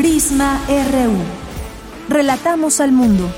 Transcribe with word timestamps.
Prisma 0.00 0.58
RU. 0.66 1.14
Relatamos 2.08 2.80
al 2.80 2.90
mundo. 2.90 3.30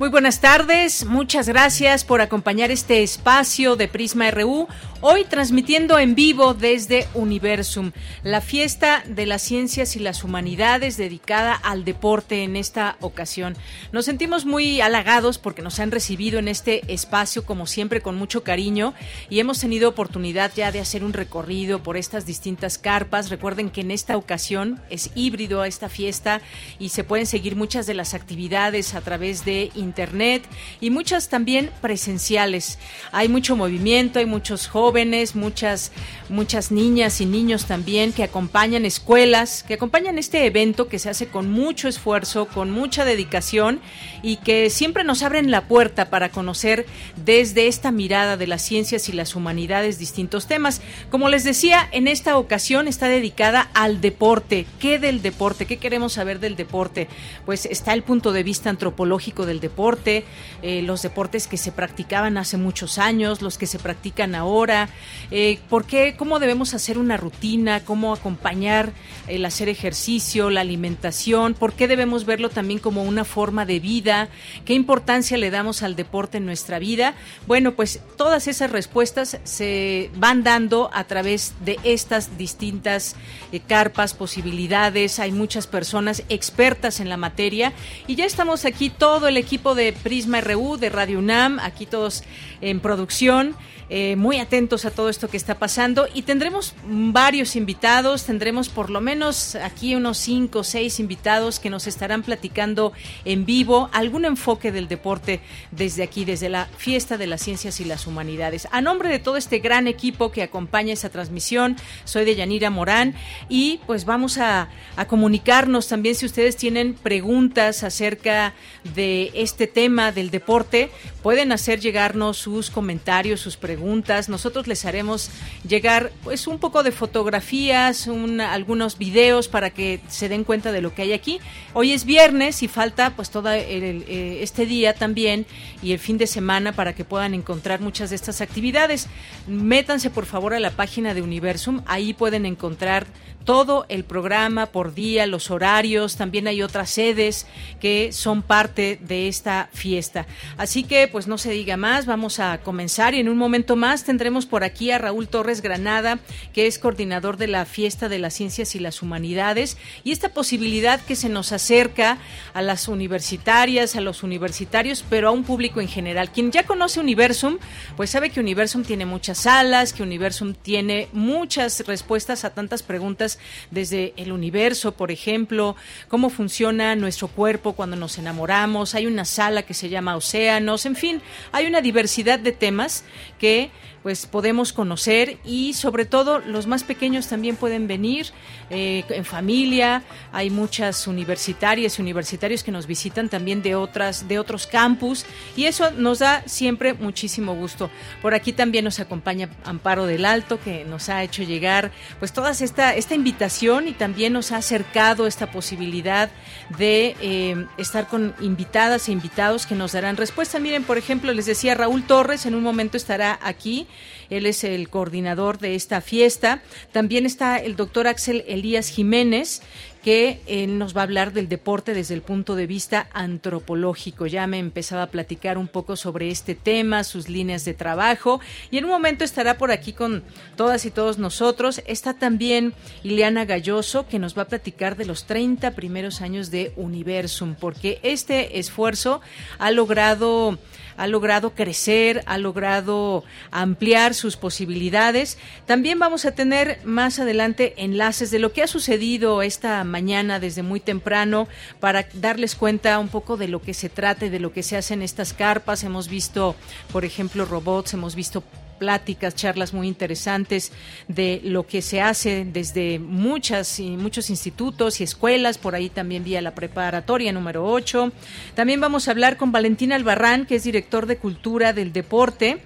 Muy 0.00 0.08
buenas 0.08 0.40
tardes, 0.40 1.04
muchas 1.04 1.46
gracias 1.46 2.02
por 2.02 2.20
acompañar 2.20 2.72
este 2.72 3.04
espacio 3.04 3.76
de 3.76 3.86
Prisma 3.86 4.28
RU. 4.32 4.66
Hoy 5.04 5.24
transmitiendo 5.24 5.98
en 5.98 6.14
vivo 6.14 6.54
desde 6.54 7.08
Universum, 7.14 7.90
la 8.22 8.40
fiesta 8.40 9.02
de 9.04 9.26
las 9.26 9.42
ciencias 9.42 9.96
y 9.96 9.98
las 9.98 10.22
humanidades 10.22 10.96
dedicada 10.96 11.54
al 11.54 11.84
deporte 11.84 12.44
en 12.44 12.54
esta 12.54 12.98
ocasión. 13.00 13.56
Nos 13.90 14.04
sentimos 14.04 14.46
muy 14.46 14.80
halagados 14.80 15.38
porque 15.38 15.60
nos 15.60 15.80
han 15.80 15.90
recibido 15.90 16.38
en 16.38 16.46
este 16.46 16.82
espacio, 16.86 17.44
como 17.44 17.66
siempre, 17.66 18.00
con 18.00 18.14
mucho 18.14 18.44
cariño 18.44 18.94
y 19.28 19.40
hemos 19.40 19.58
tenido 19.58 19.88
oportunidad 19.88 20.52
ya 20.54 20.70
de 20.70 20.78
hacer 20.78 21.02
un 21.02 21.14
recorrido 21.14 21.82
por 21.82 21.96
estas 21.96 22.24
distintas 22.24 22.78
carpas. 22.78 23.28
Recuerden 23.28 23.70
que 23.70 23.80
en 23.80 23.90
esta 23.90 24.16
ocasión 24.16 24.80
es 24.88 25.10
híbrido 25.16 25.64
esta 25.64 25.88
fiesta 25.88 26.42
y 26.78 26.90
se 26.90 27.02
pueden 27.02 27.26
seguir 27.26 27.56
muchas 27.56 27.88
de 27.88 27.94
las 27.94 28.14
actividades 28.14 28.94
a 28.94 29.00
través 29.00 29.44
de 29.44 29.72
Internet 29.74 30.44
y 30.80 30.90
muchas 30.90 31.28
también 31.28 31.70
presenciales. 31.80 32.78
Hay 33.10 33.28
mucho 33.28 33.56
movimiento, 33.56 34.20
hay 34.20 34.26
muchos 34.26 34.68
jóvenes 34.68 34.91
muchas, 35.34 35.90
muchas 36.28 36.70
niñas 36.70 37.20
y 37.20 37.26
niños 37.26 37.66
también 37.66 38.12
que 38.12 38.24
acompañan 38.24 38.84
escuelas, 38.84 39.62
que 39.62 39.74
acompañan 39.74 40.18
este 40.18 40.44
evento 40.46 40.88
que 40.88 40.98
se 40.98 41.08
hace 41.08 41.28
con 41.28 41.50
mucho 41.50 41.88
esfuerzo, 41.88 42.46
con 42.46 42.70
mucha 42.70 43.04
dedicación 43.04 43.80
y 44.22 44.36
que 44.36 44.70
siempre 44.70 45.04
nos 45.04 45.22
abren 45.22 45.50
la 45.50 45.62
puerta 45.66 46.10
para 46.10 46.28
conocer 46.28 46.86
desde 47.24 47.68
esta 47.68 47.90
mirada 47.90 48.36
de 48.36 48.46
las 48.46 48.62
ciencias 48.62 49.08
y 49.08 49.12
las 49.12 49.34
humanidades 49.34 49.98
distintos 49.98 50.46
temas. 50.46 50.80
Como 51.10 51.28
les 51.28 51.44
decía, 51.44 51.88
en 51.92 52.06
esta 52.06 52.36
ocasión 52.36 52.88
está 52.88 53.08
dedicada 53.08 53.70
al 53.74 54.00
deporte. 54.00 54.66
¿Qué 54.78 54.98
del 54.98 55.22
deporte? 55.22 55.66
¿Qué 55.66 55.78
queremos 55.78 56.12
saber 56.12 56.38
del 56.38 56.56
deporte? 56.56 57.08
Pues 57.46 57.66
está 57.66 57.94
el 57.94 58.02
punto 58.02 58.32
de 58.32 58.42
vista 58.42 58.70
antropológico 58.70 59.46
del 59.46 59.60
deporte, 59.60 60.24
eh, 60.62 60.82
los 60.82 61.02
deportes 61.02 61.46
que 61.46 61.56
se 61.56 61.72
practicaban 61.72 62.36
hace 62.36 62.56
muchos 62.56 62.98
años, 62.98 63.42
los 63.42 63.58
que 63.58 63.66
se 63.66 63.78
practican 63.78 64.34
ahora, 64.34 64.81
eh, 65.30 65.58
por 65.68 65.84
qué, 65.86 66.14
cómo 66.16 66.38
debemos 66.38 66.74
hacer 66.74 66.98
una 66.98 67.16
rutina, 67.16 67.84
cómo 67.84 68.12
acompañar 68.12 68.92
el 69.28 69.44
hacer 69.44 69.68
ejercicio, 69.68 70.50
la 70.50 70.60
alimentación, 70.60 71.54
por 71.54 71.72
qué 71.72 71.88
debemos 71.88 72.26
verlo 72.26 72.48
también 72.48 72.78
como 72.78 73.02
una 73.02 73.24
forma 73.24 73.64
de 73.66 73.80
vida, 73.80 74.28
qué 74.64 74.74
importancia 74.74 75.36
le 75.36 75.50
damos 75.50 75.82
al 75.82 75.96
deporte 75.96 76.38
en 76.38 76.46
nuestra 76.46 76.78
vida. 76.78 77.14
Bueno, 77.46 77.72
pues 77.72 78.00
todas 78.16 78.48
esas 78.48 78.70
respuestas 78.70 79.38
se 79.44 80.10
van 80.16 80.42
dando 80.42 80.90
a 80.92 81.04
través 81.04 81.54
de 81.64 81.78
estas 81.84 82.36
distintas 82.36 83.16
eh, 83.52 83.60
carpas, 83.60 84.14
posibilidades. 84.14 85.18
Hay 85.18 85.32
muchas 85.32 85.66
personas 85.66 86.22
expertas 86.28 87.00
en 87.00 87.08
la 87.08 87.16
materia 87.16 87.72
y 88.06 88.16
ya 88.16 88.24
estamos 88.24 88.64
aquí 88.64 88.90
todo 88.90 89.28
el 89.28 89.36
equipo 89.36 89.74
de 89.74 89.92
Prisma 89.92 90.40
RU, 90.40 90.76
de 90.76 90.90
Radio 90.90 91.18
UNAM, 91.18 91.58
aquí 91.60 91.86
todos 91.86 92.24
en 92.60 92.80
producción. 92.80 93.56
Eh, 93.94 94.16
muy 94.16 94.38
atentos 94.38 94.86
a 94.86 94.90
todo 94.90 95.10
esto 95.10 95.28
que 95.28 95.36
está 95.36 95.58
pasando 95.58 96.08
y 96.14 96.22
tendremos 96.22 96.74
varios 96.86 97.56
invitados, 97.56 98.24
tendremos 98.24 98.70
por 98.70 98.88
lo 98.88 99.02
menos 99.02 99.54
aquí 99.54 99.94
unos 99.94 100.16
cinco 100.16 100.60
o 100.60 100.64
seis 100.64 100.98
invitados 100.98 101.60
que 101.60 101.68
nos 101.68 101.86
estarán 101.86 102.22
platicando 102.22 102.94
en 103.26 103.44
vivo 103.44 103.90
algún 103.92 104.24
enfoque 104.24 104.72
del 104.72 104.88
deporte 104.88 105.40
desde 105.72 106.04
aquí, 106.04 106.24
desde 106.24 106.48
la 106.48 106.70
fiesta 106.78 107.18
de 107.18 107.26
las 107.26 107.42
ciencias 107.42 107.80
y 107.80 107.84
las 107.84 108.06
humanidades. 108.06 108.66
A 108.72 108.80
nombre 108.80 109.10
de 109.10 109.18
todo 109.18 109.36
este 109.36 109.58
gran 109.58 109.86
equipo 109.86 110.32
que 110.32 110.42
acompaña 110.42 110.94
esa 110.94 111.10
transmisión, 111.10 111.76
soy 112.04 112.24
de 112.24 112.34
Yanira 112.34 112.70
Morán 112.70 113.14
y 113.50 113.78
pues 113.86 114.06
vamos 114.06 114.38
a, 114.38 114.70
a 114.96 115.04
comunicarnos 115.06 115.88
también 115.88 116.14
si 116.14 116.24
ustedes 116.24 116.56
tienen 116.56 116.94
preguntas 116.94 117.82
acerca 117.82 118.54
de 118.94 119.32
este 119.34 119.66
tema 119.66 120.12
del 120.12 120.30
deporte, 120.30 120.90
pueden 121.22 121.52
hacer 121.52 121.80
llegarnos 121.80 122.36
sus 122.36 122.70
comentarios, 122.70 123.40
sus 123.40 123.56
preguntas 123.56 124.28
nosotros 124.28 124.66
les 124.66 124.84
haremos 124.84 125.30
llegar 125.66 126.12
pues 126.24 126.46
un 126.46 126.58
poco 126.58 126.82
de 126.82 126.92
fotografías, 126.92 128.08
algunos 128.40 128.98
videos 128.98 129.48
para 129.48 129.70
que 129.70 130.00
se 130.08 130.28
den 130.28 130.44
cuenta 130.44 130.72
de 130.72 130.80
lo 130.80 130.94
que 130.94 131.02
hay 131.02 131.12
aquí. 131.12 131.40
Hoy 131.74 131.92
es 131.92 132.04
viernes 132.04 132.62
y 132.62 132.68
falta 132.68 133.14
pues 133.14 133.30
todo 133.30 133.50
eh, 133.52 134.42
este 134.42 134.66
día 134.66 134.94
también 134.94 135.46
y 135.82 135.92
el 135.92 135.98
fin 135.98 136.18
de 136.18 136.26
semana 136.26 136.72
para 136.72 136.94
que 136.94 137.04
puedan 137.04 137.34
encontrar 137.34 137.80
muchas 137.80 138.10
de 138.10 138.16
estas 138.16 138.40
actividades. 138.40 139.06
Métanse 139.46 140.10
por 140.10 140.26
favor 140.26 140.54
a 140.54 140.60
la 140.60 140.70
página 140.70 141.14
de 141.14 141.22
Universum, 141.22 141.82
ahí 141.86 142.14
pueden 142.14 142.46
encontrar 142.46 143.06
todo 143.44 143.86
el 143.88 144.04
programa 144.04 144.66
por 144.66 144.94
día, 144.94 145.26
los 145.26 145.50
horarios, 145.50 146.16
también 146.16 146.46
hay 146.46 146.62
otras 146.62 146.90
sedes 146.90 147.46
que 147.80 148.12
son 148.12 148.42
parte 148.42 148.98
de 149.00 149.28
esta 149.28 149.68
fiesta. 149.72 150.26
Así 150.56 150.84
que 150.84 151.08
pues 151.08 151.26
no 151.26 151.38
se 151.38 151.50
diga 151.50 151.76
más, 151.76 152.06
vamos 152.06 152.40
a 152.40 152.58
comenzar 152.58 153.14
y 153.14 153.20
en 153.20 153.28
un 153.28 153.36
momento 153.36 153.76
más 153.76 154.04
tendremos 154.04 154.46
por 154.46 154.64
aquí 154.64 154.90
a 154.90 154.98
Raúl 154.98 155.28
Torres 155.28 155.62
Granada, 155.62 156.18
que 156.52 156.66
es 156.66 156.78
coordinador 156.78 157.36
de 157.36 157.48
la 157.48 157.64
Fiesta 157.64 158.08
de 158.08 158.18
las 158.18 158.34
Ciencias 158.34 158.74
y 158.74 158.78
las 158.78 159.02
Humanidades 159.02 159.76
y 160.04 160.12
esta 160.12 160.30
posibilidad 160.30 161.00
que 161.00 161.16
se 161.16 161.28
nos 161.28 161.52
acerca 161.52 162.18
a 162.54 162.62
las 162.62 162.88
universitarias, 162.88 163.96
a 163.96 164.00
los 164.00 164.22
universitarios, 164.22 165.04
pero 165.08 165.28
a 165.28 165.32
un 165.32 165.44
público 165.44 165.80
en 165.80 165.88
general. 165.88 166.30
Quien 166.30 166.52
ya 166.52 166.64
conoce 166.64 167.00
Universum, 167.00 167.58
pues 167.96 168.10
sabe 168.10 168.30
que 168.30 168.40
Universum 168.40 168.84
tiene 168.84 169.06
muchas 169.06 169.38
salas, 169.38 169.92
que 169.92 170.02
Universum 170.02 170.54
tiene 170.54 171.08
muchas 171.12 171.84
respuestas 171.86 172.44
a 172.44 172.50
tantas 172.50 172.82
preguntas 172.82 173.31
desde 173.70 174.12
el 174.16 174.32
universo, 174.32 174.92
por 174.92 175.10
ejemplo, 175.10 175.76
cómo 176.08 176.30
funciona 176.30 176.96
nuestro 176.96 177.28
cuerpo 177.28 177.72
cuando 177.74 177.96
nos 177.96 178.18
enamoramos, 178.18 178.94
hay 178.94 179.06
una 179.06 179.24
sala 179.24 179.62
que 179.62 179.74
se 179.74 179.88
llama 179.88 180.16
Océanos, 180.16 180.86
en 180.86 180.96
fin, 180.96 181.22
hay 181.52 181.66
una 181.66 181.80
diversidad 181.80 182.38
de 182.38 182.52
temas 182.52 183.04
que 183.38 183.70
pues 184.02 184.26
podemos 184.26 184.72
conocer 184.72 185.38
y 185.44 185.74
sobre 185.74 186.04
todo 186.04 186.40
los 186.40 186.66
más 186.66 186.82
pequeños 186.82 187.28
también 187.28 187.56
pueden 187.56 187.86
venir 187.86 188.26
eh, 188.70 189.04
en 189.08 189.24
familia. 189.24 190.02
Hay 190.32 190.50
muchas 190.50 191.06
universitarias 191.06 191.98
y 191.98 192.02
universitarios 192.02 192.64
que 192.64 192.72
nos 192.72 192.86
visitan 192.86 193.28
también 193.28 193.62
de 193.62 193.74
otras 193.74 194.26
de 194.28 194.38
otros 194.38 194.66
campus 194.66 195.24
y 195.56 195.64
eso 195.64 195.90
nos 195.92 196.18
da 196.18 196.42
siempre 196.46 196.94
muchísimo 196.94 197.54
gusto. 197.54 197.90
Por 198.20 198.34
aquí 198.34 198.52
también 198.52 198.84
nos 198.84 198.98
acompaña 198.98 199.48
Amparo 199.64 200.06
del 200.06 200.24
Alto 200.24 200.60
que 200.60 200.84
nos 200.84 201.08
ha 201.08 201.22
hecho 201.22 201.44
llegar 201.44 201.92
pues 202.18 202.32
toda 202.32 202.50
esta 202.50 202.94
esta 202.96 203.14
invitación 203.22 203.86
y 203.86 203.92
también 203.92 204.32
nos 204.32 204.50
ha 204.50 204.56
acercado 204.56 205.28
esta 205.28 205.52
posibilidad 205.52 206.28
de 206.76 207.14
eh, 207.20 207.66
estar 207.78 208.08
con 208.08 208.34
invitadas 208.40 209.08
e 209.08 209.12
invitados 209.12 209.64
que 209.64 209.76
nos 209.76 209.92
darán 209.92 210.16
respuesta. 210.16 210.58
Miren, 210.58 210.82
por 210.82 210.98
ejemplo, 210.98 211.32
les 211.32 211.46
decía 211.46 211.76
Raúl 211.76 212.02
Torres 212.04 212.46
en 212.46 212.56
un 212.56 212.64
momento 212.64 212.96
estará 212.96 213.38
aquí 213.40 213.86
él 214.32 214.46
es 214.46 214.64
el 214.64 214.88
coordinador 214.88 215.58
de 215.58 215.74
esta 215.74 216.00
fiesta. 216.00 216.62
También 216.90 217.26
está 217.26 217.58
el 217.58 217.76
doctor 217.76 218.06
Axel 218.06 218.44
Elías 218.48 218.88
Jiménez, 218.88 219.60
que 220.02 220.40
él 220.46 220.78
nos 220.78 220.96
va 220.96 221.02
a 221.02 221.04
hablar 221.04 221.32
del 221.32 221.48
deporte 221.48 221.94
desde 221.94 222.14
el 222.14 222.22
punto 222.22 222.56
de 222.56 222.66
vista 222.66 223.08
antropológico. 223.12 224.26
Ya 224.26 224.46
me 224.46 224.58
empezaba 224.58 225.04
a 225.04 225.10
platicar 225.10 225.58
un 225.58 225.68
poco 225.68 225.96
sobre 225.96 226.30
este 226.30 226.54
tema, 226.54 227.04
sus 227.04 227.28
líneas 227.28 227.64
de 227.64 227.74
trabajo, 227.74 228.40
y 228.70 228.78
en 228.78 228.84
un 228.84 228.90
momento 228.90 229.24
estará 229.24 229.58
por 229.58 229.70
aquí 229.70 229.92
con 229.92 230.24
todas 230.56 230.84
y 230.84 230.90
todos 230.90 231.18
nosotros. 231.18 231.82
Está 231.86 232.14
también 232.14 232.74
Ileana 233.04 233.44
Galloso, 233.44 234.06
que 234.08 234.18
nos 234.18 234.36
va 234.36 234.42
a 234.42 234.48
platicar 234.48 234.96
de 234.96 235.04
los 235.04 235.24
30 235.24 235.70
primeros 235.72 236.20
años 236.20 236.50
de 236.50 236.72
Universum, 236.76 237.54
porque 237.54 238.00
este 238.02 238.58
esfuerzo 238.58 239.20
ha 239.58 239.70
logrado 239.70 240.58
ha 241.02 241.08
logrado 241.08 241.50
crecer, 241.50 242.22
ha 242.26 242.38
logrado 242.38 243.24
ampliar 243.50 244.14
sus 244.14 244.36
posibilidades. 244.36 245.36
También 245.66 245.98
vamos 245.98 246.24
a 246.26 246.30
tener 246.30 246.78
más 246.84 247.18
adelante 247.18 247.74
enlaces 247.76 248.30
de 248.30 248.38
lo 248.38 248.52
que 248.52 248.62
ha 248.62 248.68
sucedido 248.68 249.42
esta 249.42 249.82
mañana 249.82 250.38
desde 250.38 250.62
muy 250.62 250.78
temprano 250.78 251.48
para 251.80 252.06
darles 252.14 252.54
cuenta 252.54 253.00
un 253.00 253.08
poco 253.08 253.36
de 253.36 253.48
lo 253.48 253.60
que 253.60 253.74
se 253.74 253.88
trata 253.88 254.26
y 254.26 254.28
de 254.28 254.38
lo 254.38 254.52
que 254.52 254.62
se 254.62 254.76
hace 254.76 254.94
en 254.94 255.02
estas 255.02 255.32
carpas. 255.32 255.82
Hemos 255.82 256.06
visto, 256.06 256.54
por 256.92 257.04
ejemplo, 257.04 257.46
robots, 257.46 257.94
hemos 257.94 258.14
visto 258.14 258.44
pláticas, 258.82 259.36
charlas 259.36 259.72
muy 259.72 259.86
interesantes 259.86 260.72
de 261.06 261.40
lo 261.44 261.68
que 261.68 261.82
se 261.82 262.00
hace 262.00 262.44
desde 262.44 262.98
muchas 262.98 263.78
y 263.78 263.90
muchos 263.90 264.28
institutos 264.28 265.00
y 265.00 265.04
escuelas, 265.04 265.56
por 265.56 265.76
ahí 265.76 265.88
también 265.88 266.24
vía 266.24 266.42
la 266.42 266.52
preparatoria 266.52 267.32
número 267.32 267.64
8. 267.64 268.10
También 268.56 268.80
vamos 268.80 269.06
a 269.06 269.12
hablar 269.12 269.36
con 269.36 269.52
Valentín 269.52 269.92
Albarrán, 269.92 270.46
que 270.46 270.56
es 270.56 270.64
director 270.64 271.06
de 271.06 271.16
Cultura 271.16 271.72
del 271.72 271.92
Deporte. 271.92 272.58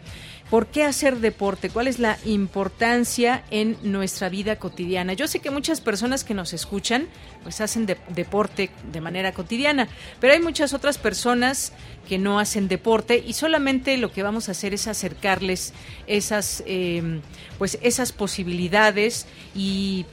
¿Por 0.51 0.69
qué 0.69 0.85
hacer 0.85 1.19
deporte? 1.19 1.71
¿Cuál 1.71 1.89
es 1.89 1.99
la 1.99 2.19
importancia 2.25 3.43
en 3.51 3.77
nuestra 3.83 4.29
vida 4.29 4.57
cotidiana? 4.57 5.13
Yo 5.13 5.27
sé 5.27 5.41
que 5.41 5.51
muchas 5.51 5.81
personas 5.81 6.23
que 6.23 6.35
nos 6.35 6.53
escuchan 6.53 7.09
pues 7.43 7.61
hacen 7.61 7.87
deporte 7.87 8.71
de 8.93 9.01
manera 9.01 9.33
cotidiana, 9.33 9.89
pero 10.21 10.35
hay 10.35 10.41
muchas 10.41 10.73
otras 10.73 10.99
personas 10.99 11.73
que 12.09 12.19
no 12.19 12.39
hacen 12.39 12.69
deporte 12.69 13.23
y 13.27 13.33
solamente 13.33 13.97
lo 13.97 14.13
que 14.13 14.23
vamos 14.23 14.49
a 14.49 14.53
hacer 14.53 14.73
es 14.73 14.87
acercarles 14.87 15.73
esas 16.07 16.63
eh, 16.67 17.21
pues 17.59 17.79
esas 17.83 18.13
posibilidades 18.13 19.27
y 19.53 20.07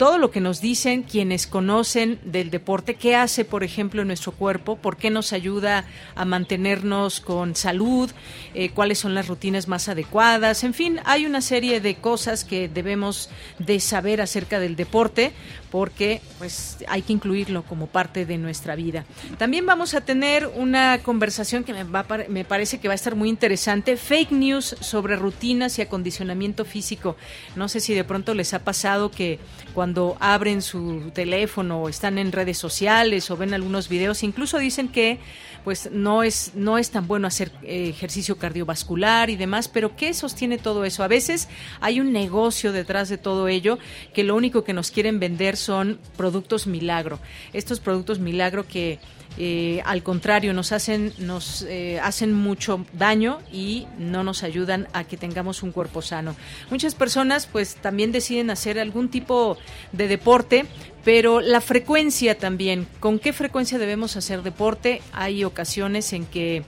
todo 0.00 0.16
lo 0.16 0.30
que 0.30 0.40
nos 0.40 0.62
dicen 0.62 1.02
quienes 1.02 1.46
conocen 1.46 2.20
del 2.24 2.48
deporte, 2.48 2.94
qué 2.94 3.16
hace, 3.16 3.44
por 3.44 3.62
ejemplo, 3.62 4.00
en 4.00 4.06
nuestro 4.06 4.32
cuerpo, 4.32 4.76
por 4.76 4.96
qué 4.96 5.10
nos 5.10 5.34
ayuda 5.34 5.84
a 6.14 6.24
mantenernos 6.24 7.20
con 7.20 7.54
salud, 7.54 8.10
eh, 8.54 8.70
cuáles 8.70 8.98
son 8.98 9.14
las 9.14 9.28
rutinas 9.28 9.68
más 9.68 9.90
adecuadas, 9.90 10.64
en 10.64 10.72
fin, 10.72 11.00
hay 11.04 11.26
una 11.26 11.42
serie 11.42 11.82
de 11.82 11.96
cosas 11.96 12.44
que 12.44 12.66
debemos 12.66 13.28
de 13.58 13.78
saber 13.78 14.22
acerca 14.22 14.58
del 14.58 14.74
deporte 14.74 15.34
porque 15.70 16.20
pues 16.38 16.78
hay 16.88 17.02
que 17.02 17.12
incluirlo 17.12 17.62
como 17.62 17.86
parte 17.86 18.26
de 18.26 18.38
nuestra 18.38 18.74
vida. 18.74 19.04
También 19.38 19.66
vamos 19.66 19.94
a 19.94 20.00
tener 20.00 20.46
una 20.48 20.98
conversación 21.02 21.64
que 21.64 21.72
me, 21.72 21.84
va, 21.84 22.04
me 22.28 22.44
parece 22.44 22.78
que 22.78 22.88
va 22.88 22.92
a 22.92 22.96
estar 22.96 23.14
muy 23.14 23.28
interesante, 23.28 23.96
fake 23.96 24.32
news 24.32 24.76
sobre 24.80 25.16
rutinas 25.16 25.78
y 25.78 25.82
acondicionamiento 25.82 26.64
físico. 26.64 27.16
No 27.54 27.68
sé 27.68 27.80
si 27.80 27.94
de 27.94 28.04
pronto 28.04 28.34
les 28.34 28.52
ha 28.52 28.60
pasado 28.64 29.10
que 29.10 29.38
cuando 29.74 29.89
abren 30.20 30.62
su 30.62 31.10
teléfono 31.14 31.82
o 31.82 31.88
están 31.88 32.18
en 32.18 32.32
redes 32.32 32.58
sociales 32.58 33.30
o 33.30 33.36
ven 33.36 33.54
algunos 33.54 33.88
videos, 33.88 34.22
incluso 34.22 34.58
dicen 34.58 34.88
que 34.88 35.18
pues 35.64 35.90
no 35.92 36.22
es 36.22 36.52
no 36.54 36.78
es 36.78 36.90
tan 36.90 37.06
bueno 37.06 37.26
hacer 37.26 37.52
eh, 37.62 37.88
ejercicio 37.88 38.38
cardiovascular 38.38 39.30
y 39.30 39.36
demás, 39.36 39.68
pero 39.68 39.96
¿qué 39.96 40.14
sostiene 40.14 40.58
todo 40.58 40.84
eso? 40.84 41.02
A 41.02 41.08
veces 41.08 41.48
hay 41.80 42.00
un 42.00 42.12
negocio 42.12 42.72
detrás 42.72 43.08
de 43.08 43.18
todo 43.18 43.48
ello 43.48 43.78
que 44.14 44.24
lo 44.24 44.36
único 44.36 44.64
que 44.64 44.72
nos 44.72 44.90
quieren 44.90 45.20
vender 45.20 45.56
son 45.56 45.98
productos 46.16 46.66
milagro. 46.66 47.18
Estos 47.52 47.80
productos 47.80 48.18
milagro 48.18 48.66
que 48.66 48.98
eh, 49.38 49.80
al 49.84 50.02
contrario 50.02 50.52
nos 50.52 50.72
hacen 50.72 51.12
nos 51.18 51.62
eh, 51.62 52.00
hacen 52.00 52.32
mucho 52.32 52.84
daño 52.92 53.38
y 53.52 53.86
no 53.98 54.24
nos 54.24 54.42
ayudan 54.42 54.88
a 54.92 55.04
que 55.04 55.16
tengamos 55.16 55.62
un 55.62 55.72
cuerpo 55.72 56.02
sano. 56.02 56.34
Muchas 56.70 56.94
personas 56.94 57.46
pues 57.46 57.76
también 57.76 58.12
deciden 58.12 58.50
hacer 58.50 58.78
algún 58.78 59.08
tipo 59.08 59.56
de 59.92 60.08
deporte 60.08 60.66
pero 61.04 61.40
la 61.40 61.60
frecuencia 61.60 62.36
también. 62.36 62.86
Con 62.98 63.18
qué 63.18 63.32
frecuencia 63.32 63.78
debemos 63.78 64.16
hacer 64.16 64.42
deporte 64.42 65.00
hay 65.12 65.44
ocasiones 65.44 66.12
en 66.12 66.26
que 66.26 66.64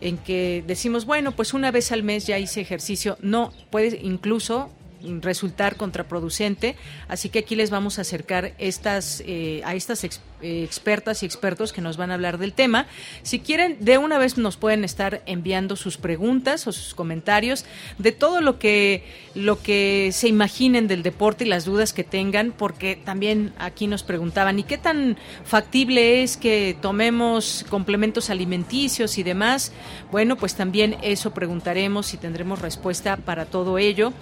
en 0.00 0.18
que 0.18 0.64
decimos 0.66 1.06
bueno 1.06 1.32
pues 1.32 1.54
una 1.54 1.70
vez 1.70 1.92
al 1.92 2.02
mes 2.02 2.26
ya 2.26 2.38
hice 2.38 2.60
ejercicio 2.60 3.16
no 3.20 3.52
puede 3.70 4.00
incluso 4.02 4.70
resultar 5.20 5.76
contraproducente. 5.76 6.76
Así 7.08 7.28
que 7.28 7.40
aquí 7.40 7.56
les 7.56 7.70
vamos 7.70 7.98
a 7.98 8.02
acercar 8.02 8.54
estas, 8.58 9.22
eh, 9.26 9.62
a 9.64 9.74
estas 9.74 10.04
eh, 10.46 10.62
expertas 10.62 11.24
y 11.24 11.26
expertos 11.26 11.72
que 11.72 11.80
nos 11.80 11.96
van 11.96 12.12
a 12.12 12.14
hablar 12.14 12.38
del 12.38 12.52
tema. 12.52 12.86
Si 13.22 13.40
quieren, 13.40 13.78
de 13.80 13.98
una 13.98 14.16
vez 14.16 14.38
nos 14.38 14.56
pueden 14.56 14.84
estar 14.84 15.22
enviando 15.26 15.74
sus 15.74 15.96
preguntas 15.96 16.68
o 16.68 16.72
sus 16.72 16.94
comentarios 16.94 17.64
de 17.98 18.12
todo 18.12 18.40
lo 18.40 18.60
que, 18.60 19.02
lo 19.34 19.60
que 19.60 20.10
se 20.12 20.28
imaginen 20.28 20.86
del 20.86 21.02
deporte 21.02 21.44
y 21.44 21.48
las 21.48 21.64
dudas 21.64 21.92
que 21.92 22.04
tengan, 22.04 22.52
porque 22.56 22.94
también 22.94 23.54
aquí 23.58 23.88
nos 23.88 24.04
preguntaban, 24.04 24.60
¿y 24.60 24.62
qué 24.62 24.78
tan 24.78 25.16
factible 25.44 26.22
es 26.22 26.36
que 26.36 26.76
tomemos 26.80 27.66
complementos 27.68 28.30
alimenticios 28.30 29.18
y 29.18 29.24
demás? 29.24 29.72
Bueno, 30.12 30.36
pues 30.36 30.54
también 30.54 30.96
eso 31.02 31.32
preguntaremos 31.34 32.14
y 32.14 32.18
tendremos 32.18 32.60
respuesta 32.60 33.16
para 33.16 33.46
todo 33.46 33.78
ello. 33.78 34.12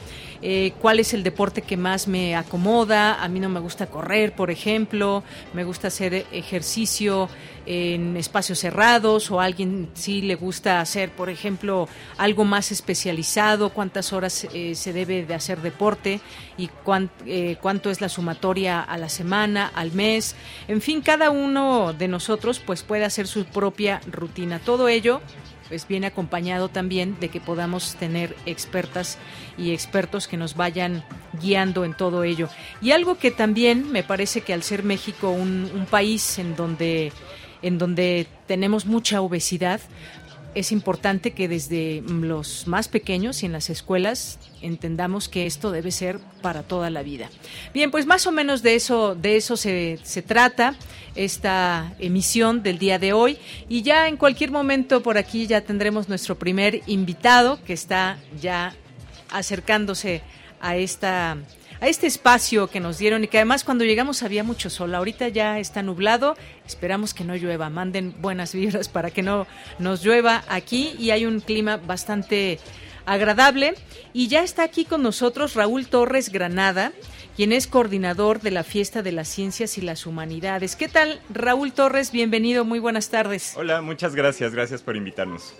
Eh, 0.46 0.74
cuál 0.80 1.00
es 1.00 1.14
el 1.14 1.22
deporte 1.22 1.62
que 1.62 1.78
más 1.78 2.06
me 2.06 2.36
acomoda. 2.36 3.22
A 3.22 3.28
mí 3.28 3.40
no 3.40 3.48
me 3.48 3.60
gusta 3.60 3.86
correr, 3.86 4.34
por 4.34 4.50
ejemplo, 4.50 5.22
me 5.54 5.64
gusta 5.64 5.88
hacer 5.88 6.13
ejercicio 6.32 7.28
en 7.66 8.16
espacios 8.16 8.58
cerrados 8.58 9.30
o 9.30 9.40
a 9.40 9.44
alguien 9.44 9.88
sí 9.94 10.22
le 10.22 10.34
gusta 10.34 10.80
hacer, 10.80 11.10
por 11.10 11.30
ejemplo, 11.30 11.88
algo 12.18 12.44
más 12.44 12.72
especializado, 12.72 13.70
cuántas 13.70 14.12
horas 14.12 14.46
eh, 14.52 14.74
se 14.74 14.92
debe 14.92 15.24
de 15.24 15.34
hacer 15.34 15.62
deporte 15.62 16.20
y 16.58 16.70
eh, 17.26 17.56
cuánto 17.60 17.90
es 17.90 18.00
la 18.00 18.08
sumatoria 18.08 18.80
a 18.80 18.98
la 18.98 19.08
semana, 19.08 19.70
al 19.74 19.92
mes. 19.92 20.34
En 20.68 20.80
fin, 20.80 21.00
cada 21.00 21.30
uno 21.30 21.92
de 21.92 22.08
nosotros 22.08 22.60
pues 22.60 22.82
puede 22.82 23.04
hacer 23.04 23.26
su 23.26 23.44
propia 23.46 24.00
rutina. 24.10 24.58
Todo 24.58 24.88
ello 24.88 25.20
pues 25.74 25.88
viene 25.88 26.06
acompañado 26.06 26.68
también 26.68 27.16
de 27.18 27.30
que 27.30 27.40
podamos 27.40 27.96
tener 27.96 28.36
expertas 28.46 29.18
y 29.58 29.72
expertos 29.72 30.28
que 30.28 30.36
nos 30.36 30.54
vayan 30.54 31.02
guiando 31.42 31.84
en 31.84 31.94
todo 31.94 32.22
ello. 32.22 32.48
Y 32.80 32.92
algo 32.92 33.18
que 33.18 33.32
también 33.32 33.90
me 33.90 34.04
parece 34.04 34.42
que 34.42 34.54
al 34.54 34.62
ser 34.62 34.84
México 34.84 35.30
un, 35.30 35.68
un 35.74 35.86
país 35.86 36.38
en 36.38 36.54
donde 36.54 37.12
en 37.60 37.78
donde 37.78 38.28
tenemos 38.46 38.86
mucha 38.86 39.20
obesidad, 39.20 39.80
es 40.54 40.72
importante 40.72 41.32
que 41.32 41.48
desde 41.48 42.02
los 42.06 42.66
más 42.66 42.88
pequeños 42.88 43.42
y 43.42 43.46
en 43.46 43.52
las 43.52 43.70
escuelas 43.70 44.38
entendamos 44.60 45.28
que 45.28 45.46
esto 45.46 45.70
debe 45.70 45.90
ser 45.90 46.18
para 46.42 46.62
toda 46.62 46.90
la 46.90 47.02
vida. 47.02 47.30
Bien, 47.72 47.90
pues 47.90 48.06
más 48.06 48.26
o 48.26 48.32
menos 48.32 48.62
de 48.62 48.74
eso, 48.74 49.14
de 49.14 49.36
eso 49.36 49.56
se, 49.56 49.98
se 50.02 50.22
trata 50.22 50.74
esta 51.14 51.94
emisión 51.98 52.62
del 52.62 52.78
día 52.78 52.98
de 52.98 53.12
hoy 53.12 53.38
y 53.68 53.82
ya 53.82 54.08
en 54.08 54.16
cualquier 54.16 54.50
momento 54.50 55.02
por 55.02 55.18
aquí 55.18 55.46
ya 55.46 55.60
tendremos 55.60 56.08
nuestro 56.08 56.36
primer 56.38 56.82
invitado 56.86 57.62
que 57.64 57.72
está 57.72 58.18
ya 58.40 58.74
acercándose 59.30 60.22
a 60.60 60.76
esta 60.76 61.36
a 61.80 61.88
este 61.88 62.06
espacio 62.06 62.68
que 62.68 62.80
nos 62.80 62.98
dieron 62.98 63.24
y 63.24 63.28
que 63.28 63.38
además 63.38 63.64
cuando 63.64 63.84
llegamos 63.84 64.22
había 64.22 64.44
mucho 64.44 64.70
sol. 64.70 64.94
Ahorita 64.94 65.28
ya 65.28 65.58
está 65.58 65.82
nublado, 65.82 66.36
esperamos 66.66 67.14
que 67.14 67.24
no 67.24 67.36
llueva. 67.36 67.70
Manden 67.70 68.14
buenas 68.20 68.54
vibras 68.54 68.88
para 68.88 69.10
que 69.10 69.22
no 69.22 69.46
nos 69.78 70.02
llueva 70.04 70.44
aquí 70.48 70.94
y 70.98 71.10
hay 71.10 71.26
un 71.26 71.40
clima 71.40 71.76
bastante 71.76 72.58
agradable. 73.06 73.74
Y 74.12 74.28
ya 74.28 74.42
está 74.42 74.62
aquí 74.62 74.84
con 74.84 75.02
nosotros 75.02 75.54
Raúl 75.54 75.86
Torres 75.86 76.30
Granada, 76.30 76.92
quien 77.36 77.52
es 77.52 77.66
coordinador 77.66 78.40
de 78.40 78.50
la 78.50 78.62
Fiesta 78.62 79.02
de 79.02 79.12
las 79.12 79.28
Ciencias 79.28 79.76
y 79.78 79.80
las 79.80 80.06
Humanidades. 80.06 80.76
¿Qué 80.76 80.88
tal, 80.88 81.20
Raúl 81.30 81.72
Torres? 81.72 82.12
Bienvenido, 82.12 82.64
muy 82.64 82.78
buenas 82.78 83.10
tardes. 83.10 83.54
Hola, 83.56 83.82
muchas 83.82 84.14
gracias, 84.14 84.52
gracias 84.54 84.82
por 84.82 84.96
invitarnos. 84.96 85.54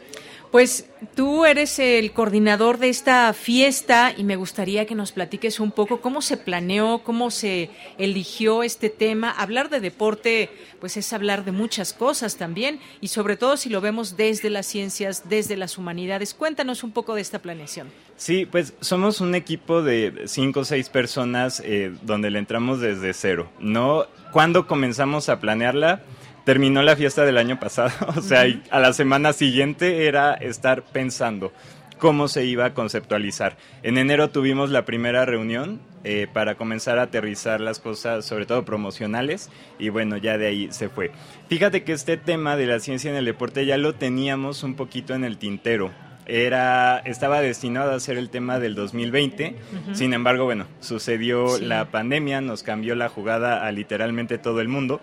Pues 0.55 0.89
tú 1.17 1.45
eres 1.45 1.81
el 1.81 2.13
coordinador 2.13 2.79
de 2.79 2.89
esta 2.89 3.33
fiesta 3.33 4.15
y 4.17 4.23
me 4.23 4.37
gustaría 4.37 4.87
que 4.87 4.95
nos 4.95 5.11
platiques 5.11 5.59
un 5.59 5.73
poco 5.73 6.01
cómo 6.01 6.23
se 6.23 6.37
planeó, 6.37 7.01
cómo 7.01 7.33
se 7.33 7.71
eligió 7.99 8.63
este 8.63 8.89
tema. 8.89 9.33
Hablar 9.33 9.69
de 9.69 9.81
deporte, 9.81 10.51
pues 10.79 10.97
es 10.97 11.13
hablar 11.13 11.45
de 11.45 11.51
muchas 11.51 11.93
cosas 11.93 12.37
también 12.37 12.79
y 13.01 13.09
sobre 13.09 13.37
todo 13.37 13.57
si 13.57 13.69
lo 13.69 13.81
vemos 13.81 14.17
desde 14.17 14.49
las 14.49 14.67
ciencias, 14.67 15.29
desde 15.29 15.57
las 15.57 15.77
humanidades. 15.77 16.35
Cuéntanos 16.35 16.85
un 16.85 16.93
poco 16.93 17.17
de 17.17 17.23
esta 17.23 17.41
planeación. 17.41 17.89
Sí, 18.17 18.47
pues 18.47 18.75
somos 18.79 19.21
un 19.21 19.35
equipo 19.35 19.83
de 19.83 20.23
cinco 20.27 20.61
o 20.61 20.65
seis 20.65 20.89
personas 20.89 21.61
eh, 21.65 21.93
donde 22.03 22.31
le 22.31 22.39
entramos 22.39 22.79
desde 22.79 23.13
cero. 23.13 23.51
No, 23.59 24.07
cuando 24.31 24.69
comenzamos 24.69 25.29
a 25.29 25.41
planearla 25.41 26.05
terminó 26.45 26.83
la 26.83 26.97
fiesta 26.97 27.25
del 27.25 27.39
año 27.39 27.59
pasado, 27.59 27.91
o 28.17 28.21
sea, 28.21 28.45
a 28.71 28.81
la 28.81 28.93
semana 28.93 29.33
siguiente 29.33 30.07
era 30.07 30.35
estar 30.35 30.83
pensando 30.83 31.53
cómo 31.99 32.29
se 32.29 32.45
iba 32.45 32.67
a 32.67 32.75
conceptualizar. 32.75 33.57
En 33.83 33.99
enero 33.99 34.29
tuvimos 34.31 34.71
la 34.71 34.85
primera 34.85 35.25
reunión 35.25 35.81
eh, 36.05 36.27
para 36.31 36.57
comenzar 36.57 36.99
a 36.99 37.05
aterrizar 37.05 37.61
las 37.61 37.81
cosas, 37.81 38.27
sobre 38.27 38.45
todo 38.45 38.65
promocionales, 38.65 39.49
y 39.79 39.89
bueno, 39.89 40.19
ya 40.19 40.37
de 40.37 40.47
ahí 40.47 40.69
se 40.71 40.91
fue. 40.91 41.13
Fíjate 41.49 41.83
que 41.83 41.93
este 41.93 42.17
tema 42.17 42.57
de 42.57 42.67
la 42.67 42.81
ciencia 42.81 43.11
en 43.11 43.17
el 43.17 43.25
deporte 43.25 43.65
ya 43.65 43.79
lo 43.79 43.95
teníamos 43.95 44.63
un 44.65 44.75
poquito 44.75 45.15
en 45.15 45.25
el 45.25 45.39
tintero. 45.39 45.93
Era, 46.27 46.99
estaba 46.99 47.41
destinado 47.43 47.93
a 47.93 48.01
ser 48.01 48.17
el 48.17 48.31
tema 48.31 48.59
del 48.59 48.75
2020, 48.75 49.57
sin 49.93 50.15
embargo, 50.15 50.45
bueno, 50.45 50.67
sucedió 50.81 51.59
la 51.59 51.91
pandemia, 51.91 52.41
nos 52.41 52.63
cambió 52.63 52.95
la 52.95 53.11
jugada 53.11 53.67
a 53.67 53.73
literalmente 53.73 54.39
todo 54.39 54.63
el 54.63 54.69
mundo 54.69 55.03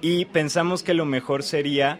y 0.00 0.24
pensamos 0.26 0.82
que 0.82 0.94
lo 0.94 1.04
mejor 1.04 1.42
sería 1.42 1.98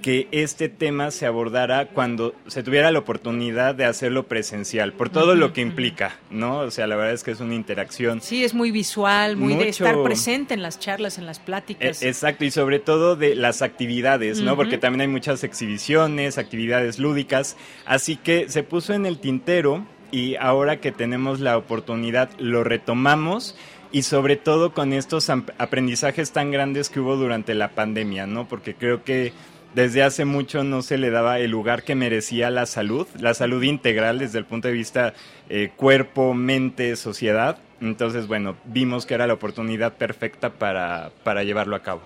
que 0.00 0.28
este 0.30 0.68
tema 0.68 1.10
se 1.10 1.26
abordara 1.26 1.86
cuando 1.86 2.34
se 2.46 2.62
tuviera 2.62 2.90
la 2.90 2.98
oportunidad 2.98 3.74
de 3.74 3.84
hacerlo 3.84 4.26
presencial, 4.26 4.92
por 4.92 5.10
todo 5.10 5.34
lo 5.34 5.52
que 5.52 5.60
implica, 5.60 6.18
¿no? 6.30 6.60
O 6.60 6.70
sea, 6.70 6.86
la 6.86 6.96
verdad 6.96 7.12
es 7.12 7.22
que 7.22 7.30
es 7.32 7.40
una 7.40 7.54
interacción. 7.54 8.20
Sí, 8.20 8.44
es 8.44 8.54
muy 8.54 8.70
visual, 8.70 9.36
muy 9.36 9.54
de 9.54 9.68
estar 9.68 10.02
presente 10.02 10.54
en 10.54 10.62
las 10.62 10.78
charlas, 10.78 11.18
en 11.18 11.26
las 11.26 11.38
pláticas. 11.38 12.02
E, 12.02 12.08
exacto, 12.08 12.44
y 12.44 12.50
sobre 12.50 12.78
todo 12.78 13.16
de 13.16 13.34
las 13.34 13.62
actividades, 13.62 14.40
¿no? 14.40 14.56
Porque 14.56 14.78
también 14.78 15.02
hay 15.02 15.08
muchas 15.08 15.44
exhibiciones, 15.44 16.38
actividades 16.38 16.98
lúdicas, 16.98 17.56
así 17.84 18.16
que 18.16 18.48
se 18.48 18.62
puso 18.62 18.94
en 18.94 19.06
el 19.06 19.18
tintero 19.18 19.84
y 20.12 20.36
ahora 20.36 20.80
que 20.80 20.92
tenemos 20.92 21.40
la 21.40 21.56
oportunidad 21.56 22.30
lo 22.38 22.64
retomamos 22.64 23.54
y 23.92 24.02
sobre 24.02 24.36
todo 24.36 24.72
con 24.72 24.92
estos 24.92 25.30
aprendizajes 25.30 26.32
tan 26.32 26.50
grandes 26.50 26.88
que 26.88 27.00
hubo 27.00 27.16
durante 27.16 27.54
la 27.54 27.70
pandemia, 27.70 28.26
¿no? 28.26 28.46
Porque 28.48 28.74
creo 28.74 29.04
que 29.04 29.32
desde 29.74 30.02
hace 30.02 30.24
mucho 30.24 30.64
no 30.64 30.82
se 30.82 30.98
le 30.98 31.10
daba 31.10 31.38
el 31.38 31.50
lugar 31.50 31.82
que 31.82 31.94
merecía 31.94 32.50
la 32.50 32.66
salud, 32.66 33.06
la 33.18 33.34
salud 33.34 33.62
integral 33.62 34.18
desde 34.18 34.38
el 34.38 34.44
punto 34.44 34.68
de 34.68 34.74
vista 34.74 35.14
eh, 35.48 35.70
cuerpo, 35.76 36.34
mente, 36.34 36.96
sociedad. 36.96 37.58
Entonces, 37.80 38.26
bueno, 38.26 38.56
vimos 38.64 39.06
que 39.06 39.14
era 39.14 39.26
la 39.26 39.34
oportunidad 39.34 39.94
perfecta 39.94 40.50
para, 40.50 41.12
para 41.24 41.44
llevarlo 41.44 41.76
a 41.76 41.82
cabo. 41.82 42.02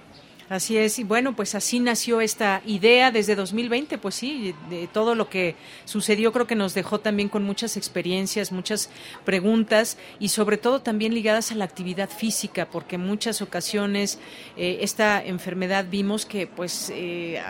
Así 0.50 0.76
es, 0.76 0.98
y 0.98 1.04
bueno, 1.04 1.34
pues 1.34 1.54
así 1.54 1.80
nació 1.80 2.20
esta 2.20 2.60
idea 2.66 3.10
desde 3.10 3.34
2020, 3.34 3.96
pues 3.96 4.14
sí, 4.14 4.54
de 4.68 4.86
todo 4.88 5.14
lo 5.14 5.30
que 5.30 5.56
sucedió 5.86 6.32
creo 6.32 6.46
que 6.46 6.54
nos 6.54 6.74
dejó 6.74 7.00
también 7.00 7.30
con 7.30 7.44
muchas 7.44 7.78
experiencias, 7.78 8.52
muchas 8.52 8.90
preguntas 9.24 9.96
y 10.18 10.28
sobre 10.28 10.58
todo 10.58 10.82
también 10.82 11.14
ligadas 11.14 11.50
a 11.50 11.54
la 11.54 11.64
actividad 11.64 12.10
física, 12.10 12.68
porque 12.70 12.96
en 12.96 13.06
muchas 13.06 13.40
ocasiones 13.40 14.18
eh, 14.58 14.78
esta 14.82 15.24
enfermedad 15.24 15.86
vimos 15.90 16.26
que 16.26 16.46
pues 16.46 16.92
eh, 16.94 17.40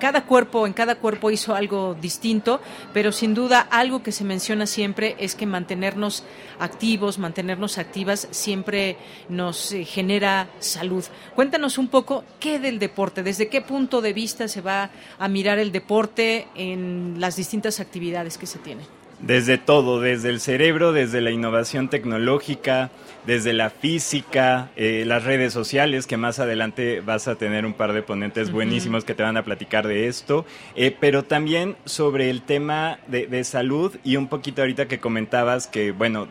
cada 0.00 0.24
cuerpo, 0.26 0.66
en 0.66 0.72
cada 0.72 0.96
cuerpo 0.96 1.30
hizo 1.30 1.54
algo 1.54 1.94
distinto, 2.00 2.60
pero 2.92 3.12
sin 3.12 3.32
duda 3.32 3.60
algo 3.60 4.02
que 4.02 4.10
se 4.10 4.24
menciona 4.24 4.66
siempre 4.66 5.14
es 5.20 5.36
que 5.36 5.46
mantenernos 5.46 6.24
activos, 6.58 7.18
mantenernos 7.18 7.78
activas 7.78 8.26
siempre 8.32 8.96
nos 9.28 9.70
eh, 9.72 9.84
genera 9.84 10.48
salud. 10.58 11.04
Cuéntanos 11.36 11.78
un 11.78 11.86
poco 11.86 12.24
qué 12.40 12.58
del 12.58 12.78
deporte, 12.78 13.22
desde 13.22 13.48
qué 13.48 13.60
punto 13.60 14.00
de 14.00 14.12
vista 14.12 14.48
se 14.48 14.60
va 14.60 14.90
a 15.18 15.28
mirar 15.28 15.58
el 15.58 15.70
deporte 15.70 16.48
en 16.56 17.16
las 17.18 17.36
distintas 17.36 17.78
actividades 17.78 18.38
que 18.38 18.46
se 18.46 18.58
tienen. 18.58 18.86
Desde 19.20 19.58
todo, 19.58 20.00
desde 20.00 20.30
el 20.30 20.40
cerebro, 20.40 20.94
desde 20.94 21.20
la 21.20 21.30
innovación 21.30 21.90
tecnológica, 21.90 22.90
desde 23.26 23.52
la 23.52 23.68
física, 23.68 24.70
eh, 24.76 25.04
las 25.06 25.24
redes 25.24 25.52
sociales, 25.52 26.06
que 26.06 26.16
más 26.16 26.38
adelante 26.38 27.02
vas 27.02 27.28
a 27.28 27.34
tener 27.34 27.66
un 27.66 27.74
par 27.74 27.92
de 27.92 28.00
ponentes 28.00 28.50
buenísimos 28.50 29.04
que 29.04 29.14
te 29.14 29.22
van 29.22 29.36
a 29.36 29.44
platicar 29.44 29.86
de 29.86 30.08
esto, 30.08 30.46
eh, 30.74 30.96
pero 30.98 31.22
también 31.22 31.76
sobre 31.84 32.30
el 32.30 32.40
tema 32.40 32.98
de, 33.08 33.26
de, 33.26 33.44
salud 33.44 33.94
y 34.04 34.16
un 34.16 34.28
poquito 34.28 34.62
ahorita 34.62 34.88
que 34.88 35.00
comentabas 35.00 35.66
que, 35.66 35.92
bueno, 35.92 36.26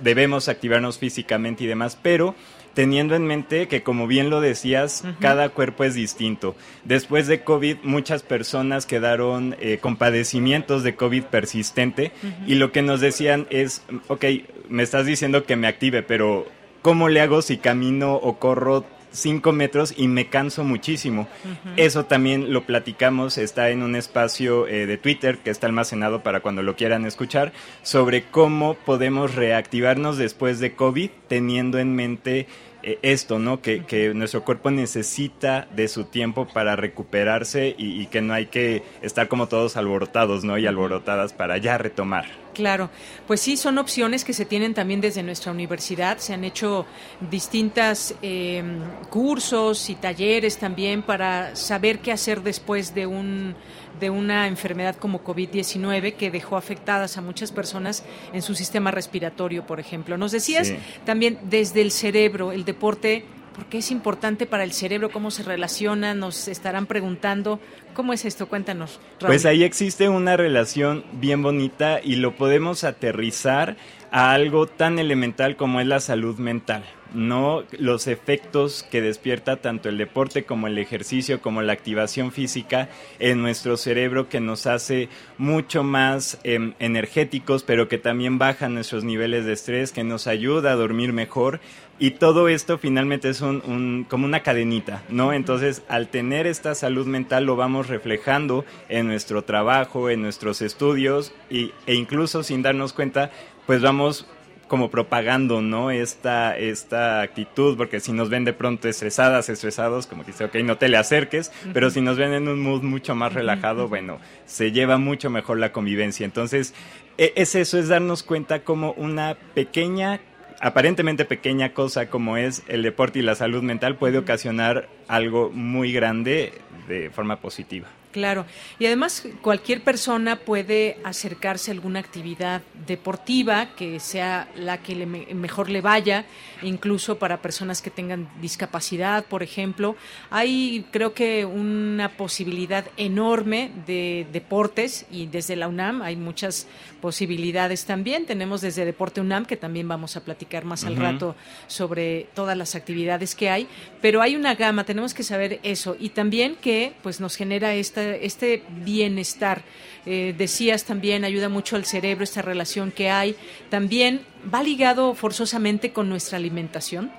debemos 0.00 0.48
activarnos 0.48 0.96
físicamente 0.96 1.64
y 1.64 1.66
demás, 1.66 1.98
pero 2.00 2.34
teniendo 2.74 3.14
en 3.14 3.26
mente 3.26 3.68
que, 3.68 3.82
como 3.82 4.06
bien 4.06 4.30
lo 4.30 4.40
decías, 4.40 5.04
cada 5.20 5.50
cuerpo 5.50 5.84
es 5.84 5.94
distinto. 5.94 6.56
Después 6.84 7.26
de 7.26 7.42
COVID, 7.42 7.78
muchas 7.82 8.22
personas 8.22 8.86
quedaron 8.86 9.56
eh, 9.60 9.78
con 9.80 9.96
padecimientos 9.96 10.82
de 10.82 10.94
COVID 10.94 11.24
persistente 11.24 12.12
y 12.46 12.54
lo 12.54 12.72
que 12.72 12.82
nos 12.82 13.00
decían 13.00 13.46
es, 13.50 13.82
ok, 14.08 14.24
me 14.68 14.82
estás 14.82 15.06
diciendo 15.06 15.44
que 15.44 15.56
me 15.56 15.66
active, 15.66 16.02
pero 16.02 16.46
¿cómo 16.80 17.08
le 17.08 17.20
hago 17.20 17.42
si 17.42 17.58
camino 17.58 18.14
o 18.14 18.38
corro 18.38 18.84
cinco 19.12 19.52
metros 19.52 19.94
y 19.96 20.08
me 20.08 20.28
canso 20.28 20.64
muchísimo. 20.64 21.28
Eso 21.76 22.06
también 22.06 22.52
lo 22.52 22.64
platicamos, 22.64 23.38
está 23.38 23.70
en 23.70 23.82
un 23.82 23.96
espacio 23.96 24.66
eh, 24.66 24.86
de 24.86 24.98
Twitter 24.98 25.38
que 25.38 25.50
está 25.50 25.66
almacenado 25.66 26.22
para 26.22 26.40
cuando 26.40 26.62
lo 26.62 26.76
quieran 26.76 27.06
escuchar, 27.06 27.52
sobre 27.82 28.24
cómo 28.24 28.74
podemos 28.74 29.34
reactivarnos 29.34 30.18
después 30.18 30.58
de 30.58 30.74
COVID 30.74 31.10
teniendo 31.28 31.78
en 31.78 31.94
mente 31.94 32.46
esto, 32.82 33.38
¿no? 33.38 33.60
Que, 33.60 33.84
que, 33.84 34.12
nuestro 34.14 34.44
cuerpo 34.44 34.70
necesita 34.70 35.68
de 35.74 35.88
su 35.88 36.04
tiempo 36.04 36.46
para 36.46 36.76
recuperarse 36.76 37.74
y, 37.78 38.06
que 38.06 38.20
no 38.20 38.34
hay 38.34 38.46
que 38.46 38.82
estar 39.02 39.28
como 39.28 39.48
todos 39.48 39.76
alborotados, 39.76 40.44
¿no? 40.44 40.58
Y 40.58 40.66
alborotadas 40.66 41.32
para 41.32 41.58
ya 41.58 41.78
retomar. 41.78 42.26
Claro, 42.54 42.90
pues 43.26 43.40
sí, 43.40 43.56
son 43.56 43.78
opciones 43.78 44.24
que 44.24 44.34
se 44.34 44.44
tienen 44.44 44.74
también 44.74 45.00
desde 45.00 45.22
nuestra 45.22 45.52
universidad. 45.52 46.18
Se 46.18 46.34
han 46.34 46.44
hecho 46.44 46.84
distintos 47.30 48.14
em, 48.20 48.80
cursos 49.08 49.88
y 49.88 49.94
talleres 49.94 50.58
también 50.58 51.02
para 51.02 51.56
saber 51.56 52.00
qué 52.00 52.12
hacer 52.12 52.42
después 52.42 52.94
de 52.94 53.06
un 53.06 53.54
de 54.02 54.10
una 54.10 54.48
enfermedad 54.48 54.96
como 54.96 55.22
COVID-19 55.22 56.16
que 56.16 56.32
dejó 56.32 56.56
afectadas 56.56 57.16
a 57.16 57.22
muchas 57.22 57.52
personas 57.52 58.04
en 58.32 58.42
su 58.42 58.56
sistema 58.56 58.90
respiratorio, 58.90 59.64
por 59.64 59.78
ejemplo. 59.78 60.18
Nos 60.18 60.32
decías 60.32 60.72
también 61.06 61.38
desde 61.44 61.80
el 61.80 61.92
cerebro, 61.92 62.52
el 62.52 62.64
deporte 62.64 63.24
¿Por 63.54 63.66
qué 63.66 63.78
es 63.78 63.90
importante 63.90 64.46
para 64.46 64.64
el 64.64 64.72
cerebro? 64.72 65.10
¿Cómo 65.10 65.30
se 65.30 65.42
relaciona? 65.42 66.14
Nos 66.14 66.48
estarán 66.48 66.86
preguntando. 66.86 67.60
¿Cómo 67.92 68.14
es 68.14 68.24
esto? 68.24 68.48
Cuéntanos. 68.48 68.98
Pues 69.20 69.44
ahí 69.44 69.62
existe 69.62 70.08
una 70.08 70.38
relación 70.38 71.04
bien 71.12 71.42
bonita 71.42 72.00
y 72.02 72.16
lo 72.16 72.34
podemos 72.34 72.82
aterrizar 72.82 73.76
a 74.10 74.32
algo 74.32 74.66
tan 74.66 74.98
elemental 74.98 75.56
como 75.56 75.82
es 75.82 75.86
la 75.86 76.00
salud 76.00 76.38
mental 76.38 76.82
no 77.14 77.64
los 77.78 78.06
efectos 78.06 78.86
que 78.90 79.00
despierta 79.00 79.56
tanto 79.56 79.88
el 79.88 79.98
deporte 79.98 80.44
como 80.44 80.66
el 80.66 80.78
ejercicio, 80.78 81.40
como 81.40 81.62
la 81.62 81.72
activación 81.72 82.32
física 82.32 82.88
en 83.18 83.42
nuestro 83.42 83.76
cerebro 83.76 84.28
que 84.28 84.40
nos 84.40 84.66
hace 84.66 85.08
mucho 85.38 85.82
más 85.82 86.38
em, 86.44 86.74
energéticos, 86.78 87.62
pero 87.62 87.88
que 87.88 87.98
también 87.98 88.38
baja 88.38 88.68
nuestros 88.68 89.04
niveles 89.04 89.44
de 89.44 89.52
estrés, 89.52 89.92
que 89.92 90.04
nos 90.04 90.26
ayuda 90.26 90.72
a 90.72 90.76
dormir 90.76 91.12
mejor. 91.12 91.60
Y 91.98 92.12
todo 92.12 92.48
esto 92.48 92.78
finalmente 92.78 93.28
es 93.28 93.42
un, 93.42 94.06
como 94.08 94.24
una 94.24 94.42
cadenita, 94.42 95.02
¿no? 95.08 95.32
Entonces, 95.32 95.82
al 95.88 96.08
tener 96.08 96.46
esta 96.46 96.74
salud 96.74 97.06
mental 97.06 97.44
lo 97.44 97.54
vamos 97.54 97.86
reflejando 97.86 98.64
en 98.88 99.06
nuestro 99.06 99.44
trabajo, 99.44 100.10
en 100.10 100.22
nuestros 100.22 100.62
estudios 100.62 101.32
y, 101.48 101.72
e 101.86 101.94
incluso 101.94 102.42
sin 102.42 102.62
darnos 102.62 102.92
cuenta, 102.92 103.30
pues 103.66 103.82
vamos 103.82 104.26
como 104.72 104.90
propagando, 104.90 105.60
¿no? 105.60 105.90
Esta, 105.90 106.56
esta 106.56 107.20
actitud, 107.20 107.76
porque 107.76 108.00
si 108.00 108.10
nos 108.10 108.30
ven 108.30 108.46
de 108.46 108.54
pronto 108.54 108.88
estresadas, 108.88 109.50
estresados, 109.50 110.06
como 110.06 110.24
que 110.24 110.32
dice, 110.32 110.46
ok, 110.46 110.54
no 110.64 110.78
te 110.78 110.88
le 110.88 110.96
acerques, 110.96 111.52
pero 111.74 111.90
si 111.90 112.00
nos 112.00 112.16
ven 112.16 112.32
en 112.32 112.48
un 112.48 112.58
mood 112.58 112.80
mucho 112.80 113.14
más 113.14 113.34
relajado, 113.34 113.88
bueno, 113.88 114.18
se 114.46 114.72
lleva 114.72 114.96
mucho 114.96 115.28
mejor 115.28 115.58
la 115.58 115.72
convivencia. 115.72 116.24
Entonces, 116.24 116.72
e, 117.18 117.34
es 117.36 117.54
eso, 117.54 117.78
es 117.78 117.88
darnos 117.88 118.22
cuenta 118.22 118.64
como 118.64 118.92
una 118.92 119.36
pequeña 119.52 120.20
aparentemente 120.58 121.26
pequeña 121.26 121.74
cosa 121.74 122.08
como 122.08 122.38
es 122.38 122.62
el 122.66 122.82
deporte 122.82 123.18
y 123.18 123.22
la 123.22 123.34
salud 123.34 123.62
mental 123.62 123.96
puede 123.96 124.16
ocasionar 124.16 124.88
algo 125.06 125.50
muy 125.50 125.92
grande 125.92 126.54
de 126.88 127.10
forma 127.10 127.42
positiva. 127.42 127.88
Claro, 128.12 128.44
y 128.78 128.84
además 128.84 129.26
cualquier 129.40 129.82
persona 129.82 130.36
puede 130.36 130.98
acercarse 131.02 131.70
a 131.70 131.74
alguna 131.74 132.00
actividad 132.00 132.60
deportiva 132.86 133.74
que 133.74 134.00
sea 134.00 134.48
la 134.54 134.82
que 134.82 134.94
le 134.94 135.06
mejor 135.06 135.70
le 135.70 135.80
vaya, 135.80 136.26
incluso 136.60 137.18
para 137.18 137.40
personas 137.40 137.80
que 137.80 137.90
tengan 137.90 138.28
discapacidad, 138.42 139.24
por 139.24 139.42
ejemplo. 139.42 139.96
Hay 140.30 140.84
creo 140.90 141.14
que 141.14 141.46
una 141.46 142.10
posibilidad 142.10 142.84
enorme 142.98 143.70
de 143.86 144.26
deportes 144.30 145.06
y 145.10 145.26
desde 145.26 145.56
la 145.56 145.68
UNAM 145.68 146.02
hay 146.02 146.16
muchas 146.16 146.66
posibilidades 147.00 147.84
también. 147.84 148.26
Tenemos 148.26 148.60
desde 148.60 148.84
Deporte 148.84 149.20
UNAM, 149.20 149.44
que 149.46 149.56
también 149.56 149.88
vamos 149.88 150.16
a 150.16 150.24
platicar 150.24 150.64
más 150.64 150.84
al 150.84 150.96
rato 150.96 151.34
sobre 151.66 152.28
todas 152.34 152.56
las 152.56 152.74
actividades 152.74 153.34
que 153.34 153.50
hay, 153.50 153.66
pero 154.00 154.22
hay 154.22 154.36
una 154.36 154.54
gama, 154.54 154.84
tenemos 154.84 155.14
que 155.14 155.22
saber 155.22 155.58
eso 155.62 155.96
y 155.98 156.10
también 156.10 156.56
que 156.56 156.92
pues 157.02 157.20
nos 157.20 157.36
genera 157.36 157.74
esta 157.74 158.01
este, 158.22 158.62
bienestar. 158.84 159.62
Eh, 160.04 160.34
decías 160.36 160.84
también, 160.84 161.24
ayuda 161.24 161.48
mucho 161.48 161.76
al 161.76 161.84
cerebro 161.84 162.24
esta 162.24 162.42
relación 162.42 162.90
que 162.90 163.10
hay. 163.10 163.36
También 163.70 164.22
va 164.52 164.62
ligado 164.62 165.14
forzosamente 165.14 165.92
con 165.92 166.08
nuestra 166.08 166.38
alimentación. 166.38 167.10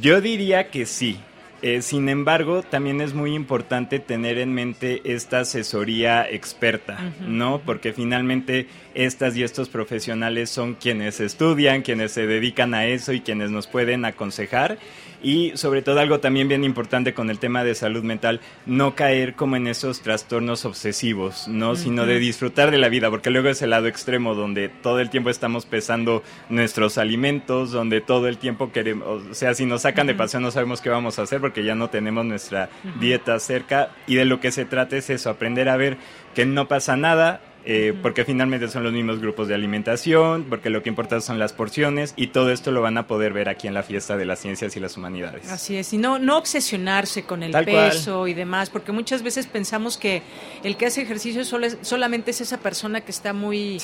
Yo 0.00 0.20
diría 0.20 0.70
que 0.70 0.86
sí. 0.86 1.18
Eh, 1.60 1.82
sin 1.82 2.08
embargo, 2.08 2.62
también 2.62 3.00
es 3.00 3.14
muy 3.14 3.34
importante 3.34 3.98
tener 3.98 4.38
en 4.38 4.54
mente 4.54 5.00
esta 5.04 5.40
asesoría 5.40 6.28
experta, 6.30 7.12
¿no? 7.26 7.60
Porque 7.66 7.92
finalmente 7.92 8.68
estas 8.94 9.36
y 9.36 9.42
estos 9.42 9.68
profesionales 9.68 10.50
son 10.50 10.74
quienes 10.74 11.18
estudian, 11.18 11.82
quienes 11.82 12.12
se 12.12 12.28
dedican 12.28 12.74
a 12.74 12.86
eso 12.86 13.12
y 13.12 13.22
quienes 13.22 13.50
nos 13.50 13.66
pueden 13.66 14.04
aconsejar 14.04 14.78
y 15.22 15.52
sobre 15.54 15.82
todo 15.82 16.00
algo 16.00 16.20
también 16.20 16.48
bien 16.48 16.64
importante 16.64 17.14
con 17.14 17.30
el 17.30 17.38
tema 17.38 17.64
de 17.64 17.74
salud 17.74 18.02
mental, 18.02 18.40
no 18.66 18.94
caer 18.94 19.34
como 19.34 19.56
en 19.56 19.66
esos 19.66 20.00
trastornos 20.00 20.64
obsesivos, 20.64 21.48
¿no? 21.48 21.76
Sino 21.76 22.06
de 22.06 22.18
disfrutar 22.18 22.70
de 22.70 22.78
la 22.78 22.88
vida, 22.88 23.10
porque 23.10 23.30
luego 23.30 23.48
es 23.48 23.62
el 23.62 23.70
lado 23.70 23.86
extremo 23.86 24.34
donde 24.34 24.68
todo 24.68 25.00
el 25.00 25.10
tiempo 25.10 25.30
estamos 25.30 25.66
pesando 25.66 26.22
nuestros 26.48 26.98
alimentos, 26.98 27.72
donde 27.72 28.00
todo 28.00 28.28
el 28.28 28.38
tiempo 28.38 28.72
queremos, 28.72 29.22
o 29.30 29.34
sea, 29.34 29.54
si 29.54 29.66
nos 29.66 29.82
sacan 29.82 30.06
de 30.06 30.14
paseo 30.14 30.40
no 30.40 30.50
sabemos 30.50 30.80
qué 30.80 30.90
vamos 30.90 31.18
a 31.18 31.22
hacer 31.22 31.40
porque 31.40 31.64
ya 31.64 31.74
no 31.74 31.90
tenemos 31.90 32.24
nuestra 32.24 32.68
dieta 33.00 33.38
cerca 33.40 33.90
y 34.06 34.14
de 34.14 34.24
lo 34.24 34.40
que 34.40 34.52
se 34.52 34.64
trata 34.64 34.96
es 34.96 35.10
eso, 35.10 35.30
aprender 35.30 35.68
a 35.68 35.76
ver 35.76 35.96
que 36.34 36.46
no 36.46 36.68
pasa 36.68 36.96
nada, 36.96 37.40
eh, 37.70 37.92
porque 38.00 38.24
finalmente 38.24 38.66
son 38.68 38.82
los 38.82 38.94
mismos 38.94 39.20
grupos 39.20 39.46
de 39.46 39.54
alimentación, 39.54 40.46
porque 40.48 40.70
lo 40.70 40.82
que 40.82 40.88
importa 40.88 41.20
son 41.20 41.38
las 41.38 41.52
porciones 41.52 42.14
y 42.16 42.28
todo 42.28 42.50
esto 42.50 42.70
lo 42.70 42.80
van 42.80 42.96
a 42.96 43.06
poder 43.06 43.34
ver 43.34 43.50
aquí 43.50 43.68
en 43.68 43.74
la 43.74 43.82
fiesta 43.82 44.16
de 44.16 44.24
las 44.24 44.38
ciencias 44.38 44.74
y 44.74 44.80
las 44.80 44.96
humanidades. 44.96 45.50
Así 45.50 45.76
es, 45.76 45.92
y 45.92 45.98
no, 45.98 46.18
no 46.18 46.38
obsesionarse 46.38 47.24
con 47.24 47.42
el 47.42 47.52
peso 47.66 48.26
y 48.26 48.32
demás, 48.32 48.70
porque 48.70 48.90
muchas 48.90 49.22
veces 49.22 49.46
pensamos 49.46 49.98
que 49.98 50.22
el 50.64 50.78
que 50.78 50.86
hace 50.86 51.02
ejercicio 51.02 51.44
solamente 51.44 52.30
es 52.30 52.40
esa 52.40 52.56
persona 52.56 53.02
que 53.02 53.10
está 53.10 53.34
muy, 53.34 53.78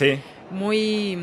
muy 0.51 1.19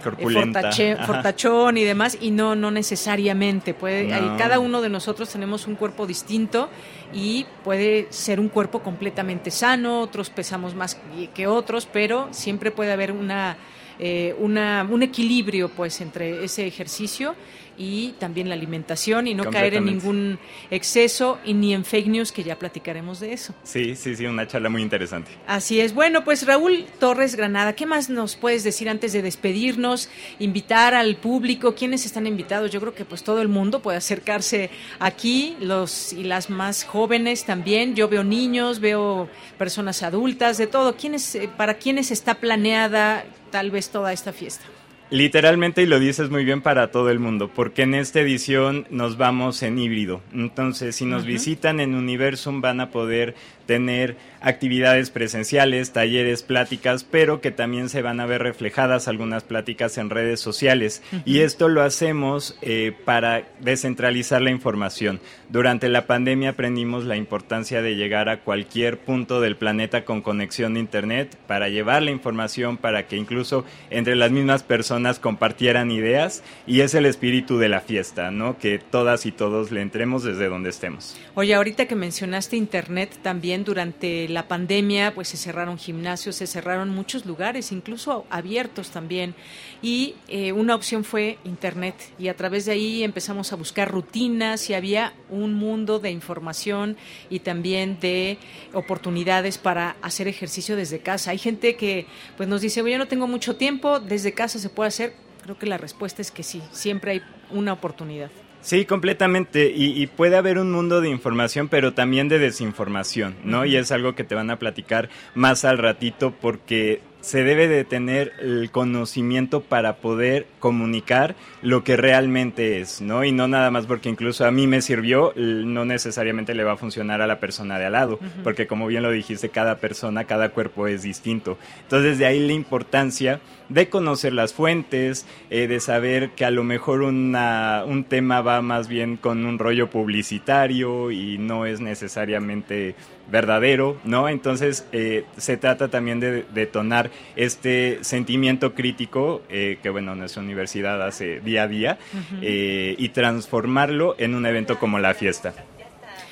fortachón 0.00 1.76
y 1.76 1.84
demás, 1.84 2.18
y 2.20 2.30
no, 2.30 2.54
no 2.54 2.70
necesariamente. 2.70 3.74
Puede, 3.74 4.08
cada 4.38 4.58
uno 4.58 4.80
de 4.80 4.88
nosotros 4.88 5.28
tenemos 5.28 5.66
un 5.66 5.74
cuerpo 5.74 6.06
distinto 6.06 6.68
y 7.12 7.46
puede 7.64 8.06
ser 8.10 8.40
un 8.40 8.48
cuerpo 8.48 8.80
completamente 8.80 9.50
sano, 9.50 10.00
otros 10.00 10.30
pesamos 10.30 10.74
más 10.74 10.98
que 11.34 11.46
otros, 11.46 11.88
pero 11.90 12.28
siempre 12.30 12.70
puede 12.70 12.92
haber 12.92 13.12
una, 13.12 13.56
eh, 13.98 14.36
una, 14.38 14.86
un 14.88 15.02
equilibrio 15.02 15.68
pues 15.70 16.00
entre 16.00 16.44
ese 16.44 16.66
ejercicio 16.66 17.34
y 17.78 18.14
también 18.18 18.48
la 18.48 18.54
alimentación 18.54 19.26
y 19.26 19.34
no 19.34 19.44
caer 19.44 19.74
en 19.74 19.84
ningún 19.84 20.38
exceso 20.70 21.38
y 21.44 21.54
ni 21.54 21.74
en 21.74 21.84
fake 21.84 22.08
news, 22.08 22.32
que 22.32 22.42
ya 22.42 22.58
platicaremos 22.58 23.20
de 23.20 23.32
eso. 23.32 23.54
Sí, 23.62 23.94
sí, 23.94 24.16
sí, 24.16 24.26
una 24.26 24.46
charla 24.46 24.68
muy 24.68 24.82
interesante. 24.82 25.30
Así 25.46 25.80
es. 25.80 25.94
Bueno, 25.94 26.24
pues 26.24 26.46
Raúl 26.46 26.86
Torres 26.98 27.36
Granada, 27.36 27.74
¿qué 27.74 27.86
más 27.86 28.10
nos 28.10 28.36
puedes 28.36 28.64
decir 28.64 28.88
antes 28.88 29.12
de 29.12 29.22
despedirnos? 29.22 30.08
Invitar 30.38 30.94
al 30.94 31.16
público, 31.16 31.74
¿quiénes 31.74 32.04
están 32.04 32.26
invitados? 32.26 32.70
Yo 32.70 32.80
creo 32.80 32.94
que 32.94 33.04
pues 33.04 33.22
todo 33.22 33.40
el 33.40 33.48
mundo 33.48 33.80
puede 33.80 33.98
acercarse 33.98 34.70
aquí, 34.98 35.56
los 35.60 36.12
y 36.12 36.24
las 36.24 36.50
más 36.50 36.84
jóvenes 36.84 37.44
también. 37.44 37.94
Yo 37.94 38.08
veo 38.08 38.24
niños, 38.24 38.80
veo 38.80 39.28
personas 39.56 40.02
adultas, 40.02 40.58
de 40.58 40.66
todo. 40.66 40.96
¿Quiénes, 40.96 41.34
eh, 41.34 41.48
¿Para 41.56 41.74
quiénes 41.74 42.10
está 42.10 42.34
planeada 42.34 43.24
tal 43.50 43.70
vez 43.70 43.90
toda 43.90 44.12
esta 44.12 44.32
fiesta? 44.32 44.64
Literalmente, 45.10 45.82
y 45.82 45.86
lo 45.86 45.98
dices 45.98 46.28
muy 46.28 46.44
bien 46.44 46.60
para 46.60 46.90
todo 46.90 47.08
el 47.08 47.18
mundo, 47.18 47.50
porque 47.54 47.82
en 47.82 47.94
esta 47.94 48.20
edición 48.20 48.86
nos 48.90 49.16
vamos 49.16 49.62
en 49.62 49.78
híbrido. 49.78 50.20
Entonces, 50.34 50.96
si 50.96 51.06
nos 51.06 51.24
visitan 51.24 51.80
en 51.80 51.94
Universum 51.94 52.60
van 52.60 52.80
a 52.80 52.90
poder 52.90 53.34
tener 53.68 54.16
actividades 54.40 55.10
presenciales, 55.10 55.92
talleres, 55.92 56.42
pláticas, 56.42 57.04
pero 57.04 57.42
que 57.42 57.50
también 57.50 57.90
se 57.90 58.00
van 58.00 58.18
a 58.18 58.24
ver 58.24 58.42
reflejadas 58.42 59.08
algunas 59.08 59.44
pláticas 59.44 59.98
en 59.98 60.08
redes 60.08 60.40
sociales. 60.40 61.02
Y 61.26 61.40
esto 61.40 61.68
lo 61.68 61.82
hacemos 61.82 62.56
eh, 62.62 62.94
para 63.04 63.44
descentralizar 63.60 64.40
la 64.40 64.50
información. 64.50 65.20
Durante 65.50 65.90
la 65.90 66.06
pandemia 66.06 66.50
aprendimos 66.50 67.04
la 67.04 67.16
importancia 67.16 67.82
de 67.82 67.94
llegar 67.94 68.30
a 68.30 68.40
cualquier 68.40 68.98
punto 68.98 69.42
del 69.42 69.56
planeta 69.56 70.06
con 70.06 70.22
conexión 70.22 70.76
a 70.76 70.78
Internet 70.78 71.36
para 71.46 71.68
llevar 71.68 72.02
la 72.02 72.10
información, 72.10 72.78
para 72.78 73.06
que 73.06 73.16
incluso 73.16 73.66
entre 73.90 74.16
las 74.16 74.30
mismas 74.30 74.62
personas 74.62 75.18
compartieran 75.18 75.90
ideas. 75.90 76.42
Y 76.66 76.80
es 76.80 76.94
el 76.94 77.04
espíritu 77.04 77.58
de 77.58 77.68
la 77.68 77.80
fiesta, 77.80 78.30
¿no? 78.30 78.56
Que 78.56 78.78
todas 78.78 79.26
y 79.26 79.32
todos 79.32 79.72
le 79.72 79.82
entremos 79.82 80.24
desde 80.24 80.48
donde 80.48 80.70
estemos. 80.70 81.18
Oye, 81.34 81.54
ahorita 81.54 81.86
que 81.86 81.94
mencionaste 81.94 82.56
Internet 82.56 83.18
también, 83.22 83.57
durante 83.64 84.28
la 84.28 84.48
pandemia 84.48 85.14
pues 85.14 85.28
se 85.28 85.36
cerraron 85.36 85.78
gimnasios, 85.78 86.36
se 86.36 86.46
cerraron 86.46 86.90
muchos 86.90 87.26
lugares, 87.26 87.72
incluso 87.72 88.26
abiertos 88.30 88.90
también. 88.90 89.34
Y 89.82 90.14
eh, 90.28 90.52
una 90.52 90.74
opción 90.74 91.04
fue 91.04 91.38
Internet. 91.44 91.94
Y 92.18 92.28
a 92.28 92.36
través 92.36 92.66
de 92.66 92.72
ahí 92.72 93.04
empezamos 93.04 93.52
a 93.52 93.56
buscar 93.56 93.90
rutinas 93.90 94.68
y 94.70 94.74
había 94.74 95.12
un 95.30 95.54
mundo 95.54 95.98
de 95.98 96.10
información 96.10 96.96
y 97.30 97.40
también 97.40 98.00
de 98.00 98.38
oportunidades 98.72 99.58
para 99.58 99.96
hacer 100.02 100.28
ejercicio 100.28 100.76
desde 100.76 101.00
casa. 101.00 101.30
Hay 101.30 101.38
gente 101.38 101.76
que 101.76 102.06
pues 102.36 102.48
nos 102.48 102.60
dice, 102.60 102.82
yo 102.88 102.98
no 102.98 103.08
tengo 103.08 103.26
mucho 103.26 103.56
tiempo, 103.56 104.00
desde 104.00 104.32
casa 104.32 104.58
se 104.58 104.70
puede 104.70 104.88
hacer. 104.88 105.14
Creo 105.42 105.58
que 105.58 105.66
la 105.66 105.78
respuesta 105.78 106.22
es 106.22 106.30
que 106.30 106.42
sí, 106.42 106.62
siempre 106.72 107.12
hay 107.12 107.22
una 107.50 107.72
oportunidad. 107.72 108.30
Sí, 108.60 108.84
completamente. 108.84 109.72
Y, 109.74 110.06
puede 110.08 110.36
haber 110.36 110.58
un 110.58 110.72
mundo 110.72 111.00
de 111.00 111.08
información, 111.08 111.68
pero 111.68 111.94
también 111.94 112.28
de 112.28 112.38
desinformación, 112.38 113.36
¿no? 113.44 113.64
Y 113.64 113.76
es 113.76 113.92
algo 113.92 114.14
que 114.14 114.24
te 114.24 114.34
van 114.34 114.50
a 114.50 114.58
platicar 114.58 115.08
más 115.34 115.64
al 115.64 115.78
ratito 115.78 116.32
porque 116.40 117.00
se 117.20 117.42
debe 117.42 117.66
de 117.66 117.84
tener 117.84 118.32
el 118.40 118.70
conocimiento 118.70 119.60
para 119.60 119.96
poder 119.96 120.46
comunicar 120.60 121.34
lo 121.62 121.82
que 121.82 121.96
realmente 121.96 122.80
es, 122.80 123.00
¿no? 123.00 123.24
Y 123.24 123.32
no 123.32 123.48
nada 123.48 123.70
más 123.70 123.86
porque 123.86 124.08
incluso 124.08 124.46
a 124.46 124.50
mí 124.50 124.66
me 124.66 124.82
sirvió, 124.82 125.32
no 125.36 125.84
necesariamente 125.84 126.54
le 126.54 126.64
va 126.64 126.72
a 126.72 126.76
funcionar 126.76 127.20
a 127.20 127.26
la 127.26 127.40
persona 127.40 127.78
de 127.78 127.86
al 127.86 127.92
lado, 127.92 128.18
porque 128.44 128.66
como 128.66 128.86
bien 128.86 129.02
lo 129.02 129.10
dijiste, 129.10 129.48
cada 129.48 129.76
persona, 129.78 130.24
cada 130.24 130.50
cuerpo 130.50 130.86
es 130.86 131.02
distinto. 131.02 131.58
Entonces 131.82 132.18
de 132.18 132.26
ahí 132.26 132.46
la 132.46 132.52
importancia 132.52 133.40
de 133.68 133.88
conocer 133.88 134.32
las 134.32 134.54
fuentes, 134.54 135.26
eh, 135.50 135.66
de 135.66 135.80
saber 135.80 136.30
que 136.30 136.44
a 136.44 136.50
lo 136.50 136.64
mejor 136.64 137.02
una, 137.02 137.84
un 137.86 138.04
tema 138.04 138.40
va 138.40 138.62
más 138.62 138.88
bien 138.88 139.16
con 139.16 139.44
un 139.44 139.58
rollo 139.58 139.90
publicitario 139.90 141.10
y 141.10 141.38
no 141.38 141.66
es 141.66 141.80
necesariamente 141.80 142.94
verdadero, 143.30 143.98
¿no? 144.04 144.28
Entonces 144.28 144.86
eh, 144.92 145.24
se 145.36 145.56
trata 145.56 145.88
también 145.88 146.20
de 146.20 146.44
detonar 146.54 147.10
este 147.36 147.98
sentimiento 148.02 148.74
crítico 148.74 149.42
eh, 149.48 149.78
que, 149.82 149.90
bueno, 149.90 150.14
nuestra 150.14 150.42
universidad 150.42 151.02
hace 151.06 151.40
día 151.40 151.64
a 151.64 151.68
día 151.68 151.98
eh, 152.42 152.94
y 152.98 153.08
transformarlo 153.10 154.16
en 154.18 154.34
un 154.34 154.46
evento 154.46 154.78
como 154.78 154.98
la 154.98 155.14
fiesta. 155.14 155.54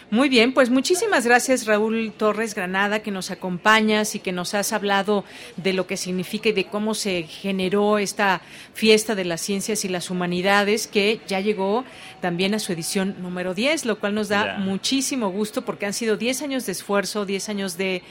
Muy 0.09 0.29
bien, 0.29 0.55
pues 0.55 0.71
muchísimas 0.71 1.27
gracias 1.27 1.67
Raúl 1.67 2.13
Torres 2.17 2.55
Granada 2.55 3.01
que 3.01 3.11
nos 3.11 3.33
acompañas 3.33 4.15
y 4.15 4.21
que 4.21 4.31
nos 4.31 4.55
has 4.55 4.73
hablado 4.73 5.25
de 5.57 5.73
lo 5.73 5.89
que 5.89 5.97
significa 5.97 6.49
y 6.49 6.53
de 6.53 6.67
cómo 6.67 6.95
se 6.95 7.25
generó 7.25 7.99
esta 7.99 8.41
fiesta 8.73 9.17
de 9.17 9.25
las 9.25 9.41
ciencias 9.41 9.85
y 9.85 9.89
las 9.89 10.09
humanidades 10.09 10.87
que 10.87 11.21
ya 11.27 11.41
llegó 11.41 11.85
también 12.21 12.55
a 12.55 12.61
su 12.61 12.73
edición 12.73 13.17
número 13.21 13.53
10, 13.53 13.85
lo 13.85 13.99
cual 13.99 14.15
nos 14.15 14.29
da 14.29 14.59
muchísimo 14.59 15.29
gusto 15.31 15.63
porque 15.63 15.87
han 15.87 15.93
sido 15.93 16.17
10 16.17 16.43
años 16.43 16.67
de 16.67 16.73
esfuerzo, 16.73 17.27
10 17.27 17.49
años 17.49 17.77
de, 17.77 18.03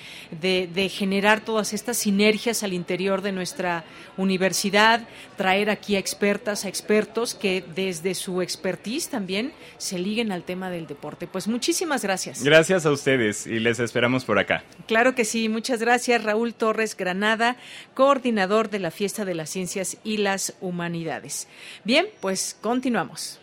de, 0.41 0.89
generar 0.89 1.45
todas 1.45 1.71
estas 1.71 1.95
sinergias 1.95 2.63
al 2.63 2.73
interior 2.73 3.21
de 3.21 3.31
nuestra 3.31 3.85
universidad, 4.17 5.07
traer 5.37 5.69
aquí 5.69 5.95
a 5.95 5.99
expertas, 5.99 6.65
a 6.65 6.67
expertos 6.67 7.35
que 7.35 7.63
desde 7.73 8.15
su 8.15 8.41
expertise 8.41 9.07
también 9.07 9.53
se 9.77 9.97
liguen 9.97 10.33
al 10.33 10.43
tema 10.43 10.69
del 10.69 10.87
deporte. 10.87 11.25
Pues 11.25 11.47
muchísimas 11.47 11.84
gracias. 12.03 12.43
Gracias 12.43 12.85
a 12.85 12.91
ustedes 12.91 13.47
y 13.47 13.59
les 13.59 13.79
esperamos 13.79 14.25
por 14.25 14.39
acá. 14.39 14.63
Claro 14.87 15.15
que 15.15 15.25
sí, 15.25 15.49
muchas 15.49 15.79
gracias 15.79 16.23
Raúl 16.23 16.53
Torres 16.53 16.95
Granada, 16.97 17.57
coordinador 17.93 18.69
de 18.69 18.79
la 18.79 18.91
Fiesta 18.91 19.25
de 19.25 19.35
las 19.35 19.49
Ciencias 19.49 19.97
y 20.03 20.17
las 20.17 20.53
Humanidades. 20.61 21.47
Bien, 21.83 22.07
pues 22.21 22.57
continuamos. 22.61 23.39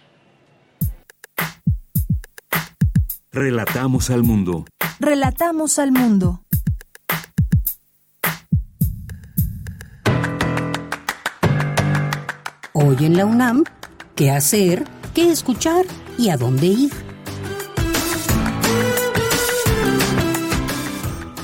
Relatamos 3.32 4.10
al 4.10 4.22
mundo. 4.22 4.66
Relatamos 5.00 5.78
al 5.78 5.90
mundo. 5.90 6.44
Hoy 12.74 12.96
en 13.00 13.16
la 13.16 13.26
UNAM, 13.26 13.64
¿qué 14.16 14.30
hacer? 14.30 14.84
¿Qué 15.14 15.30
escuchar? 15.30 15.84
¿Y 16.18 16.30
a 16.30 16.36
dónde 16.36 16.66
ir? 16.66 17.11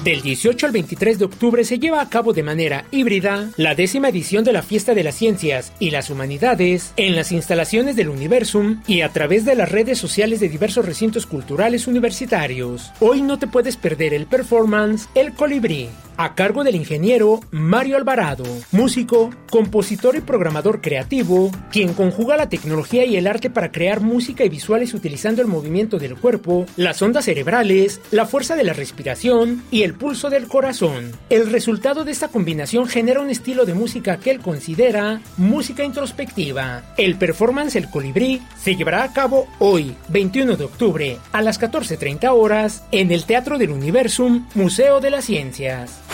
Del 0.08 0.22
18 0.22 0.64
al 0.64 0.72
23 0.72 1.18
de 1.18 1.26
octubre 1.26 1.64
se 1.64 1.78
lleva 1.78 2.00
a 2.00 2.08
cabo 2.08 2.32
de 2.32 2.42
manera 2.42 2.86
híbrida 2.90 3.50
la 3.58 3.74
décima 3.74 4.08
edición 4.08 4.42
de 4.42 4.54
la 4.54 4.62
Fiesta 4.62 4.94
de 4.94 5.04
las 5.04 5.16
Ciencias 5.16 5.70
y 5.80 5.90
las 5.90 6.08
Humanidades 6.08 6.94
en 6.96 7.14
las 7.14 7.30
instalaciones 7.30 7.94
del 7.94 8.08
Universum 8.08 8.80
y 8.86 9.02
a 9.02 9.10
través 9.10 9.44
de 9.44 9.54
las 9.54 9.70
redes 9.70 9.98
sociales 9.98 10.40
de 10.40 10.48
diversos 10.48 10.86
recintos 10.86 11.26
culturales 11.26 11.86
universitarios. 11.86 12.90
Hoy 13.00 13.20
no 13.20 13.38
te 13.38 13.48
puedes 13.48 13.76
perder 13.76 14.14
el 14.14 14.24
performance 14.24 15.10
El 15.14 15.34
Colibrí, 15.34 15.90
a 16.18 16.34
cargo 16.34 16.64
del 16.64 16.74
ingeniero 16.74 17.40
Mario 17.52 17.96
Alvarado, 17.96 18.44
músico, 18.72 19.30
compositor 19.50 20.16
y 20.16 20.20
programador 20.20 20.80
creativo, 20.80 21.52
quien 21.70 21.94
conjuga 21.94 22.36
la 22.36 22.48
tecnología 22.48 23.04
y 23.04 23.16
el 23.16 23.28
arte 23.28 23.50
para 23.50 23.70
crear 23.70 24.00
música 24.00 24.44
y 24.44 24.48
visuales 24.48 24.94
utilizando 24.94 25.42
el 25.42 25.48
movimiento 25.48 25.98
del 25.98 26.16
cuerpo, 26.16 26.66
las 26.76 27.00
ondas 27.02 27.26
cerebrales, 27.26 28.00
la 28.10 28.26
fuerza 28.26 28.56
de 28.56 28.64
la 28.64 28.72
respiración 28.72 29.62
y 29.70 29.82
el 29.82 29.94
pulso 29.94 30.28
del 30.28 30.48
corazón. 30.48 31.12
El 31.30 31.50
resultado 31.52 32.04
de 32.04 32.10
esta 32.10 32.28
combinación 32.28 32.88
genera 32.88 33.20
un 33.20 33.30
estilo 33.30 33.64
de 33.64 33.74
música 33.74 34.18
que 34.18 34.32
él 34.32 34.40
considera 34.40 35.20
música 35.36 35.84
introspectiva. 35.84 36.82
El 36.96 37.16
performance 37.16 37.76
El 37.76 37.90
Colibrí 37.90 38.42
se 38.60 38.74
llevará 38.74 39.04
a 39.04 39.12
cabo 39.12 39.46
hoy, 39.60 39.94
21 40.08 40.56
de 40.56 40.64
octubre, 40.64 41.18
a 41.30 41.42
las 41.42 41.60
14.30 41.60 42.28
horas, 42.32 42.82
en 42.90 43.12
el 43.12 43.24
Teatro 43.24 43.56
del 43.56 43.70
Universum, 43.70 44.48
Museo 44.56 45.00
de 45.00 45.10
las 45.10 45.24
Ciencias. 45.24 46.07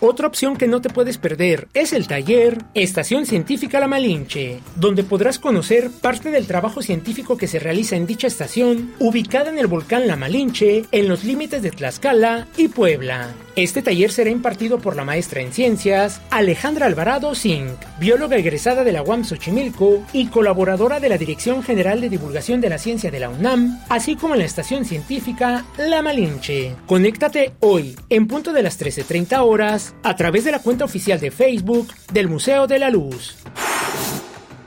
Otra 0.00 0.26
opción 0.26 0.56
que 0.56 0.68
no 0.68 0.82
te 0.82 0.90
puedes 0.90 1.16
perder 1.16 1.68
es 1.72 1.92
el 1.94 2.06
taller 2.06 2.62
Estación 2.74 3.24
Científica 3.24 3.80
La 3.80 3.88
Malinche, 3.88 4.60
donde 4.74 5.04
podrás 5.04 5.38
conocer 5.38 5.90
parte 5.90 6.30
del 6.30 6.46
trabajo 6.46 6.82
científico 6.82 7.38
que 7.38 7.48
se 7.48 7.58
realiza 7.58 7.96
en 7.96 8.06
dicha 8.06 8.26
estación, 8.26 8.92
ubicada 8.98 9.48
en 9.48 9.58
el 9.58 9.68
volcán 9.68 10.06
La 10.06 10.16
Malinche, 10.16 10.84
en 10.92 11.08
los 11.08 11.24
límites 11.24 11.62
de 11.62 11.70
Tlaxcala 11.70 12.46
y 12.58 12.68
Puebla. 12.68 13.34
Este 13.56 13.80
taller 13.80 14.12
será 14.12 14.28
impartido 14.28 14.80
por 14.80 14.96
la 14.96 15.04
maestra 15.04 15.40
en 15.40 15.50
ciencias 15.50 16.20
Alejandra 16.28 16.84
Alvarado 16.84 17.34
Zink, 17.34 17.70
bióloga 17.98 18.36
egresada 18.36 18.84
de 18.84 18.92
la 18.92 19.02
UAM 19.02 19.24
Xochimilco 19.24 20.02
y 20.12 20.26
colaboradora 20.26 21.00
de 21.00 21.08
la 21.08 21.16
Dirección 21.16 21.62
General 21.62 22.02
de 22.02 22.10
Divulgación 22.10 22.60
de 22.60 22.68
la 22.68 22.76
Ciencia 22.76 23.10
de 23.10 23.18
la 23.18 23.30
UNAM, 23.30 23.80
así 23.88 24.14
como 24.14 24.34
en 24.34 24.40
la 24.40 24.44
estación 24.44 24.84
científica 24.84 25.64
La 25.78 26.02
Malinche. 26.02 26.76
Conéctate 26.86 27.54
hoy, 27.60 27.96
en 28.10 28.26
punto 28.26 28.52
de 28.52 28.62
las 28.62 28.78
13.30 28.78 29.42
horas, 29.42 29.94
a 30.02 30.14
través 30.16 30.44
de 30.44 30.52
la 30.52 30.58
cuenta 30.58 30.84
oficial 30.84 31.18
de 31.18 31.30
Facebook 31.30 31.88
del 32.12 32.28
Museo 32.28 32.66
de 32.66 32.78
la 32.78 32.90
Luz. 32.90 33.36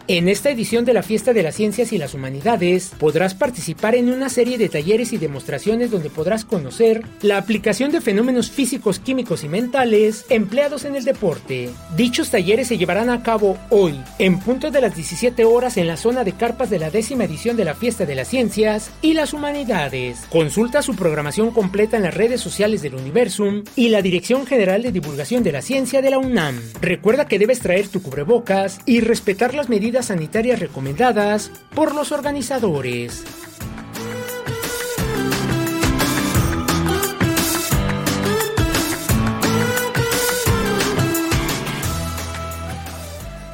En 0.10 0.28
esta 0.28 0.50
edición 0.50 0.86
de 0.86 0.95
la 0.95 1.04
Fiesta 1.04 1.34
de 1.34 1.43
las 1.43 1.54
Ciencias 1.54 1.93
y 1.93 2.00
las 2.00 2.15
Humanidades 2.15 2.93
podrás 2.98 3.36
participar 3.36 3.93
en 3.93 4.10
una 4.12 4.30
serie 4.30 4.58
de 4.58 4.67
talleres 4.67 5.13
y 5.13 5.19
demostraciones 5.19 5.91
donde 5.91 6.10
podrás 6.10 6.45
conocer 6.45 7.04
la 7.22 7.38
aplicación 7.38 7.91
de 7.91 8.02
fenómenos 8.02 8.50
físicos, 8.50 8.98
químicos 8.98 9.43
y 9.43 9.50
mentales 9.50 10.26
empleados 10.30 10.86
en 10.86 10.95
el 10.95 11.06
deporte. 11.06 11.69
Dichos 11.95 12.32
talleres 12.32 12.69
se 12.69 12.80
llevarán 12.80 13.12
a 13.12 13.22
cabo 13.22 13.60
hoy, 13.69 14.02
en 14.17 14.39
punto 14.39 14.72
de 14.72 14.82
las 14.82 14.95
17 14.95 15.45
horas 15.45 15.78
en 15.78 15.86
la 15.86 15.95
zona 15.95 16.24
de 16.24 16.32
carpas 16.32 16.72
de 16.72 16.80
la 16.80 16.89
décima 16.89 17.26
edición 17.26 17.56
de 17.56 17.65
la 17.65 17.76
Fiesta 17.76 18.08
de 18.08 18.15
las 18.15 18.30
Ciencias 18.30 18.89
y 19.04 19.13
las 19.13 19.34
Humanidades. 19.34 20.22
Consulta 20.32 20.82
su 20.82 20.95
programación 20.95 21.52
completa 21.52 21.98
en 21.98 22.04
las 22.04 22.15
redes 22.15 22.41
sociales 22.41 22.82
del 22.82 22.95
Universum 22.95 23.63
y 23.76 23.89
la 23.89 24.02
Dirección 24.02 24.48
General 24.48 24.82
de 24.82 24.91
Divulgación 24.91 25.43
de 25.43 25.52
la 25.52 25.62
Ciencia 25.62 26.02
de 26.02 26.10
la 26.10 26.17
UNAM. 26.17 26.60
Recuerda 26.82 27.28
que 27.28 27.38
debes 27.38 27.60
traer 27.60 27.89
tu 27.89 28.02
cubrebocas 28.02 28.80
y 28.88 29.02
respetar 29.02 29.54
las 29.54 29.69
medidas 29.69 29.98
sanitarias 30.07 30.59
recomendadas 30.59 31.51
por 31.73 31.93
los 31.93 32.12
organizadores. 32.12 33.48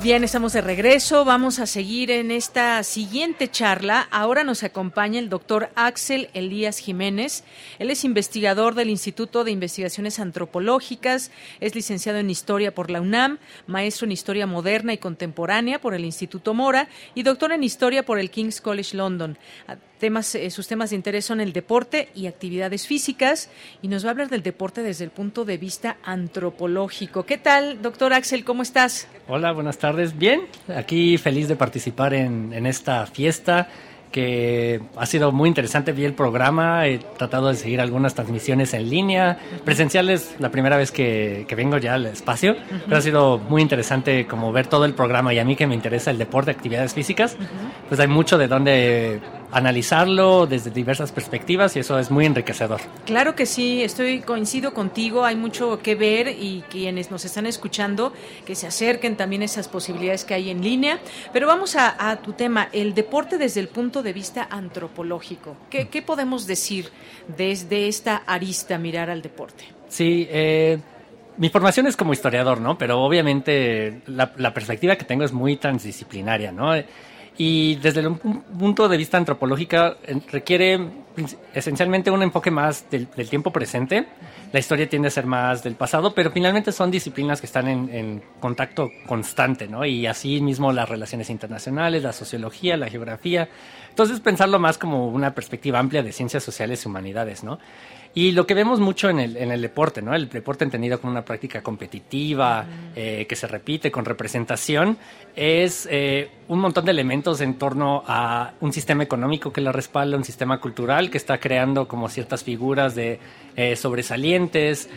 Bien, 0.06 0.24
estamos 0.24 0.54
de 0.54 0.62
regreso. 0.62 1.26
Vamos 1.26 1.58
a 1.58 1.66
seguir 1.66 2.12
en 2.12 2.30
esta 2.30 2.84
siguiente 2.84 3.50
charla. 3.50 4.08
Ahora 4.12 4.44
nos 4.44 4.62
acompaña 4.62 5.18
el 5.18 5.30
doctor 5.30 5.72
Axel 5.74 6.30
Elías 6.36 6.78
Jiménez. 6.78 7.44
Él 7.80 7.90
es 7.90 8.06
investigador 8.06 8.76
del 8.76 8.92
Instituto 8.92 9.44
de 9.44 9.50
Investigaciones 9.50 10.20
Antropológicas, 10.20 11.32
es 11.60 11.74
licenciado 11.74 12.20
en 12.20 12.30
Historia 12.30 12.76
por 12.76 12.92
la 12.92 13.02
UNAM, 13.02 13.40
maestro 13.66 14.06
en 14.06 14.12
Historia 14.12 14.46
Moderna 14.46 14.94
y 14.94 15.00
Contemporánea 15.00 15.82
por 15.82 15.96
el 15.96 16.06
Instituto 16.06 16.54
Mora 16.54 16.88
y 17.16 17.24
doctor 17.24 17.52
en 17.52 17.64
Historia 17.64 18.06
por 18.06 18.20
el 18.20 18.30
King's 18.30 18.62
College 18.62 18.96
London. 18.96 19.40
Temas, 20.00 20.36
eh, 20.36 20.50
sus 20.50 20.68
temas 20.68 20.90
de 20.90 20.98
interés 20.98 21.26
son 21.26 21.40
el 21.40 21.54
deporte 21.54 22.10
y 22.14 22.28
actividades 22.28 22.86
físicas 22.86 23.50
y 23.82 23.88
nos 23.88 24.04
va 24.04 24.10
a 24.10 24.12
hablar 24.12 24.30
del 24.30 24.44
deporte 24.44 24.82
desde 24.82 25.06
el 25.06 25.10
punto 25.10 25.46
de 25.46 25.58
vista 25.58 25.98
antropológico. 26.04 27.24
¿Qué 27.24 27.38
tal, 27.38 27.82
doctor 27.82 28.12
Axel? 28.14 28.44
¿Cómo 28.44 28.62
estás? 28.62 29.08
Hola, 29.28 29.54
buenas 29.54 29.78
tardes. 29.78 30.18
Bien, 30.18 30.42
aquí 30.76 31.18
feliz 31.18 31.48
de 31.48 31.56
participar 31.56 32.14
en, 32.14 32.52
en 32.52 32.66
esta 32.66 33.06
fiesta 33.06 33.70
que 34.16 34.80
ha 34.96 35.06
sido 35.06 35.34
muy 35.34 35.50
interesante. 35.50 35.92
Vi 35.92 36.06
el 36.06 36.14
programa, 36.14 36.88
he 36.88 37.00
tratado 37.00 37.50
de 37.50 37.56
seguir 37.56 37.82
algunas 37.82 38.16
transmisiones 38.16 38.74
en 38.74 38.90
línea, 38.90 39.38
presenciales, 39.66 40.36
la 40.40 40.52
primera 40.52 40.78
vez 40.78 40.92
que, 40.92 41.46
que 41.50 41.56
vengo 41.56 41.78
ya 41.80 41.96
al 41.96 42.06
espacio, 42.06 42.56
pero 42.86 42.96
ha 42.96 43.02
sido 43.02 43.40
muy 43.40 43.62
interesante 43.62 44.26
como 44.26 44.54
ver 44.54 44.68
todo 44.68 44.86
el 44.86 44.94
programa 44.94 45.34
y 45.34 45.40
a 45.40 45.44
mí 45.44 45.58
que 45.58 45.68
me 45.68 45.76
interesa 45.76 46.12
el 46.12 46.18
deporte, 46.18 46.52
actividades 46.52 46.94
físicas, 46.94 47.36
pues 47.90 48.00
hay 48.00 48.08
mucho 48.08 48.38
de 48.38 48.48
dónde 48.48 49.20
analizarlo 49.56 50.48
desde 50.48 50.70
diversas 50.70 51.14
perspectivas 51.14 51.78
y 51.78 51.80
eso 51.80 51.98
es 51.98 52.12
muy 52.12 52.26
enriquecedor. 52.26 52.82
Claro 53.06 53.36
que 53.36 53.46
sí, 53.46 53.84
estoy 53.84 54.20
coincido 54.20 54.74
contigo, 54.74 55.24
hay 55.24 55.38
mucho 55.38 55.80
que 55.82 55.96
ver 55.96 56.28
y 56.28 56.66
quienes 56.70 57.10
nos 57.10 57.24
están 57.24 57.46
escuchando 57.46 58.12
que 58.46 58.54
se 58.54 58.68
acerquen 58.68 59.16
también 59.16 59.44
a 59.44 59.46
esas 59.46 59.70
posibilidades 59.70 60.26
que 60.26 60.34
hay 60.34 60.50
en 60.50 60.62
línea. 60.62 61.00
Pero 61.32 61.48
vamos 61.48 61.78
a, 61.78 62.10
a 62.10 62.18
tu 62.18 62.34
tema, 62.34 62.68
el 62.74 62.94
deporte 62.94 63.38
desde 63.38 63.62
el 63.62 63.70
punto 63.70 64.04
de 64.04 64.12
vista 64.12 64.46
antropológico. 64.52 65.56
¿Qué, 65.70 65.88
qué 65.88 66.02
podemos 66.02 66.48
decir 66.48 66.90
desde 67.38 67.88
esta 67.88 68.18
arista 68.18 68.78
mirar 68.78 69.10
al 69.10 69.22
deporte? 69.22 69.64
Sí, 69.88 70.28
eh, 70.30 70.78
mi 71.38 71.48
formación 71.48 71.88
es 71.88 71.96
como 71.96 72.12
historiador, 72.12 72.60
¿no? 72.60 72.78
Pero 72.78 73.02
obviamente 73.02 74.02
la, 74.08 74.34
la 74.36 74.54
perspectiva 74.54 74.98
que 74.98 75.06
tengo 75.06 75.24
es 75.24 75.32
muy 75.32 75.56
transdisciplinaria, 75.56 76.52
¿no? 76.52 76.74
Y 77.38 77.76
desde 77.76 78.08
un 78.08 78.18
punto 78.18 78.88
de 78.88 78.98
vista 78.98 79.18
antropológico 79.18 79.96
requiere 80.32 80.80
esencialmente 81.54 82.12
un 82.12 82.24
enfoque 82.24 82.52
más 82.52 82.90
del, 82.90 83.08
del, 83.16 83.30
tiempo 83.30 83.52
presente. 83.52 84.08
La 84.52 84.60
historia 84.60 84.88
tiende 84.88 85.10
a 85.10 85.12
ser 85.12 85.26
más 85.26 85.64
del 85.64 85.76
pasado, 85.76 86.14
pero 86.14 86.32
finalmente 86.32 86.72
son 86.72 86.92
disciplinas 86.92 87.40
que 87.40 87.48
están 87.48 87.68
en, 87.68 87.90
en, 87.90 88.24
contacto 88.40 88.90
constante, 89.06 89.68
¿no? 89.68 89.86
Y 89.86 90.08
así 90.08 90.42
mismo 90.42 90.72
las 90.72 90.88
relaciones 90.88 91.30
internacionales, 91.30 92.04
la 92.04 92.14
sociología, 92.14 92.78
la 92.78 92.90
geografía. 92.90 93.50
Entonces 93.90 94.20
pensarlo 94.20 94.60
más 94.60 94.78
como 94.78 95.08
una 95.08 95.34
perspectiva 95.34 95.80
amplia 95.80 96.04
de 96.04 96.12
ciencias 96.12 96.44
sociales 96.44 96.84
y 96.86 96.88
humanidades, 96.88 97.44
¿no? 97.44 97.60
Y 98.16 98.32
lo 98.32 98.48
que 98.48 98.54
vemos 98.54 98.80
mucho 98.80 99.10
en 99.10 99.20
el, 99.20 99.38
en 99.38 99.52
el 99.52 99.62
deporte, 99.62 100.02
¿no? 100.02 100.16
El 100.16 100.30
deporte 100.30 100.64
entendido 100.64 101.00
como 101.00 101.12
una 101.12 101.26
práctica 101.26 101.62
competitiva, 101.62 102.66
eh, 102.96 103.26
que 103.28 103.36
se 103.36 103.46
repite 103.46 103.92
con 103.92 104.06
representación, 104.06 104.98
es 105.36 105.88
eh, 105.92 106.30
un 106.48 106.60
montón 106.60 106.86
de 106.86 106.92
elementos 106.92 107.42
en 107.42 107.56
torno 107.56 108.04
a 108.08 108.54
un 108.62 108.72
sistema 108.72 109.04
económico 109.04 109.52
que 109.52 109.60
la 109.60 109.74
respalda, 109.74 110.16
un 110.16 110.24
sistema 110.24 110.60
cultural 110.62 111.12
que 111.12 111.18
está 111.18 111.40
creando 111.40 111.90
como 111.90 112.08
ciertas 112.08 112.44
figuras 112.44 112.96
de 112.96 113.20
eh, 113.58 113.76
sobresalientes, 113.76 114.90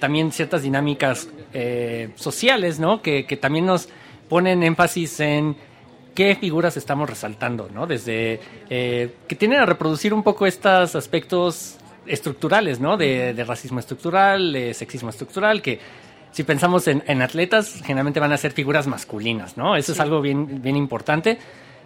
también 0.00 0.32
ciertas 0.32 0.62
dinámicas 0.62 1.28
sociales, 2.14 2.78
¿no? 2.78 3.02
Que, 3.02 3.26
que 3.26 3.36
también 3.36 3.66
nos 3.66 3.88
ponen 4.28 4.62
énfasis 4.62 5.20
en 5.20 5.56
qué 6.16 6.34
figuras 6.34 6.76
estamos 6.76 7.08
resaltando, 7.08 7.68
¿no? 7.72 7.86
Desde 7.86 8.40
eh, 8.70 9.14
que 9.28 9.36
tienen 9.36 9.60
a 9.60 9.66
reproducir 9.66 10.12
un 10.12 10.22
poco 10.22 10.46
estos 10.46 10.96
aspectos 10.96 11.76
estructurales, 12.06 12.80
¿no? 12.80 12.96
De, 12.96 13.34
de 13.34 13.44
racismo 13.44 13.80
estructural, 13.80 14.52
de 14.52 14.74
sexismo 14.74 15.10
estructural, 15.10 15.62
que 15.62 15.78
si 16.32 16.44
pensamos 16.44 16.86
en, 16.88 17.02
en, 17.06 17.22
atletas, 17.22 17.80
generalmente 17.82 18.20
van 18.20 18.32
a 18.32 18.36
ser 18.36 18.52
figuras 18.52 18.86
masculinas, 18.86 19.56
¿no? 19.56 19.76
Eso 19.76 19.92
sí. 19.92 19.92
es 19.92 20.00
algo 20.00 20.20
bien, 20.20 20.60
bien 20.60 20.76
importante 20.76 21.38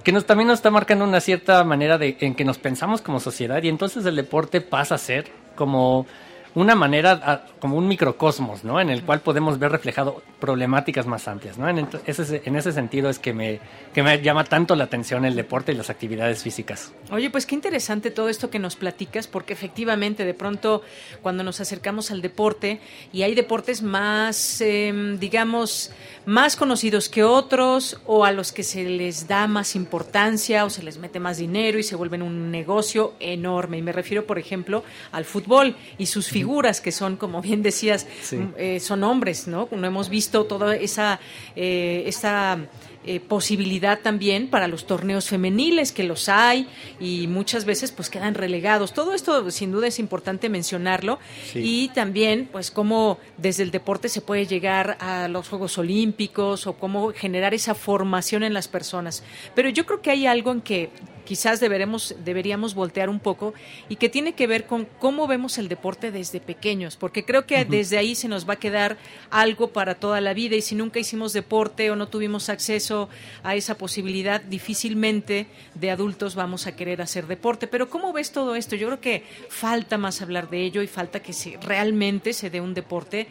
que 0.02 0.12
nos, 0.12 0.24
también 0.24 0.48
nos 0.48 0.59
está 0.59 0.70
marcando 0.70 1.04
una 1.04 1.20
cierta 1.20 1.62
manera 1.64 1.98
de, 1.98 2.16
en 2.20 2.35
que 2.35 2.44
nos 2.44 2.59
pensamos 2.59 3.02
como 3.02 3.20
sociedad 3.20 3.62
y 3.62 3.68
entonces 3.68 4.04
el 4.06 4.16
deporte 4.16 4.61
pasa 4.61 4.94
a 4.94 4.98
ser 4.98 5.26
como 5.54 6.06
una 6.54 6.74
manera, 6.74 7.44
como 7.60 7.76
un 7.76 7.86
microcosmos, 7.86 8.64
¿no? 8.64 8.80
En 8.80 8.90
el 8.90 9.02
cual 9.04 9.20
podemos 9.20 9.58
ver 9.58 9.70
reflejado 9.72 10.22
problemáticas 10.40 11.06
más 11.06 11.28
amplias, 11.28 11.58
¿no? 11.58 11.68
En 11.68 11.86
ese, 12.06 12.42
en 12.44 12.56
ese 12.56 12.72
sentido 12.72 13.08
es 13.10 13.18
que 13.18 13.32
me, 13.32 13.60
que 13.94 14.02
me 14.02 14.20
llama 14.20 14.44
tanto 14.44 14.74
la 14.74 14.84
atención 14.84 15.24
el 15.24 15.36
deporte 15.36 15.72
y 15.72 15.74
las 15.74 15.90
actividades 15.90 16.42
físicas. 16.42 16.92
Oye, 17.10 17.30
pues 17.30 17.46
qué 17.46 17.54
interesante 17.54 18.10
todo 18.10 18.28
esto 18.28 18.50
que 18.50 18.58
nos 18.58 18.76
platicas, 18.76 19.26
porque 19.26 19.52
efectivamente 19.52 20.24
de 20.24 20.34
pronto 20.34 20.82
cuando 21.22 21.42
nos 21.42 21.60
acercamos 21.60 22.10
al 22.10 22.22
deporte 22.22 22.80
y 23.12 23.22
hay 23.22 23.34
deportes 23.34 23.82
más, 23.82 24.60
eh, 24.60 25.16
digamos, 25.18 25.92
más 26.26 26.56
conocidos 26.56 27.08
que 27.08 27.24
otros 27.24 28.00
o 28.06 28.24
a 28.24 28.32
los 28.32 28.52
que 28.52 28.62
se 28.62 28.84
les 28.84 29.28
da 29.28 29.46
más 29.46 29.76
importancia 29.76 30.64
o 30.64 30.70
se 30.70 30.82
les 30.82 30.98
mete 30.98 31.20
más 31.20 31.38
dinero 31.38 31.78
y 31.78 31.82
se 31.82 31.96
vuelven 31.96 32.22
un 32.22 32.50
negocio 32.50 33.14
enorme. 33.20 33.78
Y 33.78 33.82
me 33.82 33.92
refiero, 33.92 34.26
por 34.26 34.38
ejemplo, 34.38 34.84
al 35.12 35.24
fútbol 35.24 35.76
y 35.98 36.06
sus 36.06 36.28
figuras 36.40 36.81
que 36.81 36.92
son, 36.92 37.16
como 37.16 37.42
bien 37.48 37.62
decías, 37.62 38.07
sí. 38.22 38.38
eh, 38.57 38.81
son 38.81 39.05
hombres, 39.05 39.46
¿no? 39.46 39.68
No 39.70 39.87
hemos 39.87 40.09
visto 40.09 40.44
toda 40.44 40.74
esa, 40.76 41.20
eh, 41.57 42.05
esa 42.07 42.59
eh, 43.03 43.18
posibilidad 43.18 44.00
también 44.00 44.48
para 44.48 44.68
los 44.68 44.87
torneos 44.87 45.26
femeniles, 45.26 45.90
que 45.90 46.03
los 46.03 46.29
hay 46.29 46.68
y 47.00 47.29
muchas 47.29 47.64
veces 47.64 47.92
pues 47.92 48.11
quedan 48.11 48.35
relegados. 48.35 48.92
Todo 48.92 49.14
esto 49.14 49.50
sin 49.50 49.72
duda 49.72 49.87
es 49.87 49.98
importante 49.98 50.50
mencionarlo 50.50 51.18
y 51.55 51.88
también 51.94 52.46
pues 52.53 52.70
cómo 52.70 53.18
desde 53.38 53.62
el 53.62 53.70
deporte 53.70 54.11
se 54.11 54.20
puede 54.20 54.44
llegar 54.44 54.98
a 55.00 55.29
los 55.29 55.48
Juegos 55.48 55.79
Olímpicos 55.79 56.66
o 56.66 56.74
cómo 56.74 57.14
generar 57.14 57.55
esa 57.55 57.74
formación 57.74 58.42
en 58.42 58.53
las 58.53 58.68
personas. 58.68 59.22
Pero 59.55 59.70
yo 59.70 59.87
creo 59.87 60.03
que 60.03 60.11
hay 60.11 60.26
algo 60.26 60.53
en 60.53 60.61
que 60.61 60.90
quizás 61.30 61.60
deberemos, 61.60 62.16
deberíamos 62.24 62.74
voltear 62.74 63.08
un 63.08 63.20
poco 63.20 63.54
y 63.88 63.94
que 63.94 64.08
tiene 64.08 64.32
que 64.32 64.48
ver 64.48 64.66
con 64.66 64.84
cómo 64.98 65.28
vemos 65.28 65.58
el 65.58 65.68
deporte 65.68 66.10
desde 66.10 66.40
pequeños, 66.40 66.96
porque 66.96 67.24
creo 67.24 67.46
que 67.46 67.64
desde 67.64 67.98
ahí 67.98 68.16
se 68.16 68.26
nos 68.26 68.48
va 68.48 68.54
a 68.54 68.56
quedar 68.56 68.96
algo 69.30 69.68
para 69.68 69.94
toda 69.94 70.20
la 70.20 70.34
vida 70.34 70.56
y 70.56 70.60
si 70.60 70.74
nunca 70.74 70.98
hicimos 70.98 71.32
deporte 71.32 71.88
o 71.92 71.94
no 71.94 72.08
tuvimos 72.08 72.48
acceso 72.48 73.08
a 73.44 73.54
esa 73.54 73.78
posibilidad, 73.78 74.40
difícilmente 74.40 75.46
de 75.76 75.92
adultos 75.92 76.34
vamos 76.34 76.66
a 76.66 76.74
querer 76.74 77.00
hacer 77.00 77.28
deporte. 77.28 77.68
Pero 77.68 77.88
¿cómo 77.88 78.12
ves 78.12 78.32
todo 78.32 78.56
esto? 78.56 78.74
Yo 78.74 78.88
creo 78.88 79.00
que 79.00 79.22
falta 79.48 79.98
más 79.98 80.22
hablar 80.22 80.50
de 80.50 80.64
ello 80.64 80.82
y 80.82 80.88
falta 80.88 81.20
que 81.20 81.32
si 81.32 81.54
realmente 81.58 82.32
se 82.32 82.50
dé 82.50 82.60
un 82.60 82.74
deporte 82.74 83.28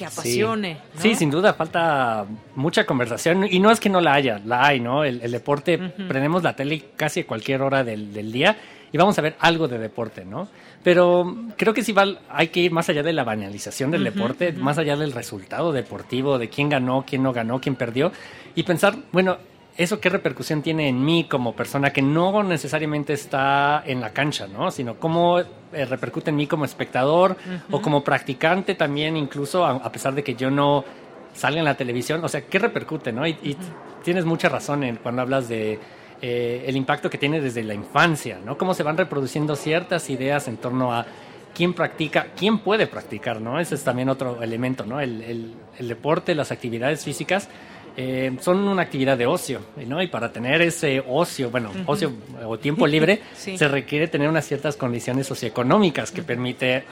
que 0.00 0.06
apasione. 0.06 0.78
Sí. 0.96 1.14
sin 1.14 1.30
duda, 1.30 1.52
falta 1.52 2.24
mucha 2.54 2.86
conversación. 2.86 3.46
Y 3.50 3.58
no 3.58 3.70
es 3.70 3.78
que 3.78 3.90
no 3.90 4.00
la 4.00 4.14
haya, 4.14 4.40
la 4.46 4.66
hay, 4.66 4.80
¿no? 4.80 5.04
El, 5.04 5.30
deporte, 5.30 5.76
prendemos 5.76 6.42
la 6.42 6.56
tele 6.56 6.86
casi 6.96 7.20
a 7.20 7.26
cualquier 7.26 7.60
hora 7.60 7.84
del, 7.84 8.32
día 8.32 8.56
y 8.90 8.96
vamos 8.96 9.18
a 9.18 9.22
ver 9.22 9.36
algo 9.40 9.68
de 9.68 9.78
deporte, 9.78 10.24
¿no? 10.24 10.48
Pero 10.82 11.36
creo 11.58 11.74
que 11.74 11.84
sí 11.84 11.92
va, 11.92 12.06
hay 12.30 12.48
que 12.48 12.60
ir 12.60 12.72
más 12.72 12.88
allá 12.88 13.02
de 13.02 13.12
la 13.12 13.24
banalización 13.24 13.90
del 13.90 14.04
deporte, 14.04 14.52
más 14.52 14.78
allá 14.78 14.96
del 14.96 15.12
resultado 15.12 15.70
deportivo, 15.70 16.38
de 16.38 16.48
quién 16.48 16.70
ganó, 16.70 17.04
quién 17.06 17.22
no 17.22 17.34
ganó, 17.34 17.60
quién 17.60 17.76
perdió, 17.76 18.10
y 18.54 18.62
pensar, 18.62 18.96
bueno, 19.12 19.36
¿eso 19.76 20.00
qué 20.00 20.08
repercusión 20.08 20.62
tiene 20.62 20.88
en 20.88 21.04
mí 21.04 21.24
como 21.24 21.54
persona 21.54 21.92
que 21.92 22.02
no 22.02 22.42
necesariamente 22.42 23.12
está 23.12 23.82
en 23.86 24.00
la 24.00 24.10
cancha, 24.10 24.46
¿no? 24.46 24.70
Sino 24.70 24.96
cómo 24.96 25.38
eh, 25.38 25.46
repercute 25.84 26.30
en 26.30 26.36
mí 26.36 26.46
como 26.46 26.64
espectador 26.64 27.36
o 27.70 27.80
como 27.80 28.02
practicante 28.02 28.74
también, 28.74 29.16
incluso 29.16 29.64
a, 29.64 29.90
pesar 29.92 30.14
de 30.14 30.22
que 30.22 30.34
yo 30.34 30.50
no 30.50 30.84
salga 31.32 31.58
en 31.58 31.64
la 31.64 31.76
televisión. 31.76 32.22
O 32.24 32.28
sea, 32.28 32.42
¿qué 32.42 32.58
repercute, 32.58 33.12
no? 33.12 33.26
Y, 33.26 33.56
tienes 34.02 34.24
mucha 34.24 34.48
razón 34.48 34.82
en 34.82 34.96
cuando 34.96 35.20
hablas 35.20 35.48
de 35.48 35.78
eh, 36.22 36.64
el 36.66 36.74
impacto 36.76 37.10
que 37.10 37.18
tiene 37.18 37.40
desde 37.40 37.62
la 37.62 37.74
infancia, 37.74 38.38
¿no? 38.44 38.56
Cómo 38.56 38.74
se 38.74 38.82
van 38.82 38.96
reproduciendo 38.96 39.56
ciertas 39.56 40.08
ideas 40.08 40.48
en 40.48 40.56
torno 40.56 40.92
a 40.92 41.06
quién 41.54 41.74
practica, 41.74 42.28
quién 42.36 42.60
puede 42.60 42.86
practicar, 42.86 43.40
¿no? 43.40 43.60
Ese 43.60 43.74
es 43.74 43.84
también 43.84 44.08
otro 44.08 44.42
elemento, 44.42 44.86
¿no? 44.86 45.00
el, 45.00 45.54
el 45.78 45.88
deporte, 45.88 46.34
las 46.34 46.52
actividades 46.52 47.04
físicas 47.04 47.48
eh, 47.96 48.36
son 48.40 48.58
una 48.68 48.82
actividad 48.82 49.18
de 49.18 49.26
ocio, 49.26 49.60
¿no? 49.86 50.02
Y 50.02 50.06
para 50.06 50.32
tener 50.32 50.62
ese 50.62 51.02
ocio, 51.06 51.50
bueno, 51.50 51.70
ocio 51.86 52.12
o 52.46 52.58
tiempo 52.58 52.86
libre, 52.86 53.20
se 53.34 53.68
requiere 53.68 54.08
tener 54.08 54.28
unas 54.28 54.46
ciertas 54.46 54.76
condiciones 54.76 55.26
socioeconómicas 55.26 56.10
que, 56.10 56.22
permite 56.22 56.84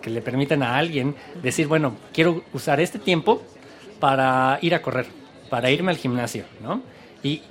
que 0.00 0.10
le 0.10 0.22
permiten 0.22 0.62
a 0.62 0.76
alguien 0.76 1.14
decir, 1.42 1.66
bueno, 1.66 1.96
quiero 2.12 2.42
usar 2.52 2.80
este 2.80 2.98
tiempo 2.98 3.42
para 4.00 4.58
ir 4.62 4.74
a 4.74 4.82
correr, 4.82 5.06
para 5.50 5.70
irme 5.70 5.90
al 5.90 5.98
gimnasio, 5.98 6.44
¿no? 6.60 6.82
Y 7.22 7.42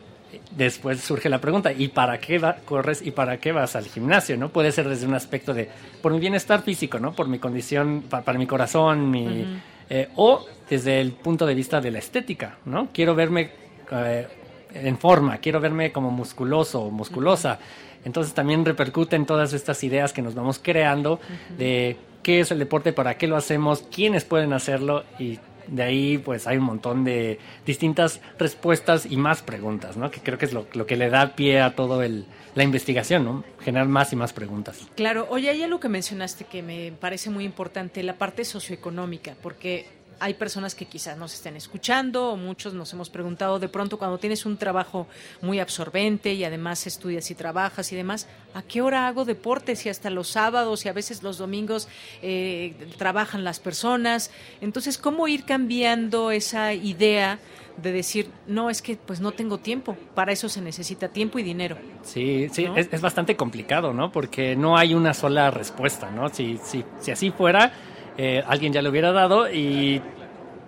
después 0.51 1.01
surge 1.01 1.29
la 1.29 1.39
pregunta, 1.39 1.71
¿y 1.71 1.89
para 1.89 2.19
qué 2.19 2.41
corres 2.65 3.01
y 3.01 3.11
para 3.11 3.37
qué 3.37 3.51
vas 3.51 3.75
al 3.75 3.85
gimnasio? 3.85 4.37
¿no? 4.37 4.49
Puede 4.49 4.71
ser 4.71 4.87
desde 4.87 5.05
un 5.05 5.13
aspecto 5.13 5.53
de, 5.53 5.69
por 6.01 6.11
mi 6.11 6.19
bienestar 6.19 6.61
físico, 6.61 6.99
¿no? 6.99 7.13
Por 7.13 7.27
mi 7.27 7.39
condición, 7.39 8.03
para, 8.09 8.37
mi 8.37 8.47
corazón, 8.47 9.09
mi... 9.09 9.61
Eh, 9.89 10.09
o 10.15 10.45
desde 10.69 10.99
el 10.99 11.11
punto 11.11 11.45
de 11.45 11.53
vista 11.53 11.79
de 11.79 11.91
la 11.91 11.99
estética, 11.99 12.57
¿no? 12.65 12.89
Quiero 12.91 13.13
verme 13.13 13.51
eh, 13.91 14.27
en 14.73 14.97
forma, 14.97 15.37
quiero 15.37 15.59
verme 15.59 15.91
como 15.91 16.11
musculoso 16.11 16.81
o 16.81 16.91
musculosa. 16.91 17.59
Entonces 18.03 18.33
también 18.33 18.65
repercute 18.65 19.15
en 19.15 19.25
todas 19.25 19.53
estas 19.53 19.83
ideas 19.83 20.13
que 20.13 20.21
nos 20.21 20.35
vamos 20.35 20.59
creando 20.61 21.19
de 21.57 21.97
qué 22.23 22.39
es 22.39 22.51
el 22.51 22.59
deporte, 22.59 22.93
para 22.93 23.17
qué 23.17 23.27
lo 23.27 23.35
hacemos, 23.35 23.83
quiénes 23.91 24.25
pueden 24.25 24.53
hacerlo 24.53 25.03
y 25.19 25.39
de 25.67 25.83
ahí 25.83 26.17
pues 26.17 26.47
hay 26.47 26.57
un 26.57 26.65
montón 26.65 27.03
de 27.03 27.39
distintas 27.65 28.21
respuestas 28.37 29.05
y 29.05 29.17
más 29.17 29.41
preguntas, 29.41 29.97
¿no? 29.97 30.11
Que 30.11 30.19
creo 30.19 30.37
que 30.37 30.45
es 30.45 30.53
lo, 30.53 30.67
lo 30.73 30.85
que 30.85 30.95
le 30.95 31.09
da 31.09 31.35
pie 31.35 31.61
a 31.61 31.75
todo 31.75 32.01
el, 32.01 32.25
la 32.55 32.63
investigación, 32.63 33.25
¿no? 33.25 33.43
Generar 33.59 33.87
más 33.87 34.13
y 34.13 34.15
más 34.15 34.33
preguntas. 34.33 34.87
Claro, 34.95 35.27
oye, 35.29 35.49
hay 35.49 35.61
algo 35.63 35.79
que 35.79 35.89
mencionaste 35.89 36.45
que 36.45 36.63
me 36.63 36.91
parece 36.91 37.29
muy 37.29 37.43
importante, 37.43 38.01
la 38.03 38.17
parte 38.17 38.45
socioeconómica, 38.45 39.35
porque 39.41 39.87
hay 40.19 40.33
personas 40.35 40.75
que 40.75 40.85
quizás 40.85 41.17
nos 41.17 41.33
estén 41.33 41.55
escuchando 41.55 42.31
o 42.31 42.37
muchos 42.37 42.73
nos 42.73 42.91
hemos 42.93 43.09
preguntado 43.09 43.59
de 43.59 43.69
pronto 43.69 43.97
cuando 43.97 44.17
tienes 44.17 44.45
un 44.45 44.57
trabajo 44.57 45.07
muy 45.41 45.59
absorbente 45.59 46.33
y 46.33 46.43
además 46.43 46.87
estudias 46.87 47.29
y 47.31 47.35
trabajas 47.35 47.91
y 47.91 47.95
demás, 47.95 48.27
¿a 48.53 48.61
qué 48.61 48.81
hora 48.81 49.07
hago 49.07 49.25
deporte? 49.25 49.75
Si 49.75 49.89
hasta 49.89 50.09
los 50.09 50.29
sábados 50.29 50.85
y 50.85 50.89
a 50.89 50.93
veces 50.93 51.23
los 51.23 51.37
domingos 51.37 51.87
eh, 52.21 52.73
trabajan 52.97 53.43
las 53.43 53.59
personas. 53.59 54.31
Entonces, 54.61 54.97
¿cómo 54.97 55.27
ir 55.27 55.45
cambiando 55.45 56.31
esa 56.31 56.73
idea? 56.73 57.39
de 57.77 57.91
decir, 57.91 58.29
no, 58.47 58.69
es 58.69 58.81
que 58.81 58.95
pues 58.95 59.19
no 59.19 59.31
tengo 59.31 59.57
tiempo, 59.57 59.97
para 60.13 60.31
eso 60.31 60.47
se 60.47 60.61
necesita 60.61 61.09
tiempo 61.09 61.39
y 61.39 61.43
dinero. 61.43 61.77
Sí, 62.03 62.47
sí, 62.51 62.67
es, 62.75 63.01
bastante 63.01 63.35
complicado, 63.35 63.93
¿no? 63.93 64.11
Porque 64.11 64.55
no 64.55 64.77
hay 64.77 64.93
una 64.93 65.13
sola 65.13 65.51
respuesta, 65.51 66.09
¿no? 66.09 66.29
Si, 66.29 66.57
si, 66.63 66.85
si 67.01 67.11
así 67.11 67.31
fuera, 67.31 67.73
eh, 68.17 68.43
alguien 68.47 68.73
ya 68.73 68.81
lo 68.81 68.89
hubiera 68.89 69.11
dado 69.11 69.51
y 69.51 70.01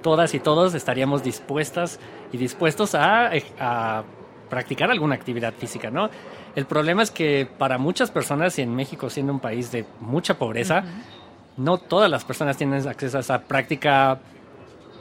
todas 0.02 0.34
y 0.34 0.40
todos 0.40 0.74
estaríamos 0.74 1.24
dispuestas 1.24 2.00
y 2.32 2.38
dispuestos 2.38 2.96
a, 2.96 3.32
a 3.60 4.04
practicar 4.50 4.92
alguna 4.92 5.16
actividad 5.16 5.54
física, 5.54 5.90
¿no? 5.90 6.10
El 6.56 6.66
problema 6.66 7.04
es 7.04 7.12
que 7.12 7.48
para 7.58 7.78
muchas 7.78 8.10
personas, 8.10 8.58
y 8.58 8.64
en 8.64 8.76
México 8.76 9.10
siendo 9.10 9.32
un 9.34 9.40
país 9.40 9.72
de 9.72 9.86
mucha 10.00 10.40
pobreza, 10.40 10.84
no 11.56 11.78
todas 11.78 12.10
las 12.10 12.26
personas 12.26 12.58
tienen 12.58 12.88
acceso 12.88 13.18
a 13.18 13.22
esa 13.22 13.44
práctica, 13.44 14.20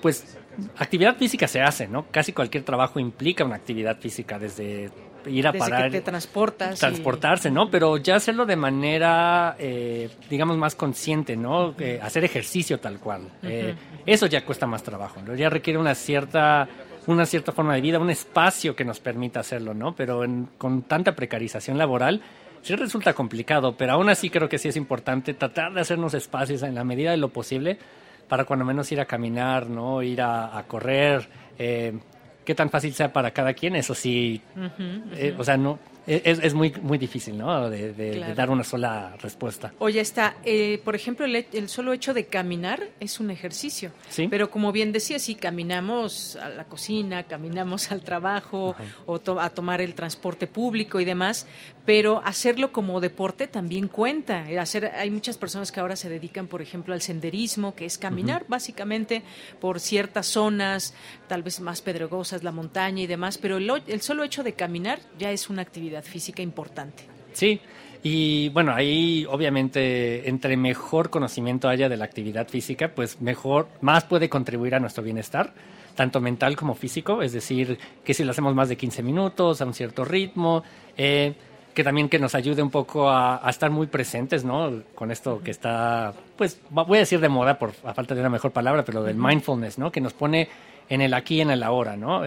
pues 0.02 0.37
actividad 0.76 1.16
física 1.16 1.48
se 1.48 1.62
hace, 1.62 1.88
¿no? 1.88 2.06
Casi 2.11 2.32
cualquier 2.32 2.64
trabajo 2.64 2.98
implica 2.98 3.44
una 3.44 3.56
actividad 3.56 3.98
física, 3.98 4.38
desde 4.38 4.90
ir 5.27 5.47
a 5.47 5.53
parar. 5.53 5.91
te 5.91 6.01
transportas. 6.01 6.79
Transportarse, 6.79 7.51
¿no? 7.51 7.71
Pero 7.71 7.97
ya 7.97 8.17
hacerlo 8.17 8.47
de 8.47 8.57
manera, 8.57 9.57
eh, 9.59 10.09
digamos, 10.29 10.57
más 10.57 10.75
consciente, 10.75 11.37
¿no? 11.37 11.75
Eh, 11.79 11.99
hacer 12.03 12.25
ejercicio 12.25 12.79
tal 12.79 12.99
cual. 12.99 13.29
Eh, 13.43 13.75
eso 14.05 14.27
ya 14.27 14.45
cuesta 14.45 14.67
más 14.67 14.83
trabajo, 14.83 15.21
¿no? 15.23 15.35
Ya 15.35 15.49
requiere 15.49 15.79
una 15.79 15.95
cierta 15.95 16.69
una 17.07 17.25
cierta 17.25 17.53
forma 17.53 17.75
de 17.77 17.81
vida, 17.81 18.01
un 18.01 18.11
espacio 18.11 18.75
que 18.75 18.85
nos 18.85 18.99
permita 18.99 19.39
hacerlo, 19.39 19.75
¿no? 19.75 19.95
Pero 19.95 20.25
con 20.59 20.83
tanta 20.83 21.15
precarización 21.15 21.79
laboral, 21.79 22.21
sí 22.62 22.75
resulta 22.75 23.15
complicado, 23.15 23.77
pero 23.77 23.93
aún 23.93 24.09
así 24.09 24.29
creo 24.29 24.49
que 24.49 24.59
sí 24.59 24.69
es 24.69 24.77
importante 24.77 25.33
tratar 25.33 25.73
de 25.73 25.83
hacernos 25.83 26.15
espacios 26.15 26.65
en 26.65 26.75
la 26.75 26.83
medida 26.83 27.12
de 27.12 27.17
lo 27.17 27.29
posible 27.29 27.79
para 28.29 28.45
cuando 28.45 28.65
menos 28.65 28.91
ir 28.91 29.01
a 29.01 29.05
caminar, 29.05 29.69
¿no? 29.71 30.03
Ir 30.03 30.21
a, 30.21 30.65
correr, 30.67 31.29
qué 32.46 32.54
tan 32.54 32.70
fácil 32.70 32.94
sea 32.94 33.12
para 33.12 33.32
cada 33.32 33.52
quien, 33.52 33.76
eso 33.76 33.94
sí, 33.94 34.40
eh, 35.12 35.35
o 35.37 35.44
sea, 35.44 35.56
no, 35.56 35.78
es, 36.06 36.38
es, 36.38 36.54
muy, 36.54 36.72
muy 36.80 36.96
difícil, 36.96 37.37
¿no? 37.37 37.68
De, 37.68 38.32
dar 38.35 38.48
una 38.48 38.62
sola 38.62 39.16
respuesta. 39.20 39.72
Oye, 39.80 40.00
está, 40.00 40.37
eh, 40.44 40.80
por 40.85 40.94
ejemplo, 40.94 41.26
el, 41.26 41.68
solo 41.68 41.92
hecho 41.92 42.14
de 42.14 42.26
caminar 42.26 42.80
es 43.00 43.18
un 43.18 43.32
ejercicio. 43.32 43.90
Sí. 44.09 44.28
Pero 44.28 44.48
como 44.48 44.70
bien 44.70 44.92
decía, 44.92 45.18
si 45.18 45.35
caminamos 45.35 46.37
a 46.37 46.48
la 46.48 46.64
cocina, 46.64 47.24
caminamos 47.24 47.90
al 47.90 48.02
trabajo 48.02 48.76
o 49.06 49.20
a 49.40 49.50
tomar 49.50 49.80
el 49.80 49.94
transporte 49.94 50.46
público 50.46 51.00
y 51.00 51.04
demás, 51.04 51.48
pero 51.87 52.20
hacerlo 52.25 52.72
como 52.72 53.01
deporte 53.01 53.46
también 53.46 53.88
cuenta. 53.88 54.51
Eh, 54.51 54.59
hacer, 54.59 54.87
hay 54.87 55.11
muchas 55.11 55.38
personas 55.38 55.70
que 55.72 55.81
ahora 55.81 55.96
se 55.96 56.11
dedican, 56.11 56.49
por 56.49 56.61
ejemplo, 56.61 56.92
al 56.92 57.01
senderismo, 57.01 57.75
que 57.75 57.87
es 57.87 57.96
caminar 57.96 58.44
básicamente 58.49 59.22
por 59.61 59.81
ciertas 59.81 60.27
zonas, 60.27 60.94
tal 61.29 61.44
vez 61.44 61.61
más 61.61 61.81
pedregosas, 61.81 62.42
la 62.42 62.53
montaña 62.53 63.03
y 63.03 63.07
demás, 63.07 63.38
pero 63.38 63.57
el 63.57 64.01
solo 64.01 64.25
hecho 64.25 64.42
de 64.42 64.53
caminar 64.55 64.99
ya 65.18 65.31
es 65.31 65.49
una 65.49 65.62
actividad 65.62 66.03
física 66.03 66.42
importante. 66.42 67.05
Sí, 67.33 67.61
y 68.03 68.49
bueno, 68.49 68.72
ahí 68.75 69.27
obviamente 69.29 70.29
entre 70.29 70.57
mejor 70.57 71.11
conocimiento 71.11 71.68
haya 71.68 71.88
de 71.88 71.96
la 71.96 72.05
actividad 72.05 72.49
física, 72.49 72.92
pues 72.94 73.20
mejor, 73.20 73.68
más 73.81 74.05
puede 74.05 74.29
contribuir 74.29 74.75
a 74.75 74.81
nuestro 74.81 75.05
bienestar, 75.05 75.53
tanto 75.94 76.20
mental 76.20 76.57
como 76.57 76.75
físico, 76.75 77.22
es 77.22 77.33
decir, 77.33 77.79
que 78.05 78.14
si 78.14 78.25
lo 78.25 78.33
hacemos 78.33 78.55
más 78.55 78.68
de 78.68 78.77
15 78.77 79.03
minutos, 79.03 79.61
a 79.61 79.66
un 79.66 79.75
cierto 79.75 80.05
ritmo, 80.05 80.62
eh, 80.96 81.35
que 81.77 81.85
también 81.85 82.09
que 82.09 82.19
nos 82.19 82.35
ayude 82.35 82.62
un 82.62 82.71
poco 82.71 83.11
a, 83.11 83.43
estar 83.51 83.71
muy 83.71 83.87
presentes, 83.87 84.45
¿no? 84.45 84.83
Con 84.95 85.11
esto 85.11 85.43
que 85.45 85.51
está, 85.51 86.15
pues 86.35 86.59
voy 86.71 86.97
a 86.97 87.01
decir 87.01 87.21
de 87.21 87.29
moda 87.29 87.59
por 87.59 87.75
a 87.85 87.93
falta 87.93 88.15
de 88.15 88.21
una 88.21 88.31
mejor 88.31 88.51
palabra, 88.51 88.83
pero 88.83 89.03
del 89.03 89.17
mindfulness, 89.17 89.79
¿no? 89.79 89.93
Que 89.93 90.01
nos 90.01 90.15
pone 90.15 90.49
en 90.89 91.03
el 91.03 91.12
aquí 91.12 91.37
y 91.37 91.41
en 91.43 91.51
el 91.51 91.62
ahora, 91.62 91.95
¿no? 91.95 92.25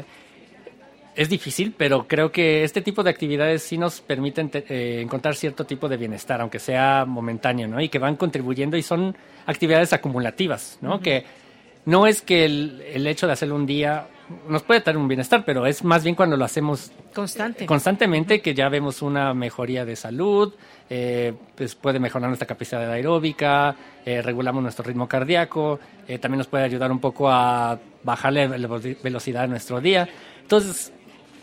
es 1.16 1.28
difícil, 1.28 1.74
pero 1.76 2.08
creo 2.08 2.32
que 2.32 2.64
este 2.64 2.82
tipo 2.82 3.04
de 3.04 3.10
actividades 3.10 3.64
sí 3.64 3.78
nos 3.78 4.00
permiten 4.00 4.50
eh, 4.54 5.02
encontrar 5.04 5.36
cierto 5.36 5.66
tipo 5.66 5.90
de 5.90 5.98
bienestar, 5.98 6.40
aunque 6.40 6.60
sea 6.60 7.04
momentáneo, 7.06 7.68
¿no? 7.68 7.82
Y 7.82 7.90
que 7.90 8.00
van 8.00 8.16
contribuyendo 8.16 8.78
y 8.78 8.84
son 8.84 9.18
actividades 9.46 9.92
acumulativas, 9.92 10.78
¿no? 10.82 11.02
Que 11.02 11.26
no 11.86 12.08
es 12.08 12.22
que 12.22 12.46
el, 12.46 13.06
hecho 13.08 13.28
de 13.28 13.34
hacerlo 13.34 13.56
un 13.56 13.66
día 13.66 14.08
nos 14.48 14.64
puede 14.64 14.82
traer 14.82 14.98
un 14.98 15.08
bienestar, 15.08 15.44
pero 15.46 15.66
es 15.66 15.84
más 15.84 16.04
bien 16.04 16.16
cuando 16.16 16.38
lo 16.38 16.46
hacemos 16.46 16.92
Constante. 17.14 17.66
constantemente 17.66 18.42
que 18.42 18.54
ya 18.54 18.70
vemos 18.70 19.02
una 19.02 19.34
mejoría 19.34 19.86
de 19.86 19.96
salud, 19.96 20.54
eh, 20.90 21.34
pues 21.56 21.76
puede 21.76 22.00
mejorar 22.00 22.30
nuestra 22.30 22.48
capacidad 22.48 22.90
aeróbica, 22.92 23.76
eh, 24.06 24.22
regulamos 24.22 24.62
nuestro 24.62 24.84
ritmo 24.86 25.08
cardíaco, 25.08 25.80
eh, 26.08 26.20
también 26.20 26.40
nos 26.40 26.48
puede 26.48 26.64
ayudar 26.64 26.92
un 26.92 27.00
poco 27.00 27.30
a 27.30 27.80
bajarle 28.04 28.58
la 28.58 28.68
velocidad 28.68 29.42
de 29.42 29.48
nuestro 29.50 29.82
día. 29.82 30.08
Entonces, 30.42 30.92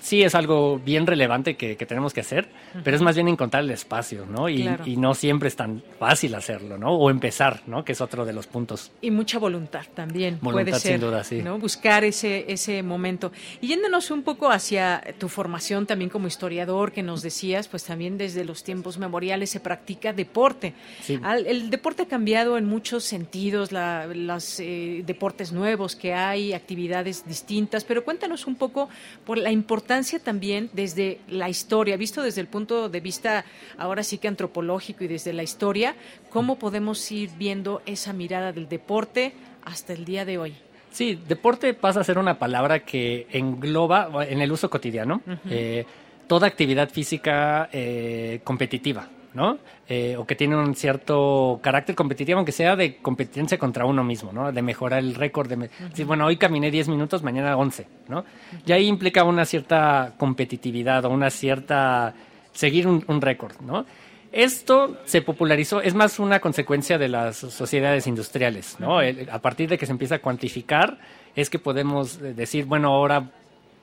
sí 0.06 0.22
es 0.22 0.36
algo 0.36 0.78
bien 0.78 1.04
relevante 1.04 1.56
que, 1.56 1.74
tenemos 1.74 2.14
que 2.14 2.20
hacer, 2.20 2.48
pero 2.84 2.96
es 2.96 3.02
más 3.02 3.16
bien 3.16 3.26
encontrar 3.26 3.64
el 3.64 3.70
espacio, 3.70 4.24
¿no? 4.24 4.48
Y, 4.48 4.68
y, 4.84 4.96
no 4.96 5.14
siempre 5.14 5.48
es 5.48 5.56
tan 5.56 5.82
fácil 5.98 6.34
hacerlo, 6.36 6.78
¿no? 6.78 6.94
O 6.94 7.10
empezar, 7.10 7.62
¿no? 7.66 7.84
Que 7.84 7.92
es 7.92 8.00
otro 8.00 8.24
de 8.24 8.32
los 8.32 8.46
puntos. 8.46 8.92
Y 9.00 9.10
mucha 9.10 9.40
voluntad 9.40 9.84
también. 9.94 10.38
Voluntad, 10.40 10.70
puede 10.70 10.80
ser, 10.80 10.92
sin 10.92 11.00
duda, 11.00 11.24
sí. 11.24 11.42
¿no? 11.42 11.58
Buscar 11.58 12.04
ese, 12.04 12.44
ese 12.48 12.84
momento. 12.84 13.32
Y 13.60 13.66
yéndonos 13.66 14.12
un 14.12 14.22
poco 14.22 14.48
hacia 14.50 15.02
tu 15.18 15.28
formación 15.28 15.86
también 15.86 16.08
como 16.08 16.28
historiador, 16.28 16.92
que 16.92 17.02
nos 17.02 17.22
decías, 17.22 17.66
pues 17.66 17.82
también 17.82 18.16
desde 18.16 18.44
los 18.44 18.62
tiempos 18.62 18.98
memoriales 18.98 19.50
se 19.50 19.58
practica 19.58 20.12
deporte. 20.12 20.74
Sí. 21.02 21.18
el 21.46 21.68
deporte 21.68 22.04
ha 22.04 22.06
cambiado 22.06 22.58
en 22.58 22.64
muchos 22.64 23.02
sentidos, 23.02 23.72
los 23.72 24.60
eh, 24.60 25.02
deportes 25.04 25.50
nuevos 25.50 25.96
que 25.96 26.14
hay, 26.14 26.52
actividades 26.52 27.26
distintas, 27.26 27.84
pero 27.84 28.04
cuéntanos 28.04 28.46
un 28.46 28.54
poco 28.54 28.88
por 29.24 29.36
la 29.36 29.50
importancia 29.96 30.18
también 30.18 30.68
desde 30.74 31.20
la 31.26 31.48
historia, 31.48 31.96
visto 31.96 32.22
desde 32.22 32.42
el 32.42 32.48
punto 32.48 32.90
de 32.90 33.00
vista 33.00 33.46
ahora 33.78 34.02
sí 34.02 34.18
que 34.18 34.28
antropológico 34.28 35.04
y 35.04 35.08
desde 35.08 35.32
la 35.32 35.42
historia, 35.42 35.94
cómo 36.28 36.58
podemos 36.58 37.10
ir 37.10 37.30
viendo 37.38 37.80
esa 37.86 38.12
mirada 38.12 38.52
del 38.52 38.68
deporte 38.68 39.32
hasta 39.64 39.94
el 39.94 40.04
día 40.04 40.26
de 40.26 40.36
hoy. 40.36 40.54
Sí, 40.90 41.18
deporte 41.26 41.72
pasa 41.72 42.00
a 42.00 42.04
ser 42.04 42.18
una 42.18 42.38
palabra 42.38 42.80
que 42.80 43.26
engloba 43.30 44.26
en 44.28 44.42
el 44.42 44.52
uso 44.52 44.68
cotidiano 44.68 45.22
eh, 45.48 45.86
toda 46.26 46.46
actividad 46.46 46.90
física 46.90 47.70
eh, 47.72 48.40
competitiva. 48.44 49.08
¿No? 49.36 49.58
Eh, 49.86 50.16
o 50.16 50.24
que 50.24 50.34
tiene 50.34 50.56
un 50.56 50.74
cierto 50.74 51.60
carácter 51.62 51.94
competitivo, 51.94 52.38
aunque 52.38 52.52
sea 52.52 52.74
de 52.74 52.96
competencia 52.96 53.58
contra 53.58 53.84
uno 53.84 54.02
mismo, 54.02 54.32
¿no? 54.32 54.50
De 54.50 54.62
mejorar 54.62 55.00
el 55.00 55.14
récord. 55.14 55.46
De 55.46 56.04
bueno, 56.04 56.24
hoy 56.24 56.38
caminé 56.38 56.70
10 56.70 56.88
minutos, 56.88 57.22
mañana 57.22 57.54
11, 57.56 57.86
¿no? 58.08 58.24
Y 58.64 58.72
ahí 58.72 58.86
implica 58.86 59.24
una 59.24 59.44
cierta 59.44 60.14
competitividad 60.16 61.04
o 61.04 61.10
una 61.10 61.28
cierta... 61.28 62.14
seguir 62.52 62.88
un, 62.88 63.20
récord, 63.20 63.60
¿no? 63.60 63.84
Esto 64.32 64.96
se 65.04 65.20
popularizó, 65.20 65.82
es 65.82 65.94
más 65.94 66.18
una 66.18 66.40
consecuencia 66.40 66.96
de 66.96 67.08
las 67.08 67.36
sociedades 67.36 68.06
industriales, 68.06 68.76
¿no? 68.78 68.98
a 68.98 69.38
partir 69.38 69.68
de 69.68 69.78
que 69.78 69.86
se 69.86 69.92
empieza 69.92 70.16
a 70.16 70.18
cuantificar, 70.18 70.98
es 71.34 71.48
que 71.48 71.58
podemos 71.58 72.18
decir, 72.20 72.66
bueno, 72.66 72.88
ahora 72.88 73.30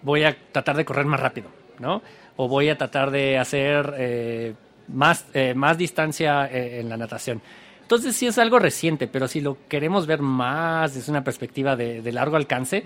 voy 0.01 0.23
a 0.23 0.35
tratar 0.51 0.75
de 0.75 0.85
correr 0.85 1.05
más 1.05 1.19
rápido, 1.19 1.49
¿no? 1.79 2.03
O 2.35 2.47
voy 2.47 2.69
a 2.69 2.77
tratar 2.77 3.09
de 3.09 3.39
hacer 3.39 3.95
eh, 3.97 4.53
más, 4.87 5.25
eh, 5.33 5.53
más 5.53 5.77
distancia 5.77 6.45
eh, 6.47 6.79
en 6.79 6.89
la 6.89 6.97
natación. 6.97 7.41
Entonces 7.81 8.15
sí 8.15 8.27
es 8.27 8.37
algo 8.37 8.59
reciente, 8.59 9.07
pero 9.07 9.27
si 9.27 9.41
lo 9.41 9.57
queremos 9.67 10.07
ver 10.07 10.21
más 10.21 10.95
desde 10.95 11.11
una 11.11 11.23
perspectiva 11.23 11.75
de, 11.75 12.11
largo 12.11 12.37
alcance, 12.37 12.83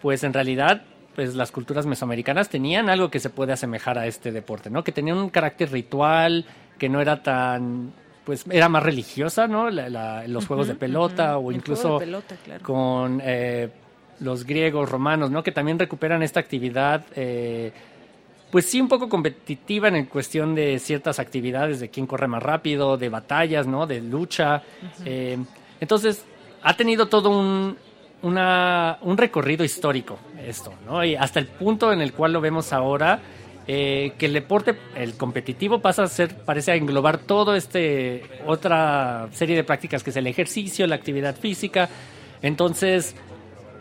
pues 0.00 0.24
en 0.24 0.32
realidad 0.32 0.82
pues 1.14 1.34
las 1.34 1.50
culturas 1.50 1.84
mesoamericanas 1.84 2.48
tenían 2.48 2.88
algo 2.88 3.10
que 3.10 3.20
se 3.20 3.28
puede 3.28 3.52
asemejar 3.52 3.98
a 3.98 4.06
este 4.06 4.32
deporte, 4.32 4.70
¿no? 4.70 4.84
Que 4.84 4.92
tenían 4.92 5.18
un 5.18 5.30
carácter 5.30 5.70
ritual, 5.70 6.46
que 6.78 6.88
no 6.88 7.00
era 7.00 7.22
tan 7.22 7.92
pues 8.24 8.44
era 8.50 8.68
más 8.68 8.82
religiosa, 8.82 9.46
¿no? 9.46 9.70
los 9.70 10.46
juegos 10.46 10.68
de 10.68 10.74
pelota 10.74 11.38
o 11.38 11.50
incluso 11.50 11.98
con 12.62 13.22
eh, 13.24 13.70
los 14.20 14.44
griegos, 14.44 14.90
romanos, 14.90 15.30
¿no? 15.30 15.42
Que 15.42 15.50
también 15.50 15.78
recuperan 15.78 16.22
esta 16.22 16.40
actividad 16.40 17.06
eh, 17.16 17.72
pues 18.50 18.66
sí 18.66 18.80
un 18.80 18.88
poco 18.88 19.08
competitiva 19.08 19.88
en 19.88 20.06
cuestión 20.06 20.54
de 20.54 20.78
ciertas 20.78 21.18
actividades, 21.18 21.80
de 21.80 21.90
quién 21.90 22.06
corre 22.06 22.28
más 22.28 22.42
rápido, 22.42 22.96
de 22.96 23.08
batallas, 23.08 23.66
¿no? 23.66 23.86
De 23.86 24.00
lucha. 24.00 24.62
Eh, 25.04 25.38
entonces, 25.80 26.24
ha 26.62 26.74
tenido 26.74 27.08
todo 27.08 27.30
un, 27.30 27.76
un 28.22 29.16
recorrido 29.18 29.64
histórico 29.64 30.18
esto, 30.46 30.72
¿no? 30.86 31.04
Y 31.04 31.14
hasta 31.14 31.40
el 31.40 31.46
punto 31.46 31.92
en 31.92 32.00
el 32.00 32.12
cual 32.12 32.32
lo 32.32 32.40
vemos 32.40 32.72
ahora, 32.72 33.20
eh, 33.66 34.14
que 34.16 34.26
el 34.26 34.32
deporte, 34.32 34.76
el 34.96 35.14
competitivo, 35.14 35.80
pasa 35.80 36.04
a 36.04 36.08
ser, 36.08 36.34
parece 36.36 36.72
a 36.72 36.74
englobar 36.74 37.18
todo 37.18 37.54
este, 37.54 38.22
otra 38.46 39.28
serie 39.32 39.56
de 39.56 39.64
prácticas 39.64 40.02
que 40.02 40.08
es 40.08 40.16
el 40.16 40.26
ejercicio, 40.26 40.86
la 40.86 40.94
actividad 40.94 41.36
física. 41.36 41.90
Entonces, 42.40 43.14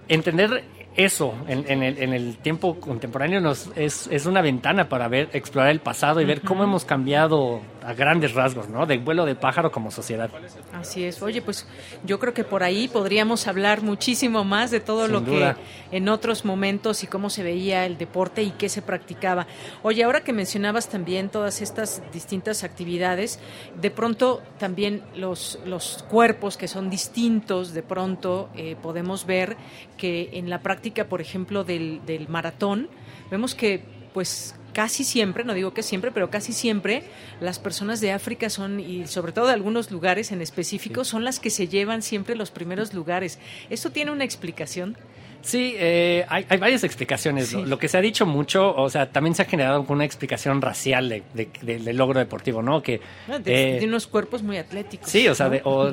entender 0.09 0.65
eso 0.97 1.33
en, 1.47 1.83
el, 1.83 1.99
en, 1.99 2.13
el, 2.13 2.37
tiempo 2.37 2.79
contemporáneo 2.79 3.39
nos 3.39 3.69
es, 3.75 4.07
es, 4.11 4.25
una 4.25 4.41
ventana 4.41 4.89
para 4.89 5.07
ver, 5.07 5.29
explorar 5.31 5.69
el 5.69 5.79
pasado 5.79 6.19
y 6.21 6.25
ver 6.25 6.41
cómo 6.41 6.63
hemos 6.63 6.85
cambiado 6.85 7.61
a 7.87 7.93
grandes 7.93 8.33
rasgos, 8.33 8.67
¿no? 8.67 8.85
De 8.85 8.97
vuelo 8.97 9.25
de 9.25 9.33
pájaro 9.33 9.71
como 9.71 9.91
sociedad. 9.91 10.29
Así 10.73 11.05
es. 11.05 11.21
Oye, 11.21 11.41
pues 11.41 11.65
yo 12.03 12.19
creo 12.19 12.33
que 12.33 12.43
por 12.43 12.61
ahí 12.61 12.89
podríamos 12.89 13.47
hablar 13.47 13.81
muchísimo 13.81 14.43
más 14.43 14.71
de 14.71 14.81
todo 14.81 15.07
lo 15.07 15.23
que 15.23 15.55
en 15.93 16.09
otros 16.09 16.43
momentos 16.43 17.05
y 17.05 17.07
cómo 17.07 17.29
se 17.29 17.43
veía 17.43 17.85
el 17.85 17.97
deporte 17.97 18.43
y 18.43 18.51
qué 18.51 18.67
se 18.67 18.81
practicaba. 18.81 19.47
Oye, 19.83 20.03
ahora 20.03 20.21
que 20.21 20.33
mencionabas 20.33 20.89
también 20.89 21.29
todas 21.29 21.61
estas 21.61 22.03
distintas 22.11 22.65
actividades, 22.65 23.39
de 23.79 23.89
pronto 23.89 24.43
también 24.59 25.03
los, 25.15 25.57
los 25.65 26.03
cuerpos 26.09 26.57
que 26.57 26.67
son 26.67 26.89
distintos, 26.89 27.73
de 27.73 27.83
pronto 27.83 28.49
eh, 28.57 28.75
podemos 28.81 29.25
ver 29.25 29.55
que 29.95 30.31
en 30.33 30.49
la 30.49 30.59
práctica, 30.59 31.05
por 31.05 31.21
ejemplo, 31.21 31.63
del, 31.63 32.01
del 32.05 32.27
maratón, 32.27 32.89
vemos 33.31 33.55
que 33.55 33.81
pues 34.13 34.55
casi 34.77 35.03
siempre, 35.03 35.43
no 35.43 35.55
digo 35.55 35.73
que 35.73 35.81
siempre, 35.81 36.11
pero 36.11 36.29
casi 36.29 36.53
siempre 36.53 37.01
las 37.41 37.57
personas 37.57 37.99
de 37.99 38.11
África 38.11 38.47
son, 38.47 38.79
y 38.79 39.07
sobre 39.07 39.31
todo 39.31 39.47
de 39.47 39.53
algunos 39.53 39.89
lugares 39.89 40.31
en 40.31 40.39
específico, 40.39 41.03
son 41.03 41.23
las 41.23 41.39
que 41.39 41.49
se 41.49 41.67
llevan 41.67 42.03
siempre 42.03 42.35
los 42.35 42.51
primeros 42.51 42.93
lugares. 42.93 43.39
¿Esto 43.71 43.89
tiene 43.89 44.11
una 44.11 44.23
explicación? 44.23 44.95
Sí, 45.41 45.73
eh, 45.79 46.27
hay, 46.29 46.43
varias 46.59 46.83
explicaciones. 46.83 47.53
Lo, 47.53 47.79
que 47.79 47.87
se 47.87 47.97
ha 47.97 48.01
dicho 48.01 48.27
mucho, 48.27 48.75
o 48.75 48.87
sea, 48.87 49.09
también 49.09 49.33
se 49.33 49.41
ha 49.41 49.45
generado 49.45 49.83
una 49.87 50.05
explicación 50.05 50.61
racial 50.61 51.09
de, 51.09 51.49
del 51.63 51.97
logro 51.97 52.19
deportivo, 52.19 52.61
¿no? 52.61 52.83
Que, 52.83 53.01
ah, 53.29 53.39
de, 53.39 53.79
eh, 53.79 53.85
unos 53.87 54.05
cuerpos 54.05 54.43
muy 54.43 54.57
atléticos. 54.57 55.09
Sí, 55.09 55.27
o 55.27 55.33
sea, 55.33 55.49
o, 55.63 55.91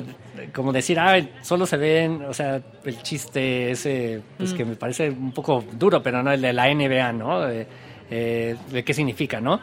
como 0.53 0.71
decir, 0.71 0.99
ah, 0.99 1.19
solo 1.41 1.65
se 1.65 1.77
ven, 1.77 2.23
o 2.23 2.35
sea, 2.35 2.61
el 2.83 3.01
chiste 3.01 3.71
ese, 3.71 4.21
pues 4.37 4.53
mm. 4.53 4.57
que 4.57 4.65
me 4.65 4.75
parece 4.75 5.09
un 5.09 5.31
poco 5.31 5.63
duro, 5.73 6.03
pero 6.03 6.21
no, 6.21 6.31
el 6.31 6.41
de 6.41 6.53
la 6.53 6.71
NBA, 6.71 7.13
¿no? 7.13 7.49
Eh, 7.49 7.65
de 8.09 8.83
qué 8.85 8.93
significa, 8.93 9.41
¿no? 9.41 9.59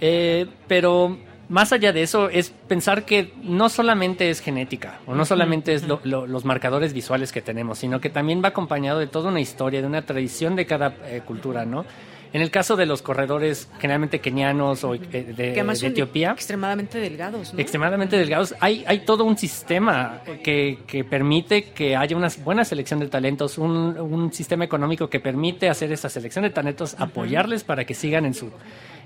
Eh, 0.00 0.46
pero 0.68 1.16
más 1.48 1.72
allá 1.72 1.92
de 1.92 2.02
eso 2.02 2.28
es 2.28 2.50
pensar 2.50 3.04
que 3.04 3.32
no 3.42 3.68
solamente 3.68 4.30
es 4.30 4.40
genética 4.40 4.98
o 5.06 5.14
no 5.14 5.24
solamente 5.24 5.74
es 5.74 5.84
los 5.84 6.44
marcadores 6.44 6.92
visuales 6.92 7.32
que 7.32 7.40
tenemos, 7.40 7.78
sino 7.78 8.00
que 8.00 8.10
también 8.10 8.42
va 8.42 8.48
acompañado 8.48 8.98
de 8.98 9.06
toda 9.06 9.30
una 9.30 9.40
historia, 9.40 9.80
de 9.80 9.86
una 9.86 10.02
tradición 10.02 10.56
de 10.56 10.66
cada 10.66 10.94
eh, 11.04 11.22
cultura, 11.24 11.64
¿no? 11.64 11.84
En 12.32 12.42
el 12.42 12.50
caso 12.50 12.76
de 12.76 12.86
los 12.86 13.02
corredores 13.02 13.68
generalmente 13.78 14.20
kenianos 14.20 14.84
o 14.84 14.92
de, 14.92 15.54
Etiopía. 15.82 16.32
Extremadamente 16.32 16.98
delgados, 16.98 17.54
¿no? 17.54 17.60
Extremadamente 17.60 18.16
delgados. 18.16 18.54
Hay, 18.60 18.84
hay 18.86 19.00
todo 19.00 19.24
un 19.24 19.36
sistema 19.36 20.20
que, 20.42 20.78
que, 20.86 21.04
permite 21.04 21.70
que 21.70 21.96
haya 21.96 22.16
una 22.16 22.28
buena 22.44 22.64
selección 22.64 23.00
de 23.00 23.08
talentos, 23.08 23.58
un, 23.58 23.98
un, 23.98 24.32
sistema 24.32 24.64
económico 24.64 25.08
que 25.08 25.20
permite 25.20 25.68
hacer 25.68 25.92
esa 25.92 26.08
selección 26.08 26.42
de 26.42 26.50
talentos, 26.50 26.96
apoyarles 26.98 27.64
para 27.64 27.84
que 27.84 27.94
sigan 27.94 28.26
en 28.26 28.34
su 28.34 28.50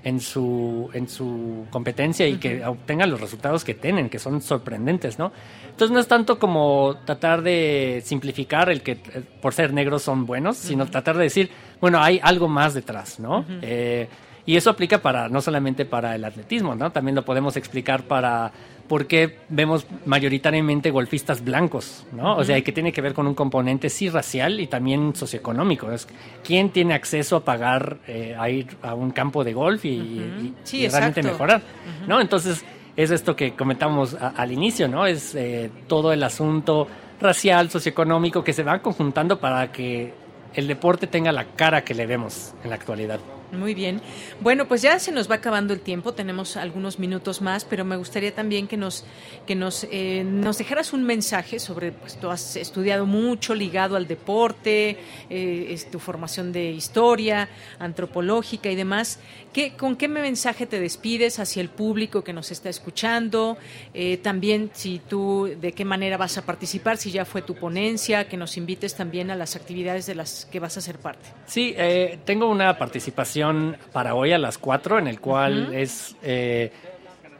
en 0.03 0.19
su, 0.19 0.89
en 0.93 1.07
su 1.07 1.67
competencia 1.69 2.27
y 2.27 2.37
que 2.37 2.65
obtengan 2.65 3.09
los 3.11 3.21
resultados 3.21 3.63
que 3.63 3.73
tienen, 3.73 4.09
que 4.09 4.19
son 4.19 4.41
sorprendentes, 4.41 5.19
¿no? 5.19 5.31
Entonces 5.69 5.91
no 5.91 5.99
es 5.99 6.07
tanto 6.07 6.39
como 6.39 6.97
tratar 7.05 7.41
de 7.41 8.01
simplificar 8.03 8.69
el 8.69 8.81
que 8.81 8.93
eh, 8.93 9.23
por 9.41 9.53
ser 9.53 9.73
negros 9.73 10.01
son 10.03 10.25
buenos, 10.25 10.57
sino 10.57 10.87
tratar 10.87 11.17
de 11.17 11.23
decir, 11.23 11.51
bueno, 11.81 12.01
hay 12.01 12.19
algo 12.23 12.47
más 12.47 12.73
detrás, 12.73 13.19
¿no? 13.19 13.43
Eh, 13.61 14.07
y 14.45 14.55
eso 14.55 14.69
aplica 14.69 15.01
para 15.01 15.29
no 15.29 15.41
solamente 15.41 15.85
para 15.85 16.15
el 16.15 16.23
atletismo, 16.23 16.75
¿no? 16.75 16.91
También 16.91 17.15
lo 17.15 17.25
podemos 17.25 17.57
explicar 17.57 18.03
para 18.03 18.51
por 18.87 19.07
qué 19.07 19.37
vemos 19.49 19.87
mayoritariamente 20.05 20.91
golfistas 20.91 21.43
blancos, 21.43 22.05
¿no? 22.11 22.35
O 22.35 22.43
sea, 22.43 22.61
que 22.61 22.71
tiene 22.71 22.91
que 22.91 23.01
ver 23.01 23.13
con 23.13 23.25
un 23.25 23.33
componente 23.33 23.89
sí 23.89 24.09
racial 24.09 24.59
y 24.59 24.67
también 24.67 25.15
socioeconómico. 25.15 25.91
Es 25.91 26.07
quién 26.43 26.71
tiene 26.71 26.93
acceso 26.93 27.37
a 27.37 27.45
pagar 27.45 27.99
eh, 28.07 28.35
a 28.37 28.49
ir 28.49 28.67
a 28.81 28.93
un 28.93 29.11
campo 29.11 29.43
de 29.43 29.53
golf 29.53 29.85
y, 29.85 30.53
realmente 30.91 31.23
mejorar, 31.23 31.61
¿no? 32.07 32.19
Entonces 32.19 32.65
es 32.95 33.11
esto 33.11 33.35
que 33.35 33.53
comentamos 33.53 34.15
al 34.15 34.51
inicio, 34.51 34.87
¿no? 34.87 35.05
Es 35.05 35.35
eh, 35.35 35.71
todo 35.87 36.11
el 36.11 36.21
asunto 36.23 36.87
racial, 37.21 37.69
socioeconómico 37.69 38.43
que 38.43 38.51
se 38.51 38.63
va 38.63 38.79
conjuntando 38.79 39.39
para 39.39 39.71
que 39.71 40.13
el 40.53 40.67
deporte 40.67 41.07
tenga 41.07 41.31
la 41.31 41.45
cara 41.45 41.83
que 41.83 41.93
le 41.93 42.05
vemos 42.05 42.53
en 42.63 42.69
la 42.69 42.75
actualidad. 42.75 43.19
Muy 43.51 43.73
bien. 43.73 44.01
Bueno, 44.39 44.65
pues 44.65 44.81
ya 44.81 44.97
se 44.97 45.11
nos 45.11 45.29
va 45.29 45.35
acabando 45.35 45.73
el 45.73 45.81
tiempo, 45.81 46.13
tenemos 46.13 46.55
algunos 46.55 46.99
minutos 46.99 47.41
más, 47.41 47.65
pero 47.65 47.83
me 47.83 47.97
gustaría 47.97 48.33
también 48.33 48.65
que 48.65 48.77
nos 48.77 49.03
que 49.45 49.55
nos 49.55 49.85
eh, 49.91 50.23
nos 50.23 50.57
dejaras 50.57 50.93
un 50.93 51.03
mensaje 51.03 51.59
sobre, 51.59 51.91
pues 51.91 52.17
has 52.23 52.55
estudiado 52.55 53.05
mucho 53.05 53.53
ligado 53.53 53.97
al 53.97 54.07
deporte, 54.07 54.97
eh, 55.29 55.67
es 55.69 55.91
tu 55.91 55.99
formación 55.99 56.53
de 56.53 56.71
historia, 56.71 57.49
antropológica 57.77 58.71
y 58.71 58.75
demás. 58.75 59.19
¿Qué, 59.51 59.73
¿Con 59.73 59.97
qué 59.97 60.07
mensaje 60.07 60.65
te 60.65 60.79
despides 60.79 61.39
hacia 61.39 61.61
el 61.61 61.67
público 61.67 62.23
que 62.23 62.31
nos 62.31 62.51
está 62.51 62.69
escuchando? 62.69 63.57
Eh, 63.93 64.15
también 64.17 64.71
si 64.73 64.99
tú 64.99 65.49
de 65.59 65.73
qué 65.73 65.83
manera 65.83 66.15
vas 66.15 66.37
a 66.37 66.45
participar, 66.45 66.95
si 66.95 67.11
ya 67.11 67.25
fue 67.25 67.41
tu 67.41 67.55
ponencia, 67.55 68.29
que 68.29 68.37
nos 68.37 68.55
invites 68.55 68.95
también 68.95 69.29
a 69.29 69.35
las 69.35 69.57
actividades 69.57 70.05
de 70.05 70.15
las 70.15 70.47
que 70.49 70.61
vas 70.61 70.77
a 70.77 70.81
ser 70.81 70.99
parte. 70.99 71.27
Sí, 71.47 71.75
tengo 72.23 72.47
una 72.47 72.77
participación 72.77 73.40
para 73.91 74.15
hoy 74.15 74.31
a 74.31 74.37
las 74.37 74.57
4, 74.57 74.99
en 74.99 75.07
el 75.07 75.19
cual 75.19 75.73
es 75.73 76.15
eh, 76.23 76.71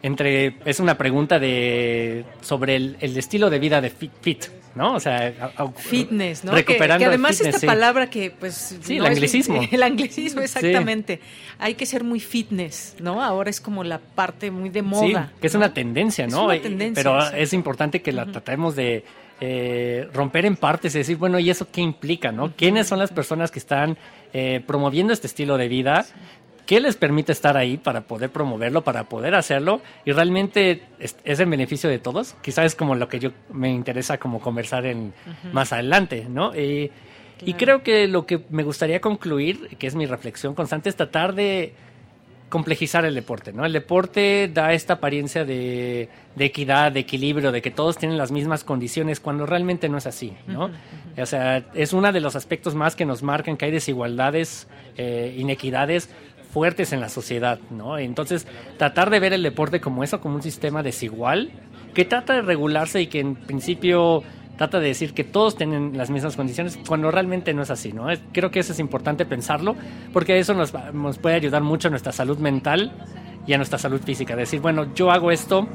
entre 0.04 0.56
es 0.66 0.80
una 0.80 0.98
pregunta 0.98 1.40
de 1.40 2.26
sobre 2.42 2.76
el, 2.76 2.98
estilo 3.02 3.50
de 3.50 3.60
vida 3.60 3.82
de 3.82 3.90
fit, 3.90 4.46
¿no? 4.76 4.96
O 4.96 5.00
sea, 5.00 5.54
fitness, 5.76 6.44
¿no? 6.44 6.54
Recuperando 6.54 7.00
que, 7.00 7.06
además 7.06 7.40
esta 7.42 7.68
palabra 7.68 8.10
que 8.10 8.32
pues 8.32 8.78
sí, 8.82 8.98
el 8.98 9.06
anglicismo. 9.06 9.62
el 9.72 9.84
anglicismo 9.84 10.42
exactamente. 10.44 11.20
Hay 11.60 11.76
que 11.76 11.86
ser 11.86 12.04
muy 12.04 12.20
fitness, 12.20 12.96
¿no? 13.00 13.24
Ahora 13.24 13.50
es 13.50 13.62
como 13.62 13.84
la 13.84 14.00
parte 14.00 14.50
muy 14.50 14.70
de 14.70 14.82
moda. 14.82 15.30
Sí, 15.32 15.40
que 15.42 15.48
es 15.48 15.56
una 15.56 15.74
tendencia, 15.74 16.28
¿no? 16.28 16.48
Pero 16.96 17.32
es 17.32 17.54
importante 17.54 18.02
que 18.02 18.12
la 18.12 18.26
tratemos 18.26 18.76
de 18.76 19.04
eh, 19.44 20.08
romper 20.14 20.46
en 20.46 20.56
partes 20.56 20.94
y 20.94 21.00
decir, 21.00 21.18
bueno, 21.18 21.40
¿y 21.40 21.50
eso 21.50 21.68
qué 21.72 21.82
implica, 21.82 22.32
no? 22.32 22.54
¿Quiénes 22.56 22.88
son 22.88 23.00
las 23.00 23.12
personas 23.12 23.50
que 23.50 23.58
están 23.58 23.98
eh, 24.34 24.64
promoviendo 24.68 25.12
este 25.14 25.26
estilo 25.26 25.58
de 25.58 25.68
vida? 25.68 26.06
¿Qué 26.68 26.80
les 26.80 26.96
permite 26.96 27.32
estar 27.32 27.58
ahí 27.58 27.78
para 27.78 28.02
poder 28.02 28.30
promoverlo, 28.30 28.84
para 28.84 29.06
poder 29.06 29.34
hacerlo? 29.34 29.82
Y 30.06 30.12
realmente 30.12 30.84
es, 31.00 31.18
en 31.26 31.50
beneficio 31.50 31.90
de 31.90 31.98
todos. 31.98 32.36
Quizás 32.44 32.66
es 32.66 32.76
como 32.76 32.94
lo 32.94 33.10
que 33.10 33.20
yo 33.20 33.32
me 33.52 33.72
interesa 33.72 34.20
como 34.20 34.40
conversar 34.40 34.86
en 34.86 35.12
más 35.52 35.74
adelante, 35.74 36.28
¿no? 36.30 36.54
Y 36.56 37.54
creo 37.56 37.82
que 37.82 38.08
lo 38.08 38.28
que 38.28 38.46
me 38.52 38.62
gustaría 38.62 39.02
concluir, 39.02 39.76
que 39.80 39.88
es 39.88 39.96
mi 39.96 40.06
reflexión 40.06 40.54
constante, 40.54 40.90
es 40.90 40.96
tratar 40.96 41.34
de 41.34 41.74
complejizar 42.52 43.06
el 43.06 43.16
deporte, 43.16 43.54
¿no? 43.54 43.66
El 43.66 43.72
deporte 43.72 44.52
da 44.54 44.74
esta 44.74 44.96
apariencia 44.96 45.46
de, 45.46 46.10
equidad, 46.38 46.92
de 46.92 47.00
equilibrio, 47.00 47.52
de 47.52 47.62
que 47.62 47.72
todos 47.72 47.98
tienen 47.98 48.18
las 48.18 48.32
mismas 48.32 48.66
condiciones, 48.66 49.22
cuando 49.22 49.46
realmente 49.46 49.88
no 49.90 49.98
es 49.98 50.06
así, 50.06 50.34
¿no? 50.46 50.70
O 51.18 51.26
sea, 51.26 51.66
es 51.74 51.94
uno 51.94 52.12
de 52.12 52.20
los 52.20 52.36
aspectos 52.36 52.76
más 52.76 52.96
que 52.96 53.06
nos 53.06 53.24
marcan 53.24 53.56
que 53.56 53.66
hay 53.66 53.72
desigualdades, 53.72 54.68
eh, 54.98 55.34
inequidades 55.38 56.10
fuertes 56.52 56.92
en 56.92 57.00
la 57.00 57.08
sociedad, 57.08 57.58
¿no? 57.70 57.98
Entonces, 57.98 58.46
tratar 58.78 59.10
de 59.10 59.22
ver 59.22 59.32
el 59.32 59.44
deporte 59.44 59.80
como 59.80 60.04
eso, 60.04 60.20
como 60.20 60.36
un 60.36 60.44
sistema 60.44 60.84
desigual, 60.84 61.52
que 61.94 62.04
trata 62.04 62.34
de 62.34 62.42
regularse 62.42 63.02
y 63.02 63.08
que 63.08 63.22
en 63.22 63.36
principio 63.36 64.24
trata 64.62 64.80
de 64.80 64.90
decir 64.90 65.16
que 65.16 65.24
todos 65.24 65.56
tienen 65.56 65.98
las 65.98 66.12
mismas 66.12 66.36
condiciones 66.36 66.78
cuando 66.88 67.10
realmente 67.10 67.52
no 67.52 67.64
es 67.64 67.72
así, 67.72 67.94
¿no? 67.94 68.06
Creo 68.32 68.52
que 68.52 68.60
eso 68.60 68.74
es 68.74 68.78
importante 68.78 69.26
pensarlo 69.26 69.76
porque 70.14 70.38
eso 70.38 70.54
nos, 70.54 70.72
nos 70.94 71.18
puede 71.18 71.36
ayudar 71.36 71.64
mucho 71.64 71.88
a 71.88 71.90
nuestra 71.90 72.12
salud 72.12 72.38
mental 72.38 72.92
y 73.48 73.54
a 73.54 73.58
nuestra 73.58 73.80
salud 73.80 74.00
física. 74.04 74.36
Decir, 74.36 74.60
bueno, 74.62 74.94
yo 74.94 75.10
hago 75.10 75.32
esto 75.32 75.68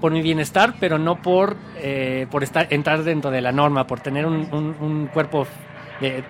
por 0.00 0.10
mi 0.10 0.22
bienestar, 0.22 0.74
pero 0.80 0.98
no 0.98 1.22
por, 1.22 1.56
eh, 1.76 2.26
por 2.32 2.42
estar, 2.42 2.66
entrar 2.70 3.04
dentro 3.04 3.30
de 3.30 3.42
la 3.42 3.52
norma, 3.52 3.86
por 3.86 4.00
tener 4.00 4.26
un, 4.26 4.48
un, 4.52 5.06
cuerpo 5.06 5.46
de, 6.10 6.24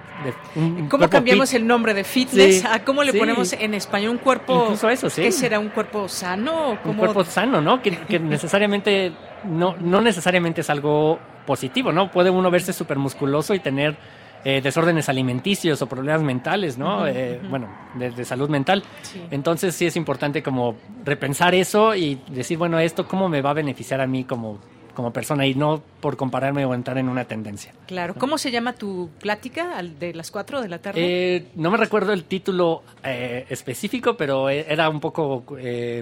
¿Cómo 0.88 1.08
cambiamos 1.08 1.52
el 1.54 1.66
nombre 1.66 1.94
de 1.94 2.04
fitness? 2.04 2.64
¿A 2.64 2.84
cómo 2.84 3.02
le 3.02 3.12
ponemos 3.12 3.52
en 3.52 3.74
español 3.74 4.12
un 4.12 4.18
cuerpo? 4.18 4.62
Incluso 4.64 4.90
eso, 4.90 5.10
sí. 5.10 5.22
¿Qué 5.22 5.32
será 5.32 5.58
un 5.58 5.70
cuerpo 5.70 6.08
sano? 6.08 6.78
Un 6.84 6.94
cuerpo 6.94 7.24
sano, 7.24 7.60
¿no? 7.60 7.82
Que, 7.82 7.96
que 7.96 8.18
necesariamente 8.20 9.12
no, 9.44 9.76
no 9.78 10.00
necesariamente 10.00 10.60
es 10.60 10.70
algo 10.70 11.18
positivo, 11.46 11.92
¿no? 11.92 12.10
Puede 12.10 12.30
uno 12.30 12.50
verse 12.50 12.72
súper 12.72 12.98
musculoso 12.98 13.54
y 13.54 13.60
tener 13.60 13.96
eh, 14.44 14.60
desórdenes 14.60 15.08
alimenticios 15.08 15.80
o 15.82 15.86
problemas 15.86 16.22
mentales, 16.22 16.76
¿no? 16.76 17.06
Eh, 17.06 17.40
bueno, 17.48 17.68
de, 17.94 18.24
salud 18.24 18.48
mental. 18.48 18.82
Entonces 19.30 19.74
sí 19.74 19.86
es 19.86 19.96
importante 19.96 20.42
como 20.42 20.74
repensar 21.04 21.54
eso 21.54 21.94
y 21.94 22.20
decir, 22.28 22.58
bueno, 22.58 22.80
esto 22.80 23.06
cómo 23.06 23.28
me 23.28 23.40
va 23.40 23.50
a 23.50 23.54
beneficiar 23.54 24.00
a 24.00 24.06
mí 24.08 24.24
como, 24.24 24.58
como 24.94 25.12
persona 25.12 25.46
y 25.46 25.54
no 25.54 25.82
por 26.00 26.16
compararme 26.16 26.64
o 26.64 26.74
entrar 26.74 26.98
en 26.98 27.08
una 27.08 27.24
tendencia. 27.24 27.72
Claro. 27.86 28.14
¿Cómo 28.18 28.38
se 28.38 28.50
llama 28.50 28.74
tu 28.74 29.10
plática 29.20 29.82
de 29.82 30.14
las 30.14 30.30
4 30.30 30.62
de 30.62 30.68
la 30.68 30.78
tarde? 30.78 31.00
Eh, 31.02 31.46
no 31.54 31.70
me 31.70 31.76
recuerdo 31.76 32.12
el 32.12 32.24
título 32.24 32.82
específico, 33.02 34.16
pero 34.16 34.48
era 34.48 34.88
un 34.88 35.00
poco 35.00 35.44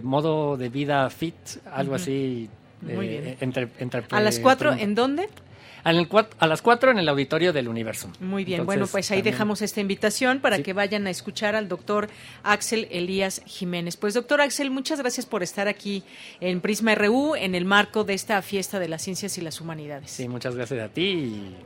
modo 0.02 0.56
de 0.56 0.68
vida 0.68 1.08
fit, 1.10 1.34
algo 1.72 1.94
así 1.94 2.48
muy 2.82 3.08
bien. 3.08 3.36
Eh, 3.40 4.00
¿A 4.10 4.20
las 4.20 4.38
cuatro 4.38 4.72
en 4.72 4.94
dónde? 4.94 5.28
A 5.84 6.46
las 6.46 6.62
cuatro 6.62 6.90
en 6.90 6.98
el 6.98 7.08
auditorio 7.08 7.52
del 7.52 7.68
Universo. 7.68 8.10
Muy 8.20 8.44
bien, 8.44 8.66
bueno, 8.66 8.86
pues 8.86 9.10
ahí 9.10 9.22
dejamos 9.22 9.62
esta 9.62 9.80
invitación 9.80 10.40
para 10.40 10.62
que 10.62 10.72
vayan 10.72 11.06
a 11.06 11.10
escuchar 11.10 11.54
al 11.54 11.68
doctor 11.68 12.08
Axel 12.42 12.88
Elías 12.90 13.42
Jiménez. 13.46 13.96
Pues 13.96 14.14
doctor 14.14 14.40
Axel, 14.40 14.70
muchas 14.70 15.00
gracias 15.00 15.26
por 15.26 15.42
estar 15.42 15.68
aquí 15.68 16.02
en 16.40 16.60
Prisma 16.60 16.94
RU 16.94 17.34
en 17.34 17.54
el 17.54 17.64
marco 17.64 18.04
de 18.04 18.14
esta 18.14 18.40
fiesta 18.42 18.78
de 18.78 18.88
las 18.88 19.02
ciencias 19.02 19.36
y 19.38 19.40
las 19.40 19.60
humanidades. 19.60 20.10
Sí, 20.10 20.28
muchas 20.28 20.54
gracias 20.54 20.80
a 20.80 20.88
ti 20.88 21.02
y 21.02 21.56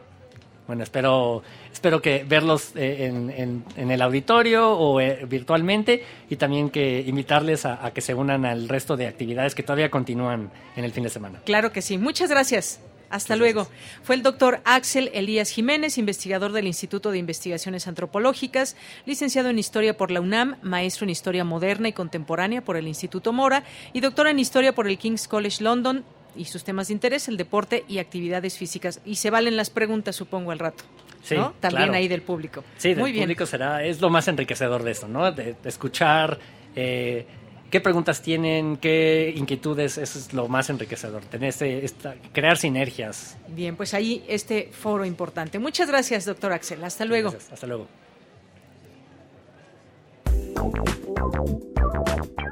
bueno, 0.66 0.82
espero, 0.82 1.42
espero 1.72 2.00
que 2.00 2.24
verlos 2.26 2.72
eh, 2.74 3.06
en, 3.06 3.64
en, 3.76 3.90
el 3.90 4.00
auditorio 4.00 4.72
o 4.72 4.98
eh, 4.98 5.26
virtualmente 5.28 6.02
y 6.30 6.36
también 6.36 6.70
que 6.70 7.00
invitarles 7.02 7.66
a, 7.66 7.90
que 7.92 8.00
se 8.00 8.14
unan 8.14 8.46
al 8.46 8.68
resto 8.68 8.96
de 8.96 9.06
actividades 9.06 9.54
que 9.54 9.62
todavía 9.62 9.90
continúan 9.90 10.50
en 10.74 10.84
el 10.84 10.92
fin 10.92 11.04
de 11.04 11.10
semana. 11.10 11.40
Claro 11.44 11.70
que 11.70 11.82
sí. 11.82 11.98
Muchas 11.98 12.30
gracias. 12.30 12.80
Hasta 13.14 13.36
luego. 13.36 13.68
Fue 14.02 14.16
el 14.16 14.24
doctor 14.24 14.60
Axel 14.64 15.08
Elías 15.14 15.50
Jiménez, 15.50 15.98
investigador 15.98 16.50
del 16.50 16.66
Instituto 16.66 17.12
de 17.12 17.18
Investigaciones 17.18 17.86
Antropológicas, 17.86 18.76
licenciado 19.06 19.50
en 19.50 19.58
Historia 19.60 19.96
por 19.96 20.10
la 20.10 20.20
UNAM, 20.20 20.56
maestro 20.62 21.04
en 21.04 21.10
Historia 21.10 21.44
Moderna 21.44 21.86
y 21.86 21.92
Contemporánea 21.92 22.64
por 22.64 22.76
el 22.76 22.88
Instituto 22.88 23.32
Mora 23.32 23.62
y 23.92 24.00
doctor 24.00 24.26
en 24.26 24.40
Historia 24.40 24.74
por 24.74 24.88
el 24.88 24.98
King's 24.98 25.28
College 25.28 25.62
London, 25.62 26.04
y 26.36 26.46
sus 26.46 26.64
temas 26.64 26.88
de 26.88 26.94
interés, 26.94 27.28
el 27.28 27.36
deporte 27.36 27.84
y 27.86 27.98
actividades 27.98 28.58
físicas. 28.58 29.00
Y 29.04 29.14
se 29.14 29.30
valen 29.30 29.56
las 29.56 29.70
preguntas, 29.70 30.16
supongo, 30.16 30.50
al 30.50 30.58
rato. 30.58 30.82
Sí, 31.22 31.36
También 31.60 31.94
ahí 31.94 32.08
del 32.08 32.22
público. 32.22 32.64
Sí, 32.76 32.94
del 32.94 33.14
público 33.14 33.46
será, 33.46 33.84
es 33.84 34.00
lo 34.00 34.10
más 34.10 34.26
enriquecedor 34.26 34.82
de 34.82 34.90
esto, 34.90 35.06
¿no? 35.06 35.30
De, 35.30 35.54
escuchar 35.64 36.40
eh, 36.74 37.24
qué 37.70 37.80
preguntas 37.80 38.22
tienen, 38.22 38.76
qué 38.76 39.32
inquietudes, 39.36 39.98
eso 39.98 40.18
es 40.18 40.32
lo 40.32 40.48
más 40.48 40.70
enriquecedor, 40.70 41.24
tener 41.24 41.48
este, 41.48 41.84
esta, 41.84 42.14
crear 42.32 42.56
sinergias. 42.56 43.36
Bien, 43.48 43.76
pues 43.76 43.94
ahí 43.94 44.24
este 44.28 44.70
foro 44.72 45.04
importante. 45.04 45.58
Muchas 45.58 45.88
gracias, 45.88 46.24
doctor 46.24 46.52
Axel. 46.52 46.82
Hasta 46.84 47.04
luego. 47.04 47.34
hasta 47.52 47.66
luego. 47.66 47.86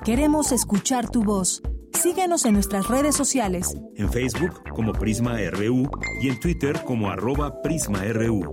Queremos 0.04 0.50
escuchar 0.50 1.08
tu 1.08 1.22
voz. 1.22 1.62
Síguenos 1.92 2.44
en 2.44 2.54
nuestras 2.54 2.88
redes 2.88 3.14
sociales. 3.14 3.76
En 3.94 4.10
Facebook 4.10 4.62
como 4.74 4.92
Prisma 4.92 5.38
RU 5.50 5.88
y 6.20 6.28
en 6.28 6.40
Twitter 6.40 6.82
como 6.84 7.10
arroba 7.10 7.62
PrismaRU. 7.62 8.52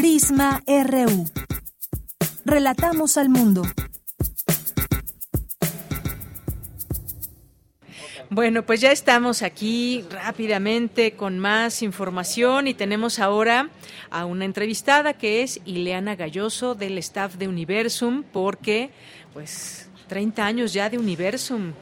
Prisma 0.00 0.62
RU. 0.66 1.26
Relatamos 2.46 3.18
al 3.18 3.28
mundo. 3.28 3.64
Bueno, 8.30 8.64
pues 8.64 8.80
ya 8.80 8.92
estamos 8.92 9.42
aquí 9.42 10.06
rápidamente 10.10 11.12
con 11.12 11.38
más 11.38 11.82
información 11.82 12.66
y 12.66 12.72
tenemos 12.72 13.18
ahora 13.18 13.68
a 14.08 14.24
una 14.24 14.46
entrevistada 14.46 15.12
que 15.12 15.42
es 15.42 15.60
Ileana 15.66 16.16
Galloso 16.16 16.74
del 16.74 16.96
staff 16.96 17.34
de 17.34 17.48
Universum, 17.48 18.22
porque 18.22 18.92
pues 19.34 19.90
30 20.08 20.46
años 20.46 20.72
ya 20.72 20.88
de 20.88 20.96
Universum 20.96 21.74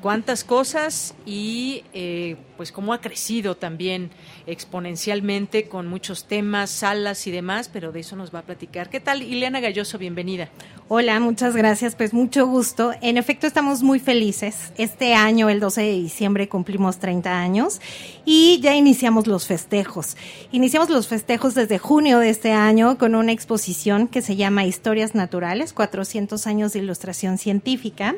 cuántas 0.00 0.44
cosas 0.44 1.16
y 1.26 1.82
eh, 1.92 2.36
pues 2.56 2.72
cómo 2.72 2.92
ha 2.92 3.00
crecido 3.00 3.56
también 3.56 4.10
exponencialmente 4.46 5.68
con 5.68 5.86
muchos 5.86 6.24
temas, 6.24 6.70
salas 6.70 7.26
y 7.26 7.30
demás, 7.30 7.70
pero 7.72 7.92
de 7.92 8.00
eso 8.00 8.16
nos 8.16 8.34
va 8.34 8.40
a 8.40 8.42
platicar. 8.42 8.90
¿Qué 8.90 9.00
tal, 9.00 9.22
Ileana 9.22 9.60
Galloso? 9.60 9.98
Bienvenida. 9.98 10.48
Hola, 10.88 11.18
muchas 11.18 11.56
gracias. 11.56 11.96
Pues 11.96 12.14
mucho 12.14 12.46
gusto. 12.46 12.92
En 13.00 13.16
efecto, 13.16 13.48
estamos 13.48 13.82
muy 13.82 13.98
felices. 13.98 14.72
Este 14.78 15.14
año, 15.14 15.48
el 15.48 15.58
12 15.58 15.82
de 15.82 15.92
diciembre, 15.92 16.48
cumplimos 16.48 16.98
30 16.98 17.40
años 17.40 17.80
y 18.24 18.60
ya 18.60 18.74
iniciamos 18.76 19.26
los 19.26 19.46
festejos. 19.46 20.16
Iniciamos 20.52 20.88
los 20.88 21.08
festejos 21.08 21.54
desde 21.54 21.78
junio 21.78 22.20
de 22.20 22.30
este 22.30 22.52
año 22.52 22.98
con 22.98 23.14
una 23.16 23.32
exposición 23.32 24.06
que 24.06 24.22
se 24.22 24.36
llama 24.36 24.64
Historias 24.64 25.14
Naturales, 25.14 25.72
400 25.72 26.46
años 26.46 26.72
de 26.72 26.78
ilustración 26.78 27.38
científica, 27.38 28.14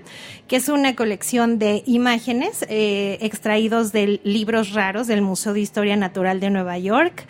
que 0.46 0.56
es 0.56 0.68
una 0.68 0.94
colección 0.94 1.58
de 1.58 1.82
imágenes 1.86 2.66
eh, 2.68 3.18
extraídos 3.22 3.92
de 3.92 4.20
libros 4.32 4.72
raros 4.72 5.06
del 5.06 5.22
Museo 5.22 5.52
de 5.52 5.60
Historia 5.60 5.96
Natural 5.96 6.40
de 6.40 6.50
Nueva 6.50 6.78
York 6.78 7.26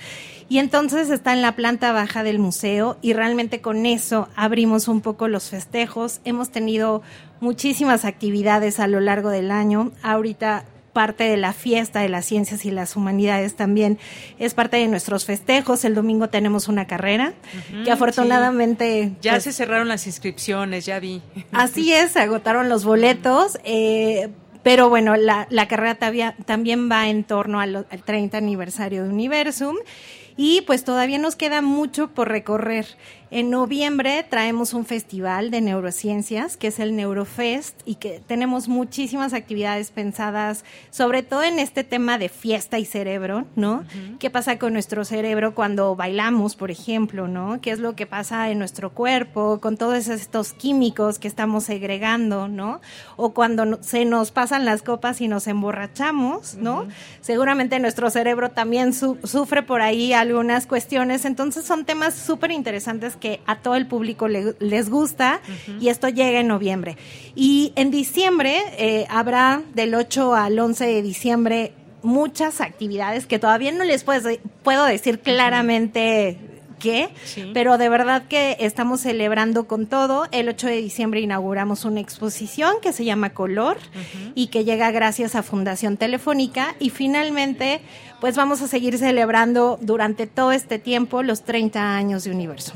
y 0.51 0.59
entonces 0.59 1.11
está 1.11 1.35
en 1.35 1.43
la 1.43 1.53
planta 1.53 1.93
baja 1.93 2.23
del 2.23 2.39
museo 2.39 2.97
y 3.03 3.13
realmente 3.13 3.61
con 3.61 3.85
eso 3.85 4.29
abrimos 4.35 4.89
un 4.89 5.03
poco 5.03 5.29
los 5.29 5.51
festejos. 5.51 6.21
Hemos 6.25 6.51
tenido 6.51 7.03
muchísimas 7.41 8.07
actividades 8.07 8.81
a 8.81 8.87
lo 8.87 9.01
largo 9.01 9.29
del 9.29 9.51
año. 9.51 9.93
Ahorita 10.03 10.65
parte 10.95 11.25
de 11.25 11.37
la 11.37 11.53
fiesta 11.53 12.01
de 12.01 12.09
las 12.09 12.25
ciencias 12.25 12.65
y 12.65 12.71
las 12.71 12.97
humanidades 12.97 13.55
también 13.57 13.99
es 14.39 14.55
parte 14.55 14.79
de 14.79 14.89
nuestros 14.89 15.27
festejos. 15.27 15.85
El 15.85 15.95
domingo 15.95 16.29
tenemos 16.29 16.67
una 16.67 16.87
carrera 16.87 17.35
que 17.85 17.91
afortunadamente... 17.91 19.13
Ya 19.21 19.33
pues 19.33 19.45
se 19.45 19.53
cerraron 19.53 19.89
las 19.89 20.07
inscripciones, 20.07 20.87
ya 20.87 20.99
vi. 20.99 21.21
Así 21.53 21.93
es, 21.93 22.13
se 22.13 22.21
agotaron 22.21 22.71
los 22.71 22.85
boletos. 22.87 23.59
Eh, 23.65 24.31
pero 24.63 24.89
bueno, 24.89 25.17
la, 25.17 25.47
la 25.51 25.69
carrera 25.69 25.97
también 26.45 26.91
va 26.91 27.09
en 27.09 27.25
torno 27.25 27.61
al, 27.61 27.87
al 27.91 28.03
30 28.03 28.39
aniversario 28.39 29.05
de 29.05 29.11
Universum 29.11 29.77
y 30.37 30.63
pues 30.63 30.85
todavía 30.85 31.19
nos 31.19 31.35
queda 31.35 31.63
mucho 31.63 32.09
por 32.09 32.29
recorrer. 32.29 32.87
En 33.31 33.51
noviembre 33.51 34.25
traemos 34.29 34.73
un 34.73 34.87
festival 34.87 35.51
de 35.51 35.61
neurociencias, 35.61 36.57
que 36.57 36.69
es 36.69 36.79
el 36.79 36.97
Neurofest, 36.97 37.79
y 37.85 37.97
que 37.97 38.23
tenemos 38.27 38.69
muchísimas 38.69 39.35
actividades 39.35 39.91
pensadas, 39.91 40.65
sobre 40.91 41.23
todo 41.23 41.43
en 41.43 41.59
este 41.59 41.85
tema 41.85 42.17
de 42.17 42.31
fiesta 42.31 42.79
y 42.79 42.87
cerebro, 42.87 43.45
¿no? 43.55 43.85
¿Qué 44.19 44.31
pasa 44.31 44.59
con 44.59 44.73
nuestro 44.73 45.05
cerebro 45.05 45.55
cuando 45.55 45.95
bailamos, 45.95 46.57
por 46.57 46.71
ejemplo, 46.71 47.29
¿no? 47.29 47.61
¿Qué 47.61 47.71
es 47.71 47.81
lo 47.81 47.95
que 47.95 48.07
pasa 48.07 48.51
en 48.51 48.59
nuestro 48.59 48.95
cuerpo 48.95 49.61
con 49.61 49.77
todos 49.77 50.09
estos 50.09 50.55
químicos 50.55 51.19
que 51.19 51.29
estamos 51.29 51.65
segregando, 51.65 52.49
¿no? 52.49 52.81
O 53.17 53.35
cuando 53.35 53.83
se 53.83 54.07
nos 54.07 54.31
pasan 54.31 54.65
las 54.65 54.83
copas 54.83 55.21
y 55.21 55.29
nos 55.29 55.47
emborrachamos, 55.49 56.55
¿no? 56.55 56.89
Seguramente 57.21 57.79
nuestro 57.79 58.09
cerebro 58.09 58.51
también 58.53 58.95
sufre 58.95 59.63
por 59.63 59.83
ahí 59.83 60.15
algunas 60.15 60.67
cuestiones, 60.67 61.27
entonces 61.27 61.67
son 61.67 61.85
temas 61.85 62.15
súper 62.15 62.53
interesantes 62.53 63.18
que 63.19 63.41
a 63.47 63.57
todo 63.57 63.75
el 63.75 63.87
público 63.87 64.29
les 64.29 64.91
gusta 64.91 65.41
y 65.81 65.89
esto 65.89 66.09
llega 66.09 66.41
en 66.41 66.49
noviembre. 66.49 66.97
Y 67.35 67.73
en 67.77 67.91
diciembre 67.91 68.61
eh, 68.79 69.07
habrá 69.11 69.63
del 69.75 69.95
8 69.95 70.35
al 70.35 70.59
11 70.59 70.87
de 70.87 71.03
diciembre 71.03 71.73
muchas 72.03 72.61
actividades 72.61 73.27
que 73.27 73.39
todavía 73.39 73.73
no 73.73 73.85
les 73.85 74.05
puedo, 74.05 74.31
puedo 74.63 74.85
decir 74.85 75.21
claramente 75.21 76.39
qué, 76.79 77.11
pero 77.53 77.77
de 77.77 77.89
verdad 77.89 78.25
que 78.29 78.57
estamos 78.61 79.01
celebrando 79.01 79.67
con 79.67 79.87
todo. 79.87 80.27
El 80.33 80.49
8 80.49 80.69
de 80.69 80.77
diciembre 80.77 81.21
inauguramos 81.21 81.85
una 81.85 82.01
exposición 82.01 82.77
que 82.81 82.93
se 82.93 83.05
llama 83.05 83.31
Color 83.31 83.79
y 84.35 84.47
que 84.49 84.65
llega 84.65 84.91
gracias 84.91 85.35
a 85.35 85.43
Fundación 85.43 85.97
Telefónica 85.97 86.75
y 86.79 86.91
finalmente 86.91 87.81
pues 88.21 88.37
vamos 88.37 88.63
a 88.63 88.69
seguir 88.69 88.99
celebrando 88.99 89.79
durante 89.81 90.27
todo 90.27 90.53
este 90.53 90.79
tiempo 90.79 91.23
los 91.23 91.43
30 91.43 91.97
años 91.97 92.25
de 92.25 92.31
Universo. 92.31 92.75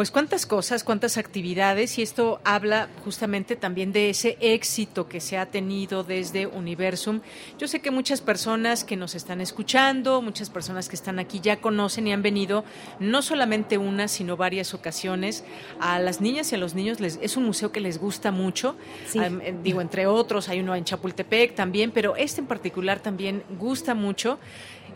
Pues 0.00 0.10
cuántas 0.10 0.46
cosas, 0.46 0.82
cuántas 0.82 1.18
actividades 1.18 1.98
y 1.98 2.02
esto 2.02 2.40
habla 2.42 2.88
justamente 3.04 3.54
también 3.54 3.92
de 3.92 4.08
ese 4.08 4.38
éxito 4.40 5.06
que 5.10 5.20
se 5.20 5.36
ha 5.36 5.44
tenido 5.44 6.04
desde 6.04 6.46
Universum. 6.46 7.20
Yo 7.58 7.68
sé 7.68 7.80
que 7.80 7.90
muchas 7.90 8.22
personas 8.22 8.82
que 8.82 8.96
nos 8.96 9.14
están 9.14 9.42
escuchando, 9.42 10.22
muchas 10.22 10.48
personas 10.48 10.88
que 10.88 10.96
están 10.96 11.18
aquí 11.18 11.40
ya 11.40 11.60
conocen 11.60 12.06
y 12.06 12.14
han 12.14 12.22
venido 12.22 12.64
no 12.98 13.20
solamente 13.20 13.76
una, 13.76 14.08
sino 14.08 14.38
varias 14.38 14.72
ocasiones. 14.72 15.44
A 15.80 15.98
las 15.98 16.22
niñas 16.22 16.50
y 16.52 16.54
a 16.54 16.58
los 16.58 16.74
niños 16.74 16.98
les, 16.98 17.18
es 17.20 17.36
un 17.36 17.44
museo 17.44 17.70
que 17.70 17.80
les 17.80 17.98
gusta 17.98 18.30
mucho. 18.30 18.76
Eh, 19.14 19.54
digo, 19.62 19.82
entre 19.82 20.06
otros, 20.06 20.48
hay 20.48 20.60
uno 20.60 20.74
en 20.74 20.84
Chapultepec 20.84 21.54
también, 21.54 21.90
pero 21.90 22.16
este 22.16 22.40
en 22.40 22.46
particular 22.46 23.00
también 23.00 23.42
gusta 23.58 23.92
mucho. 23.92 24.38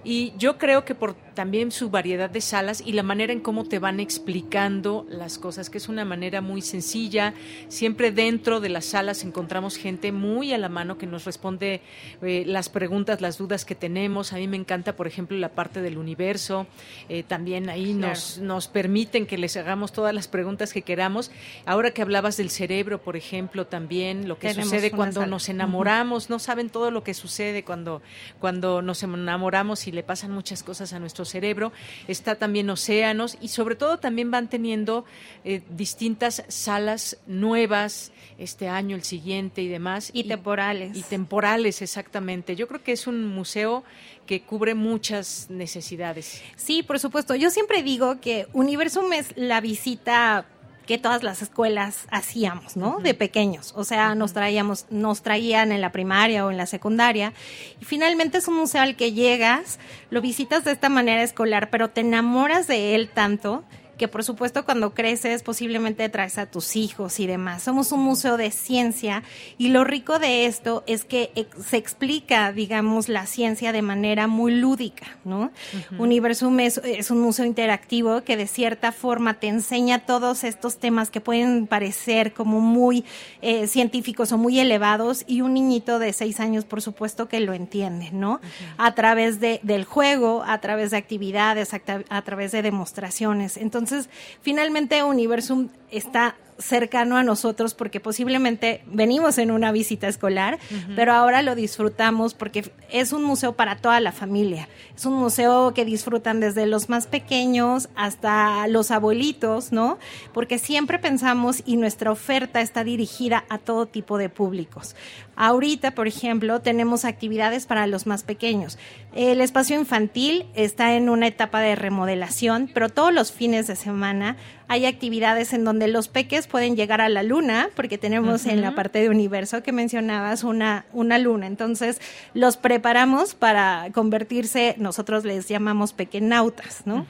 Y 0.04 0.34
yo 0.36 0.58
creo 0.58 0.84
que 0.84 0.94
por 0.94 1.16
también 1.34 1.72
su 1.72 1.90
variedad 1.90 2.30
de 2.30 2.40
salas 2.40 2.82
y 2.84 2.92
la 2.92 3.02
manera 3.02 3.32
en 3.32 3.40
cómo 3.40 3.64
te 3.64 3.78
van 3.78 4.00
explicando 4.00 5.04
las 5.08 5.38
cosas, 5.38 5.68
que 5.68 5.78
es 5.78 5.88
una 5.88 6.04
manera 6.04 6.40
muy 6.40 6.62
sencilla. 6.62 7.34
Siempre 7.68 8.12
dentro 8.12 8.60
de 8.60 8.68
las 8.68 8.86
salas 8.86 9.24
encontramos 9.24 9.76
gente 9.76 10.12
muy 10.12 10.52
a 10.52 10.58
la 10.58 10.68
mano 10.68 10.96
que 10.96 11.06
nos 11.06 11.24
responde 11.24 11.80
eh, 12.22 12.44
las 12.46 12.68
preguntas, 12.68 13.20
las 13.20 13.36
dudas 13.36 13.64
que 13.64 13.74
tenemos. 13.74 14.32
A 14.32 14.36
mí 14.36 14.46
me 14.46 14.56
encanta, 14.56 14.96
por 14.96 15.06
ejemplo, 15.06 15.36
la 15.36 15.50
parte 15.50 15.82
del 15.82 15.98
universo. 15.98 16.66
Eh, 17.08 17.22
también 17.24 17.68
ahí 17.68 17.94
nos, 17.94 18.38
nos 18.38 18.68
permiten 18.68 19.26
que 19.26 19.36
les 19.36 19.56
hagamos 19.56 19.92
todas 19.92 20.14
las 20.14 20.28
preguntas 20.28 20.72
que 20.72 20.82
queramos. 20.82 21.30
Ahora 21.66 21.90
que 21.90 22.02
hablabas 22.02 22.36
del 22.36 22.50
cerebro, 22.50 23.02
por 23.02 23.16
ejemplo, 23.16 23.66
también 23.66 24.28
lo 24.28 24.38
que 24.38 24.54
sucede 24.54 24.90
cuando 24.90 25.26
nos 25.26 25.48
enamoramos. 25.48 26.30
No 26.30 26.38
saben 26.38 26.70
todo 26.70 26.90
lo 26.90 27.02
que 27.02 27.14
sucede 27.14 27.64
cuando, 27.64 28.02
cuando 28.38 28.82
nos 28.82 29.02
enamoramos 29.02 29.86
y 29.88 29.92
le 29.94 30.02
pasan 30.02 30.32
muchas 30.32 30.62
cosas 30.62 30.92
a 30.92 30.98
nuestro 30.98 31.24
cerebro, 31.24 31.72
está 32.08 32.34
también 32.34 32.68
océanos 32.70 33.38
y 33.40 33.48
sobre 33.48 33.76
todo 33.76 33.98
también 33.98 34.30
van 34.30 34.48
teniendo 34.48 35.04
eh, 35.44 35.62
distintas 35.70 36.44
salas 36.48 37.16
nuevas 37.26 38.12
este 38.38 38.68
año, 38.68 38.96
el 38.96 39.04
siguiente 39.04 39.62
y 39.62 39.68
demás. 39.68 40.10
Y, 40.12 40.24
temporales. 40.24 40.96
Y 40.96 41.02
temporales, 41.02 41.82
exactamente. 41.82 42.56
Yo 42.56 42.68
creo 42.68 42.82
que 42.82 42.92
es 42.92 43.06
un 43.06 43.26
museo 43.26 43.84
que 44.26 44.42
cubre 44.42 44.74
muchas 44.74 45.46
necesidades. 45.50 46.42
Sí, 46.56 46.82
por 46.82 46.98
supuesto. 46.98 47.34
Yo 47.34 47.50
siempre 47.50 47.82
digo 47.82 48.20
que 48.20 48.48
Universum 48.52 49.12
es 49.12 49.32
la 49.36 49.60
visita 49.60 50.46
que 50.86 50.98
todas 50.98 51.22
las 51.22 51.42
escuelas 51.42 52.06
hacíamos, 52.10 52.76
¿no? 52.76 52.98
De 53.00 53.14
pequeños. 53.14 53.72
O 53.76 53.84
sea, 53.84 54.14
nos 54.14 54.32
traíamos, 54.32 54.86
nos 54.90 55.22
traían 55.22 55.72
en 55.72 55.80
la 55.80 55.92
primaria 55.92 56.44
o 56.44 56.50
en 56.50 56.56
la 56.56 56.66
secundaria. 56.66 57.32
Y 57.80 57.84
finalmente 57.84 58.38
es 58.38 58.48
un 58.48 58.56
museo 58.56 58.82
al 58.82 58.96
que 58.96 59.12
llegas, 59.12 59.78
lo 60.10 60.20
visitas 60.20 60.64
de 60.64 60.72
esta 60.72 60.88
manera 60.88 61.22
escolar, 61.22 61.70
pero 61.70 61.90
te 61.90 62.02
enamoras 62.02 62.66
de 62.66 62.94
él 62.94 63.08
tanto 63.08 63.64
que 63.96 64.08
por 64.08 64.24
supuesto 64.24 64.64
cuando 64.64 64.94
creces 64.94 65.42
posiblemente 65.42 66.08
traes 66.08 66.38
a 66.38 66.46
tus 66.46 66.76
hijos 66.76 67.20
y 67.20 67.26
demás. 67.26 67.62
Somos 67.62 67.92
un 67.92 68.00
museo 68.00 68.36
de 68.36 68.50
ciencia 68.50 69.22
y 69.58 69.68
lo 69.68 69.84
rico 69.84 70.18
de 70.18 70.46
esto 70.46 70.82
es 70.86 71.04
que 71.04 71.48
se 71.64 71.76
explica, 71.76 72.52
digamos, 72.52 73.08
la 73.08 73.26
ciencia 73.26 73.72
de 73.72 73.82
manera 73.82 74.26
muy 74.26 74.54
lúdica, 74.54 75.18
¿no? 75.24 75.52
Universum 75.98 76.60
es, 76.60 76.80
un 77.10 77.20
museo 77.20 77.44
interactivo 77.44 78.22
que 78.22 78.36
de 78.36 78.46
cierta 78.46 78.92
forma 78.92 79.34
te 79.34 79.48
enseña 79.48 80.00
todos 80.00 80.44
estos 80.44 80.78
temas 80.78 81.10
que 81.10 81.20
pueden 81.20 81.66
parecer 81.66 82.32
como 82.32 82.60
muy 82.60 83.04
eh, 83.42 83.66
científicos 83.66 84.32
o 84.32 84.38
muy 84.38 84.58
elevados 84.58 85.24
y 85.26 85.40
un 85.42 85.54
niñito 85.54 85.98
de 85.98 86.12
seis 86.12 86.40
años, 86.40 86.64
por 86.64 86.82
supuesto, 86.82 87.28
que 87.28 87.40
lo 87.40 87.52
entiende, 87.52 88.10
¿no? 88.12 88.40
A 88.78 88.94
través 88.94 89.40
de, 89.40 89.60
del 89.62 89.84
juego, 89.84 90.42
a 90.46 90.60
través 90.60 90.90
de 90.90 90.96
actividades, 90.96 91.72
a 91.74 92.22
través 92.22 92.52
de 92.52 92.62
demostraciones. 92.62 93.56
Entonces, 93.56 93.83
entonces, 93.84 94.08
finalmente 94.40 95.02
Universum 95.02 95.68
está 95.90 96.36
cercano 96.58 97.16
a 97.16 97.22
nosotros 97.22 97.74
porque 97.74 98.00
posiblemente 98.00 98.82
venimos 98.86 99.38
en 99.38 99.50
una 99.50 99.72
visita 99.72 100.08
escolar, 100.08 100.58
pero 100.94 101.12
ahora 101.12 101.42
lo 101.42 101.54
disfrutamos 101.54 102.34
porque 102.34 102.70
es 102.90 103.12
un 103.12 103.24
museo 103.24 103.54
para 103.54 103.76
toda 103.76 104.00
la 104.00 104.12
familia. 104.12 104.68
Es 104.96 105.04
un 105.04 105.14
museo 105.14 105.74
que 105.74 105.84
disfrutan 105.84 106.40
desde 106.40 106.66
los 106.66 106.88
más 106.88 107.06
pequeños 107.06 107.88
hasta 107.96 108.66
los 108.68 108.90
abuelitos, 108.90 109.72
¿no? 109.72 109.98
Porque 110.32 110.58
siempre 110.58 110.98
pensamos 110.98 111.62
y 111.66 111.76
nuestra 111.76 112.10
oferta 112.10 112.60
está 112.60 112.84
dirigida 112.84 113.44
a 113.48 113.58
todo 113.58 113.86
tipo 113.86 114.18
de 114.18 114.28
públicos. 114.28 114.94
Ahorita, 115.36 115.92
por 115.92 116.06
ejemplo, 116.06 116.60
tenemos 116.60 117.04
actividades 117.04 117.66
para 117.66 117.86
los 117.86 118.06
más 118.06 118.22
pequeños. 118.22 118.78
El 119.14 119.40
espacio 119.40 119.78
infantil 119.78 120.46
está 120.54 120.94
en 120.94 121.08
una 121.08 121.26
etapa 121.26 121.60
de 121.60 121.74
remodelación, 121.74 122.70
pero 122.72 122.88
todos 122.88 123.12
los 123.12 123.32
fines 123.32 123.66
de 123.66 123.76
semana 123.76 124.36
hay 124.68 124.86
actividades 124.86 125.52
en 125.52 125.64
donde 125.64 125.88
los 125.88 126.08
peques 126.08 126.46
pueden 126.46 126.76
llegar 126.76 127.00
a 127.00 127.08
la 127.08 127.22
luna, 127.22 127.68
porque 127.74 127.98
tenemos 127.98 128.46
en 128.46 128.60
la 128.60 128.74
parte 128.74 129.00
de 129.00 129.08
universo 129.08 129.62
que 129.62 129.72
mencionabas 129.72 130.44
una, 130.44 130.86
una 130.92 131.18
luna. 131.18 131.46
Entonces, 131.46 132.00
los 132.32 132.56
preparamos 132.56 133.34
para 133.34 133.88
convertirse, 133.92 134.74
nosotros 134.78 135.24
les 135.24 135.48
llamamos 135.48 135.92
pequenautas, 135.92 136.86
¿no? 136.86 137.06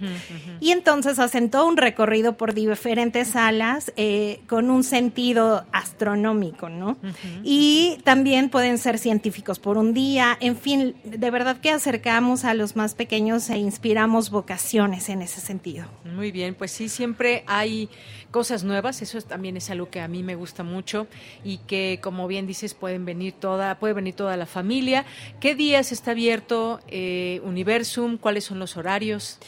Y 0.61 0.73
entonces 0.73 1.19
hacen 1.19 1.51
todo 1.51 1.67
un 1.67 1.77
recorrido 1.77 2.37
por 2.37 2.55
diferentes 2.55 3.29
salas 3.29 3.93
eh, 3.97 4.41
con 4.49 4.71
un 4.71 4.85
sentido 4.85 5.65
astronómico, 5.73 6.69
¿no? 6.69 6.97
Y 7.43 7.99
también 8.05 8.49
pueden 8.49 8.79
ser 8.79 8.99
científicos 8.99 9.59
por 9.59 9.79
un 9.79 9.95
día, 9.95 10.37
en 10.41 10.57
fin, 10.57 10.97
de 11.05 11.31
verdad 11.31 11.59
que 11.59 11.71
acercamos 11.71 12.45
a 12.45 12.55
los 12.55 12.77
más 12.77 12.95
pequeños 12.95 13.49
e 13.51 13.59
inspiramos 13.59 14.31
vocaciones 14.31 15.09
en 15.09 15.23
ese 15.23 15.41
sentido. 15.41 15.87
Muy 16.05 16.33
bien, 16.33 16.55
pues 16.55 16.71
sí, 16.73 16.89
siempre 16.89 17.44
hay 17.47 17.89
cosas 18.31 18.65
nuevas, 18.65 19.03
eso 19.03 19.21
también 19.23 19.57
es 19.57 19.71
algo 19.71 19.91
que 19.91 20.01
a 20.01 20.09
mí 20.09 20.23
me 20.23 20.35
gusta 20.35 20.63
mucho 20.63 21.07
y 21.45 21.59
que 21.59 22.01
como 22.03 22.27
bien 22.27 22.47
dices 22.47 22.75
pueden 22.75 23.05
venir 23.05 23.33
toda, 23.33 23.79
puede 23.79 23.95
venir 23.95 24.15
toda 24.15 24.37
la 24.37 24.47
familia. 24.47 25.05
¿Qué 25.41 25.55
días 25.55 25.93
está 25.93 26.13
abierto 26.13 26.81
eh, 26.89 27.41
Universum? 27.45 28.19
¿Cuáles 28.19 28.45
son 28.45 28.59
los 28.59 28.77
horarios? 28.77 29.39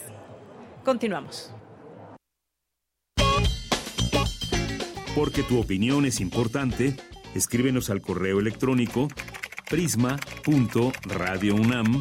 Continuamos. 0.84 1.52
Porque 5.14 5.42
tu 5.42 5.60
opinión 5.60 6.06
es 6.06 6.20
importante, 6.20 6.94
escríbenos 7.34 7.90
al 7.90 8.00
correo 8.00 8.38
electrónico 8.38 9.08
prisma.radiounam 9.68 12.00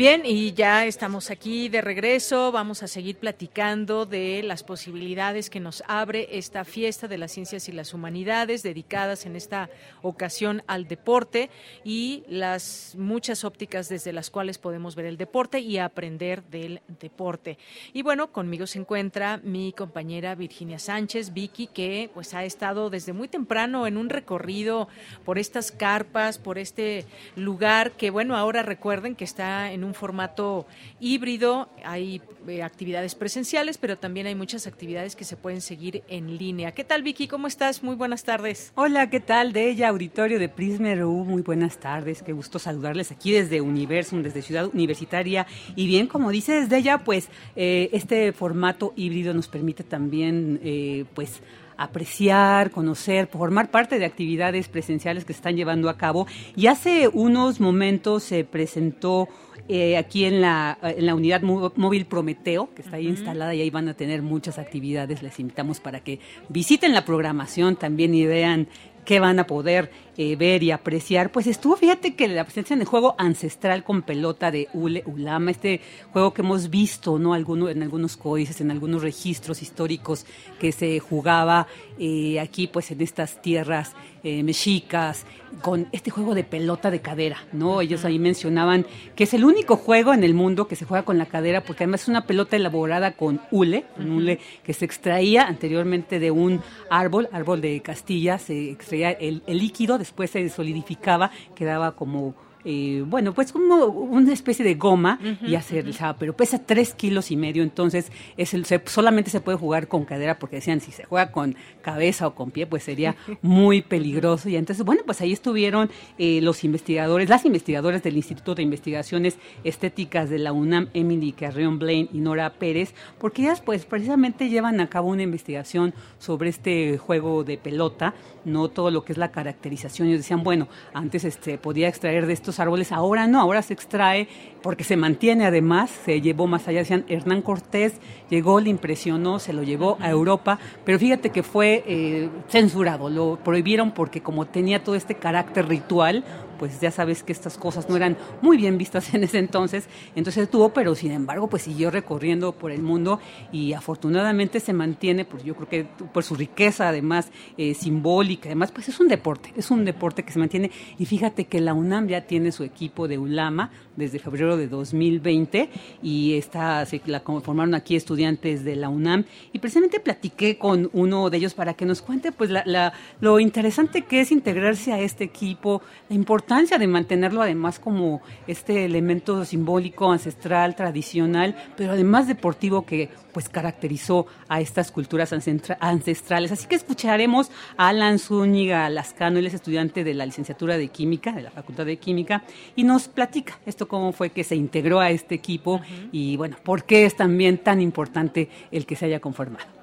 Bien, 0.00 0.22
y 0.24 0.54
ya 0.54 0.86
estamos 0.86 1.30
aquí 1.30 1.68
de 1.68 1.82
regreso. 1.82 2.52
Vamos 2.52 2.82
a 2.82 2.88
seguir 2.88 3.18
platicando 3.18 4.06
de 4.06 4.42
las 4.42 4.62
posibilidades 4.62 5.50
que 5.50 5.60
nos 5.60 5.82
abre 5.86 6.38
esta 6.38 6.64
fiesta 6.64 7.06
de 7.06 7.18
las 7.18 7.32
ciencias 7.32 7.68
y 7.68 7.72
las 7.72 7.92
humanidades, 7.92 8.62
dedicadas 8.62 9.26
en 9.26 9.36
esta 9.36 9.68
ocasión 10.00 10.62
al 10.68 10.88
deporte 10.88 11.50
y 11.84 12.24
las 12.28 12.94
muchas 12.96 13.44
ópticas 13.44 13.90
desde 13.90 14.14
las 14.14 14.30
cuales 14.30 14.56
podemos 14.56 14.96
ver 14.96 15.04
el 15.04 15.18
deporte 15.18 15.60
y 15.60 15.76
aprender 15.76 16.44
del 16.44 16.80
deporte. 16.98 17.58
Y 17.92 18.00
bueno, 18.00 18.32
conmigo 18.32 18.66
se 18.66 18.78
encuentra 18.78 19.38
mi 19.44 19.74
compañera 19.74 20.34
Virginia 20.34 20.78
Sánchez, 20.78 21.34
Vicky, 21.34 21.66
que 21.66 22.08
pues 22.14 22.32
ha 22.32 22.46
estado 22.46 22.88
desde 22.88 23.12
muy 23.12 23.28
temprano 23.28 23.86
en 23.86 23.98
un 23.98 24.08
recorrido 24.08 24.88
por 25.26 25.38
estas 25.38 25.70
carpas, 25.70 26.38
por 26.38 26.56
este 26.56 27.04
lugar 27.36 27.92
que 27.92 28.08
bueno, 28.08 28.34
ahora 28.34 28.62
recuerden 28.62 29.14
que 29.14 29.24
está 29.24 29.70
en 29.72 29.84
un 29.84 29.89
formato 29.94 30.66
híbrido. 31.00 31.68
Hay 31.84 32.22
eh, 32.48 32.62
actividades 32.62 33.14
presenciales, 33.14 33.78
pero 33.78 33.98
también 33.98 34.26
hay 34.26 34.34
muchas 34.34 34.66
actividades 34.66 35.16
que 35.16 35.24
se 35.24 35.36
pueden 35.36 35.60
seguir 35.60 36.02
en 36.08 36.38
línea. 36.38 36.72
¿Qué 36.72 36.84
tal, 36.84 37.02
Vicky? 37.02 37.28
¿Cómo 37.28 37.46
estás? 37.46 37.82
Muy 37.82 37.96
buenas 37.96 38.24
tardes. 38.24 38.72
Hola, 38.74 39.10
¿qué 39.10 39.20
tal? 39.20 39.52
De 39.52 39.70
ella, 39.70 39.88
auditorio 39.88 40.38
de 40.38 40.48
Prisma 40.48 40.94
RU. 40.94 41.24
Muy 41.24 41.42
buenas 41.42 41.78
tardes. 41.78 42.22
Qué 42.22 42.32
gusto 42.32 42.58
saludarles 42.58 43.10
aquí 43.12 43.32
desde 43.32 43.60
Universum, 43.60 44.22
desde 44.22 44.42
Ciudad 44.42 44.70
Universitaria. 44.72 45.46
Y 45.76 45.86
bien, 45.86 46.06
como 46.06 46.30
dice 46.30 46.60
desde 46.60 46.78
ella, 46.78 46.98
pues 46.98 47.28
eh, 47.56 47.90
este 47.92 48.32
formato 48.32 48.92
híbrido 48.96 49.34
nos 49.34 49.48
permite 49.48 49.84
también, 49.84 50.60
eh, 50.62 51.04
pues, 51.14 51.42
apreciar, 51.80 52.70
conocer, 52.70 53.26
formar 53.26 53.70
parte 53.70 53.98
de 53.98 54.04
actividades 54.04 54.68
presenciales 54.68 55.24
que 55.24 55.32
se 55.32 55.38
están 55.38 55.56
llevando 55.56 55.88
a 55.88 55.96
cabo. 55.96 56.26
Y 56.54 56.66
hace 56.66 57.08
unos 57.08 57.58
momentos 57.58 58.22
se 58.22 58.44
presentó 58.44 59.28
eh, 59.72 59.96
aquí 59.96 60.24
en 60.24 60.40
la, 60.40 60.76
en 60.82 61.06
la 61.06 61.14
unidad 61.14 61.42
móvil 61.42 62.04
Prometeo, 62.04 62.74
que 62.74 62.82
está 62.82 62.96
ahí 62.96 63.06
instalada 63.06 63.54
y 63.54 63.60
ahí 63.60 63.70
van 63.70 63.88
a 63.88 63.94
tener 63.94 64.20
muchas 64.20 64.58
actividades. 64.58 65.22
Les 65.22 65.38
invitamos 65.38 65.78
para 65.78 66.00
que 66.00 66.18
visiten 66.48 66.92
la 66.92 67.04
programación 67.04 67.76
también 67.76 68.12
y 68.12 68.26
vean 68.26 68.66
qué 69.04 69.20
van 69.20 69.38
a 69.38 69.46
poder 69.46 69.92
eh, 70.16 70.34
ver 70.34 70.64
y 70.64 70.72
apreciar, 70.72 71.30
pues 71.30 71.46
estuvo, 71.46 71.76
fíjate 71.76 72.14
que 72.14 72.28
la 72.28 72.44
presencia 72.44 72.74
en 72.74 72.80
el 72.80 72.86
juego 72.86 73.14
ancestral 73.16 73.84
con 73.84 74.02
pelota 74.02 74.50
de 74.50 74.68
Ule 74.74 75.04
Ulama, 75.06 75.52
este 75.52 75.80
juego 76.12 76.34
que 76.34 76.42
hemos 76.42 76.68
visto, 76.68 77.18
¿no? 77.18 77.32
Alguno, 77.32 77.68
en 77.68 77.82
algunos 77.82 78.16
códices, 78.16 78.60
en 78.60 78.70
algunos 78.70 79.02
registros 79.02 79.62
históricos 79.62 80.26
que 80.58 80.72
se 80.72 80.98
jugaba 80.98 81.68
eh, 81.98 82.40
aquí, 82.40 82.66
pues 82.66 82.90
en 82.90 83.00
estas 83.00 83.40
tierras 83.40 83.94
eh, 84.22 84.42
mexicas, 84.42 85.24
con 85.62 85.88
este 85.92 86.10
juego 86.10 86.34
de 86.34 86.44
pelota 86.44 86.90
de 86.90 87.00
cadera, 87.00 87.38
¿no? 87.52 87.80
Ellos 87.80 88.04
ahí 88.04 88.18
mencionaban 88.18 88.86
que 89.16 89.24
es 89.24 89.34
el 89.34 89.44
único 89.44 89.76
juego 89.76 90.14
en 90.14 90.24
el 90.24 90.34
mundo 90.34 90.68
que 90.68 90.76
se 90.76 90.84
juega 90.84 91.04
con 91.04 91.18
la 91.18 91.26
cadera, 91.26 91.64
porque 91.64 91.84
además 91.84 92.02
es 92.02 92.08
una 92.08 92.26
pelota 92.26 92.56
elaborada 92.56 93.12
con 93.12 93.40
hule, 93.50 93.84
un 93.98 94.10
hule 94.10 94.38
que 94.64 94.72
se 94.72 94.84
extraía 94.84 95.46
anteriormente 95.46 96.18
de 96.18 96.30
un 96.30 96.60
árbol, 96.90 97.28
árbol 97.32 97.60
de 97.60 97.80
Castilla, 97.80 98.38
se 98.38 98.70
extraía 98.70 99.10
el, 99.10 99.42
el 99.46 99.58
líquido, 99.58 99.98
después 99.98 100.30
se 100.30 100.48
solidificaba, 100.48 101.30
quedaba 101.54 101.92
como 101.92 102.34
eh, 102.64 103.02
bueno, 103.06 103.32
pues 103.32 103.52
como 103.52 103.86
una 103.86 104.32
especie 104.32 104.64
de 104.64 104.74
goma 104.74 105.18
y 105.46 105.54
hacer, 105.54 105.86
pero 106.18 106.36
pesa 106.36 106.58
tres 106.58 106.94
kilos 106.94 107.30
y 107.30 107.36
medio, 107.36 107.62
entonces 107.62 108.12
es 108.36 108.54
el, 108.54 108.66
solamente 108.86 109.30
se 109.30 109.40
puede 109.40 109.56
jugar 109.56 109.88
con 109.88 110.04
cadera 110.04 110.38
porque 110.38 110.56
decían 110.56 110.80
si 110.80 110.92
se 110.92 111.04
juega 111.04 111.32
con 111.32 111.56
cabeza 111.82 112.26
o 112.26 112.34
con 112.34 112.50
pie, 112.50 112.66
pues 112.66 112.82
sería 112.82 113.16
muy 113.42 113.82
peligroso. 113.82 114.48
Y 114.48 114.56
entonces, 114.56 114.84
bueno, 114.84 115.02
pues 115.06 115.20
ahí 115.20 115.32
estuvieron 115.32 115.90
eh, 116.18 116.40
los 116.42 116.64
investigadores, 116.64 117.28
las 117.28 117.44
investigadoras 117.44 118.02
del 118.02 118.16
Instituto 118.16 118.54
de 118.54 118.62
Investigaciones 118.62 119.38
Estéticas 119.64 120.28
de 120.28 120.38
la 120.38 120.52
UNAM, 120.52 120.88
Emily 120.94 121.32
Carrión 121.32 121.78
Blaine 121.78 122.08
y 122.12 122.18
Nora 122.18 122.54
Pérez, 122.54 122.94
porque 123.18 123.42
ellas 123.42 123.60
pues 123.60 123.84
precisamente 123.84 124.48
llevan 124.48 124.80
a 124.80 124.88
cabo 124.88 125.08
una 125.08 125.22
investigación 125.22 125.94
sobre 126.18 126.50
este 126.50 126.98
juego 126.98 127.44
de 127.44 127.56
pelota, 127.56 128.14
no 128.44 128.68
todo 128.68 128.90
lo 128.90 129.04
que 129.04 129.12
es 129.12 129.18
la 129.18 129.30
caracterización. 129.30 130.08
Ellos 130.08 130.20
decían, 130.20 130.42
bueno, 130.42 130.68
antes 130.92 131.24
este 131.24 131.58
podía 131.58 131.88
extraer 131.88 132.26
de 132.26 132.32
estos 132.32 132.49
árboles, 132.58 132.90
ahora 132.90 133.26
no, 133.26 133.40
ahora 133.40 133.62
se 133.62 133.74
extrae 133.74 134.28
porque 134.62 134.84
se 134.84 134.96
mantiene 134.96 135.46
además, 135.46 135.90
se 136.04 136.20
llevó 136.20 136.46
más 136.46 136.66
allá, 136.68 136.80
decían, 136.80 137.04
Hernán 137.08 137.42
Cortés 137.42 137.94
llegó, 138.28 138.60
le 138.60 138.70
impresionó, 138.70 139.38
se 139.38 139.52
lo 139.52 139.62
llevó 139.62 139.96
a 140.00 140.10
Europa, 140.10 140.58
pero 140.84 140.98
fíjate 140.98 141.30
que 141.30 141.42
fue 141.42 141.84
eh, 141.86 142.28
censurado, 142.48 143.08
lo 143.08 143.36
prohibieron 143.36 143.92
porque 143.92 144.20
como 144.22 144.46
tenía 144.46 144.82
todo 144.82 144.96
este 144.96 145.14
carácter 145.14 145.68
ritual, 145.68 146.24
pues 146.60 146.78
ya 146.78 146.90
sabes 146.90 147.22
que 147.22 147.32
estas 147.32 147.56
cosas 147.56 147.88
no 147.88 147.96
eran 147.96 148.18
muy 148.42 148.58
bien 148.58 148.76
vistas 148.76 149.14
en 149.14 149.24
ese 149.24 149.38
entonces, 149.38 149.88
entonces 150.14 150.50
tuvo, 150.50 150.74
pero 150.74 150.94
sin 150.94 151.10
embargo, 151.10 151.48
pues 151.48 151.62
siguió 151.62 151.90
recorriendo 151.90 152.52
por 152.52 152.70
el 152.70 152.82
mundo 152.82 153.18
y 153.50 153.72
afortunadamente 153.72 154.60
se 154.60 154.74
mantiene, 154.74 155.24
pues 155.24 155.42
yo 155.42 155.56
creo 155.56 155.68
que 155.70 155.84
por 156.12 156.22
su 156.22 156.34
riqueza 156.34 156.90
además 156.90 157.30
eh, 157.56 157.72
simbólica, 157.72 158.50
además 158.50 158.72
pues 158.72 158.90
es 158.90 159.00
un 159.00 159.08
deporte, 159.08 159.54
es 159.56 159.70
un 159.70 159.86
deporte 159.86 160.22
que 160.22 160.32
se 160.32 160.38
mantiene. 160.38 160.70
Y 160.98 161.06
fíjate 161.06 161.46
que 161.46 161.62
la 161.62 161.72
UNAM 161.72 162.08
ya 162.08 162.26
tiene 162.26 162.52
su 162.52 162.62
equipo 162.62 163.08
de 163.08 163.16
ULAMA 163.16 163.70
desde 163.96 164.18
febrero 164.18 164.58
de 164.58 164.68
2020 164.68 165.70
y 166.02 166.34
está, 166.34 166.84
se 166.84 167.00
la 167.06 167.20
formaron 167.20 167.74
aquí 167.74 167.96
estudiantes 167.96 168.64
de 168.64 168.76
la 168.76 168.90
UNAM. 168.90 169.24
Y 169.54 169.60
precisamente 169.60 169.98
platiqué 169.98 170.58
con 170.58 170.90
uno 170.92 171.30
de 171.30 171.38
ellos 171.38 171.54
para 171.54 171.72
que 171.72 171.86
nos 171.86 172.02
cuente 172.02 172.32
pues 172.32 172.50
la, 172.50 172.92
lo 173.20 173.40
interesante 173.40 174.02
que 174.02 174.20
es 174.20 174.30
integrarse 174.30 174.92
a 174.92 175.00
este 175.00 175.24
equipo, 175.24 175.80
la 176.10 176.16
importancia 176.16 176.49
de 176.50 176.86
mantenerlo 176.88 177.42
además 177.42 177.78
como 177.78 178.22
este 178.48 178.84
elemento 178.84 179.44
simbólico, 179.44 180.10
ancestral, 180.10 180.74
tradicional, 180.74 181.54
pero 181.76 181.92
además 181.92 182.26
deportivo 182.26 182.84
que 182.84 183.08
pues 183.32 183.48
caracterizó 183.48 184.26
a 184.48 184.60
estas 184.60 184.90
culturas 184.90 185.32
ancestrales. 185.32 186.50
Así 186.50 186.66
que 186.66 186.74
escucharemos 186.74 187.52
a 187.76 187.88
Alan 187.88 188.18
Zúñiga 188.18 188.90
Lascano, 188.90 189.38
él 189.38 189.46
es 189.46 189.54
estudiante 189.54 190.02
de 190.02 190.12
la 190.12 190.26
licenciatura 190.26 190.76
de 190.76 190.88
Química, 190.88 191.30
de 191.30 191.42
la 191.42 191.52
Facultad 191.52 191.86
de 191.86 191.98
Química, 191.98 192.42
y 192.74 192.82
nos 192.82 193.06
platica 193.06 193.60
esto 193.64 193.86
cómo 193.86 194.12
fue 194.12 194.30
que 194.30 194.42
se 194.42 194.56
integró 194.56 194.98
a 194.98 195.10
este 195.10 195.36
equipo 195.36 195.80
y 196.10 196.36
bueno, 196.36 196.56
por 196.64 196.82
qué 196.82 197.04
es 197.04 197.14
también 197.14 197.58
tan 197.58 197.80
importante 197.80 198.48
el 198.72 198.86
que 198.86 198.96
se 198.96 199.06
haya 199.06 199.20
conformado. 199.20 199.80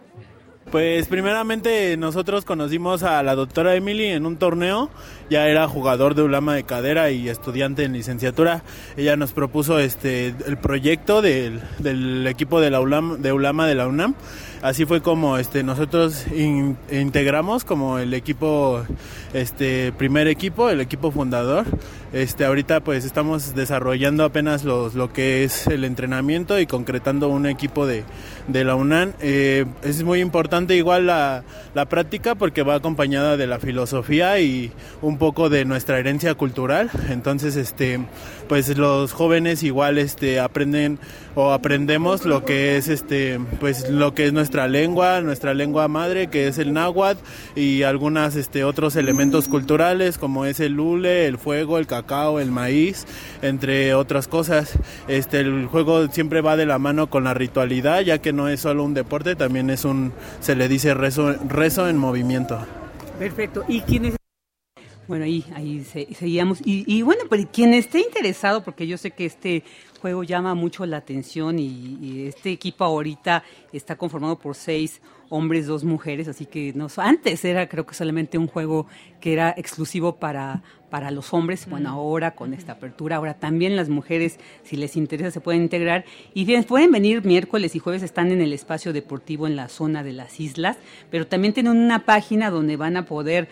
Pues 0.72 1.07
primeramente 1.07 1.95
nosotros 1.95 2.43
conocimos 2.43 3.01
a 3.01 3.24
la 3.24 3.36
doctora 3.36 3.76
Emily 3.76 4.07
en 4.07 4.26
un 4.26 4.36
torneo, 4.36 4.89
ya 5.30 5.48
era 5.48 5.68
jugador 5.68 6.16
de 6.16 6.24
Ulama 6.24 6.56
de 6.56 6.64
cadera 6.64 7.12
y 7.12 7.30
estudiante 7.30 7.84
en 7.84 7.94
licenciatura. 7.94 8.64
Ella 8.96 9.16
nos 9.16 9.32
propuso 9.32 9.80
este 9.80 10.34
el 10.46 10.58
proyecto 10.58 11.22
del, 11.22 11.62
del 11.80 12.26
equipo 12.28 12.62
de 12.62 12.72
la 12.72 12.80
de 13.18 13.32
Ulama 13.34 13.68
de 13.68 13.76
la 13.76 13.88
UNAM. 13.88 14.16
Así 14.62 14.86
fue 14.86 15.02
como 15.02 15.38
este 15.38 15.64
nosotros 15.64 16.26
integramos 16.92 17.64
como 17.64 18.00
el 18.00 18.14
equipo 18.14 18.84
este 19.34 19.92
primer 19.92 20.28
equipo 20.28 20.70
el 20.70 20.82
equipo 20.82 21.12
fundador. 21.12 21.66
Este 22.14 22.46
ahorita 22.46 22.80
pues 22.80 23.06
estamos 23.06 23.54
desarrollando 23.54 24.24
apenas 24.24 24.64
los 24.64 24.96
lo 24.96 25.12
que 25.14 25.44
es 25.44 25.68
el 25.68 25.84
entrenamiento 25.84 26.60
y 26.60 26.66
concretando 26.66 27.28
un 27.28 27.46
equipo 27.46 27.86
de, 27.86 28.04
de 28.48 28.64
la 28.64 28.76
UNAM. 28.76 29.14
Eh, 29.20 29.66
es 29.84 30.04
muy 30.04 30.22
importante 30.22 30.76
igual 30.76 31.08
la, 31.08 31.44
la 31.76 31.86
práctica 31.86 32.34
porque 32.34 32.64
va 32.64 32.76
acompañada 32.76 33.38
de 33.38 33.46
la 33.46 33.60
filosofía 33.60 34.40
y 34.40 34.72
un 35.02 35.16
poco 35.18 35.49
de 35.49 35.65
nuestra 35.65 35.99
herencia 35.99 36.34
cultural 36.36 36.89
entonces 37.09 37.55
este 37.55 37.99
pues 38.47 38.78
los 38.78 39.13
jóvenes 39.13 39.63
igual 39.63 39.97
este 39.97 40.39
aprenden 40.39 40.99
o 41.36 41.51
aprendemos 41.51 42.26
lo 42.26 42.45
que 42.45 42.78
es 42.78 42.88
este 42.88 43.39
pues 43.59 43.89
lo 43.89 44.13
que 44.13 44.26
es 44.28 44.34
nuestra 44.34 44.68
lengua, 44.68 45.22
nuestra 45.22 45.53
lengua 45.53 45.88
madre 45.88 46.28
que 46.28 46.47
es 46.47 46.57
el 46.57 46.74
náhuatl 46.74 47.20
y 47.55 47.84
algunos 47.84 48.36
este 48.36 48.63
otros 48.63 48.95
elementos 48.95 49.47
culturales 49.47 50.18
como 50.18 50.45
es 50.45 50.59
el 50.59 50.74
lule, 50.74 51.26
el 51.28 51.38
fuego, 51.38 51.78
el 51.78 51.88
cacao, 51.88 52.39
el 52.39 52.51
maíz, 52.51 53.05
entre 53.41 53.93
otras 53.93 54.28
cosas. 54.28 54.78
Este 55.07 55.39
el 55.39 55.65
juego 55.68 56.07
siempre 56.07 56.41
va 56.41 56.57
de 56.57 56.65
la 56.65 56.80
mano 56.80 57.09
con 57.09 57.24
la 57.24 57.34
ritualidad, 57.34 58.01
ya 58.01 58.20
que 58.20 58.34
no 58.34 58.47
es 58.47 58.61
solo 58.61 58.84
un 58.84 58.93
deporte, 58.93 59.36
también 59.36 59.70
es 59.70 59.86
un 59.86 60.13
se 60.39 60.55
le 60.55 60.68
dice 60.68 60.93
rezo 60.93 61.34
rezo 61.47 61.88
en 61.88 61.97
movimiento. 61.97 62.59
Perfecto. 63.20 63.65
¿Y 63.68 63.82
quiénes 63.82 64.15
bueno, 65.08 65.26
ahí, 65.26 65.45
ahí 65.55 65.84
seguíamos. 65.84 66.60
Y, 66.66 66.84
y, 66.86 67.01
bueno, 67.01 67.24
pues 67.30 67.47
quien 67.51 67.74
esté 67.74 67.99
interesado, 67.99 68.64
porque 68.64 68.88
yo 68.88 68.97
sé 68.97 69.12
que 69.12 69.26
este 69.26 69.64
juego 70.01 70.24
llama 70.24 70.53
mucho 70.53 70.86
la 70.86 70.97
atención 70.97 71.60
y, 71.60 72.28
este 72.28 72.51
equipo 72.51 72.84
ahorita 72.84 73.43
está 73.72 73.95
conformado 73.95 74.38
por 74.38 74.55
seis 74.55 75.01
hombres, 75.30 75.68
dos 75.68 75.84
mujeres, 75.84 76.28
así 76.28 76.46
que 76.46 76.74
no, 76.74 76.88
antes 76.98 77.44
era 77.46 77.68
creo 77.68 77.86
que 77.86 77.94
solamente 77.94 78.38
un 78.38 78.48
juego 78.48 78.88
que 79.20 79.34
era 79.34 79.54
exclusivo 79.58 80.16
para, 80.16 80.62
para 80.90 81.12
los 81.12 81.34
hombres, 81.34 81.68
bueno, 81.70 81.90
ahora 81.90 82.32
con 82.32 82.54
esta 82.54 82.74
apertura, 82.74 83.18
ahora 83.18 83.34
también 83.34 83.76
las 83.76 83.90
mujeres, 83.90 84.40
si 84.64 84.78
les 84.78 84.96
interesa, 84.96 85.32
se 85.32 85.42
pueden 85.42 85.64
integrar. 85.64 86.06
Y 86.34 86.46
bien, 86.46 86.64
pueden 86.64 86.92
venir 86.92 87.26
miércoles 87.26 87.76
y 87.76 87.80
jueves, 87.80 88.04
están 88.04 88.32
en 88.32 88.42
el 88.42 88.54
espacio 88.54 88.94
deportivo 88.94 89.48
en 89.48 89.56
la 89.56 89.68
zona 89.70 90.04
de 90.04 90.14
las 90.14 90.40
islas, 90.40 90.78
pero 91.12 91.28
también 91.28 91.54
tienen 91.54 91.74
una 91.74 92.06
página 92.06 92.50
donde 92.50 92.78
van 92.78 92.96
a 92.98 93.06
poder 93.06 93.50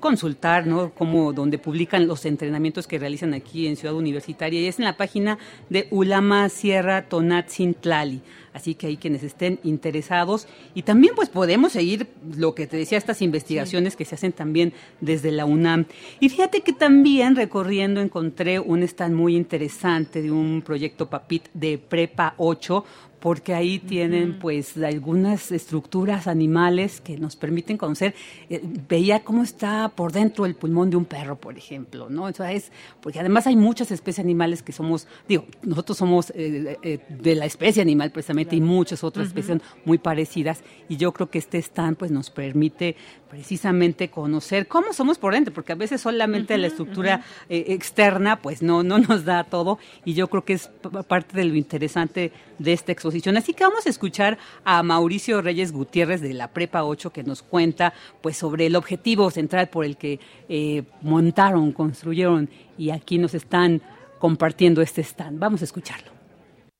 consultar, 0.00 0.66
¿no? 0.66 0.90
Como 0.90 1.32
donde 1.32 1.58
publican 1.58 2.06
los 2.06 2.26
entrenamientos 2.26 2.86
que 2.86 2.98
realizan 2.98 3.34
aquí 3.34 3.66
en 3.66 3.76
Ciudad 3.76 3.94
Universitaria 3.94 4.60
y 4.60 4.66
es 4.66 4.78
en 4.78 4.84
la 4.84 4.96
página 4.96 5.38
de 5.70 5.88
Ulama 5.90 6.48
Sierra 6.48 7.02
Tonatzin 7.02 7.74
Tlali. 7.74 8.22
Así 8.58 8.74
que 8.74 8.88
hay 8.88 8.96
quienes 8.96 9.22
estén 9.22 9.60
interesados 9.62 10.48
y 10.74 10.82
también 10.82 11.14
pues 11.14 11.28
podemos 11.28 11.70
seguir 11.70 12.08
lo 12.36 12.56
que 12.56 12.66
te 12.66 12.76
decía, 12.76 12.98
estas 12.98 13.22
investigaciones 13.22 13.94
que 13.94 14.04
se 14.04 14.16
hacen 14.16 14.32
también 14.32 14.72
desde 15.00 15.30
la 15.30 15.44
UNAM. 15.44 15.84
Y 16.18 16.28
fíjate 16.28 16.62
que 16.62 16.72
también 16.72 17.36
recorriendo 17.36 18.00
encontré 18.00 18.58
un 18.58 18.82
stand 18.82 19.14
muy 19.14 19.36
interesante 19.36 20.22
de 20.22 20.32
un 20.32 20.62
proyecto 20.62 21.08
PAPIT 21.08 21.50
de 21.54 21.78
Prepa 21.78 22.34
8, 22.36 22.84
porque 23.20 23.54
ahí 23.54 23.78
tienen 23.78 24.38
pues 24.38 24.76
algunas 24.76 25.50
estructuras 25.50 26.26
animales 26.26 27.00
que 27.00 27.18
nos 27.18 27.36
permiten 27.36 27.76
conocer. 27.76 28.14
Eh, 28.48 28.62
veía 28.88 29.20
cómo 29.20 29.42
está 29.42 29.88
por 29.88 30.12
dentro 30.12 30.46
el 30.46 30.54
pulmón 30.54 30.90
de 30.90 30.96
un 30.96 31.04
perro, 31.04 31.36
por 31.36 31.58
ejemplo, 31.58 32.08
¿no? 32.08 32.28
Eso 32.28 32.44
es, 32.44 32.70
porque 33.00 33.18
además 33.18 33.46
hay 33.46 33.56
muchas 33.56 33.90
especies 33.90 34.24
animales 34.24 34.62
que 34.62 34.72
somos, 34.72 35.08
digo, 35.28 35.46
nosotros 35.62 35.98
somos 35.98 36.30
eh, 36.30 36.78
eh, 36.82 37.00
de 37.08 37.34
la 37.34 37.46
especie 37.46 37.82
animal 37.82 38.12
precisamente 38.12 38.54
y 38.56 38.60
muchas 38.60 39.02
otras 39.02 39.28
especies 39.28 39.60
muy 39.84 39.98
parecidas 39.98 40.62
y 40.88 40.96
yo 40.96 41.12
creo 41.12 41.30
que 41.30 41.38
este 41.38 41.58
stand 41.58 41.96
pues 41.96 42.10
nos 42.10 42.30
permite 42.30 42.96
precisamente 43.28 44.08
conocer 44.08 44.66
cómo 44.66 44.92
somos 44.92 45.18
por 45.18 45.34
dentro, 45.34 45.52
porque 45.52 45.72
a 45.72 45.76
veces 45.76 46.00
solamente 46.00 46.56
la 46.58 46.66
estructura 46.68 47.22
externa 47.48 48.36
pues 48.36 48.62
no, 48.62 48.82
no 48.82 48.98
nos 48.98 49.24
da 49.24 49.44
todo 49.44 49.78
y 50.04 50.14
yo 50.14 50.28
creo 50.28 50.44
que 50.44 50.54
es 50.54 50.70
parte 51.06 51.36
de 51.36 51.44
lo 51.44 51.54
interesante 51.54 52.32
de 52.58 52.72
este 52.72 52.92
exposición 52.92 53.36
Así 53.36 53.54
que 53.54 53.64
vamos 53.64 53.86
a 53.86 53.90
escuchar 53.90 54.38
a 54.64 54.82
Mauricio 54.82 55.42
Reyes 55.42 55.72
Gutiérrez 55.72 56.20
de 56.20 56.34
la 56.34 56.48
Prepa 56.48 56.84
8 56.84 57.10
que 57.10 57.22
nos 57.22 57.42
cuenta 57.42 57.92
pues 58.20 58.36
sobre 58.36 58.66
el 58.66 58.76
objetivo 58.76 59.30
central 59.30 59.68
por 59.68 59.84
el 59.84 59.96
que 59.96 60.20
eh, 60.48 60.84
montaron, 61.02 61.72
construyeron 61.72 62.48
y 62.76 62.90
aquí 62.90 63.18
nos 63.18 63.34
están 63.34 63.82
compartiendo 64.18 64.82
este 64.82 65.02
stand. 65.02 65.38
Vamos 65.38 65.62
a 65.62 65.64
escucharlo. 65.64 66.17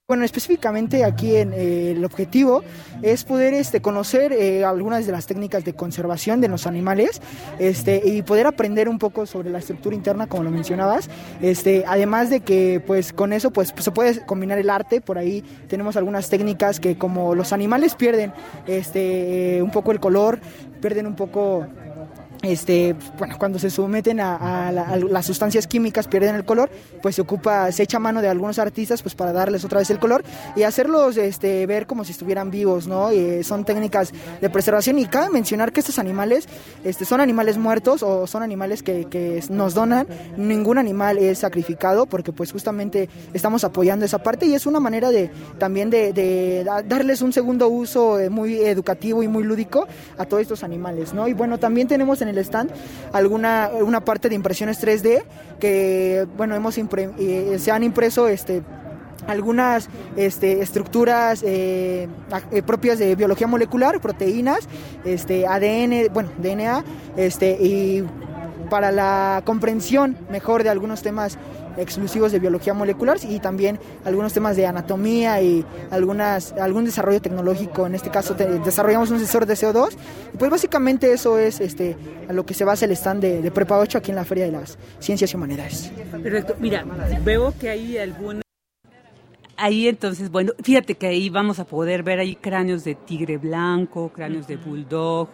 Bueno, 0.09 0.25
específicamente 0.25 1.05
aquí 1.05 1.37
en, 1.37 1.53
eh, 1.53 1.91
el 1.91 2.03
objetivo 2.03 2.65
es 3.03 3.25
poder 3.25 3.53
este, 3.53 3.83
conocer 3.83 4.33
eh, 4.33 4.65
algunas 4.65 5.05
de 5.05 5.13
las 5.13 5.27
técnicas 5.27 5.67
de 5.67 5.75
conservación 5.75 6.41
de 6.41 6.49
los 6.49 6.67
animales 6.67 7.21
este, 7.59 8.01
y 8.03 8.23
poder 8.23 8.47
aprender 8.47 8.89
un 8.89 8.99
poco 8.99 9.27
sobre 9.27 9.51
la 9.51 9.59
estructura 9.59 9.95
interna, 9.95 10.27
como 10.27 10.45
lo 10.45 10.51
mencionabas. 10.51 11.11
Este, 11.43 11.85
además 11.87 12.31
de 12.31 12.41
que 12.41 12.83
pues, 12.87 13.13
con 13.13 13.35
eso 13.35 13.51
pues, 13.51 13.75
se 13.77 13.91
puede 13.91 14.25
combinar 14.25 14.57
el 14.57 14.71
arte, 14.71 15.03
por 15.03 15.19
ahí 15.19 15.45
tenemos 15.69 15.95
algunas 15.99 16.31
técnicas 16.31 16.81
que 16.81 16.97
como 16.97 17.35
los 17.35 17.53
animales 17.53 17.95
pierden 17.95 18.33
este, 18.67 19.61
un 19.63 19.71
poco 19.71 19.93
el 19.93 20.01
color, 20.01 20.41
pierden 20.81 21.07
un 21.07 21.17
poco 21.17 21.67
este, 22.43 22.95
bueno, 23.18 23.36
cuando 23.39 23.59
se 23.59 23.70
someten 23.70 24.20
a, 24.20 24.70
las 24.72 25.26
sustancias 25.26 25.66
químicas 25.66 26.07
pierden 26.07 26.36
el 26.36 26.45
color, 26.45 26.70
pues 27.03 27.16
se 27.16 27.22
ocupa, 27.22 27.70
se 27.72 27.82
echa 27.82 27.99
mano 27.99 28.22
de 28.22 28.28
algunos 28.28 28.59
artistas 28.59 29.03
pues 29.03 29.14
para 29.14 29.32
darles 29.32 29.64
otra 29.64 29.80
vez 29.80 29.91
el 29.91 29.99
color 29.99 30.22
y 30.55 30.62
hacerlos 30.62 31.16
este, 31.16 31.66
ver 31.66 31.86
como 31.86 32.05
si 32.05 32.12
estuvieran 32.12 32.51
vivos, 32.51 32.86
¿no? 32.86 33.12
Y 33.12 33.43
son 33.43 33.64
técnicas 33.64 34.12
de 34.41 34.51
preservación 34.51 34.99
y 34.99 35.07
cabe 35.07 35.30
mencionar 35.30 35.72
que 35.72 35.80
estos 35.80 35.99
animales 35.99 36.49
este, 36.84 37.05
son 37.05 37.20
animales 37.20 37.59
muertos 37.59 38.03
o 38.03 38.26
son 38.26 38.43
animales 38.43 38.82
que, 38.82 39.07
que 39.07 39.43
nos 39.51 39.74
donan, 39.74 40.07
ningún 40.36 40.78
animal 40.78 41.18
es 41.18 41.39
sacrificado 41.39 42.07
porque 42.07 42.32
pues 42.32 42.53
justamente 42.53 43.09
estamos 43.32 43.64
apoyando 43.64 44.05
esa 44.05 44.18
parte 44.18 44.47
y 44.47 44.55
es 44.55 44.66
una 44.66 44.80
manera 44.80 45.11
de 45.11 45.30
también 45.59 45.91
de, 45.91 46.12
de 46.12 46.64
darles 46.86 47.22
un 47.22 47.32
segundo 47.32 47.68
uso 47.68 48.18
eh, 48.18 48.30
muy 48.30 48.61
educativo 48.61 49.22
y 49.22 49.28
muy 49.28 49.43
lúdico 49.43 49.86
a 50.16 50.24
todos 50.24 50.43
estos 50.43 50.62
animales, 50.62 51.12
¿no? 51.12 51.26
Y 51.28 51.32
bueno, 51.32 51.59
también 51.59 51.89
tenemos 51.89 52.20
en 52.22 52.28
el 52.29 52.39
stand 52.39 52.70
alguna 53.12 53.70
una 53.81 54.01
parte 54.01 54.29
de 54.29 54.35
impresiones 54.35 54.83
3D 54.83 55.22
que 55.59 56.26
bueno 56.37 56.55
hemos 56.55 56.76
eh, 56.79 57.57
se 57.59 57.70
han 57.70 57.83
impreso 57.83 58.29
este 58.29 58.62
algunas 59.26 59.89
este, 60.16 60.62
estructuras 60.62 61.43
eh, 61.47 62.09
eh, 62.51 62.62
propias 62.62 62.99
de 62.99 63.14
biología 63.14 63.47
molecular, 63.47 64.01
proteínas, 64.01 64.61
este, 65.05 65.47
ADN, 65.47 66.12
bueno, 66.12 66.31
DNA, 66.39 66.85
este, 67.16 67.51
y 67.61 68.05
para 68.70 68.91
la 68.91 69.43
comprensión 69.45 70.16
mejor 70.31 70.62
de 70.62 70.70
algunos 70.70 71.03
temas 71.03 71.39
exclusivos 71.79 72.33
de 72.33 72.39
biología 72.39 72.74
molecular 72.74 73.18
y 73.22 73.39
también 73.41 73.79
algunos 74.05 74.33
temas 74.33 74.57
de 74.57 74.66
anatomía 74.66 75.41
y 75.41 75.64
algunas, 75.91 76.53
algún 76.53 76.85
desarrollo 76.85 77.20
tecnológico. 77.20 77.87
En 77.87 77.95
este 77.95 78.11
caso 78.11 78.35
desarrollamos 78.35 79.11
un 79.11 79.18
sensor 79.18 79.47
de 79.47 79.55
CO2 79.55 79.97
y 80.35 80.37
pues 80.37 80.51
básicamente 80.51 81.12
eso 81.12 81.39
es 81.39 81.61
este, 81.61 81.97
a 82.29 82.33
lo 82.33 82.45
que 82.45 82.55
se 82.55 82.64
basa 82.64 82.85
el 82.85 82.93
stand 82.93 83.22
de, 83.22 83.43
de 83.43 83.51
Prepa 83.51 83.79
8 83.79 83.99
aquí 83.99 84.11
en 84.11 84.16
la 84.16 84.24
Feria 84.24 84.47
de 84.47 84.53
las 84.53 84.79
Ciencias 84.99 85.33
y 85.33 85.37
Humanidades. 85.37 85.93
Perfecto. 86.22 86.57
Mira, 86.59 86.85
veo 87.24 87.55
que 87.59 87.70
hay 87.70 87.99
alguna 87.99 88.43
ahí 89.59 89.89
entonces, 89.89 90.31
bueno, 90.31 90.53
fíjate 90.62 90.95
que 90.95 91.09
ahí 91.09 91.29
vamos 91.29 91.59
a 91.59 91.64
poder 91.64 92.03
ver 92.03 92.20
ahí 92.20 92.37
cráneos 92.37 92.85
de 92.85 92.95
tigre 92.95 93.37
blanco, 93.39 94.11
cráneos 94.11 94.47
de 94.47 94.57
bulldog, 94.57 95.29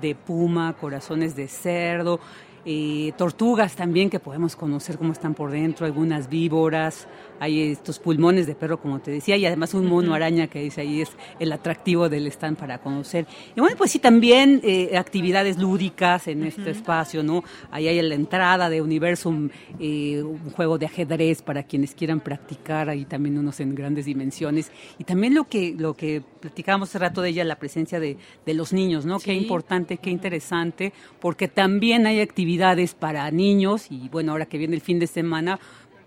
de 0.00 0.14
puma, 0.14 0.76
corazones 0.78 1.34
de 1.34 1.48
cerdo, 1.48 2.20
eh, 2.64 3.12
tortugas 3.16 3.74
también 3.74 4.10
que 4.10 4.20
podemos 4.20 4.56
conocer 4.56 4.98
cómo 4.98 5.12
están 5.12 5.34
por 5.34 5.50
dentro, 5.50 5.86
algunas 5.86 6.28
víboras, 6.28 7.06
hay 7.40 7.72
estos 7.72 7.98
pulmones 7.98 8.46
de 8.46 8.54
perro, 8.54 8.80
como 8.80 9.00
te 9.00 9.10
decía, 9.10 9.36
y 9.36 9.46
además 9.46 9.72
un 9.72 9.86
mono 9.86 10.14
araña 10.14 10.46
que 10.46 10.60
dice 10.60 10.82
ahí 10.82 11.00
es 11.00 11.10
el 11.38 11.50
atractivo 11.52 12.08
del 12.10 12.26
stand 12.26 12.58
para 12.58 12.78
conocer. 12.78 13.26
Y 13.56 13.60
bueno, 13.60 13.76
pues 13.76 13.90
sí, 13.90 13.98
también 13.98 14.60
eh, 14.62 14.96
actividades 14.96 15.58
lúdicas 15.58 16.28
en 16.28 16.44
este 16.44 16.70
espacio, 16.70 17.22
¿no? 17.22 17.42
Ahí 17.70 17.88
hay 17.88 18.00
la 18.02 18.14
entrada 18.14 18.68
de 18.68 18.82
Universum, 18.82 19.48
eh, 19.78 20.22
un 20.22 20.50
juego 20.50 20.76
de 20.76 20.86
ajedrez 20.86 21.40
para 21.40 21.62
quienes 21.62 21.94
quieran 21.94 22.20
practicar, 22.20 22.90
ahí 22.90 23.06
también 23.06 23.38
unos 23.38 23.58
en 23.60 23.74
grandes 23.74 24.04
dimensiones. 24.04 24.70
Y 24.98 25.04
también 25.04 25.34
lo 25.34 25.44
que, 25.44 25.74
lo 25.78 25.94
que 25.94 26.22
platicábamos 26.40 26.90
hace 26.90 26.98
rato 26.98 27.22
de 27.22 27.30
ella, 27.30 27.44
la 27.44 27.58
presencia 27.58 27.98
de, 27.98 28.18
de 28.44 28.54
los 28.54 28.74
niños, 28.74 29.06
¿no? 29.06 29.18
Qué 29.18 29.32
importante, 29.32 29.96
qué 29.96 30.10
interesante, 30.10 30.92
porque 31.20 31.48
también 31.48 32.06
hay 32.06 32.20
actividades 32.20 32.94
para 32.94 33.30
niños 33.30 33.86
y 33.90 34.10
bueno, 34.10 34.32
ahora 34.32 34.46
que 34.46 34.58
viene 34.58 34.74
el 34.74 34.82
fin 34.82 34.98
de 34.98 35.06
semana, 35.06 35.58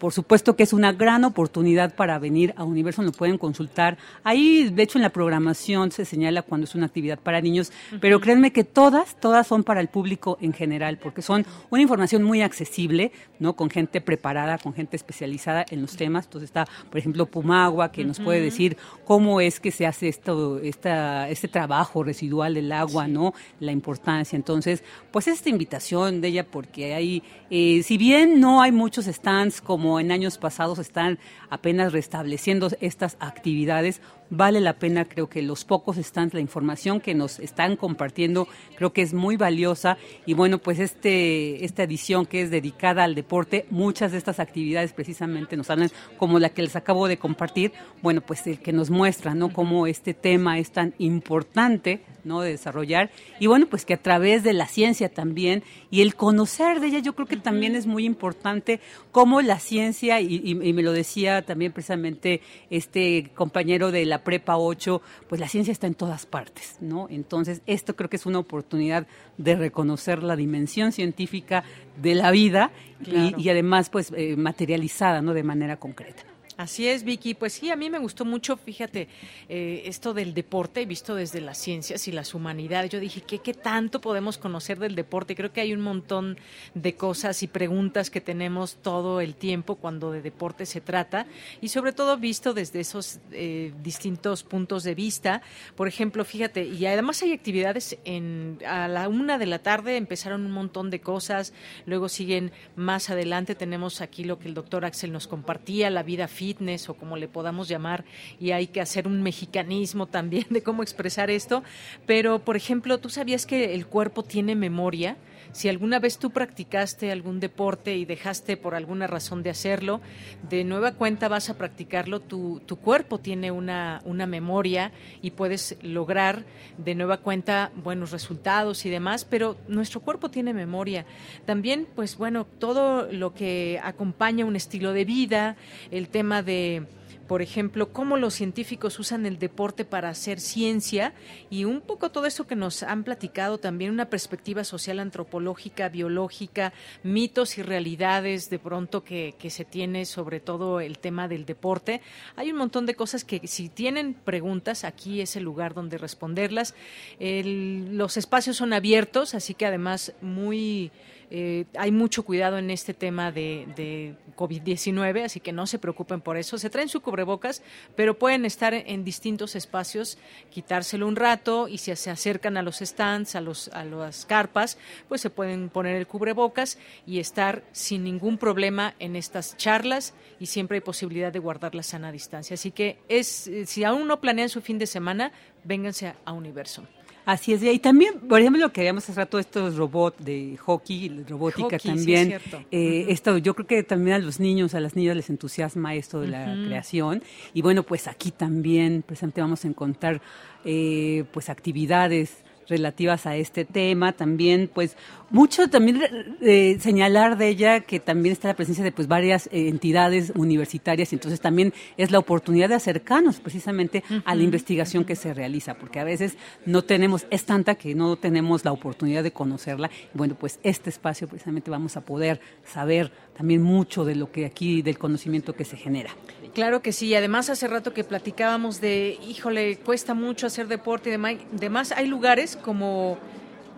por 0.04 0.12
supuesto 0.12 0.58
que 0.58 0.64
es 0.64 0.74
una 0.74 0.92
gran 0.92 1.24
oportunidad 1.24 1.96
para 1.96 2.20
venir 2.20 2.54
a 2.58 2.66
Universo, 2.66 3.02
lo 3.04 3.14
pueden 3.14 3.38
consultar. 3.38 3.98
Ahí, 4.26 4.70
de 4.70 4.84
hecho, 4.84 4.98
en 4.98 5.02
la 5.02 5.12
programación 5.12 5.92
se 5.92 6.04
señala 6.04 6.42
cuando 6.42 6.66
es 6.66 6.76
una 6.76 6.88
actividad 6.88 7.18
para 7.18 7.40
niños, 7.40 7.72
pero 8.02 8.20
créanme 8.20 8.52
que 8.52 8.66
todas, 8.66 9.16
todas 9.22 9.48
son 9.48 9.64
para 9.64 9.80
el 9.80 9.88
público 9.88 10.38
en 10.42 10.52
general, 10.52 10.98
porque 10.98 11.22
son 11.22 11.46
una 11.70 11.82
información 11.82 12.22
muy 12.22 12.42
accesible, 12.42 13.14
¿no? 13.40 13.54
Con 13.56 13.70
gente 13.70 14.02
preparada, 14.02 14.58
con 14.58 14.74
gente 14.74 14.98
especializada 14.98 15.66
en 15.70 15.82
los 15.82 15.96
temas. 15.96 16.26
Entonces 16.26 16.50
está, 16.50 16.68
por 16.90 16.98
ejemplo, 16.98 17.26
Pumagua, 17.26 17.94
que 17.94 18.04
nos 18.04 18.20
puede 18.20 18.42
decir 18.42 18.76
cómo 19.06 19.40
es 19.40 19.62
que 19.62 19.72
se 19.72 19.88
hace 19.88 20.10
esto, 20.10 20.60
esta, 20.60 21.30
este 21.30 21.48
trabajo 21.48 22.04
residual 22.04 22.56
del 22.56 22.74
agua, 22.74 23.08
¿no? 23.08 23.34
La 23.62 23.72
importancia. 23.72 24.36
Entonces, 24.36 24.84
pues 25.12 25.30
esta 25.30 25.50
invitación 25.50 26.20
de 26.20 26.28
ella, 26.28 26.46
porque 26.46 26.94
hay, 26.94 27.24
eh, 27.50 27.84
si 27.84 27.98
bien 27.98 28.42
no 28.42 28.62
hay 28.62 28.74
muchos 28.74 29.06
stands 29.06 29.62
como 29.62 29.93
en 30.00 30.12
años 30.12 30.38
pasados 30.38 30.80
están 30.80 31.20
apenas 31.50 31.94
restableciendo 31.94 32.70
estas 32.82 33.18
actividades, 33.20 34.02
vale 34.30 34.62
la 34.62 34.74
pena, 34.74 35.06
creo 35.06 35.30
que 35.30 35.42
los 35.42 35.66
pocos 35.66 35.98
stands, 35.98 36.34
la 36.34 36.40
información 36.40 37.00
que 37.00 37.14
nos 37.14 37.40
están 37.40 37.76
compartiendo, 37.76 38.48
creo 38.76 38.94
que 38.94 39.02
es 39.02 39.14
muy 39.14 39.38
valiosa 39.38 39.98
y 40.26 40.34
bueno, 40.34 40.58
pues 40.58 40.80
este 40.80 41.64
esta 41.66 41.84
edición 41.84 42.26
que 42.26 42.42
es 42.42 42.52
dedicada 42.52 43.04
al 43.04 43.16
deporte, 43.16 43.66
muchas 43.70 44.12
de 44.12 44.18
estas 44.18 44.40
actividades 44.40 44.94
precisamente 44.94 45.58
nos 45.58 45.70
hablan 45.70 45.92
como 46.18 46.40
la 46.40 46.50
que 46.50 46.64
les 46.64 46.76
acabo 46.76 47.08
de 47.08 47.18
compartir, 47.18 47.72
bueno, 48.02 48.22
pues 48.22 48.46
el 48.48 48.60
que 48.60 48.74
nos 48.74 48.90
muestra, 48.90 49.36
¿no? 49.36 49.52
Cómo 49.52 49.88
este 49.88 50.14
tema 50.14 50.60
es 50.60 50.72
tan 50.72 50.94
importante, 50.98 52.02
¿no? 52.24 52.42
De 52.42 52.52
desarrollar 52.52 53.12
y 53.40 53.48
bueno, 53.48 53.68
pues 53.68 53.86
que 53.86 53.94
a 53.94 54.02
través 54.02 54.44
de 54.44 54.54
la 54.54 54.68
ciencia 54.68 55.10
también 55.10 55.64
y 55.92 56.02
el 56.02 56.16
conocer 56.16 56.80
de 56.80 56.88
ella, 56.88 57.00
yo 57.00 57.14
creo 57.14 57.28
que 57.28 57.38
también 57.38 57.76
es 57.76 57.86
muy 57.86 58.06
importante 58.06 58.80
cómo 59.12 59.42
la 59.42 59.60
ciencia, 59.60 60.22
y, 60.22 60.42
y 60.44 60.74
me 60.74 60.82
lo 60.82 60.92
decía 60.92 61.44
también 61.44 61.72
precisamente 61.72 62.42
este 62.70 63.32
compañero 63.36 63.92
de 63.92 64.06
la 64.06 64.23
prepa 64.24 64.58
8, 64.58 65.02
pues 65.28 65.40
la 65.40 65.48
ciencia 65.48 65.72
está 65.72 65.88
en 65.88 65.96
todas 65.96 66.26
partes, 66.26 66.78
¿no? 66.82 67.08
Entonces, 67.10 67.62
esto 67.66 67.96
creo 67.96 68.10
que 68.10 68.16
es 68.16 68.26
una 68.26 68.40
oportunidad 68.40 69.08
de 69.38 69.56
reconocer 69.56 70.24
la 70.24 70.36
dimensión 70.36 70.92
científica 70.92 71.64
de 72.02 72.16
la 72.16 72.32
vida 72.32 72.72
y, 73.06 73.34
y, 73.42 73.50
además, 73.50 73.90
pues, 73.90 74.12
eh, 74.16 74.36
materializada, 74.36 75.22
¿no? 75.22 75.34
De 75.34 75.44
manera 75.44 75.78
concreta. 75.78 76.33
Así 76.64 76.88
es, 76.88 77.04
Vicky. 77.04 77.34
Pues 77.34 77.52
sí, 77.52 77.72
a 77.72 77.76
mí 77.76 77.90
me 77.90 78.00
gustó 78.00 78.24
mucho, 78.24 78.56
fíjate, 78.56 79.10
eh, 79.50 79.84
esto 79.86 80.14
del 80.14 80.34
deporte, 80.34 80.86
visto 80.86 81.14
desde 81.14 81.42
las 81.42 81.58
ciencias 81.58 82.08
y 82.08 82.14
las 82.14 82.34
humanidades. 82.34 82.90
Yo 82.90 83.02
dije, 83.02 83.20
¿qué, 83.20 83.40
¿qué 83.40 83.54
tanto 83.54 84.00
podemos 84.00 84.38
conocer 84.38 84.80
del 84.80 84.96
deporte? 84.96 85.36
Creo 85.36 85.52
que 85.52 85.60
hay 85.60 85.74
un 85.74 85.82
montón 85.82 86.38
de 86.74 86.96
cosas 86.96 87.44
y 87.44 87.48
preguntas 87.48 88.10
que 88.10 88.22
tenemos 88.22 88.76
todo 88.76 89.20
el 89.20 89.36
tiempo 89.36 89.76
cuando 89.76 90.14
de 90.14 90.22
deporte 90.22 90.66
se 90.66 90.80
trata 90.80 91.28
y 91.60 91.68
sobre 91.68 91.92
todo 91.92 92.16
visto 92.16 92.54
desde 92.54 92.80
esos 92.80 93.20
eh, 93.34 93.74
distintos 93.84 94.44
puntos 94.44 94.86
de 94.86 94.96
vista. 94.96 95.42
Por 95.76 95.90
ejemplo, 95.90 96.24
fíjate, 96.24 96.64
y 96.64 96.86
además 96.86 97.22
hay 97.24 97.34
actividades 97.34 97.98
en, 98.06 98.60
a 98.66 98.88
la 98.88 99.10
una 99.10 99.38
de 99.38 99.48
la 99.48 99.60
tarde, 99.60 99.98
empezaron 99.98 100.46
un 100.46 100.52
montón 100.54 100.90
de 100.92 101.02
cosas, 101.02 101.52
luego 101.86 102.08
siguen 102.08 102.54
más 102.78 103.10
adelante, 103.10 103.54
tenemos 103.54 104.00
aquí 104.00 104.24
lo 104.24 104.40
que 104.40 104.48
el 104.48 104.54
doctor 104.54 104.86
Axel 104.86 105.12
nos 105.12 105.28
compartía, 105.28 105.90
la 105.90 106.04
vida 106.04 106.30
física 106.30 106.53
o 106.90 106.94
como 106.94 107.18
le 107.18 107.28
podamos 107.28 107.68
llamar, 107.68 108.06
y 108.40 108.52
hay 108.52 108.68
que 108.68 108.82
hacer 108.82 109.08
un 109.08 109.22
mexicanismo 109.22 110.08
también 110.08 110.46
de 110.50 110.62
cómo 110.62 110.84
expresar 110.84 111.30
esto. 111.30 111.64
Pero, 112.06 112.40
por 112.40 112.56
ejemplo, 112.56 113.00
¿tú 113.00 113.10
sabías 113.10 113.46
que 113.46 113.74
el 113.74 113.86
cuerpo 113.86 114.24
tiene 114.24 114.56
memoria? 114.56 115.18
Si 115.54 115.70
alguna 115.70 116.00
vez 116.00 116.18
tú 116.18 116.32
practicaste 116.32 117.12
algún 117.12 117.40
deporte 117.40 117.96
y 117.96 118.06
dejaste 118.06 118.58
por 118.58 118.74
alguna 118.74 119.06
razón 119.06 119.44
de 119.44 119.52
hacerlo, 119.52 120.02
de 120.50 120.64
nueva 120.64 120.94
cuenta 120.94 121.28
vas 121.28 121.50
a 121.52 121.58
practicarlo, 121.58 122.20
tu, 122.20 122.60
tu 122.66 122.78
cuerpo 122.78 123.20
tiene 123.20 123.52
una, 123.52 124.02
una 124.04 124.26
memoria 124.26 124.92
y 125.22 125.32
puedes 125.32 125.78
lograr 125.84 126.44
de 126.78 126.96
nueva 126.96 127.18
cuenta 127.18 127.72
buenos 127.76 128.12
resultados 128.12 128.86
y 128.86 128.90
demás, 128.90 129.26
pero 129.26 129.56
nuestro 129.68 130.02
cuerpo 130.02 130.30
tiene 130.30 130.54
memoria. 130.54 131.06
También, 131.46 131.88
pues 131.96 132.18
bueno, 132.18 132.46
todo 132.46 133.12
lo 133.12 133.36
que 133.36 133.80
acompaña 133.84 134.46
un 134.46 134.56
estilo 134.56 134.92
de 134.92 135.06
vida, 135.06 135.56
el 135.92 136.10
tema 136.10 136.42
de 136.42 136.88
por 137.34 137.42
ejemplo, 137.42 137.92
cómo 137.92 138.16
los 138.16 138.36
científicos 138.36 139.00
usan 139.00 139.26
el 139.26 139.40
deporte 139.40 139.86
para 139.86 140.10
hacer 140.10 140.40
ciencia 140.40 141.16
y 141.50 141.66
un 141.66 141.82
poco 141.82 142.12
todo 142.12 142.28
eso 142.28 142.46
que 142.46 142.56
nos 142.56 142.84
han 142.84 143.04
platicado 143.04 143.58
también, 143.58 143.90
una 143.90 144.08
perspectiva 144.08 144.64
social, 144.64 145.00
antropológica, 145.00 145.90
biológica, 145.90 146.74
mitos 147.02 147.58
y 147.58 147.64
realidades 147.64 148.52
de 148.52 148.60
pronto 148.60 149.04
que, 149.04 149.34
se 149.50 149.66
tiene 149.66 150.06
sobre 150.06 150.42
todo 150.42 150.80
el 150.80 151.00
tema 151.00 151.28
del 151.28 151.48
deporte. 151.48 152.02
Hay 152.36 152.52
un 152.52 152.58
montón 152.58 152.86
de 152.86 152.94
cosas 152.94 153.24
que 153.24 153.48
si 153.48 153.68
tienen 153.68 154.14
preguntas, 154.14 154.84
aquí 154.84 155.20
es 155.20 155.36
el 155.36 155.42
lugar 155.42 155.74
donde 155.74 155.98
responderlas. 155.98 156.76
El, 157.20 157.98
los 157.98 158.16
espacios 158.16 158.58
son 158.58 158.74
abiertos, 158.74 159.34
así 159.34 159.56
que 159.56 159.66
además 159.66 160.14
muy 160.22 160.92
eh, 161.36 161.66
hay 161.80 161.92
mucho 161.92 162.24
cuidado 162.24 162.60
en 162.60 162.70
este 162.70 162.94
tema 162.94 163.32
de, 163.32 163.66
de 163.76 164.14
COVID-19, 164.36 165.24
así 165.24 165.40
que 165.40 165.52
no 165.52 165.66
se 165.66 165.80
preocupen 165.80 166.22
por 166.22 166.38
eso. 166.38 166.60
Se 166.60 166.70
traen 166.70 166.90
su 166.90 167.02
cubrebocas, 167.02 167.64
pero 167.96 168.20
pueden 168.20 168.46
estar 168.46 168.76
en 168.76 169.04
distintos 169.04 169.56
espacios, 169.56 170.20
quitárselo 170.52 171.08
un 171.08 171.16
rato 171.16 171.68
y 171.68 171.80
si 171.80 171.96
se 171.96 172.12
acercan 172.12 172.56
a 172.56 172.62
los 172.62 172.78
stands, 172.78 173.36
a, 173.36 173.42
los, 173.42 173.70
a 173.70 173.84
las 173.84 174.28
carpas, 174.28 174.78
pues 175.10 175.22
se 175.22 175.32
pueden 175.32 175.70
poner 175.70 175.96
el 175.96 176.06
cubrebocas 176.06 176.78
y 177.08 177.18
estar 177.18 177.64
sin 177.72 178.04
ningún 178.04 178.38
problema 178.38 178.94
en 179.00 179.16
estas 179.16 179.58
charlas 179.58 180.14
y 180.40 180.46
siempre 180.46 180.78
hay 180.78 180.82
posibilidad 180.82 181.34
de 181.34 181.40
guardar 181.40 181.74
la 181.74 181.82
sana 181.82 182.12
distancia. 182.12 182.54
Así 182.54 182.70
que 182.70 183.00
es, 183.10 183.50
si 183.66 183.84
aún 183.84 184.08
no 184.08 184.22
planean 184.22 184.50
su 184.50 184.62
fin 184.62 184.78
de 184.78 184.86
semana, 184.86 185.32
vénganse 185.64 186.14
a 186.26 186.32
Universo. 186.32 186.84
Así 187.26 187.54
es, 187.54 187.64
y 187.64 187.80
también, 187.80 188.20
por 188.20 188.42
ejemplo, 188.42 188.62
lo 188.62 188.74
que 188.74 188.82
habíamos 188.82 189.04
hace 189.04 189.14
rato, 189.14 189.40
estos 189.40 189.78
robots 189.78 190.24
de 190.24 190.58
hockey, 190.58 191.24
robótica 191.28 191.64
Hockey, 191.64 191.80
sí, 191.80 191.88
también. 191.88 192.32
es 192.34 192.42
eh, 192.72 193.06
esto, 193.10 193.38
yo 193.38 193.54
creo 193.54 193.66
que 193.66 193.84
también 193.84 194.18
a 194.18 194.20
los 194.20 194.42
niños, 194.42 194.76
a 194.76 194.82
las 194.82 194.96
niñas 194.96 195.16
les 195.16 195.30
entusiasma 195.30 195.96
esto 195.96 196.20
de 196.20 196.28
la 196.28 196.54
creación. 196.66 197.24
Y 197.54 197.62
bueno, 197.62 197.84
pues 197.84 198.08
aquí 198.08 198.32
también, 198.32 199.04
presente, 199.04 199.40
vamos 199.40 199.64
a 199.64 199.68
encontrar 199.70 200.22
eh, 200.66 201.24
pues 201.32 201.50
actividades 201.50 202.44
relativas 202.68 203.26
a 203.26 203.36
este 203.36 203.66
tema, 203.66 204.14
también 204.14 204.70
pues 204.74 204.96
mucho 205.30 205.68
también 205.68 206.00
eh, 206.42 206.78
señalar 206.80 207.38
de 207.38 207.48
ella 207.48 207.80
que 207.82 208.00
también 208.00 208.34
está 208.34 208.50
la 208.50 208.54
presencia 208.54 208.84
de 208.84 208.92
pues 208.92 209.08
varias 209.08 209.48
eh, 209.48 209.68
entidades 209.68 210.32
universitarias, 210.36 211.12
y 211.12 211.16
entonces 211.16 211.42
también 211.42 211.74
es 211.98 212.12
la 212.12 212.20
oportunidad 212.20 212.70
de 212.70 212.76
acercarnos 212.76 213.40
precisamente 213.40 214.04
a 214.26 214.36
la 214.36 214.44
investigación 214.44 215.06
que 215.06 215.16
se 215.16 215.34
realiza, 215.34 215.74
porque 215.74 216.00
a 216.00 216.04
veces 216.04 216.38
no 216.66 216.84
tenemos, 216.84 217.26
es 217.30 217.46
tanta 217.46 217.76
que 217.76 217.96
no 217.96 218.16
tenemos 218.16 218.64
la 218.64 218.72
oportunidad 218.72 219.24
de 219.24 219.32
conocerla, 219.32 219.90
bueno, 220.14 220.36
pues 220.36 220.60
este 220.64 220.90
espacio 220.90 221.28
precisamente 221.28 221.72
vamos 221.72 221.98
a 221.98 222.02
poder 222.02 222.40
saber 222.64 223.12
también 223.36 223.64
mucho 223.64 224.06
de 224.06 224.16
lo 224.16 224.32
que 224.32 224.46
aquí, 224.46 224.84
del 224.84 225.00
conocimiento 225.00 225.56
que 225.56 225.66
se 225.66 225.78
genera. 225.78 226.12
Claro 226.54 226.84
que 226.84 226.92
sí, 226.92 227.16
además 227.16 227.50
hace 227.50 227.68
rato 227.68 227.94
que 227.94 228.04
platicábamos 228.04 228.80
de, 228.80 229.18
híjole, 229.28 229.78
cuesta 229.78 230.14
mucho 230.14 230.46
hacer 230.46 230.68
deporte 230.68 231.10
y 231.10 231.58
demás 231.58 231.92
hay 231.92 232.06
lugares 232.06 232.53
como 232.56 233.18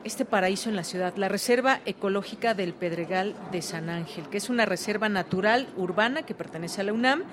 este 0.05 0.23
paraíso 0.23 0.69
en 0.69 0.75
la 0.75 0.83
ciudad, 0.83 1.15
la 1.17 1.29
Reserva 1.29 1.81
Ecológica 1.87 2.53
del 2.53 2.75
Pedregal 2.75 3.33
de 3.51 3.63
San 3.63 3.89
Ángel, 3.89 4.29
que 4.29 4.37
es 4.37 4.51
una 4.51 4.63
reserva 4.63 5.09
natural 5.09 5.67
urbana 5.77 6.21
que 6.21 6.35
pertenece 6.35 6.81
a 6.81 6.83
la 6.83 6.93
UNAM 6.93 7.23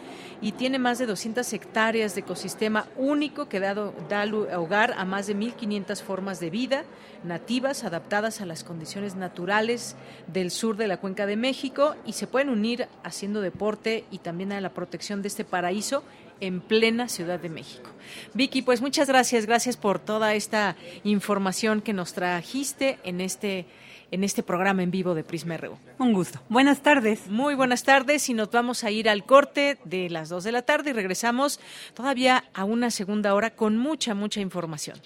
y 0.41 0.53
tiene 0.53 0.79
más 0.79 0.99
de 0.99 1.05
200 1.05 1.53
hectáreas 1.53 2.15
de 2.15 2.23
ecosistema 2.23 2.87
único 2.97 3.47
que 3.47 3.61
da, 3.61 3.75
da 3.75 4.59
hogar 4.59 4.95
a 4.97 5.05
más 5.05 5.27
de 5.27 5.37
1.500 5.37 6.01
formas 6.01 6.41
de 6.41 6.49
vida 6.49 6.85
nativas 7.25 7.85
adaptadas 7.85 8.41
a 8.41 8.47
las 8.47 8.65
condiciones 8.65 9.17
naturales 9.17 9.95
del 10.27 10.51
sur 10.51 10.77
de 10.79 10.89
la 10.89 10.97
Cuenca 10.97 11.27
de 11.27 11.37
México 11.37 11.95
y 12.07 12.15
se 12.15 12.27
pueden 12.27 12.49
unir 12.49 12.89
haciendo 13.05 13.43
deporte 13.43 14.07
y 14.11 14.19
también 14.19 14.51
a 14.51 14.61
la 14.63 14.71
protección 14.71 15.21
de 15.21 15.29
este 15.29 15.45
paraíso 15.45 16.05
en 16.43 16.61
plena 16.61 17.09
Ciudad 17.09 17.41
de 17.41 17.49
México. 17.49 17.89
Vicky, 18.35 18.63
pues 18.63 18.83
muchas 18.83 19.09
gracias, 19.09 19.47
gracias 19.47 19.77
por 19.77 19.99
toda 19.99 20.35
esta 20.35 20.77
información 21.05 21.81
que 21.81 21.93
nos 21.93 22.13
trajiste 22.13 22.99
en 23.05 23.21
este 23.21 23.67
en 24.11 24.25
este 24.25 24.43
programa 24.43 24.83
en 24.83 24.91
vivo 24.91 25.15
de 25.15 25.25
Prisma 25.25 25.57
RU. 25.57 25.79
Un 25.99 26.13
gusto. 26.13 26.39
Buenas 26.51 26.83
tardes. 26.83 27.29
Muy 27.29 27.55
buenas 27.55 27.83
tardes 27.83 28.29
y 28.29 28.35
nos 28.35 28.51
vamos 28.51 28.85
a 28.85 28.91
ir 28.91 29.09
al 29.09 29.25
corte 29.25 29.79
de 29.85 30.11
las 30.11 30.29
2 30.29 30.45
de 30.45 30.53
la 30.53 30.61
tarde 30.61 30.91
y 30.91 30.93
regresamos 30.93 31.61
todavía 31.95 32.45
a 32.53 32.65
una 32.65 32.91
segunda 32.91 33.35
hora 33.35 33.55
con 33.55 33.79
mucha, 33.79 34.15
mucha 34.15 34.41
información. 34.41 35.01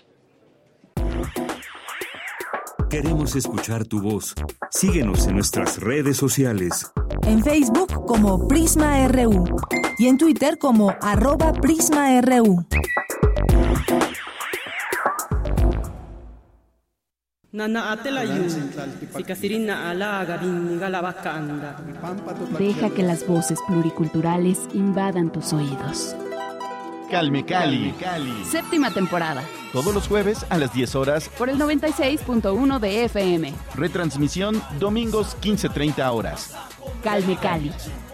Queremos 2.91 3.37
escuchar 3.37 3.84
tu 3.84 4.01
voz. 4.01 4.34
Síguenos 4.70 5.28
en 5.28 5.34
nuestras 5.34 5.80
redes 5.80 6.16
sociales. 6.16 6.91
En 7.27 7.43
Facebook 7.43 8.07
como 8.07 8.47
Prisma 8.47 9.07
RU 9.09 9.45
y 9.99 10.07
en 10.07 10.16
Twitter 10.16 10.59
como 10.59 10.95
arroba 11.01 11.53
PrismaRU. 11.53 12.64
Deja 22.59 22.91
que 22.91 23.03
las 23.03 23.27
voces 23.27 23.59
pluriculturales 23.66 24.61
invadan 24.72 25.33
tus 25.33 25.53
oídos. 25.53 26.14
Calme 27.11 27.45
Cali. 27.45 27.95
Séptima 28.45 28.91
temporada. 28.91 29.43
Todos 29.73 29.95
los 29.95 30.09
jueves 30.09 30.45
a 30.49 30.59
las 30.59 30.73
10 30.73 30.95
horas 30.95 31.29
por 31.39 31.49
el 31.49 31.59
96.1 31.59 32.79
de 32.79 33.05
FM. 33.05 33.55
Retransmisión 33.75 34.63
domingos 34.79 35.37
15.30 35.41 36.13
horas. 36.13 36.55
Calme 37.03 37.37
Cali 37.37 37.73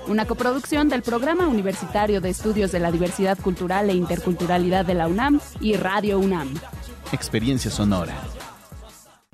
una 0.09 0.27
coproducción 0.27 0.89
del 0.89 1.03
Programa 1.03 1.47
Universitario 1.47 2.21
de 2.21 2.31
Estudios 2.31 2.73
de 2.73 2.81
la 2.81 2.91
Diversidad 2.91 3.39
Cultural 3.39 3.89
e 3.91 3.95
Interculturalidad 3.95 4.85
de 4.85 4.95
la 4.95 5.07
UNAM 5.07 5.41
y 5.61 5.77
Radio 5.77 6.19
UNAM. 6.19 6.53
Experiencia 7.13 7.71
sonora. 7.71 8.15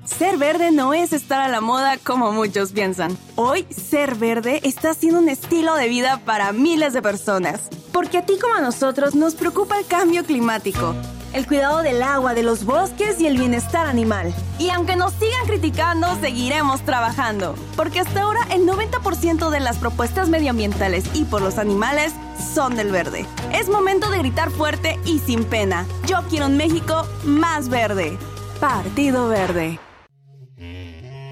Ser 0.03 0.37
verde 0.37 0.71
no 0.71 0.93
es 0.93 1.13
estar 1.13 1.39
a 1.39 1.49
la 1.49 1.61
moda 1.61 1.97
como 1.97 2.31
muchos 2.31 2.71
piensan. 2.71 3.15
Hoy, 3.35 3.65
ser 3.69 4.15
verde 4.15 4.61
está 4.63 4.93
siendo 4.93 5.19
un 5.19 5.29
estilo 5.29 5.75
de 5.75 5.87
vida 5.87 6.21
para 6.25 6.51
miles 6.51 6.93
de 6.93 7.01
personas. 7.01 7.69
Porque 7.91 8.19
a 8.19 8.25
ti 8.25 8.37
como 8.39 8.55
a 8.55 8.61
nosotros 8.61 9.15
nos 9.15 9.35
preocupa 9.35 9.77
el 9.79 9.85
cambio 9.85 10.23
climático 10.23 10.95
el 11.33 11.47
cuidado 11.47 11.81
del 11.81 12.01
agua, 12.01 12.33
de 12.33 12.43
los 12.43 12.65
bosques 12.65 13.19
y 13.19 13.27
el 13.27 13.37
bienestar 13.37 13.85
animal. 13.85 14.33
Y 14.57 14.69
aunque 14.69 14.95
nos 14.95 15.13
sigan 15.13 15.45
criticando, 15.45 16.07
seguiremos 16.19 16.81
trabajando, 16.81 17.55
porque 17.75 17.99
hasta 17.99 18.21
ahora 18.21 18.41
el 18.51 18.65
90% 18.65 19.49
de 19.49 19.59
las 19.59 19.77
propuestas 19.77 20.29
medioambientales 20.29 21.05
y 21.13 21.25
por 21.25 21.41
los 21.41 21.57
animales 21.57 22.13
son 22.53 22.75
del 22.75 22.91
verde. 22.91 23.25
Es 23.53 23.69
momento 23.69 24.09
de 24.09 24.19
gritar 24.19 24.49
fuerte 24.49 24.99
y 25.05 25.19
sin 25.19 25.43
pena. 25.43 25.85
Yo 26.07 26.19
quiero 26.29 26.47
un 26.47 26.57
México 26.57 27.05
más 27.23 27.69
verde. 27.69 28.17
Partido 28.59 29.29
Verde. 29.29 29.79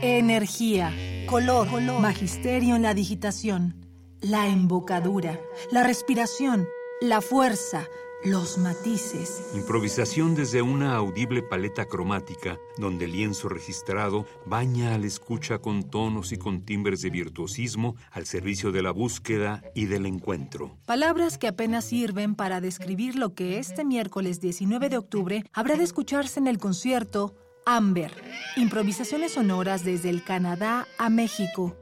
Energía, 0.01 0.93
color, 1.27 1.67
color, 1.67 1.99
magisterio 1.99 2.75
en 2.75 2.83
la 2.83 2.93
digitación, 2.93 3.86
la 4.21 4.47
embocadura, 4.47 5.39
la 5.71 5.83
respiración, 5.83 6.67
la 7.01 7.21
fuerza 7.21 7.87
los 8.23 8.57
matices. 8.57 9.51
Improvisación 9.53 10.35
desde 10.35 10.61
una 10.61 10.95
audible 10.95 11.43
paleta 11.43 11.85
cromática, 11.85 12.57
donde 12.77 13.05
el 13.05 13.11
lienzo 13.11 13.47
registrado 13.47 14.25
baña 14.45 14.95
al 14.95 15.05
escucha 15.05 15.59
con 15.59 15.83
tonos 15.83 16.31
y 16.31 16.37
con 16.37 16.61
timbres 16.61 17.01
de 17.01 17.09
virtuosismo 17.09 17.95
al 18.11 18.25
servicio 18.25 18.71
de 18.71 18.81
la 18.81 18.91
búsqueda 18.91 19.63
y 19.75 19.85
del 19.85 20.05
encuentro. 20.05 20.77
Palabras 20.85 21.37
que 21.37 21.47
apenas 21.47 21.85
sirven 21.85 22.35
para 22.35 22.59
describir 22.59 23.15
lo 23.15 23.33
que 23.33 23.59
este 23.59 23.85
miércoles 23.85 24.41
19 24.41 24.89
de 24.89 24.97
octubre 24.97 25.45
habrá 25.53 25.75
de 25.75 25.83
escucharse 25.83 26.39
en 26.39 26.47
el 26.47 26.57
concierto 26.57 27.35
Amber, 27.65 28.11
improvisaciones 28.55 29.33
sonoras 29.33 29.83
desde 29.83 30.09
el 30.09 30.23
Canadá 30.23 30.87
a 30.97 31.09
México. 31.09 31.75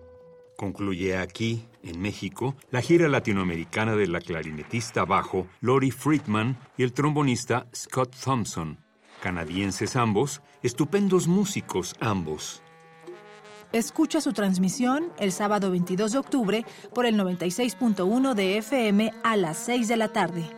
Concluye 0.58 1.18
aquí 1.18 1.66
en 1.86 2.02
México, 2.02 2.56
la 2.72 2.82
gira 2.82 3.08
latinoamericana 3.08 3.96
de 3.96 4.08
la 4.08 4.20
clarinetista 4.20 5.06
bajo 5.06 5.48
Lori 5.62 5.92
Friedman 5.92 6.58
y 6.78 6.84
el 6.84 6.94
trombonista 6.94 7.68
Scott 7.74 8.16
Thompson. 8.24 8.78
Canadienses 9.22 9.96
ambos, 9.96 10.42
estupendos 10.62 11.28
músicos 11.28 11.96
ambos. 12.00 12.62
Escucha 13.72 14.22
su 14.22 14.34
transmisión 14.34 15.12
el 15.20 15.32
sábado 15.32 15.72
22 15.72 16.14
de 16.14 16.18
octubre 16.18 16.66
por 16.94 17.06
el 17.06 17.18
96.1 17.18 18.34
de 18.34 18.58
FM 18.58 19.12
a 19.24 19.36
las 19.36 19.58
6 19.58 19.88
de 19.88 19.98
la 19.98 20.10
tarde. 20.10 20.50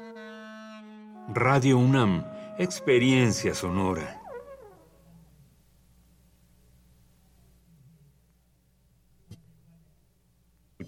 Radio 1.30 1.78
UNAM, 1.78 2.26
experiencia 2.58 3.54
sonora. 3.54 4.17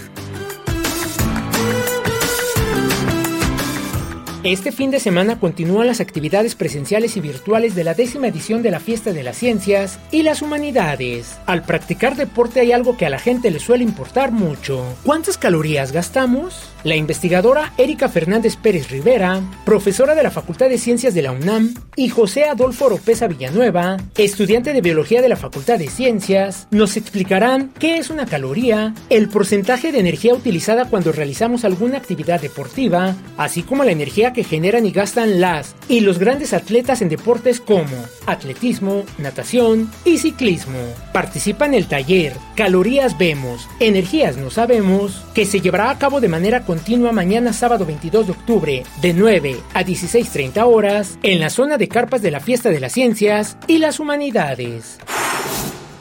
Este 4.46 4.72
fin 4.72 4.90
de 4.90 5.02
semana 5.02 5.38
continúan 5.38 5.88
las 5.88 6.00
actividades 6.00 6.56
presenciales 6.56 7.18
y 7.18 7.20
virtuales 7.20 7.76
de 7.76 7.84
la 7.84 7.94
décima 7.94 8.30
edición 8.30 8.64
de 8.64 8.72
la 8.72 8.80
Fiesta 8.80 9.12
de 9.12 9.22
las 9.22 9.38
Ciencias 9.38 10.00
y 10.12 10.24
las 10.24 10.42
Humanidades. 10.42 11.38
Al 11.46 11.64
practicar 11.64 12.16
deporte 12.16 12.62
hay 12.62 12.72
algo 12.72 12.96
que 12.96 13.06
a 13.06 13.10
la 13.10 13.20
gente 13.20 13.52
le 13.52 13.60
suele 13.60 13.84
importar 13.84 14.32
mucho. 14.32 14.96
¿Cuántas 15.04 15.38
calorías 15.38 15.92
gastamos? 15.92 16.72
La 16.86 16.96
investigadora 16.96 17.74
Erika 17.78 18.08
Fernández 18.08 18.56
Pérez 18.56 18.90
Rivera, 18.90 19.42
profesora 19.66 20.16
de 20.16 20.24
la 20.24 20.32
Facultad 20.32 20.70
de 20.70 20.78
Ciencias 20.78 21.14
de 21.14 21.22
la 21.22 21.34
UNAM, 21.34 21.74
y 21.98 22.08
José 22.08 22.46
Adolfo 22.46 22.86
Oropesa 22.86 23.28
Villanueva, 23.28 23.98
estudiante 24.18 24.72
de 24.72 24.80
Biología 24.80 25.22
de 25.22 25.28
la 25.28 25.36
Facultad 25.36 25.78
de 25.78 25.90
Ciencias, 25.90 26.68
nos 26.72 26.96
explicarán 26.96 27.72
qué 27.78 27.98
es 27.98 28.10
una 28.10 28.26
caloría, 28.26 28.94
el 29.10 29.28
porcentaje 29.28 29.92
de 29.92 30.00
energía 30.00 30.34
utilizada 30.34 30.86
cuando 30.86 31.12
realizamos 31.12 31.66
alguna 31.66 31.98
actividad 31.98 32.40
deportiva, 32.40 33.14
así 33.36 33.64
como 33.64 33.84
la 33.84 33.92
energía 33.92 34.32
que 34.32 34.46
generan 34.46 34.86
y 34.86 34.92
gastan 34.92 35.42
las 35.42 35.76
y 35.90 36.00
los 36.00 36.18
grandes 36.18 36.54
atletas 36.54 37.02
en 37.02 37.10
deportes 37.10 37.60
como 37.60 37.98
atletismo, 38.26 39.04
natación 39.18 39.92
y 40.06 40.20
ciclismo. 40.20 40.80
Participa 41.12 41.66
en 41.66 41.74
el 41.74 41.88
taller 41.88 42.34
Calorías 42.56 43.18
Vemos, 43.18 43.68
Energías 43.82 44.38
No 44.38 44.50
Sabemos, 44.50 45.26
que 45.34 45.46
se 45.46 45.60
llevará 45.60 45.90
a 45.90 45.98
cabo 45.98 46.22
de 46.22 46.30
manera 46.30 46.64
continua 46.70 47.12
mañana 47.12 47.52
sábado 47.52 47.84
22 47.84 48.28
de 48.28 48.32
octubre 48.32 48.84
de 49.02 49.14
9 49.16 49.60
a 49.74 49.84
16.30 49.84 50.64
horas 50.68 51.18
en 51.24 51.40
la 51.40 51.50
zona 51.50 51.80
de 51.80 51.88
carpas 51.88 52.22
de 52.22 52.30
la 52.30 52.40
Fiesta 52.40 52.70
de 52.70 52.80
las 52.80 52.94
Ciencias 52.94 53.58
y 53.66 53.80
las 53.80 54.00
Humanidades. 54.00 55.00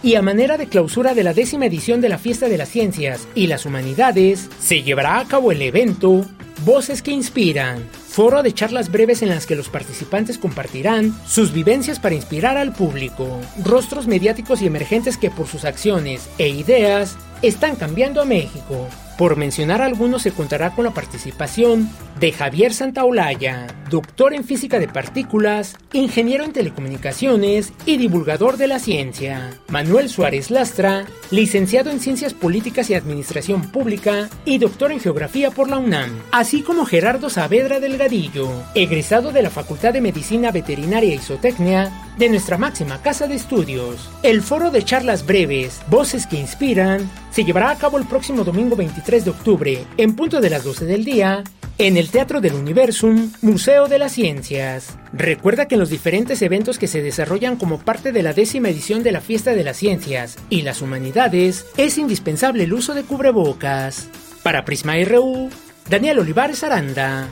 Y 0.03 0.17
a 0.17 0.21
manera 0.21 0.59
de 0.59 0.67
clausura 0.67 1.15
de 1.15 1.25
la 1.25 1.33
décima 1.33 1.65
edición 1.65 2.03
de 2.03 2.11
la 2.11 2.19
Fiesta 2.19 2.51
de 2.51 2.59
las 2.59 2.69
Ciencias 2.69 3.27
y 3.35 3.47
las 3.47 3.65
Humanidades, 3.65 4.51
se 4.61 4.83
llevará 4.83 5.21
a 5.21 5.25
cabo 5.25 5.53
el 5.53 5.63
evento 5.63 6.27
Voces 6.67 7.01
que 7.01 7.13
Inspiran, 7.13 7.83
foro 8.07 8.43
de 8.43 8.53
charlas 8.53 8.93
breves 8.93 9.23
en 9.23 9.31
las 9.31 9.47
que 9.47 9.57
los 9.57 9.71
participantes 9.71 10.37
compartirán 10.37 11.19
sus 11.27 11.55
vivencias 11.55 11.99
para 11.99 12.15
inspirar 12.15 12.59
al 12.59 12.75
público, 12.75 13.41
rostros 13.65 14.07
mediáticos 14.07 14.61
y 14.61 14.67
emergentes 14.67 15.17
que 15.17 15.31
por 15.31 15.47
sus 15.47 15.65
acciones 15.65 16.29
e 16.37 16.51
ideas 16.51 17.17
están 17.41 17.75
cambiando 17.75 18.21
a 18.21 18.27
México. 18.27 18.87
Por 19.19 19.37
mencionar 19.37 19.83
algunos, 19.83 20.23
se 20.23 20.31
contará 20.31 20.71
con 20.71 20.85
la 20.85 20.93
participación 20.93 21.91
de 22.21 22.31
Javier 22.31 22.73
Santaolalla, 22.73 23.67
doctor 23.91 24.33
en 24.33 24.45
física 24.45 24.79
de 24.79 24.87
partículas, 24.87 25.77
ingeniero 25.93 26.45
en 26.45 26.53
telecomunicaciones 26.53 27.73
y 27.85 27.97
divulgador 27.97 28.59
de 28.59 28.69
la 28.69 28.79
ciencia. 28.79 29.51
Manuel 29.71 30.09
Suárez 30.09 30.53
Lastra, 30.53 31.05
licenciado 31.33 31.91
en 31.91 31.99
ciencias 31.99 32.33
políticas 32.33 32.91
y 32.91 32.95
administración 32.95 33.63
pública 33.73 34.29
y 34.45 34.59
doctor 34.59 34.93
en 34.93 35.01
geografía 35.01 35.51
por 35.51 35.69
la 35.69 35.79
UNAM. 35.79 36.11
Así 36.31 36.63
como 36.63 36.87
Gerardo 36.87 37.29
Saavedra 37.29 37.81
Delgadillo, 37.81 38.49
egresado 38.77 39.33
de 39.33 39.43
la 39.43 39.51
Facultad 39.51 39.93
de 39.93 40.01
Medicina 40.01 40.53
Veterinaria 40.53 41.13
y 41.13 41.19
Zootecnia 41.19 42.08
de 42.19 42.29
nuestra 42.29 42.59
máxima 42.59 43.01
casa 43.01 43.27
de 43.27 43.37
estudios. 43.37 44.11
El 44.23 44.43
foro 44.43 44.71
de 44.71 44.85
charlas 44.85 45.25
breves, 45.25 45.81
Voces 45.89 46.27
que 46.27 46.37
Inspiran, 46.37 47.09
se 47.31 47.45
llevará 47.45 47.71
a 47.71 47.79
cabo 47.79 47.99
el 47.99 48.07
próximo 48.07 48.45
domingo 48.45 48.77
23 48.77 49.25
de 49.25 49.31
octubre, 49.31 49.85
en 49.97 50.17
punto 50.17 50.41
de 50.41 50.51
las 50.51 50.65
12 50.65 50.85
del 50.85 51.05
día, 51.05 51.45
en 51.79 51.97
el 51.97 52.11
Teatro 52.11 52.41
del 52.41 52.55
Universum, 52.55 53.31
Museo 53.41 53.87
de 53.87 54.01
las 54.01 54.13
Ciencias. 54.13 54.99
Recuerda 55.13 55.69
que 55.69 55.77
en 55.77 55.81
los 55.81 55.91
diferentes 55.91 56.43
eventos 56.43 56.77
que 56.77 56.89
se 56.89 57.03
desarrollan 57.03 57.57
como 57.57 57.79
parte 57.79 58.11
de 58.11 58.25
la 58.25 58.33
décima 58.33 58.69
edición 58.69 59.05
de 59.05 59.13
la 59.13 59.21
Fiesta 59.21 59.53
de 59.53 59.63
las 59.63 59.77
Ciencias 59.77 60.37
y 60.51 60.63
las 60.63 60.83
Humanidades, 60.83 61.67
es 61.77 61.97
indispensable 61.97 62.65
el 62.65 62.73
uso 62.73 62.95
de 62.95 63.05
cubrebocas. 63.05 64.09
Para 64.43 64.65
Prisma 64.65 64.95
RU, 65.05 65.51
Daniel 65.89 66.19
Olivares 66.19 66.65
Aranda. 66.65 67.29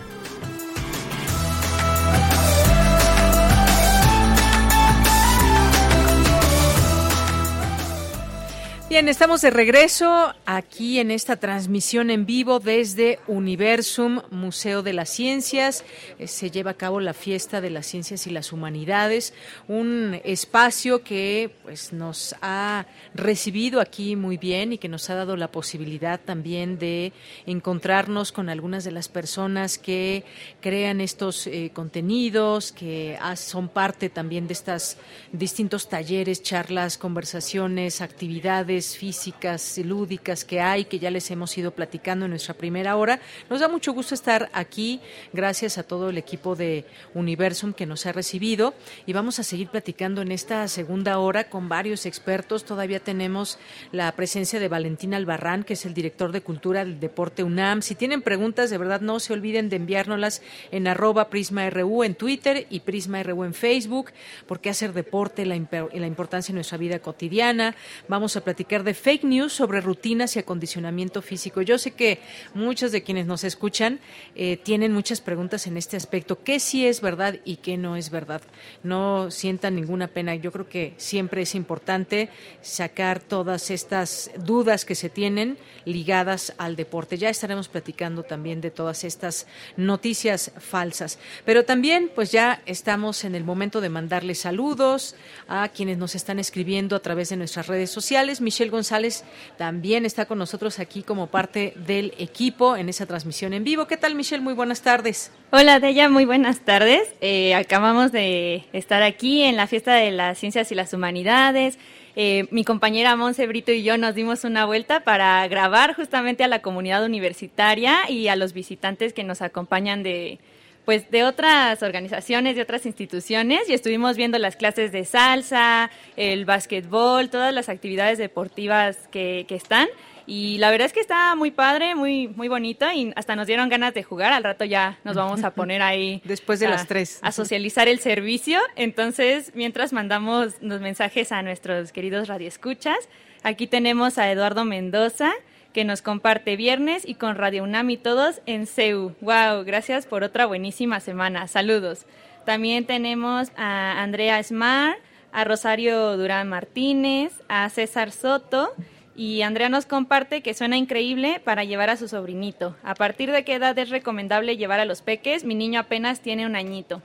Bien, 8.89 9.09
estamos 9.09 9.41
de 9.41 9.51
regreso 9.51 10.33
aquí 10.45 11.01
en 11.01 11.11
esta 11.11 11.35
transmisión 11.35 12.09
en 12.09 12.25
vivo 12.25 12.61
desde 12.61 13.19
Universum, 13.27 14.21
Museo 14.31 14.85
de 14.85 14.93
las 14.93 15.11
Ciencias. 15.11 15.85
Eh, 16.21 16.29
se 16.29 16.53
lleva 16.53 16.71
a 16.71 16.75
cabo 16.75 17.01
la 17.01 17.13
fiesta 17.13 17.61
de 17.61 17.71
las 17.71 17.87
ciencias 17.87 18.29
y 18.29 18.31
las 18.31 18.53
humanidades, 18.53 19.35
un 19.67 20.21
espacio 20.23 21.03
que 21.03 21.51
pues 21.65 21.93
nos 21.93 22.37
ha 22.43 22.87
recibido 23.13 23.81
aquí 23.81 24.15
muy 24.15 24.37
bien 24.37 24.75
y 24.75 24.79
que 24.79 24.89
nos 24.89 25.11
ha 25.11 25.17
dado 25.17 25.37
la 25.37 25.51
posibilidad 25.51 26.21
también 26.21 26.79
de 26.79 27.13
encontrarnos 27.45 28.31
con 28.31 28.49
algunas 28.49 28.85
de 28.85 28.93
las 28.93 29.09
personas 29.09 29.79
que 29.79 30.23
crean 30.61 31.01
estos 31.01 31.49
eh, 31.49 31.73
contenidos, 31.75 32.71
que 32.71 33.19
son 33.35 33.69
parte 33.69 34.11
también 34.11 34.47
de 34.47 34.53
estos 34.53 34.97
distintos 35.33 35.89
talleres, 35.89 36.41
charlas, 36.41 36.97
conversaciones, 36.99 38.01
actividades 38.01 38.76
físicas 38.81 39.79
lúdicas 39.79 40.45
que 40.45 40.61
hay, 40.61 40.85
que 40.85 40.99
ya 40.99 41.11
les 41.11 41.31
hemos 41.31 41.57
ido 41.57 41.71
platicando 41.71 42.27
en 42.27 42.31
nuestra 42.31 42.55
primera 42.55 42.97
hora. 42.97 43.21
Nos 43.49 43.61
da 43.61 43.69
mucho 43.69 43.93
gusto 43.93 44.15
estar 44.15 44.51
aquí, 44.53 45.01
gracias 45.33 45.79
a 45.79 45.83
todo 45.83 46.11
el 46.11 46.19
equipo 46.19 46.55
de 46.57 46.85
Universum 47.15 47.73
que 47.73 47.87
nos 47.87 48.07
ha 48.07 48.13
recibido 48.13 48.75
y 49.07 49.13
vamos 49.13 49.39
a 49.39 49.43
seguir 49.43 49.69
platicando 49.69 50.21
en 50.21 50.33
esta 50.33 50.69
segunda 50.69 51.19
hora 51.19 51.49
con 51.49 51.69
varios 51.69 52.05
expertos. 52.05 52.65
Todavía 52.65 53.01
tenemos 53.01 53.59
la 53.93 54.13
presencia 54.13 54.61
de 54.61 54.69
Valentín 54.69 55.15
Albarrán, 55.15 55.65
que 55.65 55.75
es 55.75 55.87
el 55.87 55.95
director 55.95 56.33
de 56.33 56.43
Cultura 56.43 56.85
del 56.85 57.01
Deporte 57.01 57.43
UNAM. 57.43 57.83
Si 57.83 57.95
tienen 57.95 58.23
preguntas, 58.23 58.71
de 58.71 58.79
verdad 58.79 59.01
no 59.01 59.21
se 59.21 59.33
olviden 59.33 59.69
de 59.69 59.77
enviárnoslas 59.77 60.43
en 60.71 60.87
arroba 60.87 61.31
PrismaRU 61.31 62.05
en 62.05 62.15
Twitter 62.15 62.67
y 62.69 62.81
PrismaRU 62.81 63.45
en 63.45 63.55
Facebook, 63.55 64.11
porque 64.47 64.71
hacer 64.71 64.93
deporte, 64.93 65.47
la, 65.47 65.57
la 65.57 66.07
importancia 66.07 66.53
en 66.53 66.57
nuestra 66.57 66.79
vida 66.79 66.99
cotidiana. 66.99 67.75
Vamos 68.09 68.37
a 68.37 68.43
platicar 68.43 68.66
de 68.69 68.95
fake 68.95 69.25
news 69.25 69.53
sobre 69.53 69.81
rutinas 69.81 70.35
y 70.35 70.41
acondicionamiento 70.41 71.23
físico. 71.23 71.63
Yo 71.63 71.79
sé 71.79 71.93
que 71.93 72.19
muchos 72.53 72.91
de 72.91 73.05
quienes 73.05 73.27
nos 73.27 73.45
escuchan 73.45 74.01
eh, 74.35 74.57
tienen 74.57 74.93
muchas 74.93 75.21
preguntas 75.21 75.69
en 75.69 75.77
este 75.77 75.97
aspecto. 75.97 76.43
¿Qué 76.43 76.59
sí 76.59 76.85
es 76.85 77.01
verdad 77.01 77.37
y 77.45 77.57
qué 77.57 77.77
no 77.77 77.97
es 77.97 78.11
verdad? 78.11 78.43
No 78.83 79.31
sientan 79.31 79.77
ninguna 79.77 80.09
pena. 80.09 80.35
Yo 80.35 80.51
creo 80.51 80.69
que 80.69 80.95
siempre 80.97 81.43
es 81.43 81.55
importante 81.55 82.29
sacar 82.61 83.21
todas 83.21 83.71
estas 83.71 84.33
dudas 84.37 84.85
que 84.85 84.97
se 84.97 85.11
tienen 85.11 85.59
ligadas 85.85 86.53
al 86.59 86.75
deporte. 86.75 87.19
Ya 87.19 87.31
estaremos 87.31 87.69
platicando 87.69 88.25
también 88.25 88.61
de 88.61 88.73
todas 88.73 89.05
estas 89.05 89.47
noticias 89.77 90.51
falsas. 90.59 91.21
Pero 91.45 91.65
también, 91.65 92.11
pues 92.15 92.33
ya 92.33 92.63
estamos 92.67 93.23
en 93.23 93.37
el 93.37 93.45
momento 93.45 93.81
de 93.81 93.91
mandarles 93.91 94.41
saludos 94.41 95.15
a 95.47 95.69
quienes 95.69 95.99
nos 95.99 96.17
están 96.17 96.41
escribiendo 96.41 96.97
a 96.97 97.01
través 97.01 97.29
de 97.29 97.37
nuestras 97.37 97.69
redes 97.69 97.91
sociales. 97.91 98.41
Michelle 98.57 98.71
González 98.71 99.23
también 99.59 100.07
está 100.07 100.25
con 100.25 100.39
nosotros 100.39 100.79
aquí 100.79 101.03
como 101.03 101.27
parte 101.27 101.75
del 101.77 102.15
equipo 102.17 102.75
en 102.75 102.89
esa 102.89 103.05
transmisión 103.05 103.53
en 103.53 103.65
vivo. 103.65 103.87
¿Qué 103.87 103.99
tal, 103.99 104.15
Michelle? 104.15 104.43
Muy 104.43 104.55
buenas 104.55 104.81
tardes. 104.81 105.31
Hola, 105.51 105.79
Deya, 105.79 106.09
muy 106.09 106.25
buenas 106.25 106.61
tardes. 106.61 107.03
Eh, 107.21 107.55
acabamos 107.55 108.13
de 108.13 108.65
estar 108.73 109.03
aquí 109.03 109.43
en 109.43 109.57
la 109.57 109.67
fiesta 109.67 109.93
de 109.93 110.11
las 110.11 110.39
ciencias 110.39 110.73
y 110.73 110.75
las 110.75 110.95
humanidades. 110.95 111.79
Eh, 112.15 112.47
mi 112.51 112.65
compañera 112.65 113.15
Monse 113.15 113.47
Brito 113.47 113.73
y 113.73 113.83
yo 113.83 113.99
nos 113.99 114.15
dimos 114.15 114.43
una 114.45 114.65
vuelta 114.65 115.01
para 115.01 115.47
grabar 115.49 115.95
justamente 115.95 116.43
a 116.43 116.49
la 116.49 116.63
comunidad 116.63 117.05
universitaria 117.05 118.11
y 118.11 118.29
a 118.29 118.37
los 118.37 118.55
visitantes 118.55 119.13
que 119.13 119.23
nos 119.23 119.43
acompañan 119.43 120.03
de, 120.03 120.39
pues 120.87 121.11
de 121.11 121.25
otras 121.25 121.83
organizaciones, 121.83 122.57
de 122.57 122.63
otras 122.63 122.87
instituciones 122.87 123.69
y 123.69 123.75
estuvimos 123.75 124.17
viendo 124.17 124.39
las 124.39 124.57
clases 124.57 124.93
de 124.93 125.05
salsa, 125.05 125.91
el 126.17 126.45
básquetbol, 126.45 127.29
todas 127.29 127.53
las 127.53 127.69
actividades 127.69 128.19
deportivas 128.19 128.97
que, 129.11 129.45
que 129.49 129.57
están. 129.57 129.89
Y 130.27 130.59
la 130.59 130.71
verdad 130.71 130.87
es 130.87 130.93
que 130.93 131.01
está 131.01 131.35
muy 131.37 131.51
padre, 131.51 131.95
muy 131.95 132.29
muy 132.29 132.49
bonito 132.49 132.87
y 132.93 133.13
hasta 133.17 133.37
nos 133.37 133.47
dieron 133.47 133.69
ganas 133.69 133.95
de 133.95 134.05
jugar. 134.05 134.33
Al 134.33 134.45
rato 134.45 134.65
ya 134.65 134.99
nos 135.05 135.17
vamos 135.17 135.45
a 135.45 135.51
poner 135.51 135.83
ahí. 135.83 136.23
Después 136.25 136.61
de 136.61 136.69
las 136.69 136.87
tres. 136.87 137.19
A 137.23 137.33
socializar 137.33 137.89
el 137.89 137.99
servicio. 137.99 138.61
Entonces, 138.77 139.53
mientras 139.55 139.93
mandamos 139.93 140.55
los 140.61 140.81
mensajes 140.81 141.33
a 141.33 141.43
nuestros 141.43 141.93
queridos 141.93 142.29
radioescuchas, 142.29 143.09
aquí 143.43 143.67
tenemos 143.67 144.19
a 144.19 144.31
Eduardo 144.31 144.65
Mendoza, 144.65 145.33
que 145.77 145.85
nos 145.85 146.01
comparte 146.01 146.57
viernes 146.57 147.07
y 147.07 147.17
con 147.17 147.37
Radio 147.37 147.63
UNAM 147.63 147.91
y 147.91 147.99
todos 147.99 148.41
en 148.47 148.67
CEU. 148.67 149.15
¡Wow! 149.21 149.63
Gracias 149.67 150.07
por 150.07 150.25
otra 150.25 150.47
buenísima 150.47 151.01
semana. 151.01 151.49
Saludos. 151.49 152.07
También 152.47 152.87
tenemos 152.87 153.53
a 153.59 154.03
Andrea 154.03 154.43
Smar, 154.43 154.97
a 155.33 155.45
Rosario 155.45 156.17
Durán 156.17 156.49
Martínez, 156.49 157.43
a 157.51 157.69
César 157.69 158.11
Soto. 158.11 158.73
Y 159.15 159.43
Andrea 159.43 159.69
nos 159.69 159.85
comparte 159.85 160.41
que 160.41 160.55
suena 160.55 160.79
increíble 160.79 161.43
para 161.45 161.63
llevar 161.63 161.91
a 161.91 161.99
su 161.99 162.09
sobrinito. 162.09 162.75
¿A 162.83 162.95
partir 162.95 163.31
de 163.31 163.45
qué 163.45 163.57
edad 163.57 163.79
es 163.79 163.91
recomendable 163.91 164.57
llevar 164.57 164.81
a 164.81 164.87
los 164.87 165.03
peques? 165.03 165.45
Mi 165.45 165.55
niño 165.55 165.81
apenas 165.81 166.21
tiene 166.21 166.47
un 166.47 166.57
añito. 166.57 167.03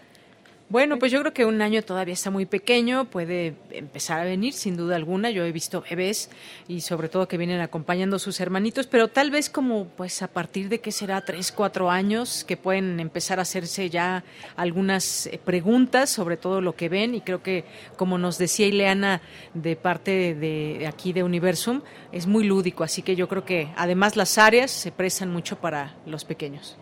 Bueno, 0.71 0.97
pues 0.99 1.11
yo 1.11 1.19
creo 1.19 1.33
que 1.33 1.43
un 1.43 1.61
año 1.61 1.81
todavía 1.81 2.13
está 2.13 2.31
muy 2.31 2.45
pequeño, 2.45 3.03
puede 3.03 3.55
empezar 3.71 4.21
a 4.21 4.23
venir 4.23 4.53
sin 4.53 4.77
duda 4.77 4.95
alguna. 4.95 5.29
Yo 5.29 5.43
he 5.43 5.51
visto 5.51 5.81
bebés 5.81 6.29
y 6.65 6.79
sobre 6.79 7.09
todo 7.09 7.27
que 7.27 7.35
vienen 7.35 7.59
acompañando 7.59 8.15
a 8.15 8.19
sus 8.19 8.39
hermanitos, 8.39 8.87
pero 8.87 9.09
tal 9.09 9.31
vez 9.31 9.49
como 9.49 9.87
pues 9.97 10.21
a 10.21 10.29
partir 10.29 10.69
de 10.69 10.79
que 10.79 10.93
será 10.93 11.25
tres, 11.25 11.51
cuatro 11.51 11.91
años 11.91 12.45
que 12.45 12.55
pueden 12.55 13.01
empezar 13.01 13.39
a 13.39 13.41
hacerse 13.41 13.89
ya 13.89 14.23
algunas 14.55 15.27
eh, 15.27 15.41
preguntas 15.43 16.09
sobre 16.09 16.37
todo 16.37 16.61
lo 16.61 16.73
que 16.73 16.87
ven 16.87 17.15
y 17.15 17.19
creo 17.19 17.43
que 17.43 17.65
como 17.97 18.17
nos 18.17 18.37
decía 18.37 18.65
Ileana 18.65 19.21
de 19.53 19.75
parte 19.75 20.35
de 20.35 20.87
aquí 20.87 21.11
de 21.11 21.23
Universum 21.23 21.81
es 22.13 22.27
muy 22.27 22.45
lúdico, 22.45 22.85
así 22.85 23.01
que 23.01 23.17
yo 23.17 23.27
creo 23.27 23.43
que 23.43 23.67
además 23.75 24.15
las 24.15 24.37
áreas 24.37 24.71
se 24.71 24.93
prestan 24.93 25.33
mucho 25.33 25.59
para 25.59 25.97
los 26.05 26.23
pequeños. 26.23 26.77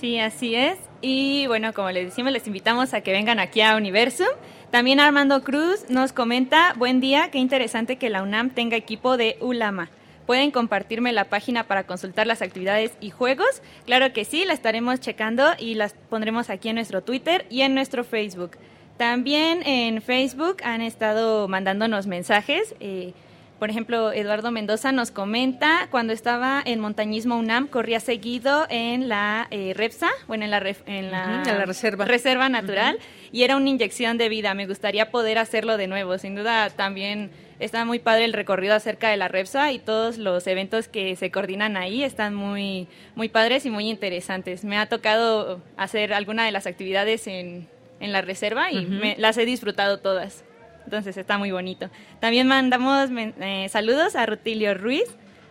Sí, 0.00 0.18
así 0.18 0.54
es. 0.54 0.78
Y 1.00 1.46
bueno, 1.46 1.72
como 1.72 1.90
les 1.90 2.06
decimos, 2.06 2.32
les 2.32 2.46
invitamos 2.46 2.94
a 2.94 3.00
que 3.00 3.12
vengan 3.12 3.38
aquí 3.38 3.60
a 3.60 3.76
Universum. 3.76 4.26
También 4.70 5.00
Armando 5.00 5.44
Cruz 5.44 5.88
nos 5.88 6.12
comenta, 6.12 6.74
buen 6.76 7.00
día, 7.00 7.30
qué 7.30 7.38
interesante 7.38 7.96
que 7.96 8.10
la 8.10 8.22
UNAM 8.22 8.50
tenga 8.50 8.76
equipo 8.76 9.16
de 9.16 9.36
ULAMA. 9.40 9.90
¿Pueden 10.26 10.50
compartirme 10.50 11.12
la 11.12 11.24
página 11.24 11.64
para 11.64 11.84
consultar 11.84 12.26
las 12.26 12.42
actividades 12.42 12.92
y 13.00 13.10
juegos? 13.10 13.62
Claro 13.84 14.12
que 14.12 14.24
sí, 14.24 14.44
la 14.44 14.54
estaremos 14.54 15.00
checando 15.00 15.44
y 15.58 15.74
las 15.74 15.92
pondremos 16.08 16.48
aquí 16.50 16.70
en 16.70 16.76
nuestro 16.76 17.02
Twitter 17.02 17.46
y 17.50 17.60
en 17.60 17.74
nuestro 17.74 18.02
Facebook. 18.02 18.52
También 18.96 19.66
en 19.66 20.00
Facebook 20.00 20.56
han 20.64 20.80
estado 20.80 21.46
mandándonos 21.46 22.06
mensajes. 22.06 22.74
Eh, 22.80 23.12
por 23.64 23.70
ejemplo, 23.70 24.12
Eduardo 24.12 24.50
Mendoza 24.50 24.92
nos 24.92 25.10
comenta, 25.10 25.88
cuando 25.90 26.12
estaba 26.12 26.62
en 26.66 26.80
Montañismo 26.80 27.38
UNAM, 27.38 27.66
corría 27.66 27.98
seguido 27.98 28.66
en 28.68 29.08
la 29.08 29.46
eh, 29.50 29.72
REPSA, 29.74 30.10
bueno, 30.28 30.44
en 30.44 30.50
la, 30.50 30.58
en 30.84 31.10
la, 31.10 31.64
reserva. 31.64 32.04
reserva 32.04 32.50
natural, 32.50 32.98
y 33.32 33.42
era 33.42 33.56
una 33.56 33.70
inyección 33.70 34.18
de 34.18 34.28
vida. 34.28 34.52
Me 34.52 34.66
gustaría 34.66 35.10
poder 35.10 35.38
hacerlo 35.38 35.78
de 35.78 35.86
nuevo. 35.86 36.18
Sin 36.18 36.34
duda, 36.34 36.68
también 36.68 37.30
está 37.58 37.86
muy 37.86 38.00
padre 38.00 38.26
el 38.26 38.34
recorrido 38.34 38.74
acerca 38.74 39.08
de 39.08 39.16
la 39.16 39.28
REPSA 39.28 39.72
y 39.72 39.78
todos 39.78 40.18
los 40.18 40.46
eventos 40.46 40.86
que 40.86 41.16
se 41.16 41.30
coordinan 41.30 41.78
ahí 41.78 42.04
están 42.04 42.34
muy, 42.34 42.86
muy 43.14 43.30
padres 43.30 43.64
y 43.64 43.70
muy 43.70 43.88
interesantes. 43.88 44.62
Me 44.64 44.76
ha 44.76 44.90
tocado 44.90 45.62
hacer 45.78 46.12
alguna 46.12 46.44
de 46.44 46.52
las 46.52 46.66
actividades 46.66 47.26
en, 47.28 47.66
en 47.98 48.12
la 48.12 48.20
reserva 48.20 48.70
y 48.70 48.84
me, 48.84 49.16
las 49.16 49.38
he 49.38 49.46
disfrutado 49.46 50.00
todas. 50.00 50.44
Entonces 50.84 51.16
está 51.16 51.38
muy 51.38 51.50
bonito. 51.50 51.88
También 52.20 52.46
mandamos 52.46 53.08
eh, 53.12 53.68
saludos 53.70 54.16
a 54.16 54.26
Rutilio 54.26 54.74
Ruiz, 54.74 55.04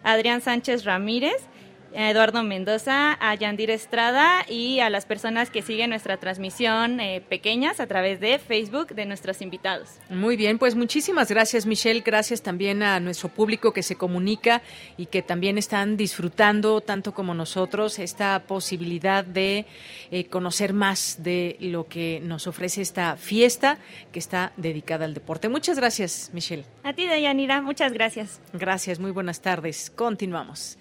Adrián 0.04 0.42
Sánchez 0.42 0.86
Ramírez 0.86 1.48
a 1.96 2.10
Eduardo 2.10 2.44
Mendoza, 2.44 3.18
a 3.20 3.36
Yandir 3.36 3.70
Estrada 3.70 4.46
y 4.48 4.80
a 4.80 4.90
las 4.90 5.06
personas 5.06 5.50
que 5.50 5.62
siguen 5.62 5.90
nuestra 5.92 6.18
transmisión 6.18 7.00
eh, 7.00 7.22
pequeñas 7.28 7.80
a 7.80 7.88
través 7.88 8.20
de 8.20 8.40
Facebook 8.40 8.96
de 8.96 9.06
nuestros 9.06 9.42
invitados. 9.42 9.90
Muy 10.10 10.36
bien, 10.36 10.58
pues 10.58 10.76
muchísimas 10.76 11.30
gracias 11.30 11.66
Michelle, 11.66 12.02
gracias 12.02 12.42
también 12.42 12.84
a 12.84 13.00
nuestro 13.00 13.30
público 13.30 13.74
que 13.74 13.84
se 13.84 13.96
comunica 13.96 14.62
y 14.98 15.08
que 15.08 15.22
también 15.22 15.58
están 15.58 15.98
disfrutando 15.98 16.82
tanto 16.82 17.14
como 17.14 17.34
nosotros 17.34 18.00
esta 18.00 18.44
posibilidad 18.48 19.24
de 19.24 19.66
eh, 20.12 20.26
conocer 20.26 20.74
más 20.74 21.24
de 21.24 21.58
lo 21.60 21.88
que 21.88 22.20
nos 22.24 22.48
ofrece 22.48 22.82
esta 22.82 23.18
fiesta 23.18 23.78
que 24.12 24.20
está 24.20 24.54
dedicada 24.58 25.06
al 25.06 25.14
deporte. 25.14 25.50
Muchas 25.50 25.78
gracias 25.78 26.32
Michelle. 26.34 26.66
A 26.84 26.94
ti 26.94 27.08
Deyanira, 27.08 27.62
muchas 27.62 27.94
gracias. 27.94 28.42
Gracias, 28.54 29.00
muy 29.00 29.12
buenas 29.12 29.42
tardes. 29.42 29.90
Continuamos. 29.90 30.78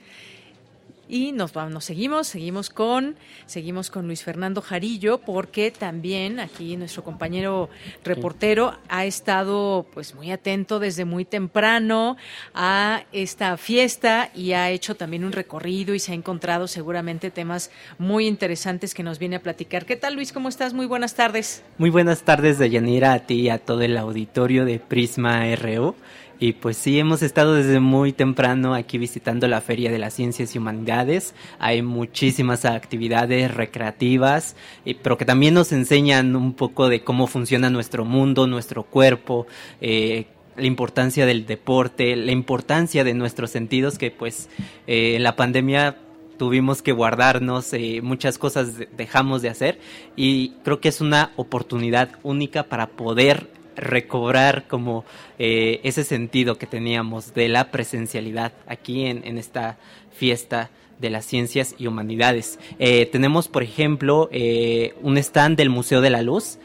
Y 1.13 1.33
nos, 1.33 1.55
nos 1.55 1.85
seguimos, 1.85 2.27
seguimos 2.27 2.71
con, 2.71 3.17
seguimos 3.45 3.91
con 3.91 4.07
Luis 4.07 4.25
Fernando 4.25 4.63
Jarillo, 4.63 5.19
porque 5.19 5.71
también 5.71 6.41
aquí 6.41 6.75
nuestro 6.79 7.05
compañero 7.05 7.69
reportero 8.03 8.79
ha 8.89 9.05
estado 9.05 9.85
pues 9.93 10.15
muy 10.15 10.31
atento 10.31 10.79
desde 10.79 11.05
muy 11.05 11.27
temprano 11.27 12.17
a 12.55 13.03
esta 13.13 13.59
fiesta 13.59 14.31
y 14.35 14.53
ha 14.53 14.71
hecho 14.71 14.95
también 14.95 15.27
un 15.27 15.33
recorrido 15.33 15.95
y 15.95 15.99
se 15.99 16.13
ha 16.13 16.15
encontrado 16.15 16.67
seguramente 16.67 17.31
temas 17.31 17.71
muy 17.99 18.27
interesantes 18.27 18.95
que 18.95 19.03
nos 19.03 19.19
viene 19.19 19.37
a 19.37 19.43
platicar. 19.43 19.85
¿Qué 19.85 19.97
tal 19.97 20.15
Luis? 20.15 20.33
¿Cómo 20.33 20.49
estás? 20.49 20.73
Muy 20.73 20.87
buenas 20.87 21.15
tardes. 21.15 21.63
Muy 21.77 21.91
buenas 21.91 22.23
tardes, 22.23 22.59
Deyanira, 22.59 23.13
a 23.13 23.27
ti 23.27 23.43
y 23.43 23.49
a 23.51 23.59
todo 23.59 23.83
el 23.83 23.99
auditorio 23.99 24.65
de 24.65 24.79
Prisma 24.79 25.45
RU. 25.57 25.95
Y 26.43 26.55
pues 26.55 26.77
sí, 26.77 26.99
hemos 26.99 27.23
estado 27.23 27.55
desde 27.55 27.79
muy 27.79 28.13
temprano 28.13 28.75
aquí 28.75 28.99
visitando 28.99 29.47
la 29.47 29.61
Feria 29.61 29.93
de 29.93 30.01
las 30.01 30.15
Ciencias 30.15 30.53
y 30.53 30.59
Humanidades. 30.59 31.37
Hay 31.61 31.83
muchísimas 31.83 32.65
actividades 32.65 33.55
recreativas, 33.55 34.57
pero 35.05 35.17
que 35.17 35.25
también 35.25 35.55
nos 35.55 35.71
enseñan 35.71 36.35
un 36.35 36.55
poco 36.55 36.89
de 36.89 37.05
cómo 37.05 37.29
funciona 37.29 37.71
nuestro 37.71 38.05
mundo, 38.05 38.49
nuestro 38.49 38.83
cuerpo. 38.83 39.47
Eh, 39.81 40.27
la 40.57 40.67
importancia 40.67 41.27
del 41.27 41.47
deporte, 41.47 42.17
la 42.17 42.33
importancia 42.33 43.05
de 43.05 43.15
nuestros 43.15 43.53
sentidos 43.53 43.97
que 43.97 44.11
pues 44.11 44.49
eh, 44.89 45.15
en 45.15 45.23
la 45.23 45.37
pandemia 45.37 45.97
tuvimos 46.39 46.83
que 46.83 46.91
guardarnos, 46.91 47.73
eh, 47.73 48.01
muchas 48.03 48.39
cosas 48.39 48.79
dejamos 48.97 49.43
de 49.43 49.49
hacer 49.49 49.79
y 50.17 50.55
creo 50.65 50.81
que 50.81 50.89
es 50.89 51.01
una 51.01 51.31
oportunidad 51.37 52.19
única 52.25 52.65
para 52.65 52.89
poder 52.89 53.62
recobrar 53.77 54.67
como 54.69 55.05
eh, 55.39 55.81
ese 55.83 56.05
sentido 56.05 56.59
que 56.59 56.67
teníamos 56.67 57.35
de 57.35 57.49
la 57.49 57.71
presencialidad 57.71 58.53
aquí 58.67 59.07
en, 59.07 59.27
en 59.27 59.39
esta 59.39 59.79
fiesta 60.13 60.71
de 61.01 61.11
las 61.11 61.25
ciencias 61.25 61.75
y 61.79 61.89
humanidades. 61.89 62.59
Eh, 62.79 63.07
tenemos, 63.07 63.49
por 63.49 63.63
ejemplo, 63.63 64.29
eh, 64.31 64.95
un 65.03 65.19
stand 65.19 65.57
del 65.57 65.69
Museo 65.69 66.01
de 66.01 66.11
la 66.11 66.23
Luz 66.23 66.59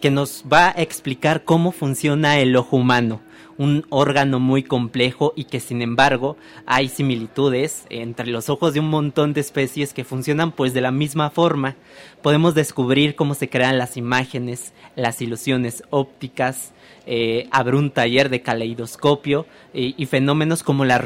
que 0.00 0.10
nos 0.10 0.44
va 0.50 0.68
a 0.68 0.82
explicar 0.82 1.44
cómo 1.44 1.70
funciona 1.70 2.38
el 2.38 2.56
ojo 2.56 2.76
humano 2.76 3.20
un 3.58 3.86
órgano 3.90 4.40
muy 4.40 4.62
complejo 4.62 5.32
y 5.36 5.44
que 5.44 5.60
sin 5.60 5.82
embargo 5.82 6.36
hay 6.66 6.88
similitudes 6.88 7.86
entre 7.90 8.26
los 8.26 8.48
ojos 8.48 8.74
de 8.74 8.80
un 8.80 8.88
montón 8.88 9.32
de 9.32 9.40
especies 9.40 9.92
que 9.92 10.04
funcionan 10.04 10.52
pues 10.52 10.74
de 10.74 10.80
la 10.80 10.90
misma 10.90 11.30
forma. 11.30 11.76
Podemos 12.22 12.54
descubrir 12.54 13.14
cómo 13.14 13.34
se 13.34 13.48
crean 13.48 13.78
las 13.78 13.96
imágenes, 13.96 14.72
las 14.96 15.20
ilusiones 15.20 15.82
ópticas, 15.90 16.72
eh, 17.06 17.48
un 17.74 17.90
taller 17.90 18.30
de 18.30 18.40
caleidoscopio 18.40 19.46
y 19.72 20.06
fenómenos 20.06 20.62
como 20.62 20.84
la 20.84 20.96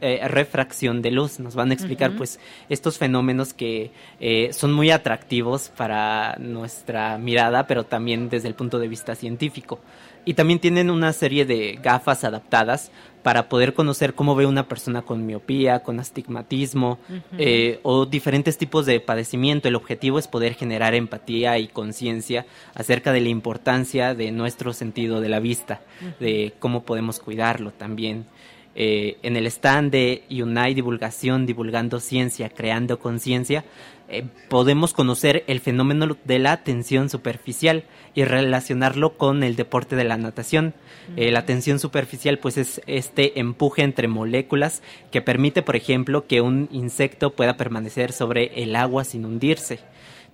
eh, 0.00 0.20
refracción 0.26 1.02
de 1.02 1.10
luz. 1.10 1.38
Nos 1.38 1.54
van 1.54 1.70
a 1.70 1.74
explicar 1.74 2.16
pues 2.16 2.40
estos 2.68 2.98
fenómenos 2.98 3.52
que 3.52 3.90
eh, 4.20 4.50
son 4.52 4.72
muy 4.72 4.90
atractivos 4.90 5.70
para 5.76 6.36
nuestra 6.38 7.18
mirada, 7.18 7.66
pero 7.66 7.84
también 7.84 8.28
desde 8.28 8.48
el 8.48 8.54
punto 8.54 8.78
de 8.78 8.88
vista 8.88 9.14
científico. 9.14 9.80
Y 10.24 10.34
también 10.34 10.58
tienen 10.58 10.90
una 10.90 11.12
serie 11.12 11.44
de 11.44 11.78
gafas 11.82 12.24
adaptadas 12.24 12.90
para 13.22 13.48
poder 13.48 13.72
conocer 13.72 14.14
cómo 14.14 14.34
ve 14.34 14.44
una 14.44 14.68
persona 14.68 15.00
con 15.00 15.24
miopía, 15.24 15.82
con 15.82 15.98
astigmatismo 15.98 16.98
eh, 17.38 17.80
o 17.82 18.04
diferentes 18.04 18.58
tipos 18.58 18.84
de 18.84 19.00
padecimiento. 19.00 19.66
El 19.66 19.76
objetivo 19.76 20.18
es 20.18 20.28
poder 20.28 20.54
generar 20.54 20.94
empatía 20.94 21.58
y 21.58 21.68
conciencia 21.68 22.44
acerca 22.74 23.12
de 23.12 23.22
la 23.22 23.30
importancia 23.30 24.14
de 24.14 24.30
nuestro 24.30 24.74
sentido 24.74 25.22
de 25.22 25.30
la 25.30 25.40
vista, 25.40 25.80
de 26.20 26.52
cómo 26.58 26.84
podemos 26.84 27.18
cuidarlo 27.18 27.70
también. 27.70 28.26
Eh, 28.76 29.18
en 29.22 29.36
el 29.36 29.46
stand 29.46 29.92
de 29.92 30.24
Unai 30.30 30.74
Divulgación, 30.74 31.46
Divulgando 31.46 32.00
Ciencia, 32.00 32.50
Creando 32.50 32.98
Conciencia, 32.98 33.64
eh, 34.14 34.24
podemos 34.48 34.92
conocer 34.92 35.42
el 35.48 35.58
fenómeno 35.58 36.16
de 36.24 36.38
la 36.38 36.62
tensión 36.62 37.10
superficial 37.10 37.84
y 38.14 38.24
relacionarlo 38.24 39.16
con 39.16 39.42
el 39.42 39.56
deporte 39.56 39.96
de 39.96 40.04
la 40.04 40.16
natación. 40.16 40.72
Eh, 41.16 41.32
la 41.32 41.46
tensión 41.46 41.80
superficial 41.80 42.38
pues 42.38 42.56
es 42.56 42.80
este 42.86 43.40
empuje 43.40 43.82
entre 43.82 44.06
moléculas 44.06 44.82
que 45.10 45.20
permite, 45.20 45.62
por 45.62 45.74
ejemplo, 45.74 46.28
que 46.28 46.40
un 46.40 46.68
insecto 46.70 47.34
pueda 47.34 47.56
permanecer 47.56 48.12
sobre 48.12 48.62
el 48.62 48.76
agua 48.76 49.02
sin 49.02 49.24
hundirse. 49.24 49.80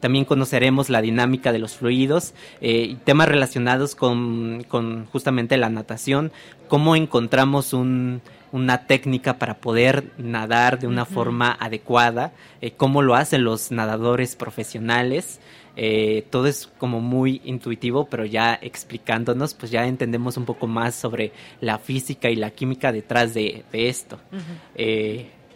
También 0.00 0.24
conoceremos 0.24 0.88
la 0.88 1.02
dinámica 1.02 1.52
de 1.52 1.58
los 1.58 1.76
fluidos, 1.76 2.34
eh, 2.60 2.96
temas 3.04 3.28
relacionados 3.28 3.94
con, 3.94 4.64
con 4.68 5.06
justamente 5.06 5.56
la 5.58 5.68
natación, 5.68 6.32
cómo 6.68 6.96
encontramos 6.96 7.72
un, 7.72 8.22
una 8.52 8.86
técnica 8.86 9.38
para 9.38 9.58
poder 9.58 10.12
nadar 10.18 10.78
de 10.78 10.86
una 10.86 11.04
forma 11.04 11.56
adecuada, 11.60 12.32
eh, 12.60 12.72
cómo 12.72 13.02
lo 13.02 13.14
hacen 13.14 13.44
los 13.44 13.70
nadadores 13.70 14.36
profesionales. 14.36 15.40
Eh, 15.76 16.26
todo 16.30 16.46
es 16.46 16.68
como 16.78 17.00
muy 17.00 17.40
intuitivo, 17.44 18.06
pero 18.06 18.24
ya 18.24 18.58
explicándonos, 18.60 19.54
pues 19.54 19.70
ya 19.70 19.86
entendemos 19.86 20.36
un 20.36 20.44
poco 20.44 20.66
más 20.66 20.94
sobre 20.94 21.32
la 21.60 21.78
física 21.78 22.28
y 22.28 22.36
la 22.36 22.50
química 22.50 22.90
detrás 22.92 23.34
de, 23.34 23.64
esto. 23.72 24.18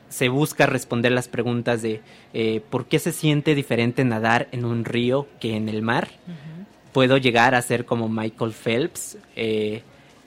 Se 0.09 0.29
busca 0.29 0.67
responder 0.67 1.13
las 1.13 1.29
preguntas 1.29 1.83
de 1.83 2.01
por 2.71 2.87
qué 2.87 2.99
se 2.99 3.13
siente 3.13 3.55
diferente 3.55 4.05
nadar 4.05 4.49
en 4.53 4.65
un 4.65 4.85
río 4.85 5.27
que 5.41 5.57
en 5.57 5.69
el 5.69 5.83
mar. 5.83 6.09
Puedo 6.93 7.17
llegar 7.17 7.55
a 7.55 7.63
ser 7.63 7.85
como 7.85 8.09
Michael 8.09 8.53
Phelps. 8.53 9.19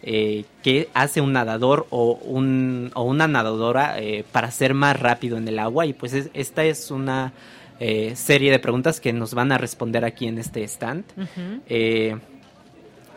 Eh, 0.03 0.45
qué 0.61 0.89
hace 0.93 1.21
un 1.21 1.33
nadador 1.33 1.87
o, 1.89 2.13
un, 2.13 2.91
o 2.93 3.03
una 3.03 3.27
nadadora 3.27 3.99
eh, 3.99 4.23
para 4.31 4.51
ser 4.51 4.75
más 4.75 4.97
rápido 4.97 5.37
en 5.37 5.47
el 5.47 5.57
agua 5.57 5.87
y 5.87 5.93
pues 5.93 6.13
esta 6.13 6.63
es 6.63 6.91
una 6.91 7.33
eh, 7.79 8.13
serie 8.15 8.51
de 8.51 8.59
preguntas 8.59 9.01
que 9.01 9.11
nos 9.11 9.33
van 9.33 9.51
a 9.51 9.57
responder 9.57 10.05
aquí 10.05 10.27
en 10.27 10.37
este 10.37 10.63
stand. 10.63 11.03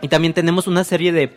y 0.03 0.09
también 0.09 0.33
tenemos 0.33 0.67
una 0.67 0.83
serie 0.83 1.13
de, 1.13 1.29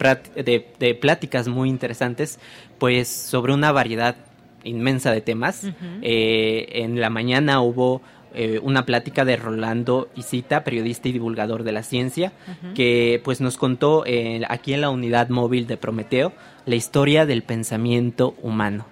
de, 0.80 0.96
pláticas 0.96 1.50
muy 1.50 1.70
interesantes 1.70 2.40
pues 2.80 3.10
sobre 3.10 3.54
una 3.54 3.74
variedad 3.74 4.16
inmensa 4.64 5.12
de 5.12 5.22
temas. 5.22 5.68
en 6.02 7.00
la 7.00 7.10
mañana 7.10 7.62
hubo 7.62 8.02
eh, 8.36 8.60
una 8.64 8.84
plática 8.84 9.26
de 9.26 9.36
Rolando 9.36 10.10
Isita, 10.16 10.64
periodista 10.64 11.08
y 11.08 11.12
divulgador 11.12 11.64
de 11.64 11.72
la 11.72 11.84
ciencia, 11.84 12.32
que 12.74 13.22
pues 13.24 13.42
nos 13.42 13.58
contó 13.58 14.06
eh, 14.08 14.42
aquí 14.50 14.74
en 14.74 14.82
la 14.82 14.90
unidad 14.90 15.30
móvil 15.30 15.68
de 15.68 15.78
Prometeo 15.78 16.34
la 16.66 16.74
historia 16.74 17.28
del 17.28 17.44
pensamiento 17.44 18.34
humano. 18.42 18.88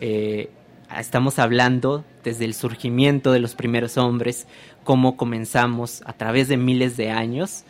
Eh, 0.00 0.50
estamos 0.96 1.40
hablando 1.40 2.04
desde 2.22 2.44
el 2.44 2.54
surgimiento 2.54 3.32
de 3.32 3.40
los 3.40 3.56
primeros 3.56 3.96
hombres, 3.96 4.46
cómo 4.84 5.16
comenzamos 5.16 6.02
a 6.06 6.12
través 6.12 6.46
de 6.46 6.56
miles 6.56 6.96
de 6.96 7.10
años 7.10 7.64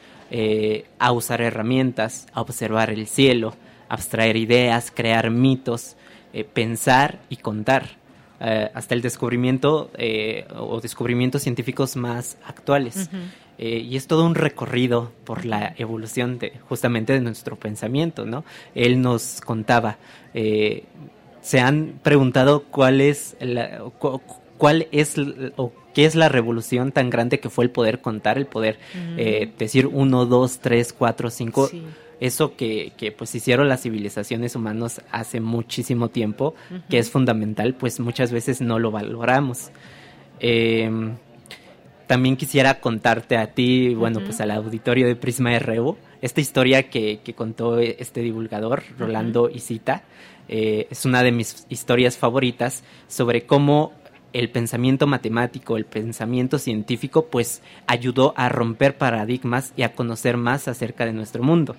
a 0.98 1.12
usar 1.12 1.40
herramientas, 1.40 2.26
a 2.34 2.42
observar 2.42 2.90
el 2.90 3.06
cielo, 3.06 3.54
abstraer 3.88 4.36
ideas, 4.36 4.92
crear 4.94 5.30
mitos, 5.30 5.96
pensar 6.44 7.18
y 7.28 7.36
contar. 7.36 7.96
Eh, 8.38 8.70
hasta 8.74 8.94
el 8.94 9.00
descubrimiento 9.00 9.90
eh, 9.96 10.46
o 10.54 10.80
descubrimientos 10.80 11.42
científicos 11.42 11.96
más 11.96 12.36
actuales. 12.46 13.08
Eh, 13.56 13.78
y 13.78 13.96
es 13.96 14.06
todo 14.06 14.26
un 14.26 14.34
recorrido 14.34 15.12
por 15.24 15.46
la 15.46 15.74
evolución 15.78 16.38
de 16.38 16.52
justamente 16.68 17.14
de 17.14 17.20
nuestro 17.20 17.56
pensamiento, 17.56 18.26
¿no? 18.26 18.44
Él 18.74 19.00
nos 19.00 19.40
contaba, 19.40 19.96
se 20.34 21.60
han 21.60 21.98
preguntado 22.02 22.64
cuál 22.64 23.00
es 23.00 23.36
la, 23.40 23.82
cuál 24.58 24.88
es 24.92 25.14
o 25.56 25.72
qué 25.94 26.04
es 26.04 26.14
la 26.14 26.28
revolución 26.28 26.92
tan 26.92 27.08
grande 27.08 27.40
que 27.40 27.48
fue 27.48 27.64
el 27.64 27.70
poder 27.70 28.02
contar, 28.02 28.36
el 28.36 28.44
poder 28.44 28.78
decir 29.58 29.86
uno, 29.86 30.26
dos, 30.26 30.58
tres, 30.58 30.92
cuatro, 30.92 31.30
cinco 31.30 31.70
eso 32.20 32.56
que, 32.56 32.92
que, 32.96 33.12
pues 33.12 33.34
hicieron 33.34 33.68
las 33.68 33.82
civilizaciones 33.82 34.56
humanas 34.56 35.02
hace 35.10 35.40
muchísimo 35.40 36.08
tiempo, 36.08 36.54
que 36.88 36.98
es 36.98 37.10
fundamental, 37.10 37.74
pues 37.74 38.00
muchas 38.00 38.32
veces 38.32 38.60
no 38.60 38.78
lo 38.78 38.90
valoramos. 38.90 39.70
Em, 40.40 41.16
también 42.06 42.36
quisiera 42.36 42.80
contarte 42.80 43.36
a 43.36 43.48
ti, 43.52 43.94
bueno, 43.94 44.20
pues 44.20 44.40
al 44.40 44.52
auditorio 44.52 45.06
de 45.06 45.16
Prisma 45.16 45.58
RU, 45.58 45.96
esta 46.22 46.40
historia 46.40 46.88
que, 46.88 47.20
que 47.22 47.34
contó 47.34 47.78
este 47.78 48.20
divulgador, 48.20 48.82
Rolando 48.98 49.50
Isita, 49.50 50.04
eh, 50.48 50.86
es 50.90 51.04
una 51.04 51.22
de 51.22 51.32
mis 51.32 51.66
historias 51.68 52.16
favoritas 52.16 52.84
sobre 53.08 53.46
cómo 53.46 53.92
el 54.32 54.50
pensamiento 54.50 55.06
matemático, 55.06 55.76
el 55.76 55.86
pensamiento 55.86 56.58
científico, 56.58 57.26
pues 57.26 57.62
ayudó 57.86 58.34
a 58.36 58.48
romper 58.48 58.96
paradigmas 58.96 59.72
y 59.76 59.82
a 59.82 59.94
conocer 59.94 60.36
más 60.36 60.68
acerca 60.68 61.06
de 61.06 61.12
nuestro 61.12 61.42
mundo. 61.42 61.74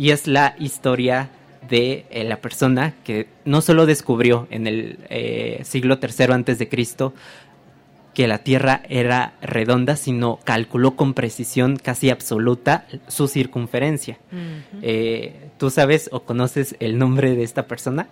Y 0.00 0.12
es 0.12 0.26
la 0.26 0.54
historia 0.58 1.28
de 1.68 2.06
eh, 2.08 2.24
la 2.24 2.40
persona 2.40 2.94
que 3.04 3.28
no 3.44 3.60
solo 3.60 3.84
descubrió 3.84 4.48
en 4.50 4.66
el 4.66 4.98
eh, 5.10 5.60
siglo 5.64 5.98
III 6.00 6.32
antes 6.32 6.58
de 6.58 6.70
Cristo 6.70 7.12
que 8.14 8.26
la 8.26 8.38
Tierra 8.38 8.80
era 8.88 9.34
redonda, 9.42 9.96
sino 9.96 10.38
calculó 10.42 10.96
con 10.96 11.12
precisión 11.12 11.76
casi 11.76 12.08
absoluta 12.08 12.86
su 13.08 13.28
circunferencia. 13.28 14.18
Eh, 14.80 15.50
¿Tú 15.58 15.68
sabes 15.68 16.08
o 16.12 16.20
conoces 16.20 16.76
el 16.80 16.96
nombre 16.96 17.36
de 17.36 17.42
esta 17.42 17.66
persona? 17.66 18.08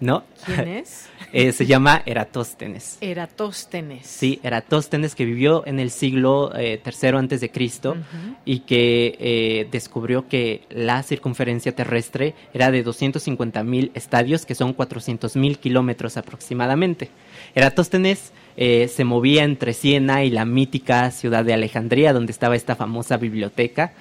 ¿No? 0.00 0.24
¿Quién 0.46 0.68
es? 0.68 1.06
Eh, 1.32 1.52
se 1.52 1.66
llama 1.66 2.02
Eratóstenes. 2.06 2.98
Eratóstenes. 3.00 4.06
Sí, 4.06 4.40
Eratóstenes 4.42 5.14
que 5.14 5.24
vivió 5.24 5.64
en 5.66 5.78
el 5.78 5.90
siglo 5.90 6.52
eh, 6.56 6.80
III 6.84 7.10
antes 7.10 7.40
de 7.40 7.50
Cristo 7.50 7.96
y 8.44 8.60
que 8.60 9.16
eh, 9.20 9.68
descubrió 9.70 10.26
que 10.26 10.62
la 10.70 11.02
circunferencia 11.04 11.74
terrestre 11.74 12.34
era 12.52 12.72
de 12.72 12.82
250 12.82 13.62
mil 13.62 13.92
estadios, 13.94 14.44
que 14.44 14.56
son 14.56 14.72
400 14.72 15.36
mil 15.36 15.58
kilómetros 15.58 16.16
aproximadamente. 16.16 17.10
Eratóstenes 17.54 18.32
se 18.56 19.04
movía 19.04 19.44
entre 19.44 19.72
Siena 19.72 20.22
y 20.22 20.28
la 20.28 20.44
mítica 20.44 21.10
ciudad 21.12 21.46
de 21.46 21.54
Alejandría, 21.54 22.12
donde 22.12 22.32
estaba 22.32 22.56
esta 22.56 22.76
famosa 22.76 23.16
biblioteca 23.16 23.94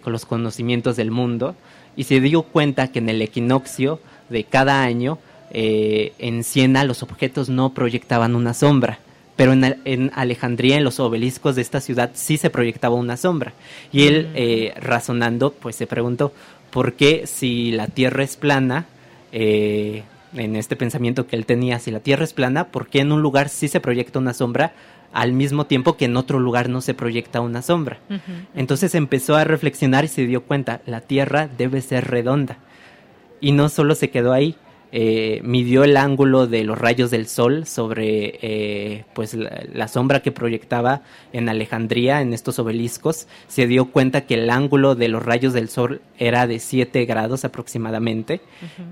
con 0.00 0.12
los 0.14 0.24
conocimientos 0.24 0.96
del 0.96 1.10
mundo, 1.10 1.56
y 1.94 2.04
se 2.04 2.20
dio 2.20 2.42
cuenta 2.42 2.90
que 2.90 3.00
en 3.00 3.10
el 3.10 3.20
equinoccio 3.20 4.00
de 4.28 4.44
cada 4.44 4.82
año 4.82 5.18
eh, 5.50 6.12
en 6.18 6.44
Siena 6.44 6.84
los 6.84 7.02
objetos 7.02 7.48
no 7.48 7.72
proyectaban 7.72 8.34
una 8.34 8.54
sombra, 8.54 8.98
pero 9.36 9.52
en, 9.52 9.80
en, 9.84 10.10
Alejandría, 10.14 10.76
en 10.76 10.84
los 10.84 11.00
obeliscos 11.00 11.56
de 11.56 11.62
esta 11.62 11.80
ciudad, 11.80 12.10
sí 12.14 12.36
se 12.36 12.50
proyectaba 12.50 12.94
una 12.94 13.16
sombra. 13.16 13.52
Y 13.92 14.06
él, 14.06 14.28
eh, 14.34 14.74
razonando, 14.80 15.52
pues 15.52 15.76
se 15.76 15.86
preguntó, 15.86 16.32
¿por 16.70 16.94
qué 16.94 17.26
si 17.26 17.70
la 17.70 17.86
Tierra 17.86 18.24
es 18.24 18.36
plana, 18.36 18.86
eh, 19.32 20.02
en 20.34 20.56
este 20.56 20.76
pensamiento 20.76 21.26
que 21.26 21.36
él 21.36 21.46
tenía, 21.46 21.78
si 21.78 21.90
la 21.90 22.00
Tierra 22.00 22.24
es 22.24 22.32
plana, 22.32 22.68
¿por 22.68 22.88
qué 22.88 23.00
en 23.00 23.12
un 23.12 23.22
lugar 23.22 23.48
sí 23.48 23.68
se 23.68 23.80
proyecta 23.80 24.18
una 24.18 24.34
sombra? 24.34 24.72
al 25.12 25.32
mismo 25.32 25.64
tiempo 25.64 25.96
que 25.96 26.04
en 26.04 26.16
otro 26.18 26.38
lugar 26.38 26.68
no 26.68 26.82
se 26.82 26.92
proyecta 26.92 27.40
una 27.40 27.62
sombra. 27.62 27.98
Entonces 28.54 28.94
empezó 28.94 29.34
a 29.36 29.44
reflexionar 29.44 30.04
y 30.04 30.08
se 30.08 30.26
dio 30.26 30.42
cuenta, 30.42 30.82
la 30.84 31.00
Tierra 31.00 31.48
debe 31.56 31.80
ser 31.80 32.06
redonda. 32.10 32.58
Y 33.40 33.52
no 33.52 33.68
solo 33.68 33.94
se 33.94 34.10
quedó 34.10 34.32
ahí, 34.32 34.56
eh, 34.92 35.40
midió 35.42 35.82
el 35.82 35.96
ángulo 35.96 36.46
de 36.46 36.62
los 36.62 36.78
rayos 36.78 37.10
del 37.10 37.26
sol 37.26 37.66
sobre 37.66 38.38
eh, 38.40 39.04
pues 39.14 39.34
la, 39.34 39.88
sombra 39.88 40.22
que 40.22 40.30
proyectaba 40.30 41.02
en 41.32 41.48
Alejandría 41.48 42.22
en 42.22 42.32
estos 42.32 42.58
obeliscos. 42.60 43.26
Se 43.48 43.66
dio 43.66 43.86
cuenta 43.86 44.22
que 44.22 44.34
el 44.34 44.48
ángulo 44.48 44.94
de 44.94 45.08
los 45.08 45.24
rayos 45.24 45.52
del 45.52 45.68
sol 45.68 46.02
era 46.18 46.46
de 46.46 46.60
7 46.60 47.04
grados 47.04 47.44
aproximadamente 47.44 48.40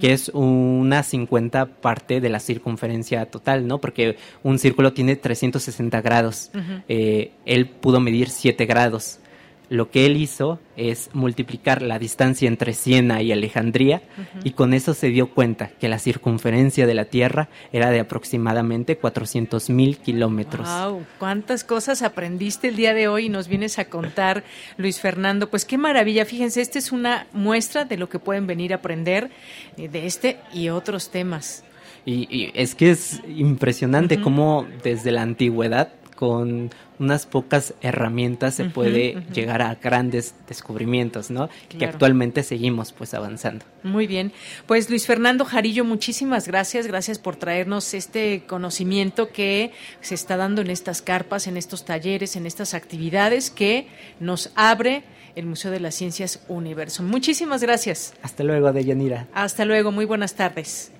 que 0.01 0.12
es 0.12 0.31
una 0.35 1.03
50 1.05 1.66
parte 1.66 2.21
de 2.21 2.29
la 2.29 2.41
circunferencia 2.41 3.25
total 3.27 3.66
no 3.66 3.81
porque 3.81 4.19
un 4.43 4.59
círculo 4.59 4.93
tiene 4.93 5.16
360 5.16 6.03
grados. 6.03 6.51
Eh, 6.89 7.31
él 7.47 7.66
pudo 7.66 8.01
medir 8.01 8.29
7 8.29 8.66
grados 8.66 9.21
lo 9.70 9.91
que 9.91 10.07
él 10.07 10.16
hizo 10.16 10.59
es 10.77 11.11
multiplicar 11.12 11.82
la 11.82 11.99
distancia 11.99 12.49
entre 12.49 12.74
Siena 12.74 13.23
y 13.23 13.32
Alejandría 13.32 14.03
y 14.43 14.51
con 14.51 14.74
eso 14.74 14.95
se 14.95 15.09
dio 15.09 15.28
cuenta 15.31 15.69
que 15.69 15.89
la 15.89 15.99
circunferencia 15.99 16.86
de 16.86 16.95
la 16.95 17.07
Tierra 17.07 17.49
era 17.73 17.91
de 17.91 18.01
aproximadamente 18.01 18.97
400 18.97 19.70
mil 19.70 19.99
kilómetros. 19.99 20.69
¡Wow! 20.69 21.05
¿Cuántas 21.19 21.65
cosas 21.65 22.03
aprendiste 22.03 22.69
el 22.69 22.77
día 22.77 22.95
de 22.95 23.09
hoy 23.09 23.27
y 23.27 23.28
nos 23.28 23.49
vienes 23.49 23.78
a 23.78 23.86
contar, 23.86 24.45
Luis 24.77 25.01
Fernando? 25.01 25.49
Pues 25.49 25.65
qué 25.65 25.78
maravilla. 25.78 26.24
Fíjense, 26.24 26.61
esta 26.61 26.78
es 26.78 26.93
una 26.93 27.27
muestra 27.32 27.85
de 27.85 27.97
lo 27.97 28.09
que 28.09 28.19
pueden 28.19 28.47
venir 28.47 28.73
a 28.73 28.77
aprender 28.77 29.31
eh, 29.77 29.89
de 29.89 30.07
este 30.07 30.39
y 30.53 30.69
otros 30.69 31.11
temas. 31.11 31.65
Y, 32.07 32.51
es 32.55 32.74
que 32.74 32.91
es 32.91 33.23
impresionante 33.27 34.20
cómo 34.20 34.66
desde 34.82 35.11
la 35.11 35.23
antigüedad 35.23 35.89
con 36.15 36.70
unas 36.99 37.27
pocas 37.27 37.74
herramientas 37.81 38.55
se 38.55 38.66
puede 38.66 39.24
llegar 39.32 39.62
a 39.62 39.74
grandes 39.74 40.35
descubrimientos, 40.47 41.31
¿no? 41.31 41.49
Que 41.69 41.85
actualmente 41.85 42.43
seguimos 42.43 42.93
pues 42.93 43.15
avanzando. 43.15 43.65
Muy 43.82 44.07
bien. 44.07 44.32
Pues 44.66 44.89
Luis 44.91 45.07
Fernando 45.07 45.45
Jarillo, 45.45 45.85
muchísimas 45.85 46.47
gracias. 46.47 46.86
Gracias 46.86 47.19
por 47.19 47.36
traernos 47.36 47.95
este 47.95 48.45
conocimiento 48.47 49.31
que 49.31 49.73
se 50.01 50.15
está 50.15 50.36
dando 50.36 50.62
en 50.62 50.70
estas 50.70 51.03
carpas, 51.03 51.47
en 51.47 51.57
estos 51.57 51.85
talleres, 51.85 52.36
en 52.36 52.47
estas 52.47 52.74
actividades 52.74 53.51
que 53.51 53.89
nos 54.20 54.51
abre 54.55 55.03
el 55.35 55.47
Museo 55.47 55.70
de 55.70 55.81
las 55.81 55.95
Ciencias 55.95 56.45
Universo. 56.49 57.03
Muchísimas 57.03 57.62
gracias. 57.62 58.15
Hasta 58.23 58.45
luego, 58.45 58.73
Deyanira. 58.73 59.27
Hasta 59.35 59.65
luego, 59.65 59.91
muy 59.91 60.05
buenas 60.05 60.35
tardes. 60.35 60.93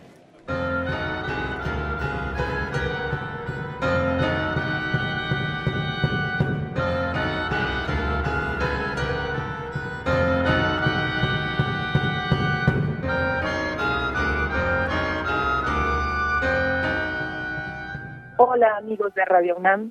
Hola 18.55 18.76
amigos 18.76 19.12
de 19.14 19.24
Radio 19.24 19.56
UNAM, 19.56 19.90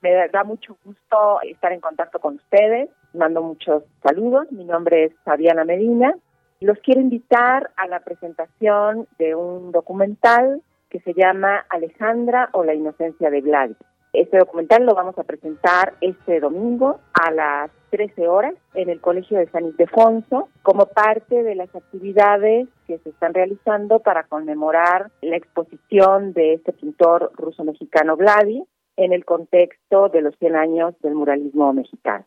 me 0.00 0.28
da 0.28 0.42
mucho 0.42 0.78
gusto 0.82 1.42
estar 1.42 1.72
en 1.72 1.80
contacto 1.80 2.18
con 2.18 2.36
ustedes, 2.36 2.88
mando 3.12 3.42
muchos 3.42 3.82
saludos, 4.02 4.50
mi 4.50 4.64
nombre 4.64 5.04
es 5.04 5.12
Fabiana 5.24 5.66
Medina, 5.66 6.14
los 6.60 6.78
quiero 6.78 7.02
invitar 7.02 7.70
a 7.76 7.86
la 7.86 8.00
presentación 8.00 9.06
de 9.18 9.34
un 9.34 9.72
documental 9.72 10.62
que 10.88 11.00
se 11.00 11.12
llama 11.12 11.66
Alejandra 11.68 12.48
o 12.52 12.64
la 12.64 12.72
inocencia 12.72 13.28
de 13.28 13.42
Gladys. 13.42 13.76
Este 14.12 14.38
documental 14.38 14.86
lo 14.86 14.94
vamos 14.94 15.18
a 15.18 15.24
presentar 15.24 15.94
este 16.00 16.40
domingo 16.40 16.98
a 17.12 17.30
las 17.30 17.70
13 17.90 18.26
horas 18.26 18.54
en 18.74 18.88
el 18.88 19.00
Colegio 19.00 19.38
de 19.38 19.50
San 19.50 19.66
Ildefonso 19.66 20.48
como 20.62 20.86
parte 20.86 21.42
de 21.42 21.54
las 21.54 21.74
actividades 21.74 22.68
que 22.86 22.98
se 22.98 23.10
están 23.10 23.34
realizando 23.34 24.00
para 24.00 24.24
conmemorar 24.24 25.10
la 25.20 25.36
exposición 25.36 26.32
de 26.32 26.54
este 26.54 26.72
pintor 26.72 27.32
ruso-mexicano 27.34 28.16
Vladi 28.16 28.64
en 28.96 29.12
el 29.12 29.24
contexto 29.24 30.08
de 30.08 30.22
los 30.22 30.34
100 30.38 30.56
años 30.56 30.94
del 31.02 31.14
muralismo 31.14 31.72
mexicano. 31.72 32.24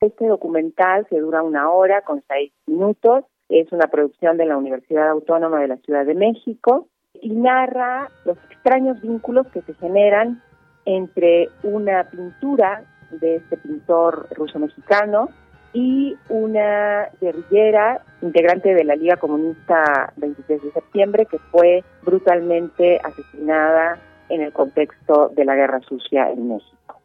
Este 0.00 0.26
documental, 0.26 1.06
que 1.08 1.18
dura 1.18 1.42
una 1.42 1.70
hora 1.70 2.02
con 2.02 2.22
seis 2.28 2.52
minutos, 2.66 3.24
es 3.48 3.70
una 3.72 3.86
producción 3.88 4.36
de 4.36 4.46
la 4.46 4.56
Universidad 4.56 5.08
Autónoma 5.08 5.60
de 5.60 5.68
la 5.68 5.76
Ciudad 5.78 6.04
de 6.04 6.14
México 6.14 6.88
y 7.14 7.30
narra 7.30 8.10
los 8.24 8.36
extraños 8.50 9.00
vínculos 9.00 9.46
que 9.48 9.62
se 9.62 9.74
generan 9.74 10.42
entre 10.84 11.48
una 11.62 12.04
pintura 12.04 12.82
de 13.10 13.36
este 13.36 13.56
pintor 13.56 14.28
ruso-mexicano 14.34 15.28
y 15.72 16.16
una 16.28 17.08
guerrillera 17.20 18.00
integrante 18.22 18.74
de 18.74 18.84
la 18.84 18.94
Liga 18.94 19.16
Comunista 19.16 20.12
23 20.16 20.62
de 20.62 20.72
septiembre 20.72 21.26
que 21.26 21.38
fue 21.50 21.84
brutalmente 22.02 23.00
asesinada 23.02 23.98
en 24.28 24.40
el 24.40 24.52
contexto 24.52 25.30
de 25.34 25.44
la 25.44 25.54
Guerra 25.56 25.80
Sucia 25.80 26.30
en 26.30 26.48
México. 26.48 27.00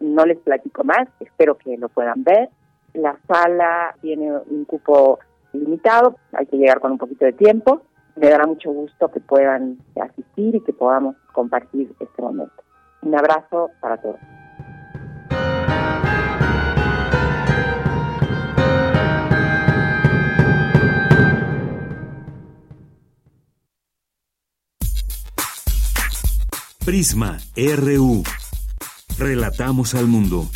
No 0.00 0.24
les 0.24 0.38
platico 0.38 0.84
más, 0.84 1.08
espero 1.20 1.56
que 1.58 1.76
lo 1.76 1.88
puedan 1.88 2.22
ver. 2.24 2.48
La 2.94 3.16
sala 3.26 3.94
tiene 4.00 4.30
un 4.32 4.64
cupo 4.64 5.18
limitado, 5.52 6.16
hay 6.32 6.46
que 6.46 6.56
llegar 6.56 6.80
con 6.80 6.92
un 6.92 6.98
poquito 6.98 7.24
de 7.24 7.32
tiempo. 7.32 7.82
Me 8.16 8.28
dará 8.28 8.46
mucho 8.46 8.70
gusto 8.70 9.10
que 9.10 9.20
puedan 9.20 9.78
asistir 10.00 10.54
y 10.54 10.60
que 10.60 10.72
podamos 10.72 11.16
compartir 11.32 11.92
este 11.98 12.22
momento. 12.22 12.62
Un 13.04 13.14
abrazo 13.14 13.70
para 13.80 13.98
todos. 13.98 14.18
Prisma 26.84 27.38
RU. 27.56 28.22
Relatamos 29.18 29.94
al 29.94 30.06
mundo. 30.06 30.46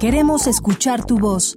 Queremos 0.00 0.46
escuchar 0.46 1.04
tu 1.04 1.18
voz. 1.18 1.56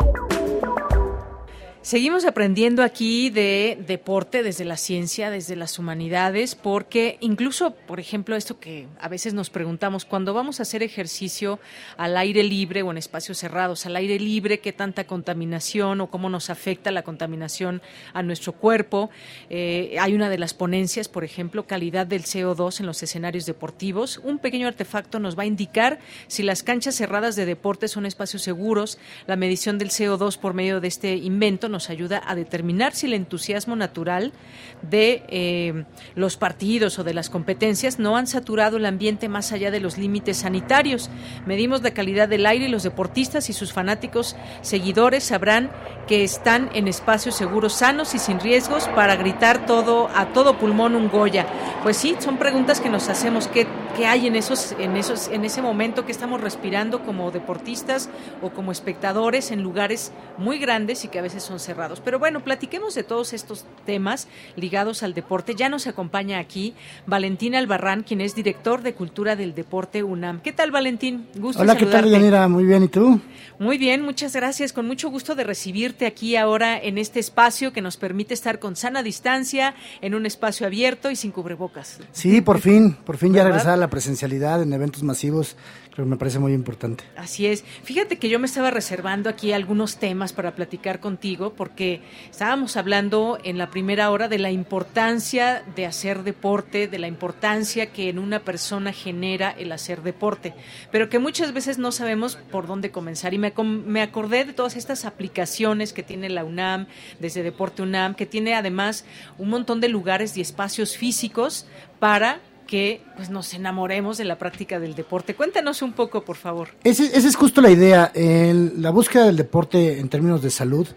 Seguimos 1.83 2.25
aprendiendo 2.25 2.83
aquí 2.83 3.31
de 3.31 3.75
deporte 3.87 4.43
desde 4.43 4.65
la 4.65 4.77
ciencia, 4.77 5.31
desde 5.31 5.55
las 5.55 5.79
humanidades, 5.79 6.53
porque 6.53 7.17
incluso, 7.21 7.73
por 7.73 7.99
ejemplo, 7.99 8.35
esto 8.35 8.59
que 8.59 8.85
a 8.99 9.07
veces 9.07 9.33
nos 9.33 9.49
preguntamos, 9.49 10.05
cuando 10.05 10.35
vamos 10.35 10.59
a 10.59 10.61
hacer 10.61 10.83
ejercicio 10.83 11.59
al 11.97 12.17
aire 12.17 12.43
libre 12.43 12.83
o 12.83 12.91
en 12.91 12.99
espacios 12.99 13.39
cerrados, 13.39 13.87
al 13.87 13.95
aire 13.95 14.19
libre, 14.19 14.59
qué 14.59 14.73
tanta 14.73 15.05
contaminación 15.05 16.01
o 16.01 16.11
cómo 16.11 16.29
nos 16.29 16.51
afecta 16.51 16.91
la 16.91 17.01
contaminación 17.01 17.81
a 18.13 18.21
nuestro 18.21 18.53
cuerpo. 18.53 19.09
Eh, 19.49 19.95
hay 19.99 20.13
una 20.13 20.29
de 20.29 20.37
las 20.37 20.53
ponencias, 20.53 21.07
por 21.07 21.23
ejemplo, 21.23 21.65
calidad 21.65 22.05
del 22.05 22.25
CO2 22.25 22.81
en 22.81 22.85
los 22.85 23.01
escenarios 23.01 23.47
deportivos. 23.47 24.21
Un 24.23 24.37
pequeño 24.37 24.67
artefacto 24.67 25.17
nos 25.19 25.35
va 25.35 25.43
a 25.43 25.47
indicar 25.47 25.97
si 26.27 26.43
las 26.43 26.61
canchas 26.61 26.93
cerradas 26.93 27.35
de 27.35 27.47
deporte 27.47 27.87
son 27.87 28.05
espacios 28.05 28.43
seguros. 28.43 28.99
La 29.25 29.35
medición 29.35 29.79
del 29.79 29.89
CO2 29.89 30.37
por 30.37 30.53
medio 30.53 30.79
de 30.79 30.87
este 30.87 31.15
invento 31.15 31.70
nos 31.71 31.89
ayuda 31.89 32.21
a 32.25 32.35
determinar 32.35 32.93
si 32.93 33.07
el 33.07 33.13
entusiasmo 33.13 33.75
natural 33.75 34.33
de 34.81 35.23
eh, 35.27 35.85
los 36.15 36.37
partidos 36.37 36.99
o 36.99 37.03
de 37.03 37.13
las 37.13 37.29
competencias 37.29 37.99
no 37.99 38.17
han 38.17 38.27
saturado 38.27 38.77
el 38.77 38.85
ambiente 38.85 39.29
más 39.29 39.51
allá 39.51 39.71
de 39.71 39.79
los 39.79 39.97
límites 39.97 40.37
sanitarios. 40.37 41.09
Medimos 41.45 41.81
la 41.81 41.91
calidad 41.91 42.27
del 42.27 42.45
aire 42.45 42.65
y 42.65 42.69
los 42.69 42.83
deportistas 42.83 43.49
y 43.49 43.53
sus 43.53 43.73
fanáticos 43.73 44.35
seguidores 44.61 45.23
sabrán 45.23 45.71
que 46.07 46.23
están 46.23 46.69
en 46.73 46.87
espacios 46.87 47.35
seguros, 47.35 47.73
sanos 47.73 48.13
y 48.15 48.19
sin 48.19 48.39
riesgos 48.39 48.87
para 48.89 49.15
gritar 49.15 49.65
todo 49.65 50.09
a 50.13 50.33
todo 50.33 50.57
pulmón 50.57 50.95
un 50.95 51.09
Goya. 51.09 51.45
Pues 51.83 51.97
sí, 51.97 52.15
son 52.19 52.37
preguntas 52.37 52.81
que 52.81 52.89
nos 52.89 53.07
hacemos 53.09 53.47
qué, 53.47 53.65
qué 53.95 54.07
hay 54.07 54.27
en 54.27 54.35
esos 54.35 54.73
en 54.77 54.97
esos 54.97 55.29
en 55.29 55.45
ese 55.45 55.61
momento 55.61 56.05
que 56.05 56.11
estamos 56.11 56.41
respirando 56.41 57.03
como 57.03 57.31
deportistas 57.31 58.09
o 58.41 58.49
como 58.49 58.71
espectadores 58.71 59.51
en 59.51 59.63
lugares 59.63 60.11
muy 60.37 60.59
grandes 60.59 61.05
y 61.05 61.07
que 61.07 61.19
a 61.19 61.21
veces 61.21 61.43
son 61.43 61.59
cerrados. 61.63 61.99
Pero 61.99 62.19
bueno, 62.19 62.43
platiquemos 62.43 62.95
de 62.95 63.03
todos 63.03 63.33
estos 63.33 63.65
temas 63.85 64.27
ligados 64.55 65.03
al 65.03 65.13
deporte. 65.13 65.55
Ya 65.55 65.69
nos 65.69 65.87
acompaña 65.87 66.39
aquí 66.39 66.73
Valentín 67.05 67.55
Albarrán, 67.55 68.03
quien 68.03 68.21
es 68.21 68.35
director 68.35 68.81
de 68.81 68.93
Cultura 68.93 69.35
del 69.35 69.53
Deporte 69.53 70.03
UNAM. 70.03 70.41
¿Qué 70.41 70.51
tal, 70.51 70.71
Valentín? 70.71 71.27
Gusto 71.35 71.61
Hola, 71.61 71.75
¿qué 71.75 71.85
tal, 71.85 72.09
Yanira? 72.09 72.47
Muy 72.47 72.65
bien, 72.65 72.83
¿y 72.83 72.87
tú? 72.87 73.19
Muy 73.59 73.77
bien, 73.77 74.01
muchas 74.01 74.33
gracias. 74.33 74.73
Con 74.73 74.87
mucho 74.87 75.09
gusto 75.09 75.35
de 75.35 75.43
recibirte 75.43 76.05
aquí 76.05 76.35
ahora 76.35 76.77
en 76.77 76.97
este 76.97 77.19
espacio 77.19 77.73
que 77.73 77.81
nos 77.81 77.97
permite 77.97 78.33
estar 78.33 78.59
con 78.59 78.75
sana 78.75 79.03
distancia, 79.03 79.75
en 80.01 80.15
un 80.15 80.25
espacio 80.25 80.65
abierto 80.65 81.11
y 81.11 81.15
sin 81.15 81.31
cubrebocas. 81.31 81.99
Sí, 82.11 82.41
por 82.41 82.59
fin, 82.59 82.97
por 83.05 83.17
fin 83.17 83.33
ya 83.33 83.43
regresar 83.43 83.71
a 83.73 83.77
la 83.77 83.89
presencialidad 83.89 84.61
en 84.61 84.73
eventos 84.73 85.03
masivos 85.03 85.55
Creo 85.91 86.05
que 86.05 86.09
me 86.09 86.17
parece 86.17 86.39
muy 86.39 86.53
importante. 86.53 87.03
Así 87.17 87.45
es. 87.45 87.65
Fíjate 87.83 88.17
que 88.17 88.29
yo 88.29 88.39
me 88.39 88.45
estaba 88.45 88.71
reservando 88.71 89.29
aquí 89.29 89.51
algunos 89.51 89.97
temas 89.97 90.31
para 90.31 90.55
platicar 90.55 91.01
contigo 91.01 91.50
porque 91.55 92.01
estábamos 92.29 92.77
hablando 92.77 93.37
en 93.43 93.57
la 93.57 93.69
primera 93.69 94.09
hora 94.11 94.27
de 94.27 94.39
la 94.39 94.51
importancia 94.51 95.63
de 95.75 95.85
hacer 95.85 96.23
deporte, 96.23 96.87
de 96.87 96.99
la 96.99 97.07
importancia 97.07 97.87
que 97.87 98.09
en 98.09 98.19
una 98.19 98.39
persona 98.39 98.93
genera 98.93 99.51
el 99.51 99.71
hacer 99.71 100.01
deporte, 100.01 100.53
pero 100.91 101.09
que 101.09 101.19
muchas 101.19 101.53
veces 101.53 101.77
no 101.77 101.91
sabemos 101.91 102.37
por 102.51 102.67
dónde 102.67 102.91
comenzar. 102.91 103.33
Y 103.33 103.37
me, 103.37 104.01
acordé 104.01 104.45
de 104.45 104.53
todas 104.53 104.75
estas 104.75 105.05
aplicaciones 105.05 105.93
que 105.93 106.03
tiene 106.03 106.29
la 106.29 106.43
UNAM, 106.43 106.87
desde 107.19 107.43
Deporte 107.43 107.81
UNAM, 107.81 108.15
que 108.15 108.25
tiene 108.25 108.55
además 108.55 109.05
un 109.37 109.49
montón 109.49 109.81
de 109.81 109.89
lugares 109.89 110.35
y 110.37 110.41
espacios 110.41 110.97
físicos 110.97 111.65
para 111.99 112.39
que 112.71 113.01
pues, 113.17 113.29
nos 113.29 113.53
enamoremos 113.53 114.17
de 114.17 114.23
la 114.23 114.37
práctica 114.37 114.79
del 114.79 114.95
deporte. 114.95 115.35
Cuéntanos 115.35 115.81
un 115.81 115.91
poco, 115.91 116.23
por 116.23 116.37
favor. 116.37 116.69
Esa 116.85 117.03
es 117.03 117.35
justo 117.35 117.59
la 117.61 117.69
idea. 117.69 118.11
la 118.15 118.91
búsqueda 118.91 119.25
del 119.25 119.35
deporte 119.35 119.99
en 119.99 120.07
términos 120.07 120.41
de 120.41 120.49
salud 120.49 120.87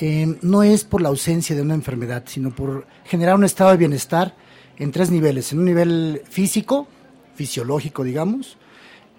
eh, 0.00 0.36
no 0.42 0.62
es 0.62 0.84
por 0.84 1.02
la 1.02 1.08
ausencia 1.08 1.54
de 1.54 1.62
una 1.62 1.74
enfermedad, 1.74 2.24
sino 2.26 2.54
por 2.54 2.86
generar 3.04 3.34
un 3.36 3.44
estado 3.44 3.70
de 3.70 3.76
bienestar 3.76 4.34
en 4.76 4.90
tres 4.90 5.10
niveles. 5.10 5.52
En 5.52 5.60
un 5.60 5.64
nivel 5.64 6.22
físico, 6.28 6.88
fisiológico, 7.34 8.02
digamos, 8.02 8.58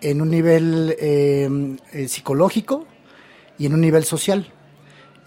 en 0.01 0.21
un 0.21 0.29
nivel 0.29 0.95
eh, 0.99 1.77
eh, 1.93 2.07
psicológico 2.07 2.85
y 3.57 3.65
en 3.65 3.73
un 3.73 3.81
nivel 3.81 4.03
social. 4.03 4.51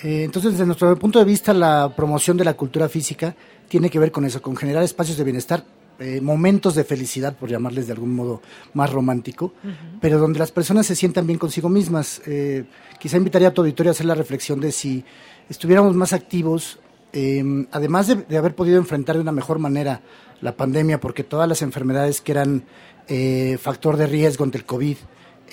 entonces, 0.00 0.52
desde 0.52 0.66
nuestro 0.66 0.96
punto 0.98 1.18
de 1.18 1.24
vista, 1.24 1.52
la 1.52 1.94
promoción 1.96 2.36
de 2.36 2.44
la 2.44 2.54
cultura 2.54 2.88
física 2.88 3.34
tiene 3.68 3.90
que 3.90 3.98
ver 3.98 4.12
con 4.12 4.24
eso, 4.24 4.40
con 4.40 4.54
generar 4.54 4.82
espacios 4.82 5.16
de 5.16 5.24
bienestar 5.24 5.64
eh, 6.00 6.20
momentos 6.20 6.76
de 6.76 6.84
felicidad, 6.84 7.36
por 7.36 7.48
llamarles 7.48 7.88
de 7.88 7.92
algún 7.92 8.14
modo 8.14 8.40
más 8.72 8.92
romántico, 8.92 9.52
pero 10.00 10.20
donde 10.20 10.38
las 10.38 10.52
personas 10.52 10.86
se 10.86 10.94
sientan 10.94 11.26
bien 11.26 11.40
consigo 11.40 11.68
mismas. 11.68 12.22
Eh, 12.24 12.66
quizá 13.00 13.16
invitaría 13.16 13.48
a 13.48 13.50
tu 13.50 13.62
auditorio 13.62 13.90
a 13.90 13.94
hacer 13.94 14.06
la 14.06 14.14
reflexión 14.14 14.60
de 14.60 14.70
si 14.70 15.04
estuviéramos 15.48 15.94
más 15.94 16.12
activos, 16.12 16.78
em, 17.12 17.66
además 17.72 18.06
de, 18.06 18.36
haber 18.36 18.54
podido 18.54 18.78
enfrentar 18.78 19.16
de 19.16 19.22
una 19.22 19.32
mejor 19.32 19.58
manera 19.58 20.02
la 20.40 20.56
pandemia, 20.56 21.00
porque 21.00 21.24
todas 21.24 21.48
las 21.48 21.62
enfermedades 21.62 22.20
que 22.20 22.32
eran 22.32 22.64
eh, 23.08 23.58
factor 23.60 23.96
de 23.96 24.06
riesgo 24.06 24.44
ante 24.44 24.58
el 24.58 24.64
COVID 24.64 24.96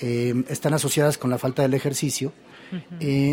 em, 0.00 0.44
están 0.48 0.74
asociadas 0.74 1.18
con 1.18 1.30
la 1.30 1.38
falta 1.38 1.62
del 1.62 1.74
ejercicio, 1.74 2.32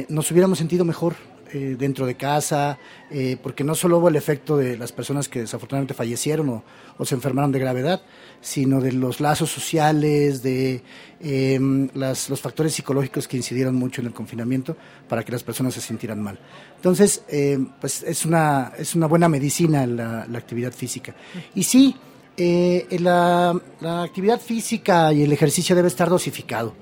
nos 0.10 0.32
hubiéramos 0.32 0.58
sentido 0.60 0.86
mejor, 0.86 1.16
eh, 1.56 1.76
dentro 1.78 2.08
de 2.08 2.16
casa, 2.16 2.80
eh, 3.12 3.38
porque 3.44 3.64
no 3.64 3.76
solo 3.76 4.00
hubo 4.00 4.10
el 4.10 4.16
efecto 4.16 4.58
de 4.58 4.76
las 4.76 4.92
personas 4.92 5.30
que 5.30 5.42
desafortunadamente 5.42 5.94
fallecieron 5.94 6.64
o, 6.98 7.06
se 7.06 7.14
enfermaron 7.14 7.52
de 7.52 7.60
gravedad, 7.60 8.02
sino 8.42 8.82
de 8.82 8.92
los 8.92 9.20
lazos 9.20 9.52
sociales, 9.52 10.42
de 10.42 10.82
em, 11.20 11.90
los 11.94 12.42
factores 12.42 12.74
psicológicos 12.74 13.28
que 13.28 13.38
incidieron 13.38 13.76
mucho 13.76 14.02
en 14.02 14.08
el 14.08 14.14
confinamiento 14.14 14.76
para 15.08 15.24
que 15.24 15.32
las 15.32 15.44
personas 15.44 15.76
se 15.76 15.82
sintieran 15.82 16.20
mal. 16.24 16.40
Entonces, 16.78 17.24
em, 17.28 17.68
pues 17.80 18.02
es 18.02 18.26
una, 18.26 18.72
es 18.76 18.96
una 18.96 19.06
buena 19.06 19.30
medicina 19.30 19.86
la, 19.86 20.22
actividad 20.36 20.72
física. 20.72 21.14
Y 21.54 21.62
sí, 21.62 21.96
eh, 22.36 22.88
la, 23.00 23.56
la, 23.80 24.02
actividad 24.02 24.42
física 24.42 25.14
y 25.14 25.22
el 25.22 25.32
ejercicio 25.32 25.76
debe 25.76 25.88
estar 25.88 26.10
dosificado. 26.10 26.74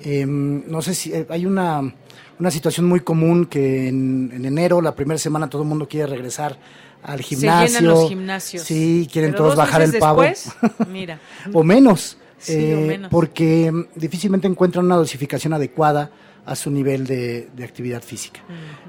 Em, 0.00 0.66
no 0.66 0.80
sé 0.80 0.94
si 0.94 1.12
hay 1.28 1.44
una 1.44 1.92
una 2.38 2.50
situación 2.50 2.86
muy 2.86 3.00
común 3.00 3.46
que 3.46 3.88
en, 3.88 4.44
enero, 4.44 4.80
la 4.80 4.94
primera 4.94 5.18
semana, 5.18 5.48
todo 5.48 5.62
el 5.62 5.68
mundo 5.68 5.88
quiere 5.88 6.06
regresar 6.06 6.58
al 7.02 7.20
gimnasio. 7.20 7.68
Se 7.68 7.80
llenan 7.80 7.94
los 7.94 8.08
gimnasios. 8.08 8.62
Sí, 8.62 9.08
quieren 9.12 9.34
todos 9.34 9.56
bajar 9.56 9.82
el 9.82 9.98
pavo. 9.98 10.22
mira. 10.88 11.18
o 11.52 11.62
menos. 11.62 12.18
Eh, 12.48 13.00
porque 13.10 13.72
difícilmente 13.94 14.46
encuentran 14.46 14.84
una 14.84 14.96
dosificación 14.96 15.52
adecuada 15.54 16.10
a 16.44 16.54
su 16.56 16.70
nivel 16.70 17.06
de, 17.06 17.48
actividad 17.62 18.02
física. 18.02 18.40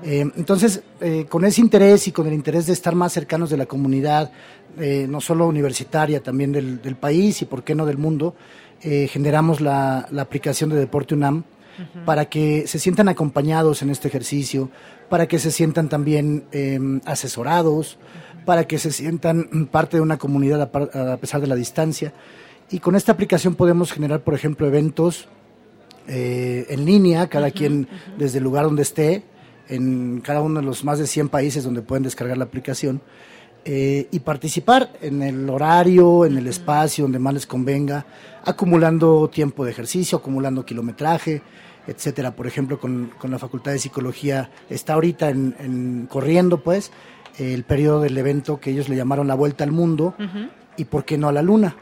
Eh, 0.03 0.29
entonces, 0.35 0.81
eh, 0.99 1.25
con 1.29 1.45
ese 1.45 1.61
interés 1.61 2.07
y 2.07 2.11
con 2.11 2.27
el 2.27 2.33
interés 2.33 2.65
de 2.65 2.73
estar 2.73 2.95
más 2.95 3.13
cercanos 3.13 3.49
de 3.49 3.57
la 3.57 3.65
comunidad, 3.65 4.31
no 5.07 5.21
solo 5.21 5.47
universitaria, 5.47 6.21
también 6.21 6.51
del, 6.51 6.97
país 6.97 7.41
y, 7.41 7.45
por 7.45 7.63
qué 7.63 7.75
no, 7.75 7.85
del 7.85 7.97
mundo, 7.97 8.35
generamos 8.81 9.61
la, 9.61 10.05
la, 10.11 10.23
aplicación 10.23 10.69
de 10.69 10.75
Deporte 10.75 11.15
UNAM, 11.15 11.45
para 12.05 12.25
que 12.25 12.67
se 12.67 12.79
sientan 12.79 13.07
acompañados 13.09 13.81
en 13.81 13.89
este 13.89 14.07
ejercicio, 14.07 14.69
para 15.09 15.27
que 15.27 15.39
se 15.39 15.51
sientan 15.51 15.89
también 15.89 16.45
em, 16.51 17.01
asesorados, 17.05 17.97
para 18.45 18.65
que 18.65 18.77
se 18.77 18.91
sientan 18.91 19.67
parte 19.71 19.97
de 19.97 20.01
una 20.01 20.17
comunidad 20.17 20.61
a, 20.61 21.17
pesar 21.17 21.41
de 21.41 21.47
la 21.47 21.55
distancia. 21.55 22.13
Y 22.69 22.79
con 22.79 22.95
esta 22.95 23.11
aplicación 23.11 23.55
podemos 23.55 23.91
generar, 23.91 24.21
por 24.21 24.33
ejemplo, 24.33 24.67
eventos 24.67 25.27
eh, 26.07 26.65
en 26.69 26.85
línea, 26.85 27.27
cada 27.27 27.51
quien 27.51 27.87
desde 28.17 28.37
el 28.37 28.43
lugar 28.43 28.65
donde 28.65 28.83
esté, 28.83 29.23
en 29.67 30.21
cada 30.21 30.41
uno 30.41 30.59
de 30.59 30.65
los 30.65 30.83
más 30.83 30.99
de 30.99 31.07
100 31.07 31.29
países 31.29 31.63
donde 31.63 31.81
pueden 31.81 32.03
descargar 32.03 32.37
la 32.37 32.45
aplicación. 32.45 33.01
Eh, 33.67 34.07
y 34.11 34.19
participar 34.19 34.91
en 35.01 35.23
el 35.23 35.49
horario, 35.49 36.23
en 36.23 36.37
el 36.37 36.45
espacio 36.45 37.05
donde 37.05 37.17
más 37.17 37.33
les 37.33 37.47
convenga, 37.47 38.05
acumulando 38.43 39.27
tiempo 39.27 39.65
de 39.65 39.71
ejercicio, 39.71 40.19
acumulando 40.19 40.63
kilometraje, 40.63 41.41
etcétera. 41.87 42.35
Por 42.35 42.45
ejemplo, 42.45 42.79
con, 42.79 43.11
la 43.23 43.39
Facultad 43.39 43.71
de 43.71 43.79
Psicología 43.79 44.51
está 44.69 44.93
ahorita 44.93 45.31
en, 45.31 46.07
corriendo, 46.11 46.61
pues, 46.63 46.91
el 47.39 47.63
periodo 47.63 48.01
del 48.01 48.15
evento 48.19 48.59
que 48.59 48.69
ellos 48.69 48.87
le 48.87 48.95
llamaron 48.95 49.27
la 49.27 49.33
vuelta 49.33 49.63
al 49.63 49.71
mundo 49.71 50.13
y 50.77 50.85
por 50.85 51.03
qué 51.03 51.17
no 51.17 51.27
a 51.27 51.31
la 51.31 51.41
luna. 51.41 51.75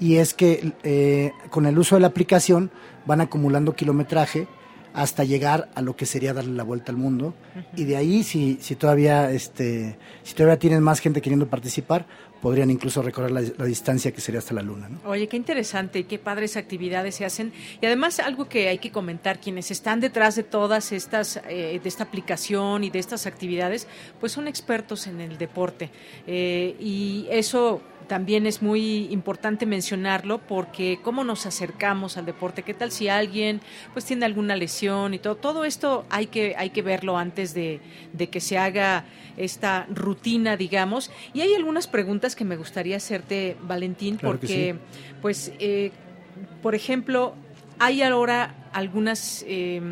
Y 0.00 0.16
es 0.16 0.34
que 0.34 0.72
eh, 0.82 1.30
con 1.50 1.66
el 1.66 1.78
uso 1.78 1.94
de 1.94 2.00
la 2.00 2.08
aplicación 2.08 2.72
van 3.06 3.20
acumulando 3.20 3.76
kilometraje 3.76 4.48
hasta 4.94 5.24
llegar 5.24 5.70
a 5.74 5.82
lo 5.82 5.96
que 5.96 6.06
sería 6.06 6.34
darle 6.34 6.52
la 6.52 6.64
vuelta 6.64 6.92
al 6.92 6.98
mundo 6.98 7.34
y 7.76 7.84
de 7.84 7.96
ahí 7.96 8.22
si, 8.22 8.58
si 8.60 8.76
todavía 8.76 9.30
este 9.30 9.98
si 10.22 10.34
todavía 10.34 10.58
tienen 10.58 10.82
más 10.82 11.00
gente 11.00 11.20
queriendo 11.20 11.46
participar 11.48 12.06
podrían 12.42 12.70
incluso 12.70 13.00
recorrer 13.02 13.30
la, 13.30 13.40
distancia 13.40 14.10
que 14.10 14.20
sería 14.20 14.40
hasta 14.40 14.52
la 14.52 14.62
luna. 14.62 14.90
Oye, 15.04 15.28
qué 15.28 15.36
interesante 15.36 16.00
y 16.00 16.04
qué 16.04 16.18
padres 16.18 16.56
actividades 16.56 17.14
se 17.14 17.24
hacen. 17.24 17.52
Y 17.80 17.86
además 17.86 18.18
algo 18.18 18.48
que 18.48 18.68
hay 18.68 18.78
que 18.78 18.90
comentar, 18.90 19.40
quienes 19.40 19.70
están 19.70 20.00
detrás 20.00 20.34
de 20.34 20.42
todas 20.42 20.90
estas, 20.90 21.40
eh, 21.48 21.80
de 21.80 21.88
esta 21.88 22.02
aplicación 22.02 22.82
y 22.82 22.90
de 22.90 22.98
estas 22.98 23.26
actividades, 23.26 23.86
pues 24.18 24.32
son 24.32 24.48
expertos 24.48 25.06
en 25.06 25.20
el 25.20 25.38
deporte. 25.38 25.90
Eh, 26.26 26.74
y 26.80 27.28
eso 27.30 27.80
también 28.02 28.46
es 28.46 28.62
muy 28.62 29.06
importante 29.12 29.66
mencionarlo 29.66 30.38
porque 30.38 30.98
cómo 31.02 31.24
nos 31.24 31.46
acercamos 31.46 32.16
al 32.16 32.26
deporte, 32.26 32.62
qué 32.62 32.74
tal 32.74 32.90
si 32.90 33.08
alguien 33.08 33.60
pues 33.92 34.04
tiene 34.04 34.26
alguna 34.26 34.56
lesión 34.56 35.14
y 35.14 35.18
todo, 35.18 35.36
todo 35.36 35.64
esto 35.64 36.04
hay 36.10 36.26
que, 36.26 36.54
hay 36.56 36.70
que 36.70 36.82
verlo 36.82 37.16
antes 37.18 37.54
de, 37.54 37.80
de 38.12 38.28
que 38.28 38.40
se 38.40 38.58
haga 38.58 39.04
esta 39.36 39.86
rutina, 39.90 40.56
digamos. 40.56 41.10
Y 41.34 41.40
hay 41.40 41.54
algunas 41.54 41.86
preguntas 41.86 42.36
que 42.36 42.44
me 42.44 42.56
gustaría 42.56 42.96
hacerte, 42.96 43.56
Valentín, 43.62 44.18
porque 44.20 44.76
pues, 45.20 45.52
eh, 45.58 45.92
por 46.62 46.74
ejemplo, 46.74 47.34
hay 47.82 48.00
ahora 48.02 48.54
algunas 48.72 49.44
eh, 49.48 49.82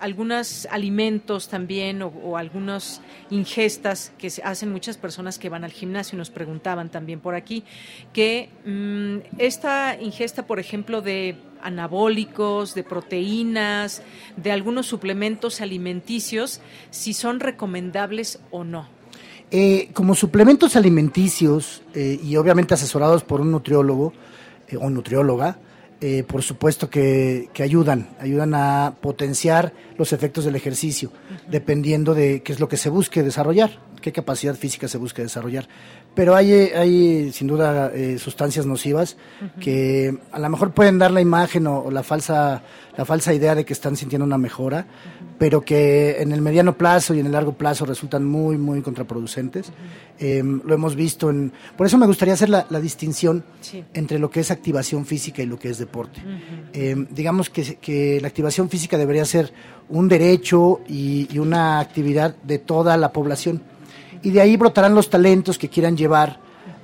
algunos 0.00 0.66
alimentos 0.70 1.48
también 1.48 2.00
o, 2.00 2.38
algunas 2.38 3.02
ingestas 3.28 4.10
que 4.16 4.32
hacen 4.42 4.72
muchas 4.72 4.96
personas 4.96 5.38
que 5.38 5.50
van 5.50 5.62
al 5.62 5.70
gimnasio 5.70 6.16
nos 6.16 6.30
preguntaban 6.30 6.88
también 6.88 7.20
por 7.20 7.34
aquí 7.34 7.62
que 8.14 8.48
mm, 8.64 9.36
esta 9.38 10.00
ingesta 10.00 10.46
por 10.46 10.58
ejemplo 10.58 11.02
de 11.02 11.36
anabólicos 11.62 12.74
de 12.74 12.84
proteínas 12.84 14.02
de 14.38 14.50
algunos 14.50 14.86
suplementos 14.86 15.60
alimenticios 15.60 16.62
si 16.90 17.12
son 17.12 17.38
recomendables 17.40 18.40
o 18.50 18.64
no. 18.64 18.88
Eh, 19.50 19.90
como 19.92 20.14
suplementos 20.14 20.74
alimenticios 20.74 21.82
eh, 21.94 22.18
y 22.22 22.36
obviamente 22.36 22.72
asesorados 22.72 23.24
por 23.24 23.42
un 23.42 23.52
nutriólogo 23.52 24.14
eh, 24.68 24.76
o 24.76 24.88
nutrióloga 24.88 25.58
eh, 26.00 26.24
por 26.26 26.42
supuesto 26.42 26.90
que, 26.90 27.48
ayudan, 27.58 28.10
ayudan 28.20 28.54
a 28.54 28.94
potenciar 29.00 29.72
los 29.96 30.12
efectos 30.12 30.44
del 30.44 30.54
ejercicio, 30.54 31.10
dependiendo 31.48 32.14
de 32.14 32.42
qué 32.42 32.52
es 32.52 32.60
lo 32.60 32.68
que 32.68 32.76
se 32.76 32.90
busque 32.90 33.22
desarrollar, 33.22 33.78
qué 34.02 34.12
capacidad 34.12 34.54
física 34.54 34.88
se 34.88 34.98
busque 34.98 35.22
desarrollar. 35.22 35.68
Pero 36.14 36.34
hay, 36.34 36.52
hay 36.52 37.32
sin 37.32 37.46
duda 37.46 37.90
eh, 37.94 38.18
sustancias 38.18 38.66
nocivas 38.66 39.16
que 39.60 40.18
a 40.32 40.38
lo 40.38 40.48
mejor 40.48 40.72
pueden 40.72 40.98
dar 40.98 41.10
la 41.10 41.20
imagen 41.20 41.66
o, 41.66 41.90
la 41.90 42.02
falsa 42.02 42.62
la 42.96 43.04
falsa 43.04 43.34
idea 43.34 43.54
de 43.54 43.64
que 43.64 43.72
están 43.72 43.96
sintiendo 43.96 44.24
una 44.24 44.38
mejora, 44.38 44.86
pero 45.38 45.60
que 45.62 46.22
en 46.22 46.32
el 46.32 46.40
mediano 46.40 46.76
plazo 46.76 47.14
y 47.14 47.20
en 47.20 47.26
el 47.26 47.32
largo 47.32 47.52
plazo 47.52 47.84
resultan 47.84 48.24
muy, 48.24 48.56
muy 48.56 48.80
contraproducentes. 48.80 49.70
Em, 50.18 50.62
lo 50.64 50.74
hemos 50.74 50.96
visto 50.96 51.28
en... 51.28 51.52
Por 51.76 51.86
eso 51.86 51.98
me 51.98 52.06
gustaría 52.06 52.34
hacer 52.34 52.48
la, 52.48 52.64
distinción 52.80 53.44
entre 53.92 54.18
lo 54.18 54.30
que 54.30 54.40
es 54.40 54.50
activación 54.50 55.04
física 55.04 55.42
y 55.42 55.46
lo 55.46 55.58
que 55.58 55.68
es 55.68 55.78
deporte. 55.78 56.22
Em, 56.72 57.06
digamos 57.10 57.50
que, 57.50 57.76
que, 57.76 58.20
la 58.20 58.28
activación 58.28 58.70
física 58.70 58.96
debería 58.96 59.24
ser 59.24 59.52
un 59.88 60.08
derecho 60.08 60.80
y, 60.88 61.38
una 61.38 61.80
actividad 61.80 62.34
de 62.42 62.58
toda 62.58 62.96
la 62.96 63.12
población. 63.12 63.62
Y 64.22 64.30
de 64.30 64.40
ahí 64.40 64.56
brotarán 64.56 64.94
los 64.94 65.10
talentos 65.10 65.58
que 65.58 65.68
quieran 65.68 65.96
llevar 65.96 66.40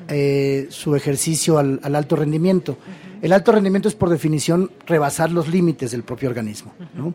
eh, 0.08 0.66
su 0.68 0.94
ejercicio 0.94 1.58
al, 1.58 1.80
al 1.82 1.94
alto 1.96 2.16
rendimiento. 2.16 2.76
El 3.22 3.32
alto 3.32 3.52
rendimiento 3.52 3.88
es 3.88 3.94
por 3.94 4.08
definición 4.08 4.72
rebasar 4.84 5.30
los 5.30 5.48
límites 5.48 5.92
del 5.92 6.02
propio 6.02 6.28
organismo. 6.28 6.74
¿no? 6.94 7.14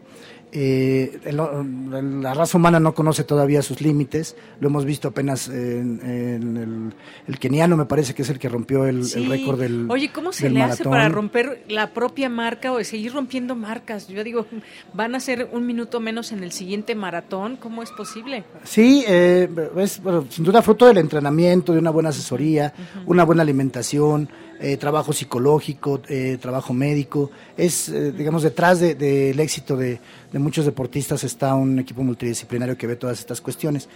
Eh, 0.54 1.20
la 1.26 2.34
raza 2.34 2.58
humana 2.58 2.80
no 2.80 2.94
conoce 2.94 3.26
todavía 3.26 3.62
sus 3.62 3.82
límites, 3.82 4.36
lo 4.62 4.70
hemos 4.70 4.86
visto 4.86 5.10
apenas 5.10 5.50
en, 5.50 6.94
el, 7.28 7.40
keniano, 7.40 7.76
me 7.76 7.86
parece 7.86 8.16
que 8.16 8.22
es 8.22 8.30
el 8.30 8.40
que 8.40 8.48
rompió 8.48 8.86
el, 8.86 9.04
récord 9.28 9.60
del 9.60 9.88
Oye, 9.92 10.10
¿cómo 10.10 10.32
se 10.32 10.50
le 10.50 10.62
hace 10.62 10.86
para 10.86 11.10
romper 11.10 11.66
la 11.68 11.94
propia 11.94 12.30
marca 12.30 12.72
o 12.72 12.82
seguir 12.86 13.14
rompiendo 13.14 13.56
marcas? 13.56 14.08
Yo 14.08 14.24
digo, 14.24 14.46
van 14.94 15.16
a 15.16 15.20
ser 15.20 15.50
un 15.52 15.66
minuto 15.66 16.00
menos 16.00 16.32
en 16.32 16.42
el 16.44 16.54
siguiente 16.54 16.96
maratón, 16.96 17.58
¿cómo 17.58 17.84
es 17.84 17.92
posible? 17.92 18.46
Sí, 18.64 19.04
eh, 19.06 19.50
es 19.78 20.02
sin 20.30 20.46
duda 20.46 20.62
fruto 20.62 20.88
del 20.88 20.98
entrenamiento, 20.98 21.74
de 21.74 21.80
una 21.80 21.92
buena 21.92 22.10
asesoría, 22.10 22.74
una 23.06 23.26
buena 23.26 23.42
alimentación, 23.42 24.30
eh, 24.60 24.76
trabajo 24.78 25.14
psicológico, 25.14 26.02
eh, 26.10 26.40
trabajo 26.42 26.74
médico. 26.74 27.30
Es, 27.56 27.90
eh, 27.90 28.12
digamos, 28.12 28.42
detrás 28.42 28.80
del 28.80 29.40
éxito 29.40 29.78
de, 29.78 30.00
muchos 30.34 30.66
deportistas 30.66 31.24
está 31.24 31.54
un 31.54 31.78
equipo 31.78 32.04
multidisciplinario 32.04 32.76
que 32.76 32.88
ve 32.88 32.96
todas 32.96 33.20
estas 33.20 33.40
cuestiones. 33.40 33.88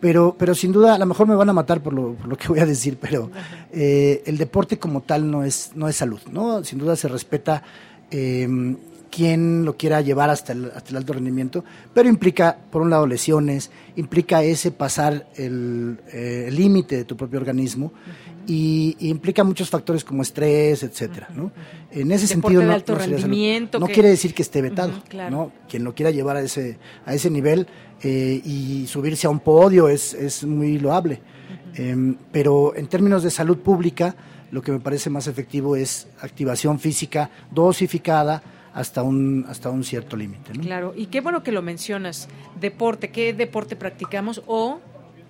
Pero, 0.00 0.34
pero 0.38 0.54
sin 0.54 0.72
duda, 0.72 0.94
a 0.94 0.98
lo 0.98 1.04
mejor 1.04 1.26
me 1.26 1.34
van 1.34 1.50
a 1.50 1.52
matar 1.52 1.82
por 1.82 1.92
lo, 1.92 2.16
que 2.38 2.48
voy 2.48 2.60
a 2.60 2.66
decir, 2.66 2.96
pero 2.98 3.30
el 3.72 4.38
deporte 4.38 4.78
como 4.78 5.02
tal 5.02 5.30
no 5.30 5.44
es, 5.44 5.72
no 5.74 5.86
es 5.86 5.96
salud, 5.96 6.20
¿no? 6.32 6.64
Sin 6.64 6.78
duda 6.78 6.96
se 6.96 7.08
respeta 7.08 7.62
em, 8.10 8.76
quien 9.10 9.64
lo 9.64 9.76
quiera 9.76 10.00
llevar 10.00 10.30
hasta 10.30 10.52
el, 10.52 10.70
hasta 10.74 10.90
el 10.90 10.96
alto 10.96 11.12
rendimiento, 11.12 11.64
pero 11.92 12.08
implica, 12.08 12.56
por 12.70 12.82
un 12.82 12.90
lado, 12.90 13.06
lesiones, 13.06 13.70
implica 13.96 14.42
ese 14.42 14.70
pasar 14.70 15.28
el 15.36 15.98
límite 16.50 16.96
de 16.96 17.04
tu 17.04 17.16
propio 17.16 17.38
organismo 17.38 17.92
y, 18.46 18.96
implica 19.00 19.44
muchos 19.44 19.68
factores 19.68 20.04
como 20.04 20.22
estrés, 20.22 20.82
etcétera, 20.82 21.28
¿no? 21.34 21.52
En 21.90 22.10
ese 22.12 22.26
sentido 22.26 22.62
no, 22.62 22.76
no, 23.78 23.86
quiere 23.88 24.08
decir 24.08 24.34
que 24.34 24.42
esté 24.42 24.62
vetado, 24.62 24.92
¿no? 25.30 25.52
Quien 25.68 25.84
lo 25.84 25.94
quiera 25.94 26.10
llevar 26.10 26.36
a 26.36 26.40
ese 26.40 26.78
a 27.04 27.14
ese 27.14 27.30
nivel 27.30 27.66
eh, 28.02 28.40
y 28.44 28.86
subirse 28.86 29.26
a 29.26 29.30
un 29.30 29.40
podio 29.40 29.88
es, 29.88 30.14
es 30.14 30.44
muy 30.44 30.78
loable, 30.78 31.20
em, 31.74 32.16
pero 32.32 32.74
en 32.76 32.86
términos 32.86 33.22
de 33.22 33.30
salud 33.30 33.58
pública 33.58 34.14
lo 34.50 34.62
que 34.62 34.72
me 34.72 34.80
parece 34.80 35.10
más 35.10 35.26
efectivo 35.26 35.76
es 35.76 36.08
activación 36.20 36.78
física 36.78 37.30
dosificada 37.50 38.42
hasta 38.74 39.02
un 39.02 39.46
hasta 39.48 39.70
un 39.70 39.82
cierto 39.82 40.16
límite. 40.16 40.52
¿no? 40.54 40.62
Claro, 40.62 40.94
y 40.96 41.06
qué 41.06 41.20
bueno 41.20 41.42
que 41.42 41.50
lo 41.50 41.62
mencionas. 41.62 42.28
Deporte, 42.60 43.10
¿qué 43.10 43.32
deporte 43.32 43.74
practicamos 43.74 44.42
o 44.46 44.80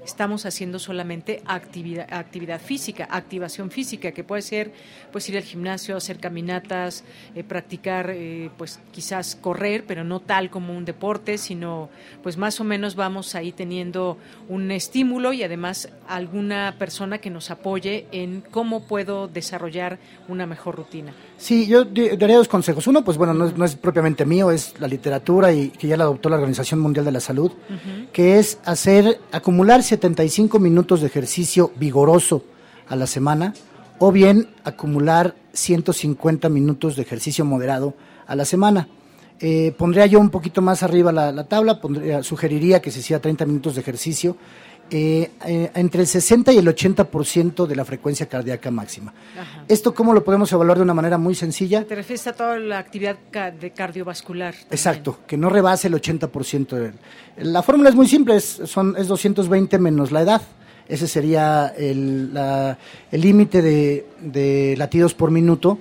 estamos 0.06 0.46
haciendo 0.46 0.78
solamente 0.78 1.42
actividad, 1.46 2.06
actividad 2.12 2.60
física, 2.60 3.08
activación 3.10 3.70
física, 3.70 4.12
que 4.12 4.22
puede 4.22 4.42
ser 4.42 4.72
pues 5.12 5.28
ir 5.28 5.36
al 5.36 5.42
gimnasio, 5.42 5.96
hacer 5.96 6.18
caminatas, 6.18 7.02
eh, 7.34 7.42
practicar, 7.42 8.10
eh, 8.10 8.50
pues 8.56 8.78
quizás 8.92 9.34
correr, 9.34 9.84
pero 9.86 10.04
no 10.04 10.20
tal 10.20 10.48
como 10.48 10.76
un 10.76 10.84
deporte, 10.84 11.38
sino 11.38 11.90
pues 12.22 12.36
más 12.36 12.60
o 12.60 12.64
menos 12.64 12.94
vamos 12.94 13.34
ahí 13.34 13.50
teniendo 13.50 14.16
un 14.48 14.70
estímulo 14.70 15.32
y 15.32 15.42
además 15.42 15.88
alguna 16.08 16.76
persona 16.78 17.18
que 17.18 17.30
nos 17.30 17.50
apoye 17.50 18.06
en 18.12 18.42
cómo 18.42 18.84
puedo 18.84 19.26
desarrollar 19.26 19.98
una 20.28 20.46
mejor 20.46 20.76
rutina. 20.76 21.12
Sí, 21.36 21.66
yo 21.66 21.84
daría 21.84 22.36
dos 22.36 22.48
consejos. 22.48 22.86
Uno, 22.86 23.04
pues 23.04 23.18
bueno, 23.18 23.34
no 23.34 23.64
es, 23.64 23.76
propiamente 23.76 24.24
mío, 24.24 24.50
es 24.50 24.74
la 24.80 24.88
literatura 24.88 25.52
y 25.52 25.68
que 25.68 25.86
ya 25.86 25.96
la 25.96 26.04
adoptó 26.04 26.28
la 26.30 26.36
Organización 26.36 26.80
Mundial 26.80 27.04
de 27.04 27.12
la 27.12 27.20
Salud, 27.20 27.52
que 28.12 28.38
es 28.38 28.58
hacer, 28.64 29.20
acumular 29.32 29.82
75 29.96 30.58
minutos 30.58 31.00
de 31.00 31.06
ejercicio 31.06 31.72
vigoroso 31.76 32.44
a 32.86 32.96
la 32.96 33.06
semana 33.06 33.54
o 33.98 34.12
bien 34.12 34.48
acumular 34.62 35.34
150 35.54 36.50
minutos 36.50 36.96
de 36.96 37.02
ejercicio 37.02 37.46
moderado 37.46 37.94
a 38.26 38.36
la 38.36 38.44
semana. 38.44 38.88
Eh, 39.40 39.74
pondría 39.76 40.04
yo 40.04 40.20
un 40.20 40.28
poquito 40.28 40.60
más 40.60 40.82
arriba 40.82 41.12
la, 41.12 41.32
la 41.32 41.44
tabla, 41.44 41.80
sugeriría 42.22 42.82
que 42.82 42.90
se 42.90 43.00
hiciera 43.00 43.22
30 43.22 43.46
minutos 43.46 43.74
de 43.74 43.80
ejercicio 43.80 44.36
eh, 44.90 45.30
eh, 45.44 45.70
entre 45.74 46.02
el 46.02 46.06
60 46.06 46.52
y 46.52 46.58
el 46.58 46.66
80% 46.66 47.66
de 47.66 47.76
la 47.76 47.84
frecuencia 47.84 48.26
cardíaca 48.26 48.70
máxima. 48.70 49.12
¿Esto 49.66 49.94
cómo 49.94 50.12
lo 50.12 50.22
podemos 50.22 50.52
evaluar 50.52 50.78
de 50.78 50.84
una 50.84 50.94
manera 50.94 51.18
muy 51.18 51.34
sencilla? 51.34 51.84
Te 51.84 51.96
refieres 51.96 52.26
a 52.28 52.32
toda 52.32 52.58
la 52.58 52.78
actividad 52.78 53.16
de 53.52 53.70
cardiovascular. 53.72 54.54
Exacto, 54.70 55.18
que 55.26 55.36
no 55.36 55.50
rebase 55.50 55.88
el 55.88 55.94
80%. 55.94 56.68
De, 56.68 56.92
la 57.38 57.62
fórmula 57.62 57.88
es 57.88 57.96
muy 57.96 58.06
simple, 58.06 58.36
es, 58.36 58.60
son, 58.64 58.94
es 58.96 59.08
220 59.08 59.78
menos 59.78 60.12
la 60.12 60.22
edad. 60.22 60.42
Ese 60.88 61.08
sería 61.08 61.74
el 61.76 62.32
límite 63.10 63.62
de, 63.62 64.06
de 64.20 64.76
latidos 64.78 65.14
por 65.14 65.32
minuto 65.32 65.80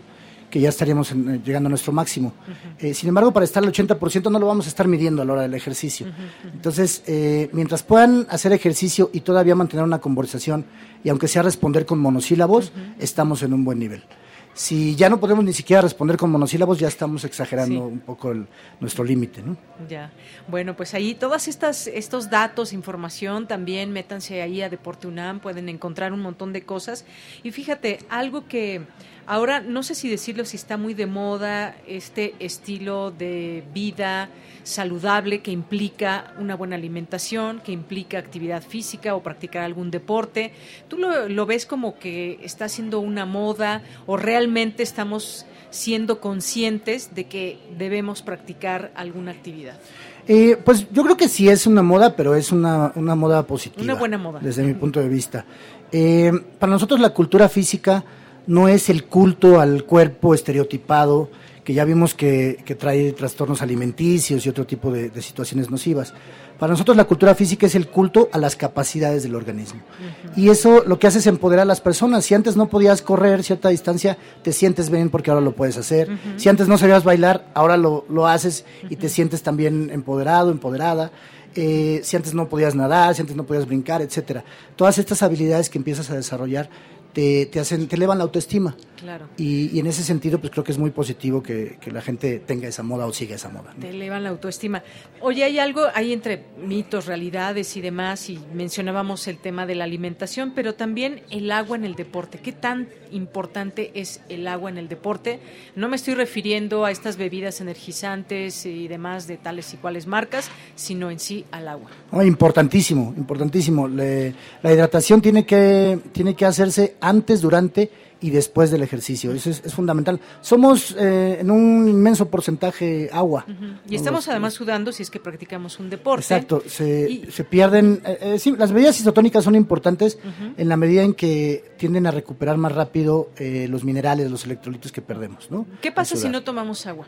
que 0.56 0.61
ya 0.61 0.69
estaríamos 0.69 1.11
eh, 1.11 1.41
llegando 1.44 1.68
a 1.68 1.69
nuestro 1.69 1.91
máximo. 1.91 2.32
Eh, 2.80 2.94
sin 2.94 3.10
embargo, 3.10 3.34
para 3.34 3.44
estar 3.44 3.61
al 3.61 3.73
80% 3.73 4.32
no 4.32 4.40
lo 4.40 4.48
vamos 4.48 4.68
a 4.68 4.69
estar 4.69 4.88
midiendo 4.88 5.22
a 5.22 5.26
la 5.26 5.34
hora 5.34 5.41
del 5.41 5.53
ejercicio. 5.53 6.07
Entonces, 6.45 7.03
eh, 7.07 7.49
mientras 7.52 7.84
puedan 7.84 8.26
hacer 8.30 8.53
ejercicio 8.53 9.10
y 9.11 9.19
todavía 9.19 9.53
mantener 9.53 9.84
una 9.84 9.99
conversación, 9.99 10.64
y 11.03 11.10
aunque 11.10 11.27
sea 11.27 11.41
responder 11.41 11.86
con 11.86 11.99
monosílabos, 11.99 12.72
estamos 12.99 13.44
en 13.44 13.53
un 13.53 13.65
buen 13.65 13.80
nivel. 13.80 14.06
Si 14.53 14.95
ya 14.95 15.10
no 15.10 15.19
podemos 15.19 15.44
ni 15.44 15.52
siquiera 15.52 15.82
responder 15.82 16.15
con 16.15 16.32
monosílabos, 16.32 16.80
ya 16.80 16.88
estamos 16.88 17.26
exagerando 17.26 17.88
un 17.88 17.99
poco 17.99 18.34
nuestro 18.80 19.03
límite, 19.03 19.41
¿no? 19.41 19.57
Ya. 19.90 20.14
Bueno, 20.48 20.77
pues 20.77 20.94
ahí 20.94 21.14
todas 21.14 21.49
estas 21.49 21.88
estos 21.88 22.30
datos, 22.30 22.72
información, 22.72 23.45
también 23.48 23.91
métanse 23.91 24.41
ahí 24.41 24.61
a 24.61 24.69
Deporte 24.69 25.07
UNAM, 25.07 25.41
pueden 25.41 25.68
encontrar 25.68 26.14
un 26.14 26.22
montón 26.22 26.53
de 26.53 26.64
cosas. 26.64 27.03
Y 27.44 27.52
fíjate, 27.52 27.99
algo 28.07 28.48
que 28.48 28.88
Ahora, 29.27 29.60
no 29.60 29.81
sé 29.81 29.95
si 29.95 30.10
decirlo, 30.10 30.45
si 30.45 30.56
está 30.56 30.77
muy 30.77 30.93
de 30.93 31.07
moda 31.07 31.76
este 31.88 32.35
estilo 32.39 33.11
de 33.11 33.64
vida 33.73 34.30
saludable 34.65 35.41
que 35.41 35.52
implica 35.52 36.34
una 36.39 36.56
buena 36.56 36.76
alimentación, 36.76 37.61
que 37.64 37.72
implica 37.72 38.18
actividad 38.18 38.64
física 38.64 39.15
o 39.15 39.23
practicar 39.23 39.64
algún 39.64 39.91
deporte. 39.91 40.52
¿Tú 40.88 40.97
lo, 40.97 41.45
ves 41.45 41.65
como 41.65 41.97
que 41.97 42.39
está 42.43 42.68
siendo 42.68 42.99
una 42.99 43.26
moda 43.26 43.84
o 44.06 44.18
realmente 44.18 44.84
estamos 44.84 45.45
siendo 45.69 46.19
conscientes 46.19 47.14
de 47.15 47.26
que 47.26 47.60
debemos 47.77 48.22
practicar 48.22 48.91
alguna 48.95 49.31
actividad? 49.31 49.80
Eh, 50.27 50.57
pues 50.64 50.88
yo 50.91 51.03
creo 51.03 51.18
que 51.18 51.30
sí 51.30 51.47
es 51.47 51.68
una 51.68 51.84
moda, 51.84 52.15
pero 52.15 52.34
es 52.35 52.52
una, 52.52 52.91
una 52.95 53.14
moda 53.15 53.43
positiva. 53.43 53.84
Una 53.84 53.95
buena 53.95 54.18
moda. 54.18 54.39
Desde 54.39 54.64
mi 54.64 54.73
punto 54.73 54.99
de 54.99 55.07
vista. 55.07 55.45
Eh, 55.91 56.31
para 56.60 56.72
nosotros 56.72 56.99
la 56.99 57.11
cultura 57.11 57.47
física 57.49 58.03
no 58.48 58.68
es 58.68 58.90
el 58.90 59.06
culto 59.06 59.60
al 59.60 59.84
cuerpo 59.86 60.34
estereotipado, 60.34 61.30
que 61.66 61.74
ya 61.74 61.84
vimos 61.84 62.14
que, 62.14 62.60
que 62.64 62.76
trae 62.76 63.12
trastornos 63.14 63.62
alimenticios 63.64 64.46
y 64.46 64.50
otro 64.50 64.66
tipo 64.68 64.92
de, 64.92 65.10
de, 65.10 65.22
situaciones 65.22 65.72
nocivas. 65.72 66.14
Para 66.60 66.72
nosotros 66.72 66.96
la 66.96 67.06
cultura 67.06 67.34
física 67.34 67.66
es 67.66 67.74
el 67.74 67.88
culto 67.88 68.30
a 68.32 68.38
las 68.38 68.56
capacidades 68.56 69.24
del 69.24 69.36
organismo. 69.36 69.82
Uh 69.82 70.30
-huh. 70.30 70.44
Y 70.44 70.50
eso 70.50 70.84
lo 70.86 71.00
que 71.00 71.08
hace 71.08 71.18
es 71.20 71.28
empoderar 71.28 71.64
a 71.64 71.66
las 71.66 71.82
personas. 71.82 72.24
Si 72.24 72.36
antes 72.36 72.56
no 72.56 72.70
podías 72.70 73.02
correr 73.02 73.44
cierta 73.44 73.70
distancia, 73.70 74.18
te 74.44 74.54
sientes 74.54 74.92
bien 74.92 75.10
porque 75.10 75.32
ahora 75.32 75.42
lo 75.42 75.56
puedes 75.56 75.76
hacer. 75.76 76.12
Uh 76.12 76.14
-huh. 76.14 76.38
Si 76.38 76.50
antes 76.50 76.68
no 76.68 76.78
sabías 76.78 77.04
bailar, 77.04 77.48
ahora 77.56 77.78
lo, 77.78 78.06
lo 78.10 78.28
haces 78.28 78.64
y 78.84 78.86
uh 78.86 78.90
-huh. 78.90 79.00
te 79.00 79.10
sientes 79.10 79.42
también 79.42 79.90
empoderado, 79.92 80.52
empoderada. 80.52 81.12
Eh, 81.56 82.02
si 82.04 82.18
antes 82.18 82.34
no 82.34 82.50
podías 82.50 82.76
nadar, 82.76 83.16
si 83.16 83.22
antes 83.22 83.36
no 83.36 83.46
podías 83.46 83.66
brincar, 83.66 84.02
etcétera. 84.02 84.44
Todas 84.76 84.98
estas 84.98 85.24
habilidades 85.24 85.70
que 85.70 85.78
empiezas 85.78 86.10
a 86.10 86.16
desarrollar 86.16 86.70
te, 87.16 87.46
te, 87.46 87.62
hacen, 87.62 87.88
te 87.88 87.96
elevan 87.96 88.18
la 88.18 88.26
autoestima. 88.26 88.76
Claro. 88.98 89.30
Y, 89.38 89.70
y, 89.76 89.80
en 89.80 89.88
ese 89.88 90.04
sentido, 90.04 90.40
pues 90.40 90.52
creo 90.52 90.64
que 90.64 90.72
es 90.72 90.78
muy 90.78 90.90
positivo 90.90 91.42
que, 91.42 91.78
que, 91.80 91.92
la 91.92 92.02
gente 92.02 92.40
tenga 92.40 92.68
esa 92.68 92.84
moda 92.84 93.06
o 93.06 93.14
siga 93.14 93.36
esa 93.36 93.50
moda. 93.50 93.74
¿no? 93.74 93.80
Te 93.80 93.90
elevan 93.90 94.24
la 94.24 94.30
autoestima. 94.30 94.84
Oye, 95.22 95.44
hay 95.44 95.60
algo, 95.60 95.84
hay 95.94 96.12
entre 96.12 96.44
mitos, 96.66 97.06
realidades 97.06 97.78
y 97.78 97.82
demás, 97.82 98.30
y 98.30 98.40
mencionábamos 98.54 99.28
el 99.28 99.38
tema 99.38 99.66
de 99.66 99.76
la 99.76 99.84
alimentación, 99.86 100.54
pero 100.56 100.76
también 100.76 101.22
el 101.30 101.52
agua 101.52 101.78
en 101.78 101.86
el 101.86 101.96
deporte. 101.96 102.40
¿Qué 102.40 102.52
tan 102.52 102.90
importante 103.12 103.92
es 103.94 104.22
el 104.28 104.48
agua 104.48 104.70
en 104.70 104.78
el 104.78 104.90
deporte? 104.90 105.40
No 105.76 105.88
me 105.88 105.96
estoy 105.96 106.16
refiriendo 106.16 106.84
a 106.84 106.92
estas 106.92 107.16
bebidas 107.16 107.62
energizantes 107.62 108.66
y 108.66 108.88
demás 108.88 109.28
de 109.28 109.38
tales 109.38 109.74
y 109.74 109.78
cuales 109.78 110.08
marcas, 110.08 110.50
sino 110.76 111.12
en 111.12 111.20
sí 111.20 111.46
al 111.52 111.68
agua. 111.68 111.92
Oh, 112.12 112.24
importantísimo, 112.24 113.14
importantísimo. 113.16 113.88
Le, 113.88 114.34
la 114.62 114.74
hidratación 114.74 115.22
tiene 115.22 115.46
que, 115.46 116.00
tiene 116.12 116.36
que 116.36 116.46
hacerse 116.46 116.96
antes, 117.07 117.41
durante 117.41 117.91
y 118.22 118.30
después 118.30 118.72
del 118.72 118.82
ejercicio. 118.82 119.34
Eso 119.34 119.49
es, 119.49 119.61
es 119.64 119.73
fundamental. 119.73 120.19
Somos 120.41 120.95
eh, 120.98 121.38
en 121.41 121.52
un 121.52 121.88
inmenso 121.88 122.27
porcentaje 122.30 123.10
agua. 123.11 123.45
Uh 123.48 123.52
-huh. 123.52 123.77
Y 123.90 123.95
estamos 123.95 124.27
además 124.27 124.53
sudando 124.53 124.91
si 124.91 125.03
es 125.03 125.11
que 125.11 125.19
practicamos 125.19 125.80
un 125.80 125.90
deporte. 125.90 126.22
Exacto. 126.23 126.64
Se, 126.68 127.10
y... 127.10 127.32
se 127.32 127.44
pierden. 127.44 128.02
Eh, 128.06 128.18
eh, 128.22 128.40
sí, 128.40 128.56
las 128.57 128.72
bebidas 128.72 128.99
isotónicas 128.99 129.44
son 129.44 129.56
importantes 129.56 130.18
uh 130.23 130.27
-huh. 130.27 130.53
en 130.57 130.69
la 130.69 130.77
medida 130.77 131.03
en 131.03 131.14
que 131.14 131.73
tienden 131.77 132.07
a 132.07 132.11
recuperar 132.11 132.57
más 132.57 132.72
rápido 132.72 133.30
eh, 133.38 133.68
los 133.69 133.84
minerales, 133.84 134.32
los 134.32 134.45
electrolitos 134.45 134.91
que 134.91 135.02
perdemos. 135.02 135.52
¿no? 135.52 135.68
¿Qué 135.82 135.91
pasa 135.91 136.15
si 136.15 136.30
no 136.30 136.41
tomamos 136.41 136.86
agua? 136.88 137.06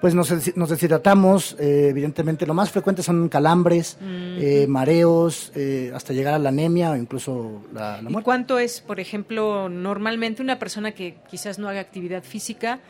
Pues 0.00 0.14
nos, 0.14 0.56
nos 0.56 0.68
deshidratamos, 0.68 1.56
eh, 1.58 1.88
evidentemente 1.90 2.46
lo 2.46 2.54
más 2.54 2.70
frecuente 2.70 3.02
son 3.02 3.28
calambres, 3.28 3.98
-huh. 4.00 4.38
eh, 4.38 4.66
mareos, 4.68 5.52
eh, 5.54 5.90
hasta 5.94 6.12
llegar 6.12 6.34
a 6.34 6.38
la 6.38 6.50
anemia 6.50 6.90
o 6.90 6.96
incluso 6.96 7.62
la, 7.72 7.96
la 7.96 8.02
muerte. 8.02 8.20
¿Y 8.20 8.22
cuánto 8.22 8.58
es, 8.58 8.80
por 8.80 9.00
ejemplo, 9.00 9.68
normalmente 9.68 10.42
una 10.42 10.58
persona 10.58 10.92
que 10.92 11.16
quizás 11.30 11.58
no 11.58 11.68
haga 11.68 11.80
actividad 11.80 12.22
física, 12.22 12.80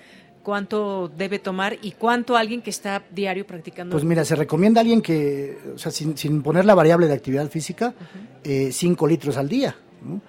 cuánto 0.43 1.09
debe 1.17 1.39
tomar 1.39 1.77
y 1.83 1.93
cuánto 1.93 2.37
alguien 2.37 2.61
que 2.63 2.71
está 2.71 3.03
diario 3.11 3.47
practicando? 3.47 3.93
Pues 3.93 4.05
mira, 4.05 4.25
se 4.25 4.35
recomienda 4.35 4.81
a 4.81 4.83
alguien 4.83 5.01
que, 5.01 5.59
o 5.75 5.79
sea, 5.79 5.93
sin, 5.93 6.17
sin 6.17 6.43
poner 6.43 6.65
la 6.65 6.75
variable 6.75 7.07
de 7.07 7.15
actividad 7.15 7.49
física, 7.49 7.95
5 8.45 8.45
uh 8.45 9.07
-huh. 9.07 9.11
litros 9.11 9.37
al 9.37 9.49
día. 9.49 9.77
¿no? 10.03 10.21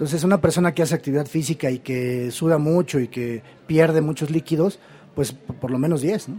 Entonces, 0.00 0.24
una 0.24 0.40
persona 0.40 0.72
que 0.72 0.82
hace 0.82 0.94
actividad 0.94 1.26
física 1.26 1.70
y 1.70 1.80
que 1.80 2.30
suda 2.30 2.56
mucho 2.56 2.98
y 3.00 3.08
que 3.08 3.42
pierde 3.66 4.00
muchos 4.00 4.30
líquidos, 4.30 4.78
pues 5.20 5.32
por 5.32 5.70
lo 5.70 5.78
menos 5.78 6.00
10, 6.00 6.30
¿no? 6.30 6.36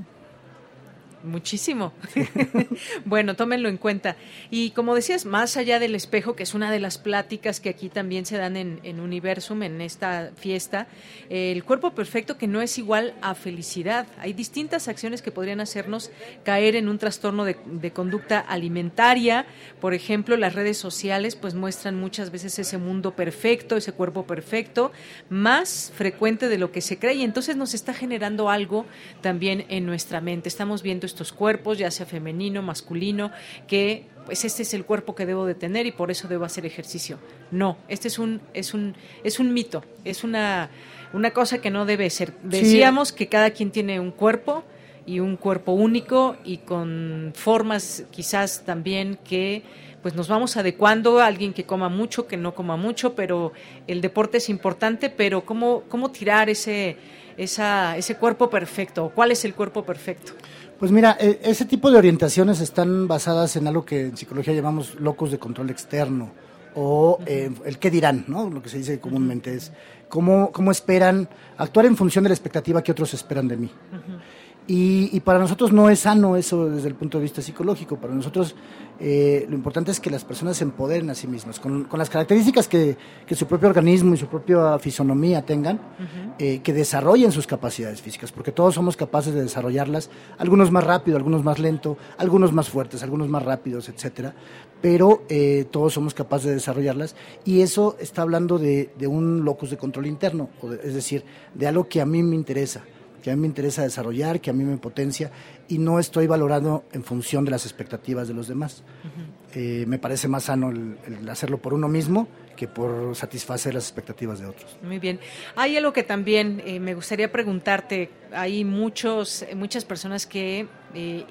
Muchísimo. 1.23 1.93
bueno, 3.05 3.35
tómenlo 3.35 3.69
en 3.69 3.77
cuenta. 3.77 4.15
Y 4.49 4.71
como 4.71 4.95
decías, 4.95 5.25
más 5.25 5.57
allá 5.57 5.79
del 5.79 5.95
espejo, 5.95 6.35
que 6.35 6.43
es 6.43 6.53
una 6.53 6.71
de 6.71 6.79
las 6.79 6.97
pláticas 6.97 7.59
que 7.59 7.69
aquí 7.69 7.89
también 7.89 8.25
se 8.25 8.37
dan 8.37 8.57
en, 8.57 8.79
en 8.83 8.99
Universum, 8.99 9.63
en 9.63 9.81
esta 9.81 10.31
fiesta, 10.35 10.87
el 11.29 11.63
cuerpo 11.63 11.91
perfecto 11.91 12.37
que 12.37 12.47
no 12.47 12.61
es 12.61 12.77
igual 12.77 13.13
a 13.21 13.35
felicidad. 13.35 14.07
Hay 14.19 14.33
distintas 14.33 14.87
acciones 14.87 15.21
que 15.21 15.31
podrían 15.31 15.61
hacernos 15.61 16.11
caer 16.43 16.75
en 16.75 16.89
un 16.89 16.97
trastorno 16.97 17.45
de, 17.45 17.57
de 17.65 17.91
conducta 17.91 18.39
alimentaria. 18.39 19.45
Por 19.79 19.93
ejemplo, 19.93 20.37
las 20.37 20.55
redes 20.55 20.77
sociales 20.77 21.35
pues 21.35 21.53
muestran 21.53 21.95
muchas 21.95 22.31
veces 22.31 22.57
ese 22.57 22.77
mundo 22.77 23.15
perfecto, 23.15 23.77
ese 23.77 23.91
cuerpo 23.91 24.25
perfecto, 24.25 24.91
más 25.29 25.91
frecuente 25.95 26.49
de 26.49 26.57
lo 26.57 26.71
que 26.71 26.81
se 26.81 26.97
cree. 26.97 27.15
Y 27.15 27.23
entonces 27.23 27.55
nos 27.55 27.73
está 27.73 27.93
generando 27.93 28.49
algo 28.49 28.85
también 29.21 29.65
en 29.69 29.85
nuestra 29.85 30.21
mente. 30.21 30.49
Estamos 30.49 30.81
viendo 30.81 31.05
estos 31.11 31.31
cuerpos, 31.31 31.77
ya 31.77 31.91
sea 31.91 32.05
femenino, 32.05 32.61
masculino, 32.61 33.31
que 33.67 34.07
pues 34.25 34.45
este 34.45 34.63
es 34.63 34.73
el 34.73 34.85
cuerpo 34.85 35.15
que 35.15 35.25
debo 35.25 35.45
de 35.45 35.55
tener 35.55 35.85
y 35.85 35.91
por 35.91 36.11
eso 36.11 36.27
debo 36.27 36.45
hacer 36.45 36.65
ejercicio. 36.65 37.17
No, 37.51 37.77
este 37.87 38.07
es 38.07 38.19
un 38.19 38.41
es 38.53 38.73
un 38.73 38.95
es 39.23 39.39
un 39.39 39.53
mito, 39.53 39.83
es 40.05 40.23
una 40.23 40.69
una 41.13 41.31
cosa 41.31 41.59
que 41.59 41.69
no 41.69 41.85
debe 41.85 42.09
ser. 42.09 42.33
Decíamos 42.43 43.09
sí. 43.09 43.15
que 43.15 43.27
cada 43.27 43.51
quien 43.51 43.71
tiene 43.71 43.99
un 43.99 44.11
cuerpo 44.11 44.63
y 45.05 45.19
un 45.19 45.35
cuerpo 45.35 45.73
único 45.73 46.37
y 46.43 46.57
con 46.57 47.33
formas 47.35 48.05
quizás 48.11 48.63
también 48.65 49.17
que 49.23 49.63
pues 50.01 50.15
nos 50.15 50.27
vamos 50.27 50.57
adecuando 50.57 51.19
a 51.19 51.27
alguien 51.27 51.53
que 51.53 51.65
coma 51.65 51.89
mucho, 51.89 52.27
que 52.27 52.37
no 52.37 52.55
coma 52.55 52.75
mucho, 52.75 53.13
pero 53.13 53.51
el 53.85 54.01
deporte 54.01 54.37
es 54.37 54.49
importante, 54.49 55.09
pero 55.09 55.45
cómo 55.45 55.83
cómo 55.89 56.11
tirar 56.11 56.49
ese 56.49 56.97
esa, 57.37 57.97
ese 57.97 58.15
cuerpo 58.15 58.49
perfecto, 58.49 59.11
cuál 59.13 59.31
es 59.31 59.45
el 59.45 59.53
cuerpo 59.53 59.83
perfecto. 59.83 60.33
Pues 60.81 60.91
mira, 60.91 61.15
e, 61.19 61.39
ese 61.43 61.65
tipo 61.65 61.91
de 61.91 61.99
orientaciones 61.99 62.59
están 62.59 63.07
basadas 63.07 63.55
en 63.55 63.67
algo 63.67 63.85
que 63.85 64.07
en 64.07 64.17
psicología 64.17 64.51
llamamos 64.51 64.95
locus 64.95 65.29
de 65.29 65.37
control 65.37 65.69
externo 65.69 66.31
o 66.73 67.19
eh, 67.27 67.51
el 67.65 67.77
qué 67.77 67.91
dirán, 67.91 68.25
¿no? 68.27 68.49
Lo 68.49 68.63
que 68.63 68.69
se 68.69 68.79
dice 68.79 68.99
comúnmente 68.99 69.53
es 69.53 69.71
cómo, 70.09 70.51
cómo 70.51 70.71
esperan 70.71 71.29
actuar 71.57 71.85
en 71.85 71.95
función 71.95 72.23
de 72.23 72.29
la 72.29 72.33
expectativa 72.33 72.81
que 72.81 72.93
otros 72.93 73.13
esperan 73.13 73.47
de 73.47 73.57
mí. 73.57 73.69
Uh 73.91 73.95
-huh. 73.95 74.19
Y, 74.67 75.09
y, 75.11 75.19
para 75.21 75.39
nosotros 75.39 75.73
no 75.73 75.89
es 75.89 76.01
sano 76.01 76.37
eso 76.37 76.69
desde 76.69 76.87
el 76.87 76.95
punto 76.95 77.17
de 77.17 77.23
vista 77.23 77.41
psicológico. 77.41 77.97
Para 77.97 78.13
nosotros 78.13 78.55
eh, 79.03 79.47
lo 79.49 79.55
importante 79.55 79.89
es 79.89 79.99
que 79.99 80.11
las 80.11 80.23
personas 80.23 80.57
se 80.57 80.63
empoderen 80.63 81.09
a 81.09 81.15
sí 81.15 81.25
mismas, 81.25 81.59
con, 81.59 81.85
con 81.85 81.97
las 81.97 82.07
características 82.07 82.67
que, 82.67 82.95
que, 83.25 83.33
su 83.33 83.47
propio 83.47 83.67
organismo 83.67 84.13
y 84.13 84.17
su 84.17 84.27
propia 84.27 84.77
fisonomía 84.77 85.43
tengan, 85.43 85.77
uh 85.77 86.03
-huh. 86.03 86.33
eh, 86.37 86.59
que 86.59 86.71
desarrollen 86.71 87.31
sus 87.31 87.47
capacidades 87.47 87.99
físicas, 87.99 88.31
porque 88.31 88.51
todos 88.51 88.75
somos 88.75 88.95
capaces 88.95 89.33
de 89.33 89.41
desarrollarlas, 89.41 90.11
algunos 90.37 90.69
más 90.69 90.83
rápido, 90.83 91.17
algunos 91.17 91.43
más 91.43 91.57
lento, 91.57 91.97
algunos 92.19 92.53
más 92.53 92.69
fuertes, 92.69 93.01
algunos 93.01 93.27
más 93.27 93.41
rápidos, 93.41 93.89
etcétera. 93.89 94.35
Pero 94.83 95.23
eh, 95.29 95.65
todos 95.71 95.93
somos 95.93 96.13
capaces 96.13 96.49
de 96.49 96.53
desarrollarlas 96.53 97.15
y 97.43 97.61
eso 97.61 97.95
está 97.99 98.21
hablando 98.21 98.59
de, 98.59 98.91
de 98.99 99.07
un 99.07 99.43
locus 99.43 99.71
de 99.71 99.77
control 99.77 100.05
interno, 100.05 100.49
es 100.83 100.93
decir, 100.93 101.23
de 101.55 101.65
algo 101.67 101.87
que 101.87 102.01
a 102.01 102.05
mí 102.05 102.21
me 102.21 102.35
interesa 102.35 102.83
que 103.21 103.31
a 103.31 103.35
mí 103.35 103.41
me 103.41 103.47
interesa 103.47 103.83
desarrollar, 103.83 104.41
que 104.41 104.49
a 104.49 104.53
mí 104.53 104.63
me 104.63 104.77
potencia 104.77 105.31
y 105.67 105.77
no 105.77 105.99
estoy 105.99 106.27
valorando 106.27 106.85
en 106.91 107.03
función 107.03 107.45
de 107.45 107.51
las 107.51 107.65
expectativas 107.65 108.27
de 108.27 108.33
los 108.33 108.47
demás. 108.47 108.83
Uh 109.03 109.07
-huh. 109.07 109.57
eh, 109.57 109.85
me 109.87 109.99
parece 109.99 110.27
más 110.27 110.43
sano 110.43 110.69
el, 110.69 110.97
el, 111.05 111.29
hacerlo 111.29 111.57
por 111.57 111.73
uno 111.73 111.87
mismo 111.87 112.27
que 112.55 112.67
por 112.67 113.15
satisfacer 113.15 113.73
las 113.73 113.85
expectativas 113.85 114.39
de 114.39 114.45
otros. 114.45 114.77
Muy 114.83 114.99
bien. 114.99 115.19
Hay 115.55 115.77
algo 115.77 115.93
que 115.93 116.03
también 116.03 116.61
eh, 116.65 116.79
me 116.79 116.93
gustaría 116.93 117.31
preguntarte. 117.31 118.09
Hay 118.33 118.63
muchos, 118.65 119.45
muchas 119.55 119.85
personas 119.85 120.27
que 120.27 120.67
eh, 120.93 121.25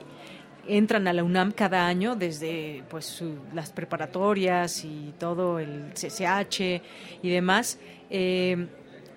entran 0.67 1.09
a 1.09 1.13
la 1.13 1.23
UNAM 1.23 1.53
cada 1.53 1.87
año 1.87 2.17
desde 2.17 2.83
pues 2.89 3.07
su, 3.07 3.39
las 3.55 3.71
preparatorias 3.71 4.85
y 4.85 5.15
todo 5.19 5.59
el 5.59 5.93
CCH 5.95 6.83
y 7.23 7.31
demás. 7.31 7.79
Eh, 8.11 8.67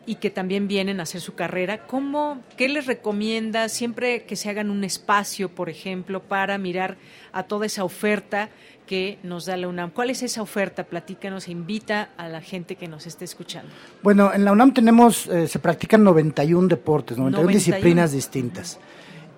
y 0.05 0.15
que 0.15 0.29
también 0.29 0.67
vienen 0.67 0.99
a 0.99 1.03
hacer 1.03 1.21
su 1.21 1.33
carrera. 1.35 1.85
¿Cómo, 1.87 2.41
¿Qué 2.57 2.67
les 2.67 2.85
recomienda 2.85 3.69
siempre 3.69 4.23
que 4.23 4.35
se 4.35 4.49
hagan 4.49 4.69
un 4.69 4.83
espacio, 4.83 5.49
por 5.49 5.69
ejemplo, 5.69 6.21
para 6.21 6.57
mirar 6.57 6.97
a 7.31 7.43
toda 7.43 7.65
esa 7.65 7.83
oferta 7.83 8.49
que 8.85 9.17
nos 9.23 9.45
da 9.45 9.55
la 9.55 9.67
UNAM? 9.67 9.91
¿Cuál 9.91 10.09
es 10.09 10.23
esa 10.23 10.41
oferta? 10.41 10.83
Platícanos, 10.83 11.47
invita 11.47 12.09
a 12.17 12.27
la 12.27 12.41
gente 12.41 12.75
que 12.75 12.87
nos 12.87 13.07
esté 13.07 13.25
escuchando. 13.25 13.71
Bueno, 14.01 14.33
en 14.33 14.43
la 14.45 14.51
UNAM 14.51 14.73
tenemos, 14.73 15.27
eh, 15.27 15.47
se 15.47 15.59
practican 15.59 16.03
91 16.03 16.67
deportes, 16.67 17.17
91, 17.17 17.43
91. 17.43 17.57
disciplinas 17.57 18.11
distintas. 18.11 18.79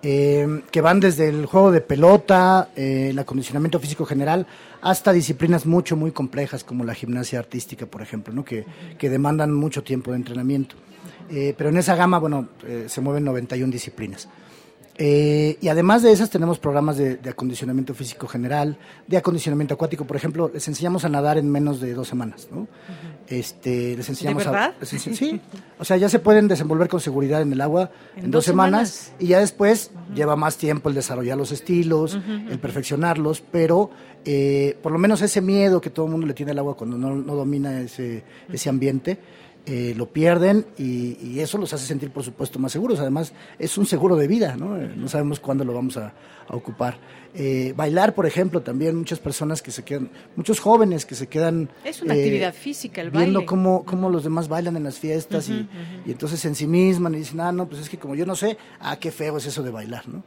Eh, 0.08 0.62
que 0.70 0.82
van 0.82 1.00
desde 1.00 1.30
el 1.30 1.48
juego 1.48 1.72
de 1.72 1.82
pelota, 1.82 2.70
eh, 2.76 3.08
el 3.10 3.18
acondicionamiento 3.18 3.80
físico 3.80 4.06
general, 4.06 4.46
hasta 4.86 5.12
disciplinas 5.12 5.66
mucho, 5.66 5.98
muy 5.98 6.12
complejas 6.12 6.64
como 6.64 6.84
la 6.84 6.94
gimnasia 6.94 7.40
artística, 7.40 7.88
por 7.88 8.02
ejemplo, 8.04 8.32
¿no? 8.34 8.46
que, 8.46 8.66
que 9.00 9.10
demandan 9.10 9.52
mucho 9.52 9.84
tiempo 9.84 10.12
de 10.12 10.18
entrenamiento. 10.18 10.76
Eh, 11.30 11.56
pero 11.58 11.72
en 11.72 11.78
esa 11.78 11.96
gama, 11.96 12.20
bueno, 12.20 12.50
se 12.86 13.02
mueven 13.02 13.24
91 13.24 13.72
disciplinas. 13.72 14.30
Eh, 14.98 15.58
y 15.60 15.68
además 15.68 16.04
de 16.04 16.12
esas 16.12 16.30
tenemos 16.30 16.58
programas 16.58 16.98
de, 16.98 17.20
acondicionamiento 17.30 17.94
físico 17.94 18.28
general, 18.28 18.78
de 19.08 19.18
acondicionamiento 19.18 19.74
acuático. 19.74 20.06
Por 20.06 20.16
ejemplo, 20.16 20.50
les 20.54 20.68
enseñamos 20.68 21.04
a 21.04 21.10
nadar 21.10 21.38
en 21.38 21.50
menos 21.50 21.82
de 21.82 21.94
dos 21.94 22.08
semanas. 22.08 22.48
¿no? 22.52 22.68
Este, 23.28 23.96
les 23.98 24.08
enseñamos 24.10 24.44
¿De 24.44 24.50
verdad? 24.50 24.74
A, 24.80 24.86
sí, 24.86 25.42
o 25.80 25.86
sea, 25.86 25.98
ya 25.98 26.10
se 26.10 26.20
pueden 26.20 26.48
desenvolver 26.48 26.88
con 26.88 27.00
seguridad 27.00 27.42
en 27.42 27.52
el 27.52 27.62
agua 27.62 27.92
en, 28.16 28.32
dos, 28.32 28.46
semanas, 28.46 29.14
y 29.20 29.28
ya 29.28 29.40
después 29.40 29.92
lleva 30.14 30.36
más 30.36 30.58
tiempo 30.58 30.90
el 30.90 30.96
desarrollar 30.96 31.38
los 31.38 31.52
estilos, 31.52 32.18
el 32.50 32.60
perfeccionarlos, 32.60 33.42
pero 33.42 33.90
eh, 34.24 34.78
por 34.82 34.92
lo 34.92 34.98
menos 34.98 35.22
ese 35.22 35.42
miedo 35.42 35.82
que 35.82 35.90
todo 35.90 36.06
el 36.06 36.12
mundo 36.12 36.28
le 36.28 36.34
tiene 36.34 36.52
al 36.52 36.60
agua 36.60 36.76
cuando 36.76 36.98
no, 36.98 37.16
no 37.16 37.36
domina 37.36 37.82
ese, 37.82 38.24
ese 38.52 38.70
ambiente 38.70 39.20
eh, 39.68 39.96
lo 39.98 40.06
pierden 40.08 40.66
y, 40.78 41.40
eso 41.40 41.58
los 41.58 41.74
hace 41.74 41.88
sentir, 41.88 42.12
por 42.12 42.24
supuesto, 42.24 42.60
más 42.60 42.72
seguros. 42.72 43.00
Además, 43.00 43.34
es 43.58 43.78
un 43.78 43.86
seguro 43.86 44.16
de 44.16 44.28
vida, 44.28 44.56
¿no? 44.56 44.78
Eh, 44.78 44.94
no 44.96 45.08
sabemos 45.08 45.40
cuándo 45.40 45.64
lo 45.64 45.74
vamos 45.74 45.98
a, 45.98 46.14
ocupar. 46.48 47.00
Eh, 47.34 47.74
bailar, 47.76 48.14
por 48.14 48.28
ejemplo, 48.28 48.62
también 48.62 48.96
muchas 48.96 49.18
personas 49.18 49.64
que 49.64 49.72
se 49.72 49.84
quedan, 49.84 50.12
muchos 50.36 50.60
jóvenes 50.60 51.08
que 51.08 51.16
se 51.16 51.26
quedan... 51.26 51.70
Es 51.84 52.04
una 52.04 52.14
actividad 52.14 52.54
física 52.54 53.02
el 53.02 53.10
baile. 53.10 53.32
Viendo 53.32 53.46
cómo, 53.48 53.84
cómo 53.84 54.12
los 54.12 54.24
demás 54.24 54.48
bailan 54.48 54.78
en 54.78 54.84
las 54.84 55.00
fiestas 55.00 55.50
y, 55.50 55.68
y, 56.06 56.12
entonces 56.12 56.46
en 56.46 56.54
sí 56.54 56.68
misman 56.68 57.16
y 57.16 57.18
dicen, 57.18 57.40
ah, 57.40 57.52
no, 57.52 57.68
pues 57.68 57.82
es 57.82 57.90
que 57.90 57.98
como 57.98 58.14
yo 58.14 58.28
no 58.28 58.36
sé, 58.36 58.60
ah, 58.80 59.00
qué 59.00 59.12
feo 59.12 59.38
es 59.38 59.48
eso 59.48 59.64
de 59.64 59.72
bailar, 59.72 60.08
¿no? 60.08 60.24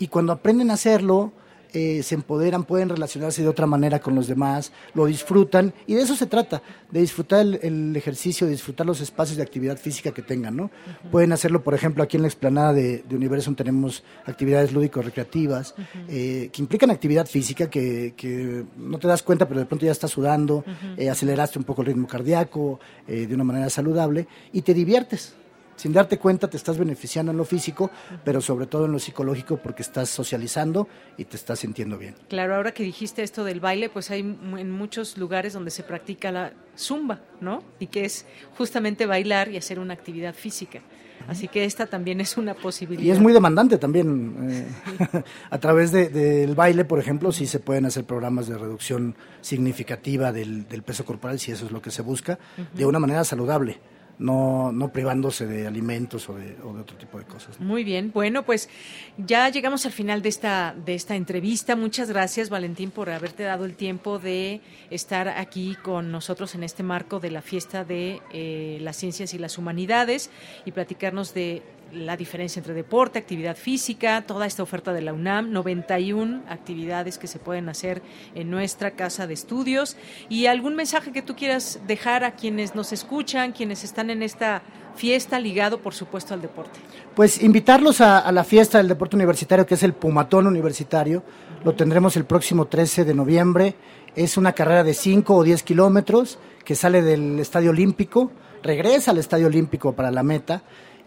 Y 0.00 0.08
cuando 0.08 0.32
aprenden 0.32 0.70
a 0.70 0.74
hacerlo 0.74 1.32
eh, 1.72 2.02
se 2.02 2.14
empoderan, 2.14 2.64
pueden 2.64 2.88
relacionarse 2.88 3.42
de 3.42 3.48
otra 3.48 3.66
manera 3.66 4.00
con 4.00 4.14
los 4.14 4.26
demás, 4.26 4.72
lo 4.94 5.06
disfrutan 5.06 5.72
y 5.86 5.94
de 5.94 6.02
eso 6.02 6.16
se 6.16 6.26
trata, 6.26 6.62
de 6.90 7.00
disfrutar 7.00 7.46
el, 7.62 7.94
ejercicio, 7.96 8.46
de 8.46 8.52
disfrutar 8.52 8.86
los 8.86 9.00
espacios 9.00 9.36
de 9.36 9.42
actividad 9.42 9.78
física 9.78 10.12
que 10.12 10.22
tengan, 10.22 10.56
¿no? 10.56 10.70
Pueden 11.10 11.32
hacerlo, 11.32 11.62
por 11.62 11.74
ejemplo, 11.74 12.02
aquí 12.02 12.16
en 12.16 12.22
la 12.22 12.28
explanada 12.28 12.72
de, 12.72 13.04
de 13.08 13.16
Universum 13.16 13.54
tenemos 13.54 14.02
actividades 14.26 14.72
lúdico-recreativas 14.72 15.74
eh, 16.08 16.50
que 16.52 16.62
implican 16.62 16.90
actividad 16.90 17.26
física 17.26 17.70
que, 17.70 18.64
no 18.76 18.98
te 18.98 19.08
das 19.08 19.22
cuenta, 19.22 19.46
pero 19.46 19.60
de 19.60 19.66
pronto 19.66 19.86
ya 19.86 19.92
estás 19.92 20.10
sudando, 20.10 20.64
eh, 20.96 21.08
aceleraste 21.08 21.58
un 21.58 21.64
poco 21.64 21.82
el 21.82 21.88
ritmo 21.88 22.06
cardíaco 22.06 22.80
de 23.06 23.34
una 23.34 23.44
manera 23.44 23.70
saludable 23.70 24.26
y 24.52 24.62
te 24.62 24.72
diviertes 24.72 25.34
sin 25.80 25.94
darte 25.94 26.18
cuenta 26.18 26.50
te 26.50 26.58
estás 26.58 26.76
beneficiando 26.76 27.32
en 27.32 27.38
lo 27.38 27.46
físico, 27.46 27.90
pero 28.22 28.42
sobre 28.42 28.66
todo 28.66 28.84
en 28.84 28.92
lo 28.92 28.98
psicológico 28.98 29.56
porque 29.56 29.80
estás 29.80 30.10
socializando 30.10 30.86
y 31.16 31.24
te 31.24 31.36
estás 31.36 31.60
sintiendo 31.60 31.96
bien. 31.96 32.16
Claro, 32.28 32.54
ahora 32.54 32.72
que 32.72 32.82
dijiste 32.82 33.22
esto 33.22 33.44
del 33.44 33.60
baile, 33.60 33.88
pues 33.88 34.10
hay 34.10 34.20
en 34.20 34.70
muchos 34.70 35.16
lugares 35.16 35.54
donde 35.54 35.70
se 35.70 35.82
practica 35.82 36.30
la 36.30 36.52
zumba, 36.76 37.20
¿no? 37.40 37.62
Y 37.78 37.86
que 37.86 38.04
es 38.04 38.26
justamente 38.58 39.06
bailar 39.06 39.48
y 39.48 39.56
hacer 39.56 39.78
una 39.78 39.94
actividad 39.94 40.34
física. 40.34 40.82
Así 41.26 41.48
que 41.48 41.64
esta 41.64 41.86
también 41.86 42.20
es 42.20 42.36
una 42.36 42.52
posibilidad. 42.52 43.02
Y 43.02 43.10
es 43.10 43.18
muy 43.18 43.32
demandante 43.32 43.78
también. 43.78 44.36
Eh, 44.50 45.22
a 45.50 45.58
través 45.58 45.92
del 45.92 46.54
baile, 46.54 46.84
por 46.84 46.98
ejemplo, 46.98 47.32
sí 47.32 47.46
se 47.46 47.58
pueden 47.58 47.86
hacer 47.86 48.04
programas 48.04 48.48
de 48.48 48.58
reducción 48.58 49.14
significativa 49.40 50.30
del, 50.30 50.66
peso 50.84 51.06
corporal, 51.06 51.38
si 51.38 51.52
eso 51.52 51.64
es 51.64 51.72
lo 51.72 51.80
que 51.80 51.90
se 51.90 52.02
busca, 52.02 52.38
de 52.74 52.84
una 52.84 52.98
manera 52.98 53.24
saludable 53.24 53.78
no, 54.20 54.70
no 54.70 54.92
privándose 54.92 55.46
de 55.46 55.66
alimentos 55.66 56.28
o 56.28 56.34
de, 56.34 56.56
o 56.62 56.74
de 56.74 56.82
otro 56.82 56.96
tipo 56.96 57.18
de 57.18 57.24
cosas. 57.24 57.58
Muy 57.58 57.84
bien, 57.84 58.12
bueno, 58.12 58.44
pues 58.44 58.68
ya 59.16 59.48
llegamos 59.48 59.86
al 59.86 59.92
final 59.92 60.20
de 60.20 60.28
esta, 60.28 60.74
de 60.84 60.94
esta 60.94 61.16
entrevista. 61.16 61.74
Muchas 61.74 62.10
gracias, 62.10 62.50
Valentín, 62.50 62.90
por 62.90 63.08
haberte 63.08 63.42
dado 63.44 63.64
el 63.64 63.74
tiempo 63.74 64.18
de 64.18 64.60
estar 64.90 65.28
aquí 65.28 65.76
con 65.82 66.12
nosotros 66.12 66.54
en 66.54 66.64
este 66.64 66.82
marco 66.82 67.18
de 67.18 67.30
la 67.30 67.40
fiesta 67.40 67.82
de 67.84 68.20
eh, 68.32 68.78
las 68.82 68.96
ciencias 68.96 69.32
y 69.32 69.38
las 69.38 69.56
humanidades 69.56 70.30
y 70.66 70.72
platicarnos 70.72 71.32
de 71.32 71.62
la 71.92 72.16
diferencia 72.16 72.60
entre 72.60 72.74
deporte, 72.74 73.18
actividad 73.18 73.56
física, 73.56 74.22
toda 74.26 74.46
esta 74.46 74.62
oferta 74.62 74.92
de 74.92 75.02
la 75.02 75.12
UNAM, 75.12 75.52
91 75.52 76.42
actividades 76.48 77.18
que 77.18 77.26
se 77.26 77.38
pueden 77.38 77.68
hacer 77.68 78.02
en 78.34 78.50
nuestra 78.50 78.92
casa 78.92 79.26
de 79.26 79.34
estudios 79.34 79.96
y 80.28 80.46
algún 80.46 80.76
mensaje 80.76 81.12
que 81.12 81.22
tú 81.22 81.36
quieras 81.36 81.80
dejar 81.86 82.24
a 82.24 82.32
quienes 82.32 82.74
nos 82.74 82.92
escuchan, 82.92 83.52
quienes 83.52 83.84
están 83.84 84.10
en 84.10 84.22
esta 84.22 84.62
fiesta 84.94 85.38
ligado, 85.38 85.80
por 85.80 85.94
supuesto, 85.94 86.34
al 86.34 86.42
deporte. 86.42 86.80
Pues 87.14 87.42
invitarlos 87.42 88.00
a, 88.00 88.30
la 88.32 88.44
fiesta 88.44 88.78
del 88.78 88.88
deporte 88.88 89.16
universitario, 89.16 89.66
que 89.66 89.74
es 89.74 89.82
el 89.82 89.92
Pumatón 89.92 90.46
Universitario. 90.46 91.22
Lo 91.64 91.74
tendremos 91.74 92.16
el 92.16 92.24
próximo 92.24 92.66
13 92.66 93.04
de 93.04 93.14
noviembre. 93.14 93.74
Es 94.14 94.36
una 94.36 94.52
carrera 94.52 94.84
de 94.84 94.94
5 94.94 95.34
o 95.34 95.42
10 95.42 95.62
kilómetros 95.62 96.38
que 96.64 96.74
sale 96.74 97.02
del 97.02 97.38
Estadio 97.38 97.70
Olímpico, 97.70 98.30
regresa 98.62 99.10
al 99.10 99.18
Estadio 99.18 99.46
Olímpico 99.46 99.94
para 99.94 100.10
la 100.10 100.22
meta 100.22 100.62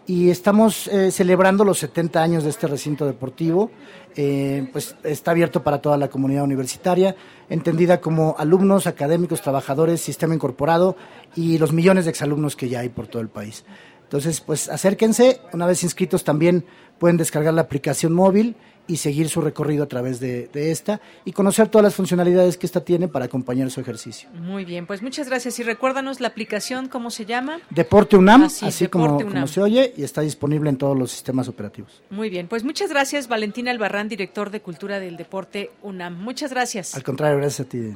y 0.06 0.30
estamos 0.30 0.86
eh, 0.88 1.10
celebrando 1.10 1.64
los 1.64 1.78
70 1.78 2.22
años 2.22 2.44
de 2.44 2.50
este 2.50 2.66
recinto 2.66 3.06
deportivo. 3.06 3.70
Eh, 4.16 4.68
pues 4.72 4.96
está 5.02 5.32
abierto 5.32 5.62
para 5.62 5.80
toda 5.80 5.96
la 5.96 6.08
comunidad 6.08 6.44
universitaria, 6.44 7.16
entendida 7.48 8.00
como 8.00 8.36
alumnos, 8.38 8.86
académicos, 8.86 9.42
trabajadores, 9.42 10.00
sistema 10.00 10.34
incorporado 10.34 10.96
y 11.34 11.58
los 11.58 11.72
millones 11.72 12.04
de 12.04 12.10
exalumnos 12.10 12.54
que 12.54 12.68
ya 12.68 12.80
hay 12.80 12.90
por 12.90 13.08
todo 13.08 13.22
el 13.22 13.28
país. 13.28 13.64
Entonces, 14.04 14.40
pues 14.40 14.68
acérquense, 14.68 15.40
una 15.52 15.66
vez 15.66 15.82
inscritos 15.82 16.22
también 16.22 16.64
pueden 16.98 17.16
descargar 17.16 17.54
la 17.54 17.62
aplicación 17.62 18.12
móvil 18.12 18.54
y 18.86 18.98
seguir 18.98 19.28
su 19.28 19.40
recorrido 19.40 19.84
a 19.84 19.86
través 19.86 20.20
de, 20.20 20.50
esta 20.54 21.00
y 21.24 21.32
conocer 21.32 21.68
todas 21.68 21.84
las 21.84 21.94
funcionalidades 21.94 22.56
que 22.56 22.66
esta 22.66 22.84
tiene 22.84 23.08
para 23.08 23.26
acompañar 23.26 23.70
su 23.70 23.80
ejercicio. 23.80 24.28
Muy 24.34 24.64
bien, 24.64 24.86
pues 24.86 25.02
muchas 25.02 25.28
gracias. 25.28 25.58
Y 25.58 25.62
recuérdanos 25.62 26.20
la 26.20 26.28
aplicación, 26.28 26.88
¿cómo 26.88 27.10
se 27.10 27.24
llama? 27.24 27.60
Deporte 27.70 28.16
UNAM, 28.16 28.44
así, 28.44 28.88
como, 28.88 29.18
como, 29.20 29.46
se 29.46 29.60
oye, 29.60 29.94
y 29.96 30.04
está 30.04 30.20
disponible 30.20 30.70
en 30.70 30.76
todos 30.76 30.96
los 30.96 31.10
sistemas 31.10 31.48
operativos. 31.48 32.02
Muy 32.10 32.30
bien, 32.30 32.46
pues 32.46 32.64
muchas 32.64 32.90
gracias, 32.90 33.28
Valentina 33.28 33.70
Albarrán, 33.70 34.08
director 34.08 34.50
de 34.50 34.60
Cultura 34.60 35.00
del 35.00 35.16
Deporte 35.16 35.70
UNAM. 35.82 36.18
Muchas 36.18 36.50
gracias. 36.50 36.94
Al 36.94 37.02
contrario, 37.02 37.38
gracias 37.38 37.66
a 37.66 37.68
ti. 37.68 37.92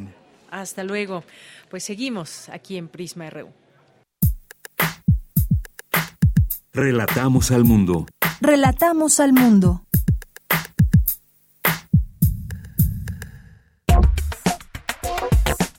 Hasta 0.51 0.85
luego. 0.85 1.25
Pues 1.71 1.85
seguimos 1.85 2.49
aquí 2.49 2.77
en 2.77 2.89
Prisma 2.89 3.29
RU. 3.31 3.49
Relatamos 6.73 7.51
al 7.51 7.65
mundo. 7.65 8.07
Relatamos 8.41 9.21
al 9.21 9.33
mundo. 9.33 9.83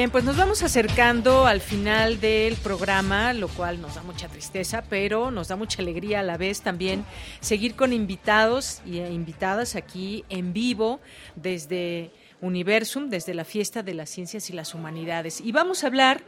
Bien, 0.00 0.10
pues 0.10 0.24
nos 0.24 0.38
vamos 0.38 0.62
acercando 0.62 1.46
al 1.46 1.60
final 1.60 2.20
del 2.20 2.56
programa, 2.56 3.34
lo 3.34 3.48
cual 3.48 3.82
nos 3.82 3.96
da 3.96 4.02
mucha 4.02 4.28
tristeza, 4.28 4.82
pero 4.88 5.30
nos 5.30 5.48
da 5.48 5.56
mucha 5.56 5.82
alegría 5.82 6.20
a 6.20 6.22
la 6.22 6.38
vez 6.38 6.62
también 6.62 7.04
seguir 7.40 7.74
con 7.74 7.92
invitados 7.92 8.80
y 8.86 9.00
invitadas 9.00 9.76
aquí 9.76 10.24
en 10.30 10.54
vivo 10.54 11.00
desde 11.36 12.12
Universum, 12.40 13.10
desde 13.10 13.34
la 13.34 13.44
fiesta 13.44 13.82
de 13.82 13.94
las 13.94 14.10
ciencias 14.10 14.50
y 14.50 14.52
las 14.52 14.74
humanidades. 14.74 15.40
Y 15.40 15.52
vamos 15.52 15.84
a 15.84 15.88
hablar 15.88 16.22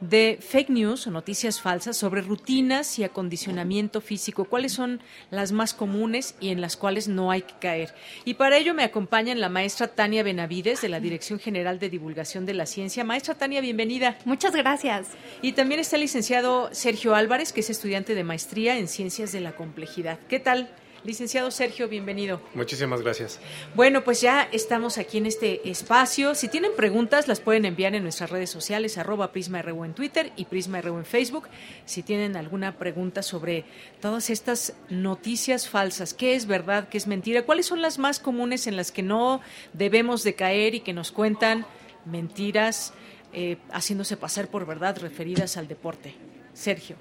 de 0.00 0.38
fake 0.40 0.70
news 0.70 1.06
o 1.06 1.10
noticias 1.10 1.60
falsas 1.60 1.96
sobre 1.96 2.22
rutinas 2.22 2.98
y 2.98 3.04
acondicionamiento 3.04 4.00
físico, 4.00 4.44
cuáles 4.44 4.72
son 4.72 5.00
las 5.30 5.52
más 5.52 5.74
comunes 5.74 6.36
y 6.40 6.50
en 6.50 6.60
las 6.60 6.76
cuales 6.76 7.08
no 7.08 7.30
hay 7.30 7.42
que 7.42 7.54
caer. 7.60 7.94
Y 8.24 8.34
para 8.34 8.56
ello 8.56 8.74
me 8.74 8.84
acompañan 8.84 9.40
la 9.40 9.48
maestra 9.48 9.88
Tania 9.88 10.22
Benavides 10.22 10.80
de 10.80 10.88
la 10.88 11.00
Dirección 11.00 11.38
General 11.38 11.78
de 11.78 11.90
Divulgación 11.90 12.46
de 12.46 12.54
la 12.54 12.66
Ciencia. 12.66 13.04
Maestra 13.04 13.34
Tania, 13.34 13.60
bienvenida. 13.60 14.18
Muchas 14.24 14.54
gracias. 14.54 15.08
Y 15.42 15.52
también 15.52 15.80
está 15.80 15.96
el 15.96 16.02
licenciado 16.02 16.68
Sergio 16.72 17.14
Álvarez, 17.14 17.52
que 17.52 17.60
es 17.60 17.70
estudiante 17.70 18.14
de 18.14 18.24
maestría 18.24 18.78
en 18.78 18.88
Ciencias 18.88 19.32
de 19.32 19.40
la 19.40 19.56
Complejidad. 19.56 20.18
¿Qué 20.28 20.40
tal? 20.40 20.70
Licenciado 21.04 21.50
Sergio, 21.50 21.88
bienvenido. 21.88 22.40
Muchísimas 22.54 23.02
gracias. 23.02 23.38
Bueno, 23.74 24.02
pues 24.02 24.20
ya 24.20 24.48
estamos 24.50 24.98
aquí 24.98 25.18
en 25.18 25.26
este 25.26 25.68
espacio. 25.70 26.34
Si 26.34 26.48
tienen 26.48 26.72
preguntas, 26.76 27.28
las 27.28 27.40
pueden 27.40 27.64
enviar 27.64 27.94
en 27.94 28.02
nuestras 28.02 28.30
redes 28.30 28.50
sociales, 28.50 28.98
arroba 28.98 29.30
PrismaRU 29.30 29.84
en 29.84 29.94
Twitter 29.94 30.32
y 30.36 30.46
PrismaRU 30.46 30.98
en 30.98 31.04
Facebook. 31.04 31.48
Si 31.84 32.02
tienen 32.02 32.36
alguna 32.36 32.76
pregunta 32.78 33.22
sobre 33.22 33.64
todas 34.00 34.28
estas 34.28 34.74
noticias 34.88 35.68
falsas, 35.68 36.14
qué 36.14 36.34
es 36.34 36.46
verdad, 36.46 36.88
qué 36.88 36.98
es 36.98 37.06
mentira, 37.06 37.42
cuáles 37.42 37.66
son 37.66 37.80
las 37.80 37.98
más 37.98 38.18
comunes 38.18 38.66
en 38.66 38.76
las 38.76 38.90
que 38.90 39.02
no 39.02 39.40
debemos 39.72 40.24
de 40.24 40.34
caer 40.34 40.74
y 40.74 40.80
que 40.80 40.92
nos 40.92 41.12
cuentan 41.12 41.64
mentiras 42.04 42.92
eh, 43.32 43.58
haciéndose 43.70 44.16
pasar 44.16 44.48
por 44.48 44.66
verdad 44.66 44.98
referidas 44.98 45.56
al 45.56 45.68
deporte. 45.68 46.14
Sergio. 46.54 46.96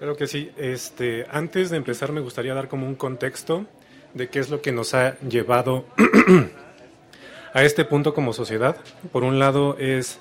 Claro 0.00 0.16
que 0.16 0.26
sí. 0.26 0.50
Este, 0.56 1.26
antes 1.30 1.68
de 1.68 1.76
empezar 1.76 2.10
me 2.10 2.22
gustaría 2.22 2.54
dar 2.54 2.68
como 2.68 2.86
un 2.86 2.94
contexto 2.94 3.66
de 4.14 4.30
qué 4.30 4.38
es 4.38 4.48
lo 4.48 4.62
que 4.62 4.72
nos 4.72 4.94
ha 4.94 5.18
llevado 5.18 5.84
a 7.52 7.62
este 7.64 7.84
punto 7.84 8.14
como 8.14 8.32
sociedad. 8.32 8.76
Por 9.12 9.24
un 9.24 9.38
lado 9.38 9.76
es 9.78 10.18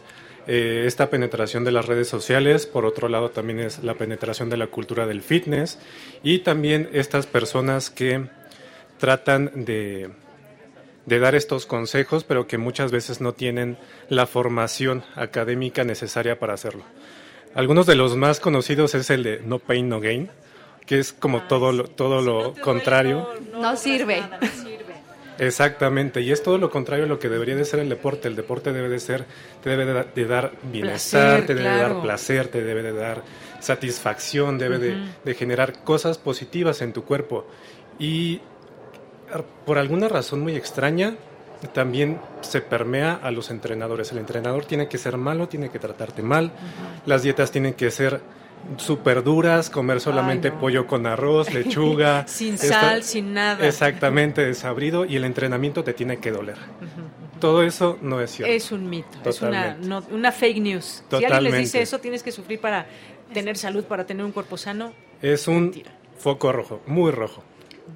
eh, 0.47 0.83
esta 0.85 1.09
penetración 1.09 1.63
de 1.63 1.71
las 1.71 1.85
redes 1.85 2.09
sociales, 2.09 2.65
por 2.67 2.83
otro 2.85 3.07
lado 3.07 3.29
también 3.29 3.61
es 3.61 3.81
la 3.81 3.93
penetración 3.93 4.49
de 4.49 4.57
la 4.57 4.67
cultura 4.67 5.07
del 5.07 5.21
fitness 5.21 5.79
y 6.23 6.39
también 6.39 6.89
estas 6.91 7.25
personas 7.25 7.89
que 7.89 8.25
tratan 8.97 9.63
de, 9.63 10.09
de 11.05 11.19
dar 11.19 11.35
estos 11.35 11.65
consejos, 11.65 12.25
pero 12.25 12.47
que 12.47 12.57
muchas 12.57 12.91
veces 12.91 13.21
no 13.21 13.31
tienen 13.31 13.77
la 14.09 14.27
formación 14.27 15.05
académica 15.15 15.85
necesaria 15.85 16.37
para 16.37 16.55
hacerlo. 16.55 16.83
Algunos 17.55 17.85
de 17.87 17.95
los 17.95 18.15
más 18.15 18.39
conocidos 18.39 18.95
es 18.95 19.09
el 19.09 19.23
de 19.23 19.41
No 19.43 19.59
Pain, 19.59 19.89
No 19.89 19.99
Gain, 19.99 20.29
que 20.85 20.99
es 20.99 21.13
como 21.13 21.43
todo 21.43 21.71
lo, 21.71 21.85
todo 21.85 22.21
lo 22.21 22.53
contrario. 22.61 23.27
No 23.53 23.75
sirve. 23.75 24.23
Exactamente, 25.39 26.19
y 26.19 26.31
es 26.31 26.43
todo 26.43 26.57
lo 26.57 26.69
contrario 26.69 27.05
a 27.05 27.07
lo 27.07 27.17
que 27.17 27.29
debería 27.29 27.55
de 27.55 27.63
ser 27.63 27.79
el 27.79 27.87
deporte. 27.87 28.27
El 28.27 28.35
deporte 28.35 28.73
debe 28.73 28.89
de 28.89 28.99
ser, 28.99 29.25
te 29.63 29.69
debe 29.69 29.85
de, 29.85 30.25
dar 30.25 30.51
bienestar, 30.63 31.45
te 31.45 31.55
debe 31.55 31.69
de 31.69 31.77
dar 31.77 32.01
placer, 32.01 32.49
te 32.49 32.61
debe 32.61 32.83
de 32.83 32.91
dar 32.91 33.23
satisfacción, 33.61 34.57
debe 34.57 34.79
de, 34.79 34.97
de 35.23 35.33
generar 35.33 35.83
cosas 35.85 36.17
positivas 36.17 36.81
en 36.81 36.91
tu 36.91 37.05
cuerpo. 37.05 37.47
Y 37.97 38.41
por 39.65 39.77
alguna 39.77 40.09
razón 40.09 40.41
muy 40.41 40.55
extraña, 40.55 41.15
también 41.67 42.19
se 42.41 42.61
permea 42.61 43.13
a 43.13 43.31
los 43.31 43.51
entrenadores. 43.51 44.11
El 44.11 44.19
entrenador 44.19 44.65
tiene 44.65 44.87
que 44.87 44.97
ser 44.97 45.17
malo, 45.17 45.47
tiene 45.47 45.69
que 45.69 45.79
tratarte 45.79 46.21
mal, 46.21 46.51
las 47.05 47.23
dietas 47.23 47.51
tienen 47.51 47.73
que 47.73 47.91
ser 47.91 48.21
súper 48.77 49.23
duras, 49.23 49.69
comer 49.69 49.99
solamente 49.99 50.51
pollo 50.51 50.87
con 50.87 51.05
arroz, 51.05 51.53
lechuga. 51.53 52.27
sin 52.27 52.57
sal, 52.57 53.03
sin 53.03 53.33
nada. 53.33 53.65
Exactamente, 53.65 54.45
desabrido 54.45 55.05
y 55.05 55.15
el 55.15 55.25
entrenamiento 55.25 55.83
te 55.83 55.93
tiene 55.93 56.17
que 56.17 56.31
doler. 56.31 56.57
Todo 57.39 57.63
eso 57.63 57.97
no 58.01 58.19
es 58.19 58.31
cierto. 58.31 58.53
Es 58.53 58.71
un 58.71 58.89
mito, 58.89 59.17
es 59.23 59.41
una, 59.41 59.77
una, 60.11 60.31
fake 60.31 60.59
news. 60.59 61.03
Si 61.09 61.23
alguien 61.23 61.43
les 61.43 61.57
dice 61.57 61.81
eso, 61.81 61.99
tienes 61.99 62.21
que 62.21 62.31
sufrir 62.31 62.59
para 62.59 62.85
tener 63.33 63.57
salud, 63.57 63.85
para 63.85 64.05
tener 64.05 64.25
un 64.25 64.31
cuerpo 64.31 64.57
sano. 64.57 64.91
Es 65.21 65.47
un 65.47 65.73
foco 66.17 66.51
rojo, 66.51 66.81
muy 66.85 67.11
rojo. 67.11 67.43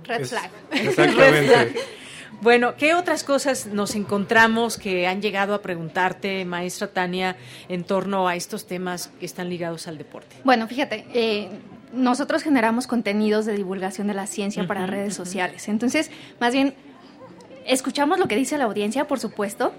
Red 0.05 0.25
flag. 0.25 0.49
Exactamente. 0.71 1.75
Bueno, 2.41 2.75
¿qué 2.75 2.93
otras 2.93 3.23
cosas 3.23 3.67
nos 3.67 3.95
encontramos 3.95 4.77
que 4.77 5.07
han 5.07 5.21
llegado 5.21 5.53
a 5.53 5.61
preguntarte, 5.61 6.45
maestra 6.45 6.87
Tania, 6.87 7.35
en 7.69 7.83
torno 7.83 8.27
a 8.27 8.35
estos 8.35 8.65
temas 8.65 9.11
que 9.19 9.25
están 9.25 9.49
ligados 9.49 9.87
al 9.87 9.97
deporte? 9.97 10.35
Bueno, 10.43 10.67
fíjate, 10.67 11.05
eh, 11.13 11.49
nosotros 11.93 12.43
generamos 12.43 12.87
contenidos 12.87 13.45
de 13.45 13.55
divulgación 13.55 14.07
de 14.07 14.13
la 14.13 14.27
ciencia 14.27 14.67
para 14.67 14.85
redes 14.87 15.13
sociales. 15.13 15.67
Entonces, 15.69 16.11
más 16.39 16.53
bien, 16.53 16.73
escuchamos 17.65 18.19
lo 18.19 18.27
que 18.27 18.35
dice 18.35 18.57
la 18.57 18.65
audiencia, 18.65 19.07
por 19.07 19.19
supuesto, 19.19 19.73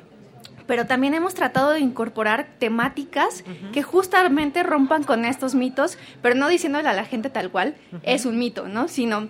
pero 0.66 0.86
también 0.86 1.14
hemos 1.14 1.35
tratado 1.35 1.72
de 1.72 1.81
incorporar 1.81 2.47
temáticas 2.59 3.44
que 3.72 3.82
justamente 3.82 4.62
rompan 4.62 5.05
con 5.05 5.24
estos 5.24 5.55
mitos, 5.55 5.98
pero 6.22 6.35
no 6.35 6.48
diciéndole 6.48 6.89
a 6.89 6.94
la 6.94 7.05
gente 7.05 7.28
tal 7.31 7.51
cual, 7.51 7.74
es 8.02 8.24
un 8.24 8.39
mito, 8.39 8.68
¿no? 8.68 8.89
Sino 8.89 9.28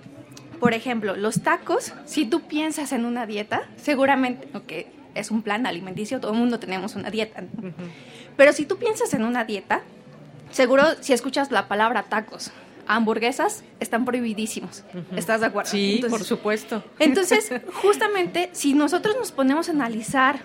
por 0.58 0.74
ejemplo, 0.74 1.16
los 1.16 1.42
tacos, 1.42 1.92
si 2.04 2.26
tú 2.26 2.42
piensas 2.42 2.92
en 2.92 3.04
una 3.04 3.26
dieta, 3.26 3.62
seguramente, 3.76 4.48
ok, 4.54 4.72
es 5.14 5.30
un 5.30 5.42
plan 5.42 5.66
alimenticio, 5.66 6.20
todo 6.20 6.32
el 6.32 6.38
mundo 6.38 6.58
tenemos 6.58 6.94
una 6.96 7.10
dieta, 7.10 7.44
pero 8.36 8.52
si 8.52 8.64
tú 8.64 8.78
piensas 8.78 9.14
en 9.14 9.24
una 9.24 9.44
dieta, 9.44 9.82
seguro 10.50 10.84
si 11.00 11.12
escuchas 11.12 11.50
la 11.50 11.68
palabra 11.68 12.04
tacos, 12.04 12.50
hamburguesas 12.86 13.64
están 13.80 14.04
prohibidísimos. 14.04 14.84
¿Estás 15.16 15.40
de 15.40 15.46
acuerdo? 15.46 15.70
Sí, 15.70 16.04
por 16.08 16.24
supuesto. 16.24 16.84
Entonces, 16.98 17.50
justamente, 17.82 18.50
si 18.52 18.74
nosotros 18.74 19.16
nos 19.16 19.32
ponemos 19.32 19.68
a 19.68 19.72
analizar 19.72 20.40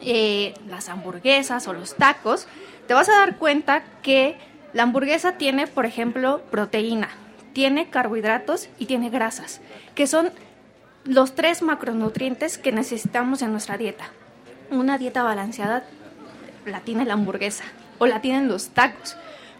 eh, 0.00 0.54
las 0.68 0.88
hamburguesas 0.88 1.66
o 1.68 1.72
los 1.72 1.94
tacos, 1.96 2.46
te 2.86 2.94
vas 2.94 3.08
a 3.08 3.12
dar 3.12 3.36
cuenta 3.36 3.84
que 4.02 4.36
la 4.72 4.84
hamburguesa 4.84 5.32
tiene, 5.32 5.66
por 5.66 5.84
ejemplo, 5.84 6.42
proteína, 6.50 7.10
tiene 7.52 7.90
carbohidratos 7.90 8.68
y 8.78 8.86
tiene 8.86 9.10
grasas, 9.10 9.60
que 9.94 10.06
son 10.06 10.30
los 11.04 11.34
tres 11.34 11.62
macronutrientes 11.62 12.58
que 12.58 12.72
necesitamos 12.72 13.42
en 13.42 13.52
nuestra 13.52 13.76
dieta. 13.76 14.10
Una 14.70 14.98
dieta 14.98 15.22
balanceada 15.22 15.84
la 16.66 16.80
tiene 16.80 17.04
la 17.04 17.14
hamburguesa 17.14 17.64
o 17.98 18.06
la 18.06 18.20
tienen 18.20 18.48
los 18.48 18.68
tacos. 18.68 19.16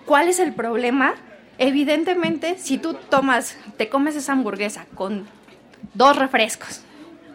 ¿Cuál 0.07 0.29
es 0.29 0.39
el 0.39 0.53
problema? 0.53 1.15
Evidentemente, 1.59 2.57
si 2.59 2.79
tú 2.79 2.95
tomas, 2.95 3.57
te 3.77 3.89
comes 3.89 4.17
esa 4.17 4.33
hamburguesa 4.33 4.87
con 4.95 5.27
dos 5.95 6.17
refrescos 6.17 6.83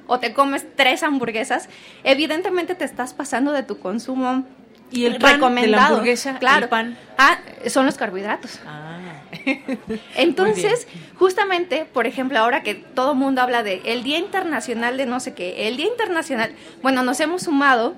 o 0.07 0.19
te 0.19 0.34
comes 0.34 0.65
tres 0.76 1.03
hamburguesas, 1.03 1.69
evidentemente 2.03 2.76
te 2.76 2.86
estás 2.86 3.14
pasando 3.14 3.52
de 3.52 3.64
tu 3.64 3.80
consumo 3.80 4.45
y 4.91 5.06
el 5.06 5.18
pan 5.18 5.36
recomendado. 5.36 5.65
De 5.65 5.72
la 5.72 5.88
hamburguesa, 5.88 6.40
claro. 6.40 6.64
El 6.64 6.69
pan. 6.69 6.98
Ah, 7.18 7.40
son 7.68 7.86
los 7.86 7.95
carbohidratos. 7.95 8.60
Ah. 8.65 9.14
Entonces, 10.16 10.88
justamente, 11.18 11.86
por 11.86 12.07
ejemplo, 12.07 12.40
ahora 12.40 12.64
que 12.64 12.76
todo 12.76 13.12
el 13.12 13.18
mundo 13.18 13.41
habla 13.41 13.64
de 13.64 13.82
el 13.86 14.03
Día 14.03 14.18
Internacional 14.18 14.98
de 14.98 15.06
no 15.06 15.20
sé 15.20 15.34
qué, 15.34 15.68
el 15.68 15.78
Día 15.78 15.88
Internacional, 15.88 16.52
bueno, 16.82 17.03
nos 17.03 17.20
hemos 17.20 17.44
sumado 17.44 17.95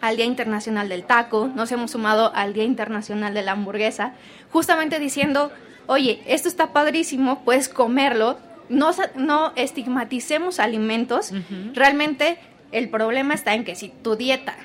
al 0.00 0.16
Día 0.16 0.26
Internacional 0.26 0.88
del 0.88 1.04
Taco, 1.04 1.48
nos 1.54 1.70
hemos 1.72 1.92
sumado 1.92 2.32
al 2.34 2.52
Día 2.54 2.64
Internacional 2.64 3.34
de 3.34 3.42
la 3.42 3.52
Hamburguesa, 3.52 4.14
justamente 4.50 4.98
diciendo, 4.98 5.52
oye, 5.86 6.22
esto 6.26 6.48
está 6.48 6.72
padrísimo, 6.72 7.44
puedes 7.44 7.68
comerlo, 7.68 8.38
no, 8.68 8.90
no 9.14 9.52
estigmaticemos 9.54 10.58
alimentos, 10.58 11.32
realmente 11.74 12.38
el 12.72 12.88
problema 12.88 13.34
está 13.34 13.54
en 13.54 13.64
que 13.64 13.76
si 13.76 13.88
tu 13.88 14.16
dieta 14.16 14.56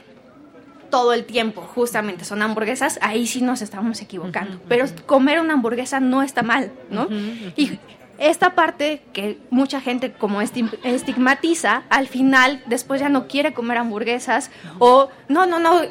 todo 0.90 1.14
el 1.14 1.26
tiempo, 1.26 1.62
justamente 1.62 2.26
son 2.26 2.42
hamburguesas, 2.42 3.00
ahí 3.02 3.28
sí 3.28 3.42
nos 3.42 3.62
estamos 3.62 4.02
equivocando. 4.02 4.60
Pero 4.68 4.86
comer 5.06 5.40
una 5.40 5.54
hamburguesa 5.54 6.00
no 6.00 6.24
está 6.24 6.44
mal, 6.44 6.72
¿no? 6.90 7.08
Y 7.56 7.80
esta 8.18 8.56
parte 8.56 9.04
que 9.14 9.38
mucha 9.50 9.80
gente 9.80 10.12
como 10.12 10.42
estigmatiza, 10.42 11.84
al 11.90 12.08
final 12.08 12.64
después 12.66 13.00
ya 13.00 13.10
no 13.10 13.28
quiere 13.28 13.54
comer 13.54 13.78
hamburguesas 13.78 14.50
o 14.80 15.10
no, 15.28 15.46
no, 15.46 15.60
no, 15.60 15.82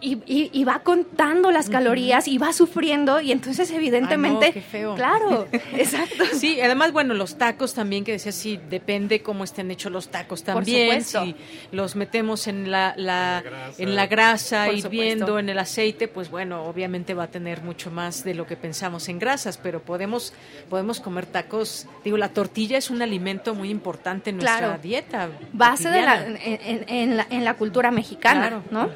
y, 0.00 0.64
va 0.64 0.80
contando 0.80 1.50
las 1.50 1.68
calorías 1.68 2.28
y 2.28 2.38
va 2.38 2.52
sufriendo 2.52 3.20
y 3.20 3.32
entonces 3.32 3.70
evidentemente 3.70 4.52
qué 4.52 4.60
feo. 4.60 4.94
claro 4.94 5.46
exacto. 5.52 6.24
Sí 6.32 6.60
además 6.60 6.92
bueno 6.92 7.14
los 7.14 7.38
tacos 7.38 7.74
también 7.74 8.04
que 8.04 8.12
decía 8.12 8.32
sí 8.32 8.58
depende 8.68 9.22
cómo 9.22 9.44
estén 9.44 9.70
hechos 9.70 9.90
los 9.92 10.08
tacos 10.08 10.42
también 10.42 11.02
si 11.04 11.34
los 11.72 11.96
metemos 11.96 12.46
en 12.46 12.70
la, 12.70 12.94
la 12.96 13.42
grasa. 13.44 13.82
en 13.82 13.96
la 13.96 14.06
grasa 14.06 14.72
hirviendo 14.72 15.38
en 15.38 15.48
el 15.48 15.58
aceite 15.58 16.08
pues 16.08 16.30
bueno 16.30 16.64
obviamente 16.64 17.14
va 17.14 17.24
a 17.24 17.30
tener 17.30 17.62
mucho 17.62 17.90
más 17.90 18.24
de 18.24 18.34
lo 18.34 18.46
que 18.46 18.56
pensamos 18.56 19.08
en 19.08 19.18
grasas 19.18 19.58
pero 19.58 19.82
podemos 19.82 20.32
podemos 20.68 21.00
comer 21.00 21.26
tacos. 21.26 21.86
Digo 22.04 22.16
la 22.16 22.30
tortilla 22.30 22.78
es 22.78 22.90
un 22.90 23.02
alimento 23.02 23.54
muy 23.54 23.70
importante 23.70 24.30
en 24.30 24.36
nuestra 24.36 24.78
dieta 24.78 25.28
base 25.52 25.90
de 25.90 26.02
la 26.02 26.26
en, 26.26 27.16
la, 27.16 27.26
en, 27.30 27.44
la, 27.44 27.54
cultura 27.54 27.90
mexicana 27.90 28.62
no 28.70 28.88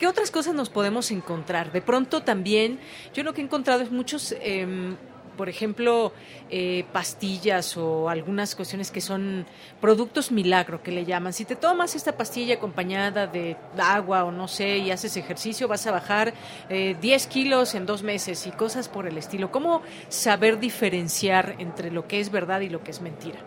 ¿Qué 0.00 0.06
otras 0.06 0.30
cosas 0.30 0.54
nos 0.54 0.70
podemos 0.70 1.10
encontrar? 1.10 1.72
De 1.72 1.82
pronto 1.82 2.22
también, 2.22 2.78
yo 3.12 3.22
lo 3.22 3.34
que 3.34 3.42
he 3.42 3.44
encontrado 3.44 3.82
es 3.82 3.90
muchos, 3.90 4.34
em, 4.40 4.96
por 5.36 5.50
ejemplo, 5.50 6.14
eh, 6.48 6.86
pastillas 6.90 7.76
o 7.76 8.08
algunas 8.08 8.54
cuestiones 8.54 8.90
que 8.90 9.02
son 9.02 9.44
productos 9.78 10.32
milagro, 10.32 10.82
que 10.82 10.90
le 10.90 11.04
llaman. 11.04 11.34
Si 11.34 11.44
te 11.44 11.54
tomas 11.54 11.94
esta 11.96 12.16
pastilla 12.16 12.54
acompañada 12.54 13.26
de 13.26 13.58
agua 13.76 14.24
o 14.24 14.32
no 14.32 14.48
sé, 14.48 14.78
y 14.78 14.90
haces 14.90 15.18
ejercicio, 15.18 15.68
vas 15.68 15.86
a 15.86 15.90
bajar 15.90 16.32
10 16.70 17.26
eh, 17.26 17.28
kilos 17.28 17.74
en 17.74 17.84
dos 17.84 18.02
meses 18.02 18.46
y 18.46 18.52
cosas 18.52 18.88
por 18.88 19.06
el 19.06 19.18
estilo. 19.18 19.52
¿Cómo 19.52 19.82
saber 20.08 20.60
diferenciar 20.60 21.56
entre 21.58 21.90
lo 21.90 22.08
que 22.08 22.20
es 22.20 22.30
verdad 22.30 22.62
y 22.62 22.70
lo 22.70 22.82
que 22.82 22.90
es 22.90 23.02
mentira? 23.02 23.40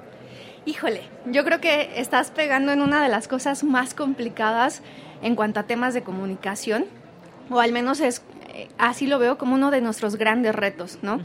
Híjole, 0.66 1.02
yo 1.26 1.44
creo 1.44 1.60
que 1.60 2.00
estás 2.00 2.32
pegando 2.32 2.72
en 2.72 2.82
una 2.82 3.04
de 3.04 3.10
las 3.10 3.28
cosas 3.28 3.66
más 3.66 3.94
complicadas 3.94 4.82
en 5.24 5.36
cuanto 5.36 5.60
a 5.60 5.64
temas 5.64 5.94
de 5.94 6.04
comunicación, 6.04 6.86
o 7.50 7.60
al 7.60 7.72
menos 7.72 8.00
es 8.00 8.22
eh, 8.54 8.70
así 8.78 9.08
lo 9.08 9.18
veo 9.18 9.38
como 9.38 9.56
uno 9.56 9.72
de 9.72 9.82
nuestros 9.82 10.16
grandes 10.16 10.54
retos, 10.54 11.00
¿no? 11.02 11.20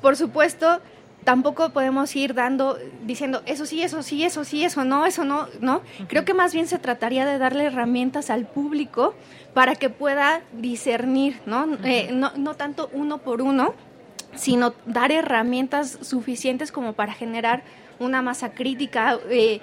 Por 0.00 0.16
supuesto, 0.16 0.80
tampoco 1.22 1.70
podemos 1.70 2.14
ir 2.16 2.34
dando, 2.34 2.78
diciendo, 3.04 3.42
eso 3.46 3.64
sí, 3.64 3.82
eso 3.82 4.02
sí, 4.02 4.24
eso 4.24 4.44
sí, 4.44 4.64
eso 4.64 4.84
no, 4.84 5.06
eso 5.06 5.24
no, 5.24 5.48
¿no? 5.60 5.82
Creo 6.08 6.24
que 6.24 6.34
más 6.34 6.52
bien 6.52 6.66
se 6.66 6.78
trataría 6.78 7.24
de 7.24 7.38
darle 7.38 7.64
herramientas 7.64 8.30
al 8.30 8.46
público 8.46 9.14
para 9.54 9.76
que 9.76 9.88
pueda 9.88 10.42
discernir, 10.52 11.40
¿no? 11.46 11.78
Eh, 11.84 12.10
no, 12.12 12.32
no 12.36 12.54
tanto 12.54 12.90
uno 12.92 13.18
por 13.18 13.40
uno, 13.40 13.74
sino 14.34 14.74
dar 14.86 15.12
herramientas 15.12 15.98
suficientes 16.02 16.72
como 16.72 16.92
para 16.92 17.12
generar 17.12 17.62
una 17.98 18.22
masa 18.22 18.52
crítica, 18.52 19.18
eh, 19.30 19.60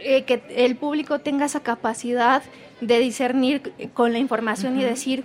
eh, 0.00 0.24
que 0.24 0.42
el 0.50 0.76
público 0.76 1.18
tenga 1.18 1.46
esa 1.46 1.60
capacidad 1.60 2.42
de 2.80 2.98
discernir 2.98 3.72
con 3.94 4.12
la 4.12 4.18
información 4.18 4.78
y 4.78 4.84
decir, 4.84 5.24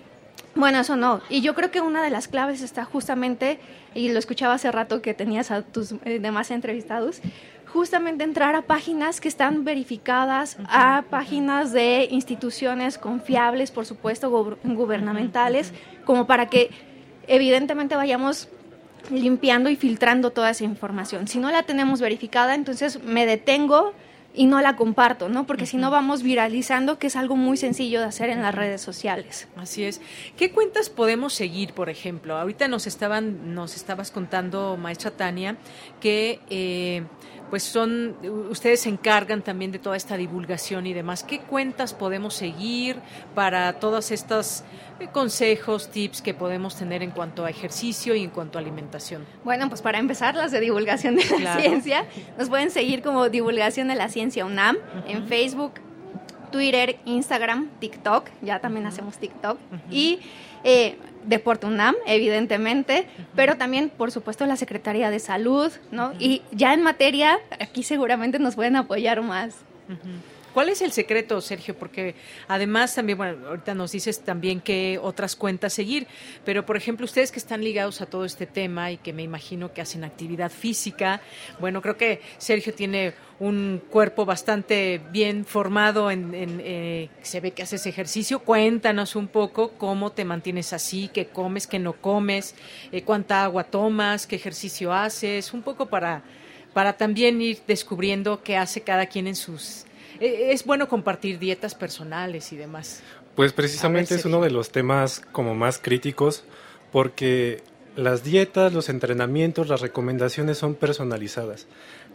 bueno, 0.55 0.79
eso 0.79 0.95
no. 0.95 1.21
Y 1.29 1.41
yo 1.41 1.55
creo 1.55 1.71
que 1.71 1.81
una 1.81 2.03
de 2.03 2.09
las 2.09 2.27
claves 2.27 2.61
está 2.61 2.85
justamente, 2.85 3.59
y 3.95 4.11
lo 4.11 4.19
escuchaba 4.19 4.53
hace 4.53 4.71
rato 4.71 5.01
que 5.01 5.13
tenías 5.13 5.51
a 5.51 5.63
tus 5.63 5.93
eh, 6.05 6.19
demás 6.19 6.51
entrevistados, 6.51 7.21
justamente 7.73 8.23
entrar 8.23 8.55
a 8.55 8.61
páginas 8.61 9.19
que 9.19 9.27
están 9.27 9.63
verificadas, 9.63 10.57
a 10.67 11.05
páginas 11.09 11.71
de 11.71 12.07
instituciones 12.11 12.99
confiables, 12.99 13.71
por 13.71 13.87
supuesto, 13.87 14.29
gubernamentales, 14.63 15.73
como 16.05 16.27
para 16.27 16.49
que 16.49 16.69
evidentemente 17.25 17.95
vayamos 17.95 18.47
limpiando 19.09 19.71
y 19.71 19.75
filtrando 19.75 20.29
toda 20.29 20.51
esa 20.51 20.63
información. 20.65 21.27
Si 21.27 21.39
no 21.39 21.49
la 21.49 21.63
tenemos 21.63 21.99
verificada, 21.99 22.53
entonces 22.53 23.03
me 23.03 23.25
detengo 23.25 23.93
y 24.33 24.47
no 24.47 24.61
la 24.61 24.75
comparto, 24.75 25.29
¿no? 25.29 25.45
Porque 25.45 25.65
si 25.65 25.77
no 25.77 25.91
vamos 25.91 26.23
viralizando, 26.23 26.97
que 26.97 27.07
es 27.07 27.15
algo 27.15 27.35
muy 27.35 27.57
sencillo 27.57 27.99
de 27.99 28.07
hacer 28.07 28.29
en 28.29 28.41
las 28.41 28.55
redes 28.55 28.81
sociales. 28.81 29.47
Así 29.55 29.83
es. 29.83 30.01
¿Qué 30.37 30.51
cuentas 30.51 30.89
podemos 30.89 31.33
seguir, 31.33 31.73
por 31.73 31.89
ejemplo? 31.89 32.37
Ahorita 32.37 32.67
nos 32.67 32.87
estaban, 32.87 33.53
nos 33.53 33.75
estabas 33.75 34.11
contando, 34.11 34.77
maestra 34.77 35.11
Tania, 35.11 35.57
que 35.99 36.39
eh, 36.49 37.03
pues 37.53 37.61
son, 37.61 38.15
ustedes 38.49 38.79
se 38.79 38.89
encargan 38.89 39.43
también 39.43 39.71
de 39.71 39.77
toda 39.77 39.95
esta 39.95 40.17
divulgación 40.17 40.87
y 40.87 40.93
demás. 40.93 41.23
¿Qué 41.23 41.37
cuentas 41.37 41.93
podemos 41.93 42.33
seguir 42.33 42.97
para 43.35 43.73
todos 43.73 44.09
estos 44.09 44.63
eh, 44.99 45.07
consejos, 45.11 45.91
tips 45.91 46.23
que 46.23 46.33
podemos 46.33 46.75
tener 46.75 47.03
en 47.03 47.11
cuanto 47.11 47.45
a 47.45 47.51
ejercicio 47.51 48.15
y 48.15 48.23
en 48.23 48.31
cuanto 48.31 48.57
a 48.57 48.61
alimentación? 48.61 49.23
Bueno, 49.43 49.69
pues 49.69 49.83
para 49.83 49.99
empezar, 49.99 50.33
las 50.33 50.51
de 50.51 50.61
divulgación 50.61 51.15
de 51.15 51.25
la 51.41 51.59
ciencia, 51.59 52.07
nos 52.39 52.49
pueden 52.49 52.71
seguir 52.71 53.03
como 53.03 53.29
divulgación 53.29 53.87
de 53.87 53.93
la 53.97 54.09
ciencia 54.09 54.47
UNAM 54.47 54.77
en 55.07 55.27
Facebook, 55.27 55.73
Twitter, 56.51 56.97
Instagram, 57.05 57.69
TikTok, 57.79 58.31
ya 58.41 58.61
también 58.61 58.87
hacemos 58.87 59.19
TikTok, 59.19 59.59
y 59.91 60.21
eh, 60.63 60.97
Deporte 61.25 61.67
UNAM, 61.67 61.95
evidentemente, 62.05 63.05
pero 63.35 63.57
también, 63.57 63.89
por 63.89 64.11
supuesto, 64.11 64.45
la 64.45 64.55
Secretaría 64.55 65.09
de 65.09 65.19
Salud, 65.19 65.71
¿no? 65.91 66.13
Y 66.19 66.41
ya 66.51 66.73
en 66.73 66.81
materia, 66.81 67.39
aquí 67.59 67.83
seguramente 67.83 68.39
nos 68.39 68.55
pueden 68.55 68.75
apoyar 68.75 69.21
más. 69.21 69.55
¿Cuál 70.53 70.69
es 70.69 70.81
el 70.81 70.91
secreto, 70.91 71.41
Sergio? 71.41 71.75
Porque 71.75 72.13
además 72.47 72.93
también, 72.93 73.17
bueno, 73.17 73.47
ahorita 73.47 73.73
nos 73.73 73.91
dices 73.91 74.21
también 74.21 74.61
qué 74.61 74.99
otras 75.01 75.35
cuentas 75.35 75.73
seguir, 75.73 76.05
pero 76.45 76.63
por 76.65 76.77
ejemplo, 76.77 77.05
ustedes 77.05 77.31
que 77.31 77.39
están 77.39 77.63
ligados 77.63 78.01
a 78.01 78.05
todo 78.05 78.23
este 78.23 78.45
tema 78.45 78.91
y 78.91 78.97
que 78.97 79.13
me 79.13 79.23
imagino 79.23 79.73
que 79.73 79.81
hacen 79.81 80.03
actividad 80.03 80.51
física, 80.51 81.21
bueno, 81.59 81.81
creo 81.81 81.97
que 81.97 82.21
Sergio 82.37 82.73
tiene 82.73 83.13
un 83.39 83.81
cuerpo 83.89 84.25
bastante 84.25 85.01
bien 85.11 85.43
formado, 85.43 86.11
en, 86.11 86.31
eh, 86.35 87.09
se 87.23 87.39
ve 87.39 87.51
que 87.51 87.63
haces 87.63 87.85
ejercicio. 87.87 88.39
Cuéntanos 88.39 89.15
un 89.15 89.27
poco 89.27 89.71
cómo 89.71 90.11
te 90.11 90.23
mantienes 90.23 90.71
así, 90.71 91.09
qué 91.11 91.27
comes, 91.27 91.65
qué 91.65 91.79
no 91.79 91.93
comes, 91.93 92.53
eh, 92.91 93.01
cuánta 93.01 93.43
agua 93.43 93.63
tomas, 93.63 94.27
qué 94.27 94.35
ejercicio 94.35 94.93
haces, 94.93 95.51
un 95.51 95.63
poco 95.63 95.87
para, 95.87 96.21
para 96.73 96.93
también 96.93 97.41
ir 97.41 97.59
descubriendo 97.67 98.43
qué 98.43 98.55
hace 98.55 98.81
cada 98.81 99.07
quien 99.07 99.27
en 99.27 99.35
sus 99.35 99.85
es 100.23 100.65
bueno 100.65 100.87
compartir 100.87 101.39
dietas 101.39 101.75
personales 101.75 102.51
y 102.53 102.57
demás. 102.57 103.01
Pues 103.35 103.51
precisamente 103.51 104.15
es 104.15 104.25
uno 104.25 104.41
de 104.41 104.51
los 104.51 104.71
temas 104.71 105.21
como 105.31 105.55
más 105.55 105.79
críticos 105.79 106.43
porque 106.91 107.61
las 107.95 108.23
dietas, 108.23 108.73
los 108.73 108.89
entrenamientos, 108.89 109.67
las 109.67 109.81
recomendaciones 109.81 110.57
son 110.57 110.75
personalizadas. 110.75 111.67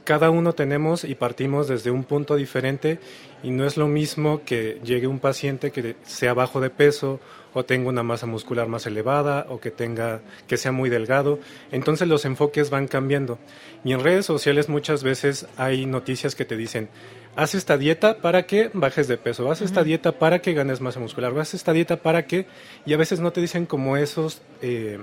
Cada 0.05 0.31
uno 0.31 0.55
tenemos 0.55 1.05
y 1.05 1.15
partimos 1.15 1.69
desde 1.69 1.91
un 1.91 2.05
punto 2.05 2.37
diferente 2.37 2.99
y 3.43 3.51
no 3.51 3.67
es 3.67 3.77
lo 3.77 3.89
mismo 3.89 4.43
que 4.45 4.81
llegue 4.83 5.07
un 5.07 5.21
paciente 5.21 5.71
que 5.71 5.97
sea 6.05 6.35
bajo 6.35 6.61
de 6.61 6.71
peso 6.71 7.21
o 7.55 7.65
tenga 7.65 7.89
una 7.89 8.03
masa 8.03 8.27
muscular 8.27 8.69
más 8.69 8.87
elevada 8.87 9.47
o 9.49 9.61
que 9.61 9.71
tenga 9.71 10.21
que 10.47 10.57
sea 10.57 10.73
muy 10.73 10.91
delgado. 10.91 11.39
Entonces 11.73 12.09
los 12.09 12.25
enfoques 12.25 12.71
van 12.71 12.89
cambiando. 12.89 13.39
Y 13.85 13.93
en 13.93 14.01
redes 14.01 14.27
sociales 14.27 14.69
muchas 14.69 15.03
veces 15.03 15.47
hay 15.57 15.87
noticias 15.87 16.35
que 16.35 16.45
te 16.45 16.57
dicen, 16.57 16.89
haz 17.37 17.55
esta 17.55 17.79
dieta 17.79 18.19
para 18.19 18.47
que 18.47 18.71
bajes 18.73 19.09
de 19.09 19.17
peso, 19.17 19.51
haz 19.51 19.63
esta 19.63 19.85
dieta 19.85 20.13
para 20.13 20.41
que 20.41 20.55
ganes 20.55 20.81
masa 20.81 21.01
muscular, 21.01 21.37
haz 21.39 21.55
esta 21.55 21.73
dieta 21.73 21.97
para 21.97 22.27
que, 22.27 22.47
y 22.85 22.95
a 22.95 22.97
veces 22.97 23.21
no 23.21 23.33
te 23.33 23.41
dicen 23.41 23.67
como 23.67 23.97
esos, 23.97 24.43
eh, 24.61 24.99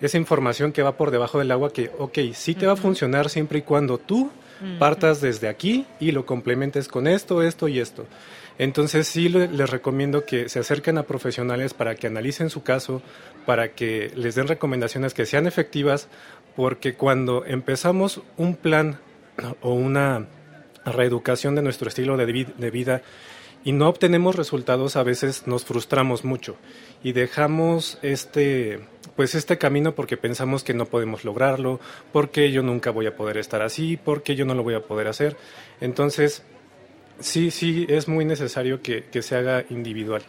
esa 0.00 0.18
información 0.18 0.72
que 0.72 0.82
va 0.82 0.96
por 0.96 1.10
debajo 1.10 1.38
del 1.38 1.50
agua 1.50 1.72
que, 1.72 1.90
ok, 1.98 2.18
sí 2.32 2.54
te 2.54 2.66
va 2.66 2.74
a 2.74 2.76
funcionar 2.76 3.28
siempre 3.28 3.58
y 3.58 3.62
cuando 3.62 3.98
tú 3.98 4.30
partas 4.78 5.20
desde 5.20 5.48
aquí 5.48 5.86
y 6.00 6.10
lo 6.10 6.26
complementes 6.26 6.88
con 6.88 7.06
esto, 7.06 7.42
esto 7.42 7.68
y 7.68 7.78
esto. 7.78 8.06
Entonces 8.58 9.06
sí 9.06 9.28
les 9.28 9.70
recomiendo 9.70 10.24
que 10.24 10.48
se 10.48 10.58
acerquen 10.58 10.98
a 10.98 11.04
profesionales 11.04 11.74
para 11.74 11.94
que 11.94 12.08
analicen 12.08 12.50
su 12.50 12.64
caso, 12.64 13.02
para 13.46 13.72
que 13.72 14.10
les 14.16 14.34
den 14.34 14.48
recomendaciones 14.48 15.14
que 15.14 15.26
sean 15.26 15.46
efectivas, 15.46 16.08
porque 16.56 16.94
cuando 16.94 17.44
empezamos 17.46 18.20
un 18.36 18.56
plan 18.56 18.98
o 19.60 19.72
una 19.72 20.26
reeducación 20.84 21.54
de 21.54 21.62
nuestro 21.62 21.88
estilo 21.88 22.16
de, 22.16 22.26
vida 22.70 23.02
y 23.64 23.72
no 23.72 23.88
obtenemos 23.88 24.34
resultados, 24.34 24.96
a 24.96 25.04
veces 25.04 25.46
nos 25.46 25.64
frustramos 25.64 26.24
mucho 26.24 26.56
y 27.02 27.12
dejamos 27.12 27.98
este 28.02 28.80
pues 29.14 29.34
este 29.34 29.58
camino 29.58 29.94
porque 29.94 30.16
pensamos 30.16 30.62
que 30.62 30.74
no 30.74 30.86
podemos 30.86 31.24
lograrlo, 31.24 31.80
porque 32.12 32.52
yo 32.52 32.62
nunca 32.62 32.90
voy 32.90 33.06
a 33.06 33.16
poder 33.16 33.36
estar 33.36 33.62
así, 33.62 33.96
porque 33.96 34.36
yo 34.36 34.44
no 34.44 34.54
lo 34.54 34.62
voy 34.62 34.74
a 34.74 34.82
poder 34.84 35.08
hacer. 35.08 35.36
Entonces, 35.80 36.44
sí, 37.20 37.50
sí, 37.50 37.86
es 37.88 38.08
muy 38.08 38.24
necesario 38.24 38.82
que, 38.82 39.04
que 39.04 39.22
se 39.22 39.36
haga 39.36 39.64
individual. 39.70 40.22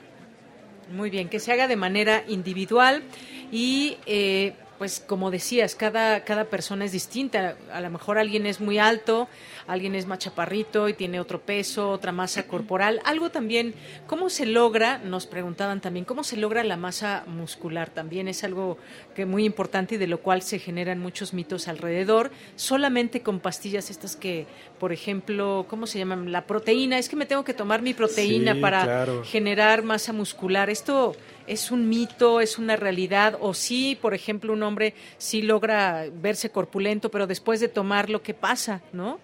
Muy 0.92 1.10
bien, 1.10 1.30
que 1.30 1.40
se 1.40 1.52
haga 1.52 1.68
de 1.68 1.76
manera 1.76 2.24
individual 2.28 3.04
y 3.52 3.98
eh, 4.06 4.54
pues 4.80 5.04
como 5.06 5.30
decías, 5.30 5.76
cada, 5.76 6.24
cada 6.24 6.46
persona 6.46 6.86
es 6.86 6.94
distinta. 6.94 7.58
A 7.72 7.82
lo 7.82 7.90
mejor 7.90 8.18
alguien 8.18 8.46
es 8.46 8.62
muy 8.62 8.80
alto, 8.80 9.28
alguien 9.68 9.94
es 9.94 10.08
más 10.08 10.20
chaparrito 10.20 10.88
y 10.88 10.94
tiene 10.94 11.20
otro 11.20 11.42
peso, 11.42 11.92
otra 11.92 12.14
masa 12.14 12.44
corporal. 12.48 13.02
Algo 13.04 13.30
también, 13.30 13.76
¿cómo 14.08 14.30
se 14.30 14.46
logra? 14.46 14.98
Nos 15.00 15.28
preguntaban 15.28 15.82
también, 15.82 16.06
¿cómo 16.06 16.24
se 16.24 16.38
logra 16.38 16.64
la 16.64 16.78
masa 16.78 17.26
muscular? 17.28 17.90
También 17.90 18.30
es 18.30 18.46
algo 18.46 18.78
que 19.16 19.26
muy 19.26 19.44
importante 19.44 19.96
y 19.96 19.98
de 19.98 20.08
lo 20.08 20.22
cual 20.22 20.42
se 20.42 20.60
generan 20.60 21.00
muchos 21.00 21.34
mitos 21.34 21.68
alrededor. 21.68 22.32
Solamente 22.56 23.22
con 23.22 23.42
pastillas 23.42 23.90
estas 23.90 24.16
que, 24.16 24.48
por 24.80 24.94
ejemplo, 24.94 25.66
¿cómo 25.70 25.88
se 25.88 26.00
llaman? 26.00 26.32
La 26.32 26.46
proteína. 26.46 26.98
Es 26.98 27.10
que 27.10 27.18
me 27.18 27.26
tengo 27.26 27.44
que 27.44 27.54
tomar 27.54 27.82
mi 27.82 27.94
proteína 27.94 28.56
para 28.62 29.06
generar 29.26 29.84
masa 29.84 30.14
muscular. 30.14 30.70
Esto 30.70 31.18
es 31.50 31.72
un 31.72 31.90
mito, 31.90 32.40
es 32.40 32.58
una 32.58 32.76
realidad, 32.76 33.38
o 33.42 33.54
sí, 33.54 33.98
por 34.00 34.14
ejemplo, 34.14 34.54
un 34.54 34.64
hombre 34.64 34.94
sí 35.18 35.42
logra 35.42 36.06
verse 36.14 36.52
corpulento, 36.52 37.10
pero 37.10 37.28
después 37.28 37.60
de 37.60 37.68
tomarlo, 37.68 38.22
¿qué 38.22 38.34
pasa? 38.34 38.82
¿No? 38.94 39.20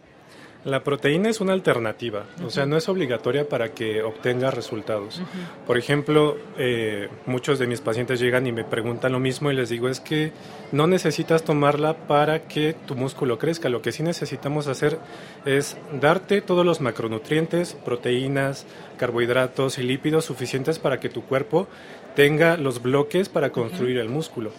La 0.65 0.83
proteína 0.83 1.29
es 1.29 1.41
una 1.41 1.53
alternativa, 1.53 2.25
o 2.43 2.49
sea, 2.49 2.65
no 2.65 2.75
es 2.75 2.89
obligatoria 2.89 3.47
para 3.47 3.75
que 3.75 4.01
obtenga 4.01 4.49
resultados. 4.49 5.21
Por 5.67 5.77
ejemplo, 5.77 6.37
eh, 6.57 7.07
muchos 7.27 7.59
de 7.59 7.67
mis 7.67 7.81
pacientes 7.81 8.19
llegan 8.19 8.47
y 8.47 8.51
me 8.51 8.63
preguntan 8.63 9.11
lo 9.11 9.19
mismo 9.19 9.51
y 9.51 9.55
les 9.55 9.69
digo 9.69 9.89
es 9.89 9.99
que 9.99 10.31
no 10.71 10.87
necesitas 10.87 11.43
tomarla 11.43 12.07
para 12.07 12.47
que 12.47 12.73
tu 12.87 12.95
músculo 12.95 13.37
crezca. 13.37 13.69
Lo 13.69 13.83
que 13.83 13.91
sí 13.91 14.01
necesitamos 14.01 14.65
hacer 14.65 14.97
es 15.45 15.77
darte 16.01 16.41
todos 16.41 16.65
los 16.65 16.81
macronutrientes, 16.81 17.75
proteínas, 17.85 18.65
carbohidratos 18.97 19.77
y 19.77 19.83
lípidos 19.83 20.25
suficientes 20.25 20.79
para 20.79 20.99
que 20.99 21.09
tu 21.09 21.21
cuerpo 21.21 21.67
tenga 22.15 22.57
los 22.57 22.81
bloques 22.81 23.29
para 23.29 23.51
construir 23.51 23.97
el 23.97 24.09
músculo. 24.09 24.51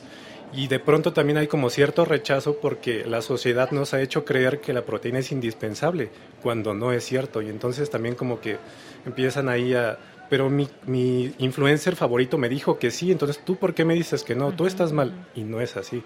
Y 0.52 0.68
de 0.68 0.78
pronto 0.78 1.12
también 1.12 1.38
hay 1.38 1.48
como 1.48 1.70
cierto 1.70 2.04
rechazo 2.04 2.56
porque 2.60 3.04
la 3.04 3.20
sociedad 3.20 3.70
nos 3.72 3.92
ha 3.94 4.00
hecho 4.00 4.24
creer 4.24 4.60
que 4.60 4.72
la 4.72 4.82
proteína 4.82 5.18
es 5.18 5.32
indispensable, 5.32 6.10
cuando 6.42 6.72
no 6.72 6.92
es 6.92 7.04
cierto. 7.04 7.42
Y 7.42 7.48
entonces 7.48 7.90
también 7.90 8.14
como 8.14 8.40
que 8.40 8.58
empiezan 9.04 9.48
ahí 9.48 9.74
a... 9.74 9.98
Pero 10.28 10.50
mi, 10.50 10.68
mi 10.86 11.34
influencer 11.38 11.94
favorito 11.94 12.36
me 12.36 12.48
dijo 12.48 12.78
que 12.78 12.90
sí, 12.90 13.12
entonces 13.12 13.40
tú 13.44 13.56
por 13.56 13.74
qué 13.74 13.84
me 13.84 13.94
dices 13.94 14.24
que 14.24 14.34
no, 14.34 14.52
tú 14.52 14.66
estás 14.66 14.92
mal. 14.92 15.12
Y 15.34 15.42
no 15.42 15.60
es 15.60 15.76
así. 15.76 16.02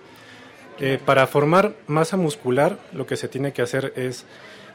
Eh, 0.79 0.99
para 1.05 1.27
formar 1.27 1.75
masa 1.87 2.17
muscular 2.17 2.79
lo 2.93 3.07
que 3.07 3.17
se 3.17 3.29
tiene 3.29 3.53
que 3.53 3.63
hacer 3.63 3.93
es 3.97 4.25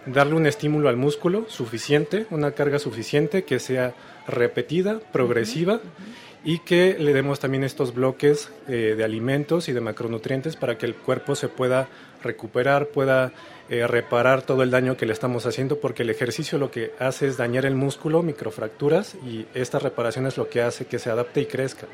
darle 0.05 0.35
un 0.35 0.45
estímulo 0.45 0.87
al 0.87 0.97
músculo 0.97 1.45
suficiente, 1.49 2.27
una 2.29 2.51
carga 2.51 2.77
suficiente 2.77 3.43
que 3.43 3.59
sea 3.59 3.95
repetida, 4.27 4.99
progresiva 5.11 5.81
y 6.45 6.59
que 6.59 6.95
le 6.99 7.11
demos 7.11 7.39
también 7.39 7.63
estos 7.63 7.93
bloques 7.93 8.51
eh, 8.67 8.93
de 8.95 9.03
alimentos 9.03 9.67
y 9.67 9.73
de 9.73 9.81
macronutrientes 9.81 10.55
para 10.55 10.77
que 10.77 10.85
el 10.85 10.93
cuerpo 10.95 11.35
se 11.35 11.49
pueda 11.49 11.89
recuperar, 12.23 12.87
pueda 12.87 13.33
eh, 13.67 13.87
reparar 13.87 14.43
todo 14.43 14.61
el 14.61 14.69
daño 14.69 14.95
que 14.95 15.07
le 15.07 15.13
estamos 15.13 15.47
haciendo, 15.47 15.79
porque 15.79 16.03
el 16.03 16.11
ejercicio 16.11 16.59
lo 16.59 16.69
que 16.69 16.93
hace 16.99 17.27
es 17.27 17.37
dañar 17.37 17.65
el 17.65 17.73
músculo, 17.73 18.21
microfracturas, 18.21 19.15
y 19.25 19.47
esta 19.55 19.79
reparación 19.79 20.27
es 20.27 20.37
lo 20.37 20.47
que 20.47 20.61
hace 20.61 20.85
que 20.85 20.99
se 20.99 21.09
adapte 21.09 21.41
y 21.41 21.45
crezca. 21.47 21.87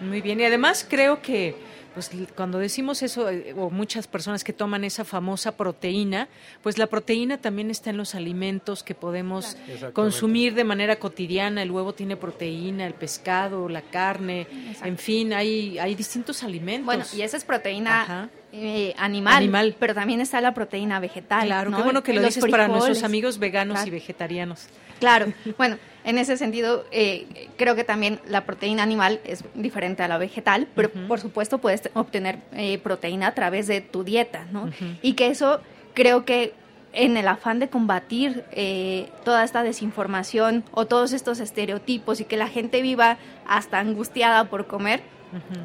Muy 0.00 0.22
bien, 0.22 0.40
y 0.40 0.44
además 0.44 0.86
creo 0.88 1.20
que 1.20 1.54
pues 1.98 2.12
cuando 2.36 2.60
decimos 2.60 3.02
eso, 3.02 3.28
eh, 3.28 3.52
o 3.56 3.70
muchas 3.70 4.06
personas 4.06 4.44
que 4.44 4.52
toman 4.52 4.84
esa 4.84 5.04
famosa 5.04 5.56
proteína, 5.56 6.28
pues 6.62 6.78
la 6.78 6.86
proteína 6.86 7.38
también 7.38 7.72
está 7.72 7.90
en 7.90 7.96
los 7.96 8.14
alimentos 8.14 8.84
que 8.84 8.94
podemos 8.94 9.56
consumir 9.94 10.54
de 10.54 10.62
manera 10.62 11.00
cotidiana. 11.00 11.60
El 11.60 11.72
huevo 11.72 11.94
tiene 11.94 12.16
proteína, 12.16 12.86
el 12.86 12.94
pescado, 12.94 13.68
la 13.68 13.82
carne, 13.82 14.46
en 14.84 14.96
fin, 14.96 15.32
hay, 15.32 15.76
hay 15.80 15.96
distintos 15.96 16.44
alimentos. 16.44 16.86
Bueno, 16.86 17.04
y 17.12 17.22
esa 17.22 17.36
es 17.36 17.42
proteína 17.42 18.30
eh, 18.52 18.94
animal, 18.96 19.74
pero 19.80 19.92
también 19.92 20.20
está 20.20 20.40
la 20.40 20.54
proteína 20.54 21.00
vegetal. 21.00 21.46
Claro, 21.46 21.72
qué 21.74 21.82
bueno 21.82 22.04
que 22.04 22.12
lo 22.12 22.22
dices 22.22 22.46
para 22.46 22.68
nuestros 22.68 23.02
amigos 23.02 23.40
veganos 23.40 23.84
y 23.84 23.90
vegetarianos. 23.90 24.68
Claro, 25.00 25.32
bueno, 25.56 25.78
en 26.08 26.16
ese 26.16 26.38
sentido, 26.38 26.86
eh, 26.90 27.50
creo 27.58 27.76
que 27.76 27.84
también 27.84 28.18
la 28.26 28.46
proteína 28.46 28.82
animal 28.82 29.20
es 29.24 29.44
diferente 29.54 30.02
a 30.02 30.08
la 30.08 30.16
vegetal, 30.16 30.66
pero 30.74 30.90
por 31.06 31.20
supuesto 31.20 31.58
puedes 31.58 31.90
obtener 31.92 32.38
eh, 32.52 32.78
proteína 32.78 33.26
a 33.26 33.34
través 33.34 33.66
de 33.66 33.82
tu 33.82 34.04
dieta, 34.04 34.46
¿no? 34.50 34.70
Y 35.02 35.12
que 35.12 35.26
eso 35.26 35.60
creo 35.92 36.24
que 36.24 36.54
en 36.94 37.18
el 37.18 37.28
afán 37.28 37.58
de 37.58 37.68
combatir 37.68 38.46
eh, 38.52 39.10
toda 39.22 39.44
esta 39.44 39.62
desinformación 39.62 40.64
o 40.72 40.86
todos 40.86 41.12
estos 41.12 41.40
estereotipos 41.40 42.22
y 42.22 42.24
que 42.24 42.38
la 42.38 42.48
gente 42.48 42.80
viva 42.80 43.18
hasta 43.46 43.78
angustiada 43.78 44.44
por 44.44 44.66
comer, 44.66 45.02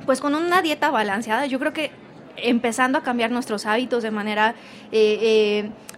pues 0.05 0.19
con 0.19 0.35
una 0.35 0.61
dieta 0.61 0.91
balanceada, 0.91 1.45
yo 1.45 1.57
creo 1.57 1.71
que 1.71 1.89
empezando 2.35 2.97
a 2.97 3.03
cambiar 3.03 3.31
nuestros 3.31 3.65
hábitos 3.65 4.03
de 4.03 4.11
manera 4.11 4.55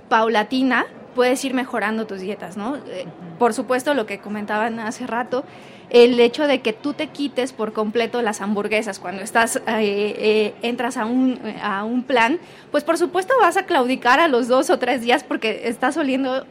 paulatina, 0.07 0.85
puedes 1.15 1.43
ir 1.43 1.53
mejorando 1.53 2.05
tus 2.05 2.19
dietas, 2.19 2.57
¿no? 2.57 2.75
Eh, 2.75 3.07
por 3.39 3.53
supuesto, 3.53 3.93
lo 3.93 4.05
que 4.05 4.19
comentaban 4.19 4.79
hace 4.79 5.07
rato, 5.07 5.43
el 5.89 6.19
hecho 6.19 6.45
de 6.45 6.61
que 6.61 6.73
tú 6.73 6.93
te 6.93 7.07
quites 7.07 7.53
por 7.53 7.73
completo 7.73 8.21
las 8.21 8.41
hamburguesas 8.41 8.99
cuando 8.99 9.21
estás, 9.23 9.55
eh, 9.55 9.61
eh, 9.67 10.53
entras 10.61 10.97
a 10.97 11.05
un, 11.05 11.39
a 11.61 11.83
un 11.83 12.03
plan, 12.03 12.39
pues 12.71 12.83
por 12.83 12.97
supuesto 12.97 13.33
vas 13.39 13.55
a 13.57 13.65
claudicar 13.65 14.19
a 14.19 14.27
los 14.27 14.47
dos 14.47 14.69
o 14.69 14.77
tres 14.77 15.01
días 15.01 15.23
porque 15.23 15.67
estás 15.67 15.95
oliendo 15.97 16.45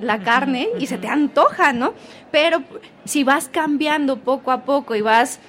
la 0.00 0.18
carne 0.22 0.68
y 0.78 0.86
se 0.86 0.98
te 0.98 1.08
antoja, 1.08 1.72
¿no? 1.72 1.94
Pero 2.30 2.62
si 3.04 3.24
vas 3.24 3.48
cambiando 3.48 4.18
poco 4.18 4.50
a 4.50 4.62
poco 4.62 4.94
y 4.94 5.00
vas 5.00 5.40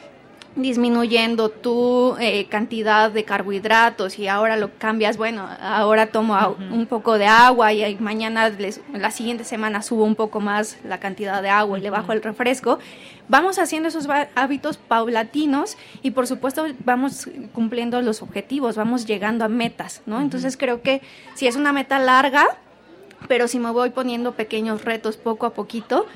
disminuyendo 0.55 1.49
tu 1.49 2.15
eh, 2.19 2.45
cantidad 2.49 3.09
de 3.09 3.23
carbohidratos 3.23 4.19
y 4.19 4.27
ahora 4.27 4.57
lo 4.57 4.71
cambias, 4.77 5.15
bueno, 5.15 5.47
ahora 5.61 6.07
tomo 6.07 6.57
un 6.71 6.85
poco 6.87 7.17
de 7.17 7.25
agua 7.25 7.71
y 7.73 7.95
mañana, 7.95 8.51
la 8.93 9.11
siguiente 9.11 9.43
semana 9.43 9.81
subo 9.81 10.03
un 10.03 10.15
poco 10.15 10.41
más 10.41 10.77
la 10.83 10.99
cantidad 10.99 11.41
de 11.41 11.49
agua 11.49 11.79
y 11.79 11.81
le 11.81 11.89
bajo 11.89 12.11
el 12.11 12.21
refresco, 12.21 12.79
vamos 13.29 13.59
haciendo 13.59 13.87
esos 13.87 14.07
hábitos 14.35 14.77
paulatinos 14.77 15.77
y 16.01 16.11
por 16.11 16.27
supuesto 16.27 16.65
vamos 16.83 17.29
cumpliendo 17.53 18.01
los 18.01 18.21
objetivos, 18.21 18.75
vamos 18.75 19.05
llegando 19.05 19.45
a 19.45 19.47
metas, 19.47 20.01
¿no? 20.05 20.19
Entonces 20.19 20.57
creo 20.57 20.81
que 20.81 21.01
si 21.33 21.47
es 21.47 21.55
una 21.55 21.71
meta 21.71 21.97
larga, 21.97 22.45
pero 23.29 23.47
si 23.47 23.59
me 23.59 23.71
voy 23.71 23.91
poniendo 23.91 24.33
pequeños 24.33 24.83
retos 24.83 25.15
poco 25.15 25.45
a 25.45 25.53
poquito, 25.53 26.07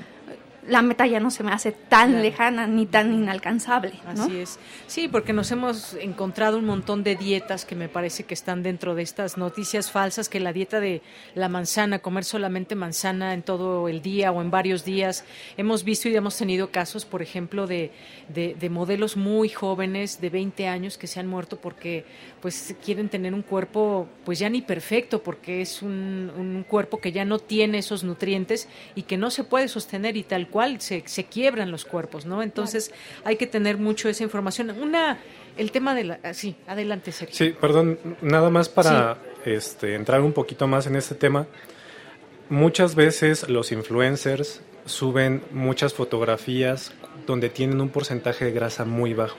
la 0.68 0.82
meta 0.82 1.06
ya 1.06 1.20
no 1.20 1.30
se 1.30 1.42
me 1.42 1.52
hace 1.52 1.72
tan 1.72 2.22
lejana 2.22 2.66
ni 2.66 2.86
tan 2.86 3.12
inalcanzable. 3.12 3.92
Así 4.06 4.38
es. 4.38 4.58
Sí, 4.86 5.08
porque 5.08 5.32
nos 5.32 5.50
hemos 5.52 5.94
encontrado 5.94 6.58
un 6.58 6.64
montón 6.64 7.04
de 7.04 7.16
dietas 7.16 7.64
que 7.64 7.76
me 7.76 7.88
parece 7.88 8.24
que 8.24 8.34
están 8.34 8.62
dentro 8.62 8.94
de 8.94 9.02
estas 9.02 9.36
noticias 9.36 9.90
falsas, 9.90 10.28
que 10.28 10.40
la 10.40 10.52
dieta 10.52 10.80
de 10.80 11.02
la 11.34 11.48
manzana, 11.48 12.00
comer 12.00 12.24
solamente 12.24 12.74
manzana 12.74 13.34
en 13.34 13.42
todo 13.42 13.88
el 13.88 14.02
día 14.02 14.32
o 14.32 14.42
en 14.42 14.50
varios 14.50 14.84
días. 14.84 15.24
Hemos 15.56 15.84
visto 15.84 16.08
y 16.08 16.16
hemos 16.16 16.36
tenido 16.36 16.70
casos, 16.70 17.04
por 17.04 17.22
ejemplo, 17.22 17.66
de, 17.66 17.92
de, 18.28 18.70
modelos 18.70 19.16
muy 19.16 19.48
jóvenes 19.48 20.20
de 20.20 20.30
20 20.30 20.66
años 20.66 20.98
que 20.98 21.06
se 21.06 21.20
han 21.20 21.28
muerto 21.28 21.56
porque 21.56 22.04
pues 22.42 22.74
quieren 22.84 23.08
tener 23.08 23.32
un 23.32 23.42
cuerpo 23.42 24.08
pues 24.24 24.40
ya 24.40 24.48
ni 24.48 24.62
perfecto, 24.62 25.22
porque 25.22 25.60
es 25.62 25.82
un, 25.82 26.32
un 26.36 26.64
cuerpo 26.64 26.98
que 26.98 27.12
ya 27.12 27.24
no 27.24 27.38
tiene 27.38 27.78
esos 27.78 28.02
nutrientes 28.02 28.68
y 28.96 29.02
que 29.02 29.16
no 29.16 29.30
se 29.30 29.44
puede 29.44 29.68
sostener 29.68 30.16
y 30.16 30.24
tal 30.24 30.48
cual 30.48 30.55
se, 30.78 31.02
se 31.06 31.24
quiebran 31.24 31.70
los 31.70 31.84
cuerpos, 31.84 32.26
¿no? 32.26 32.42
Entonces 32.42 32.92
hay 33.24 33.36
que 33.36 33.46
tener 33.46 33.78
mucho 33.78 34.08
esa 34.08 34.22
información. 34.22 34.70
Una, 34.70 35.18
el 35.56 35.70
tema 35.70 35.94
de 35.94 36.04
la... 36.04 36.20
Ah, 36.22 36.34
sí, 36.34 36.56
adelante, 36.66 37.12
Sergio. 37.12 37.36
Sí, 37.36 37.54
perdón, 37.58 37.98
nada 38.20 38.50
más 38.50 38.68
para 38.68 39.18
este, 39.44 39.94
entrar 39.94 40.20
un 40.20 40.32
poquito 40.32 40.66
más 40.66 40.86
en 40.86 40.96
este 40.96 41.14
tema. 41.14 41.46
Muchas 42.48 42.94
veces 42.94 43.48
los 43.48 43.72
influencers 43.72 44.62
suben 44.84 45.42
muchas 45.50 45.94
fotografías 45.94 46.92
donde 47.26 47.48
tienen 47.48 47.80
un 47.80 47.88
porcentaje 47.88 48.44
de 48.44 48.52
grasa 48.52 48.84
muy 48.84 49.14
bajo 49.14 49.36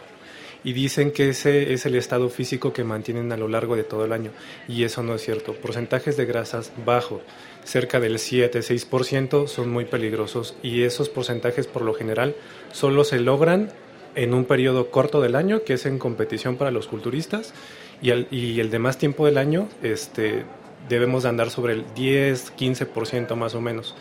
y 0.63 0.73
dicen 0.73 1.11
que 1.11 1.29
ese 1.29 1.71
es 1.73 1.85
el 1.85 1.95
estado 1.95 2.29
físico 2.29 2.73
que 2.73 2.83
mantienen 2.83 3.31
a 3.31 3.37
lo 3.37 3.47
largo 3.47 3.75
de 3.75 3.83
todo 3.83 4.03
el 4.03 4.11
año 4.11 4.31
y 4.67 4.83
eso 4.83 5.03
no 5.03 5.15
es 5.15 5.21
cierto. 5.21 5.53
Porcentajes 5.53 6.17
de 6.17 6.25
grasas 6.25 6.73
bajos 6.85 7.21
cerca 7.67 7.99
del 7.99 8.17
7-6% 8.17 9.47
son 9.47 9.69
muy 9.69 9.85
peligrosos 9.85 10.55
y 10.63 10.83
esos 10.83 11.09
porcentajes 11.09 11.67
por 11.67 11.81
lo 11.81 11.93
general 11.93 12.35
solo 12.71 13.03
se 13.03 13.19
logran 13.19 13.71
en 14.15 14.33
un 14.33 14.45
periodo 14.45 14.89
corto 14.89 15.21
del 15.21 15.35
año, 15.35 15.63
que 15.63 15.73
es 15.73 15.85
en 15.85 15.99
competición 15.99 16.55
para 16.55 16.71
los 16.71 16.87
culturistas, 16.87 17.53
y 18.01 18.09
el, 18.09 18.27
y 18.31 18.59
el 18.59 18.71
demás 18.71 18.97
tiempo 18.97 19.25
del 19.25 19.37
año 19.37 19.67
este, 19.83 20.43
debemos 20.89 21.25
andar 21.25 21.51
sobre 21.51 21.73
el 21.73 21.85
10-15% 21.93 23.35
más 23.35 23.53
o 23.53 23.61
menos. 23.61 23.95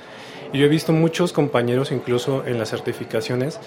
Y 0.52 0.58
yo 0.58 0.66
he 0.66 0.68
visto 0.68 0.92
muchos 0.92 1.32
compañeros, 1.32 1.92
incluso 1.92 2.46
en 2.46 2.58
las 2.58 2.70
certificaciones, 2.70 3.58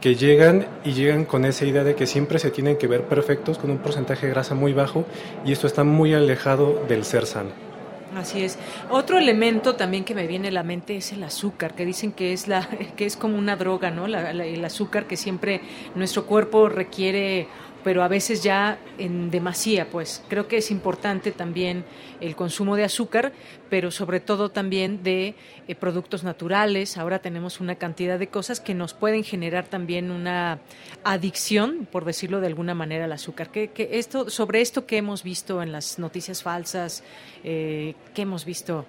que 0.00 0.14
llegan 0.14 0.66
y 0.84 0.92
llegan 0.92 1.26
con 1.26 1.44
esa 1.44 1.66
idea 1.66 1.84
de 1.84 1.94
que 1.94 2.06
siempre 2.06 2.38
se 2.38 2.50
tienen 2.50 2.78
que 2.78 2.86
ver 2.86 3.02
perfectos 3.02 3.58
con 3.58 3.70
un 3.70 3.78
porcentaje 3.78 4.26
de 4.26 4.32
grasa 4.32 4.54
muy 4.54 4.72
bajo 4.72 5.04
y 5.44 5.52
esto 5.52 5.66
está 5.66 5.84
muy 5.84 6.14
alejado 6.14 6.82
del 6.88 7.04
ser 7.04 7.26
sano. 7.26 7.69
Así 8.16 8.42
es. 8.42 8.58
Otro 8.90 9.18
elemento 9.18 9.76
también 9.76 10.04
que 10.04 10.14
me 10.14 10.26
viene 10.26 10.48
a 10.48 10.50
la 10.50 10.64
mente 10.64 10.96
es 10.96 11.12
el 11.12 11.22
azúcar, 11.22 11.74
que 11.74 11.84
dicen 11.84 12.12
que 12.12 12.32
es 12.32 12.48
la 12.48 12.68
que 12.96 13.06
es 13.06 13.16
como 13.16 13.38
una 13.38 13.56
droga, 13.56 13.90
¿no? 13.90 14.06
el 14.06 14.64
azúcar 14.64 15.06
que 15.06 15.16
siempre 15.16 15.60
nuestro 15.94 16.26
cuerpo 16.26 16.68
requiere 16.68 17.46
pero 17.82 18.02
a 18.02 18.08
veces 18.08 18.42
ya 18.42 18.78
en 18.98 19.30
demasía, 19.30 19.88
pues 19.90 20.22
creo 20.28 20.48
que 20.48 20.58
es 20.58 20.70
importante 20.70 21.32
también 21.32 21.84
el 22.20 22.36
consumo 22.36 22.76
de 22.76 22.84
azúcar, 22.84 23.32
pero 23.70 23.90
sobre 23.90 24.20
todo 24.20 24.50
también 24.50 25.02
de 25.02 25.34
eh, 25.66 25.74
productos 25.74 26.22
naturales. 26.22 26.98
Ahora 26.98 27.20
tenemos 27.20 27.60
una 27.60 27.76
cantidad 27.76 28.18
de 28.18 28.28
cosas 28.28 28.60
que 28.60 28.74
nos 28.74 28.92
pueden 28.92 29.24
generar 29.24 29.66
también 29.66 30.10
una 30.10 30.58
adicción, 31.04 31.88
por 31.90 32.04
decirlo 32.04 32.40
de 32.40 32.48
alguna 32.48 32.74
manera, 32.74 33.06
al 33.06 33.12
azúcar. 33.12 33.50
Que, 33.50 33.70
esto, 33.92 34.28
sobre 34.28 34.60
esto 34.60 34.86
que 34.86 34.98
hemos 34.98 35.22
visto 35.22 35.62
en 35.62 35.72
las 35.72 35.98
noticias 35.98 36.42
falsas, 36.42 37.02
eh, 37.44 37.94
¿qué 38.14 38.22
hemos 38.22 38.44
visto 38.44 38.84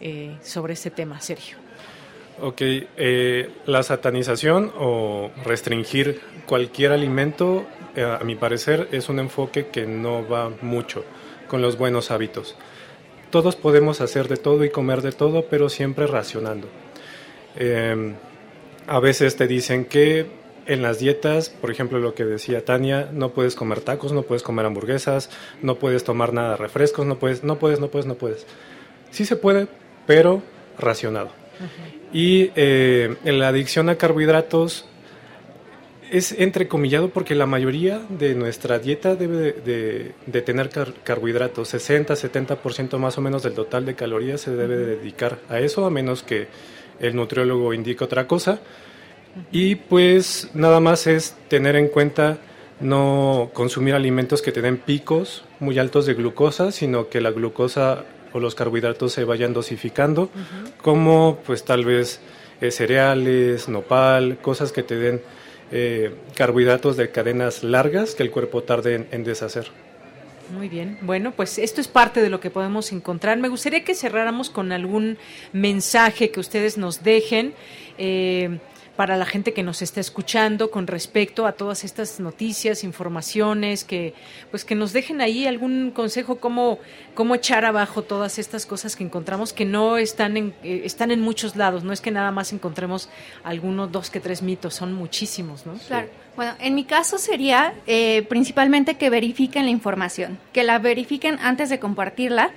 eh, 0.00 0.36
sobre 0.42 0.72
este 0.72 0.90
tema, 0.90 1.20
Sergio? 1.20 1.58
Ok, 2.40 2.62
la 3.66 3.82
satanización 3.82 4.72
o 4.76 5.30
restringir 5.44 6.20
cualquier 6.46 6.92
alimento 6.92 7.60
eh, 7.60 7.81
a 7.96 8.24
mi 8.24 8.34
parecer, 8.34 8.88
es 8.92 9.08
un 9.08 9.18
enfoque 9.18 9.66
que 9.66 9.86
no 9.86 10.26
va 10.26 10.50
mucho 10.62 11.04
con 11.48 11.60
los 11.60 11.76
buenos 11.76 12.10
hábitos. 12.10 12.56
Todos 13.30 13.56
podemos 13.56 14.00
hacer 14.00 14.28
de 14.28 14.36
todo 14.36 14.64
y 14.64 14.70
comer 14.70 15.02
de 15.02 15.12
todo, 15.12 15.46
pero 15.50 15.68
siempre 15.68 16.06
racionando. 16.06 16.68
Em, 17.56 18.14
a 18.86 19.00
veces 19.00 19.36
te 19.36 19.46
dicen 19.46 19.84
que 19.84 20.26
en 20.66 20.82
las 20.82 20.98
dietas, 20.98 21.50
por 21.50 21.70
ejemplo, 21.70 21.98
lo 21.98 22.14
que 22.14 22.24
decía 22.24 22.64
Tania, 22.64 23.08
no 23.12 23.30
puedes 23.30 23.54
comer 23.54 23.80
tacos, 23.80 24.12
no 24.12 24.22
puedes 24.22 24.42
comer 24.42 24.66
hamburguesas, 24.66 25.30
no 25.60 25.76
puedes 25.76 26.04
tomar 26.04 26.32
nada 26.32 26.50
de 26.50 26.56
refrescos, 26.56 27.04
no 27.06 27.18
puedes, 27.18 27.42
no 27.42 27.58
puedes, 27.58 27.80
no 27.80 27.88
puedes, 27.88 28.06
no 28.06 28.14
puedes. 28.14 28.46
Sí 29.10 29.24
se 29.24 29.36
puede, 29.36 29.66
pero 30.06 30.42
racionado. 30.78 31.30
Y 32.12 32.50
eh, 32.54 33.16
en 33.24 33.38
la 33.38 33.48
adicción 33.48 33.88
a 33.88 33.96
carbohidratos 33.96 34.86
es 36.12 36.32
entrecomillado 36.32 37.08
porque 37.08 37.34
la 37.34 37.46
mayoría 37.46 38.02
de 38.10 38.34
nuestra 38.34 38.78
dieta 38.78 39.16
debe 39.16 39.52
de, 39.52 40.42
tener 40.42 40.68
carbohidratos. 41.02 41.68
60, 41.68 42.12
70% 42.12 42.98
más 42.98 43.16
o 43.16 43.22
menos 43.22 43.42
del 43.42 43.54
total 43.54 43.86
de 43.86 43.94
calorías 43.94 44.42
se 44.42 44.50
debe 44.50 44.76
dedicar 44.76 45.38
a 45.48 45.58
eso, 45.58 45.86
a 45.86 45.90
menos 45.90 46.22
que 46.22 46.48
el 47.00 47.16
nutriólogo 47.16 47.72
indique 47.72 48.04
otra 48.04 48.26
cosa. 48.26 48.60
Y 49.50 49.76
pues 49.76 50.50
nada 50.52 50.80
más 50.80 51.06
es 51.06 51.34
tener 51.48 51.76
en 51.76 51.88
cuenta 51.88 52.36
no 52.78 53.50
consumir 53.54 53.94
alimentos 53.94 54.42
que 54.42 54.52
te 54.52 54.60
den 54.60 54.76
picos 54.76 55.44
muy 55.60 55.78
altos 55.78 56.04
de 56.04 56.12
glucosa, 56.12 56.72
sino 56.72 57.08
que 57.08 57.22
la 57.22 57.30
glucosa 57.30 58.04
o 58.34 58.38
los 58.38 58.54
carbohidratos 58.54 59.14
se 59.14 59.24
vayan 59.24 59.54
dosificando, 59.54 60.28
como 60.82 61.38
pues 61.46 61.64
tal 61.64 61.86
vez 61.86 62.20
eh, 62.60 62.70
cereales, 62.70 63.70
nopal, 63.70 64.36
cosas 64.42 64.72
que 64.72 64.82
te 64.82 64.96
den 64.96 65.22
eh, 65.72 66.14
carbohidratos 66.36 66.96
de 66.96 67.10
cadenas 67.10 67.64
largas 67.64 68.14
que 68.14 68.22
el 68.22 68.30
cuerpo 68.30 68.62
tarde 68.62 69.06
en, 69.10 69.24
deshacer. 69.24 69.66
Muy 70.54 70.68
bien, 70.68 70.98
bueno, 71.00 71.32
pues 71.32 71.58
esto 71.58 71.80
es 71.80 71.88
parte 71.88 72.20
de 72.20 72.28
lo 72.28 72.40
que 72.40 72.50
podemos 72.50 72.92
encontrar. 72.92 73.38
Me 73.38 73.48
gustaría 73.48 73.82
que 73.82 73.94
cerráramos 73.94 74.50
con 74.50 74.70
algún 74.70 75.16
mensaje 75.52 76.30
que 76.30 76.40
ustedes 76.40 76.76
nos 76.76 77.02
dejen. 77.02 77.54
Eh, 77.96 78.58
para 78.96 79.16
la 79.16 79.24
gente 79.24 79.52
que 79.52 79.62
nos 79.62 79.80
está 79.80 80.00
escuchando 80.00 80.70
con 80.70 80.86
respecto 80.86 81.46
a 81.46 81.52
todas 81.52 81.84
estas 81.84 82.20
noticias, 82.20 82.84
informaciones, 82.84 83.84
que 83.84 84.14
pues 84.50 84.64
que 84.64 84.74
nos 84.74 84.92
dejen 84.92 85.20
ahí 85.20 85.46
algún 85.46 85.90
consejo 85.90 86.36
cómo, 86.36 86.78
cómo 87.14 87.34
echar 87.34 87.64
abajo 87.64 88.02
todas 88.02 88.38
estas 88.38 88.66
cosas 88.66 88.94
que 88.94 89.04
encontramos 89.04 89.52
que 89.52 89.64
no 89.64 89.96
están 89.96 90.36
en, 90.36 90.54
eh, 90.62 90.82
están 90.84 91.10
en 91.10 91.20
muchos 91.20 91.56
lados, 91.56 91.84
no 91.84 91.92
es 91.92 92.00
que 92.00 92.10
nada 92.10 92.30
más 92.30 92.52
encontremos 92.52 93.08
algunos 93.44 93.90
dos 93.90 94.10
que 94.10 94.20
tres 94.20 94.42
mitos, 94.42 94.74
son 94.74 94.92
muchísimos, 94.92 95.64
¿no? 95.64 95.74
Claro. 95.86 96.08
Bueno, 96.36 96.54
en 96.60 96.74
mi 96.74 96.84
caso 96.84 97.18
sería 97.18 97.74
eh, 97.86 98.22
principalmente 98.28 98.94
que 98.94 99.10
verifiquen 99.10 99.64
la 99.64 99.70
información, 99.70 100.38
que 100.52 100.64
la 100.64 100.78
verifiquen 100.78 101.38
antes 101.40 101.68
de 101.68 101.78
compartirla 101.78 102.52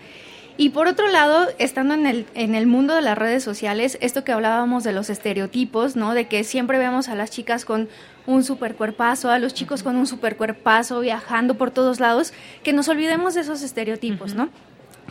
y 0.58 0.70
por 0.70 0.88
otro 0.88 1.08
lado, 1.08 1.48
estando 1.58 1.94
en 1.94 2.06
el, 2.06 2.26
en 2.34 2.56
el 2.56 2.66
mundo 2.66 2.96
de 2.96 3.02
las 3.02 3.18
redes 3.18 3.44
sociales, 3.44 3.98
esto 4.00 4.24
que 4.24 4.32
hablábamos 4.32 4.84
de 4.86 4.94
los 4.94 5.10
estereotipos, 5.10 5.96
¿no? 5.98 6.14
De 6.14 6.28
que 6.28 6.44
siempre 6.46 6.78
vemos 6.78 7.10
a 7.10 7.16
las 7.16 7.30
chicas 7.30 7.66
con 7.66 7.90
un 8.26 8.44
supercuerpazo, 8.44 9.30
a 9.30 9.40
los 9.40 9.54
chicos 9.54 9.84
con 9.84 9.98
un 9.98 10.08
supercuerpazo 10.08 11.02
viajando 11.02 11.56
por 11.56 11.72
todos 11.72 12.00
lados, 12.00 12.32
que 12.64 12.72
nos 12.72 12.88
olvidemos 12.88 13.34
de 13.34 13.42
esos 13.42 13.62
estereotipos, 13.64 14.34
¿no? 14.34 14.50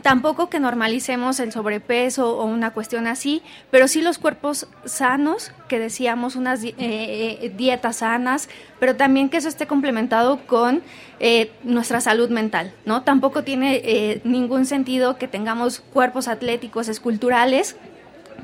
Tampoco 0.04 0.50
que 0.50 0.60
normalicemos 0.60 1.40
el 1.40 1.50
sobrepeso 1.50 2.36
o 2.36 2.44
una 2.44 2.72
cuestión 2.72 3.06
así, 3.06 3.40
pero 3.70 3.88
sí 3.88 4.02
los 4.02 4.18
cuerpos 4.18 4.68
sanos, 4.84 5.50
que 5.66 5.78
decíamos 5.78 6.36
unas 6.36 6.62
eh, 6.62 6.74
eh, 6.76 7.52
dietas 7.56 7.96
sanas, 7.96 8.50
pero 8.78 8.96
también 8.96 9.30
que 9.30 9.38
eso 9.38 9.48
esté 9.48 9.66
complementado 9.66 10.40
con 10.46 10.82
eh, 11.20 11.52
nuestra 11.62 12.02
salud 12.02 12.28
mental, 12.28 12.74
¿no? 12.84 13.02
Tampoco 13.02 13.44
tiene 13.44 14.20
ningún 14.24 14.66
sentido 14.66 15.16
que 15.16 15.26
tengamos 15.26 15.80
cuerpos 15.80 16.28
atléticos, 16.28 16.88
esculturales, 16.88 17.74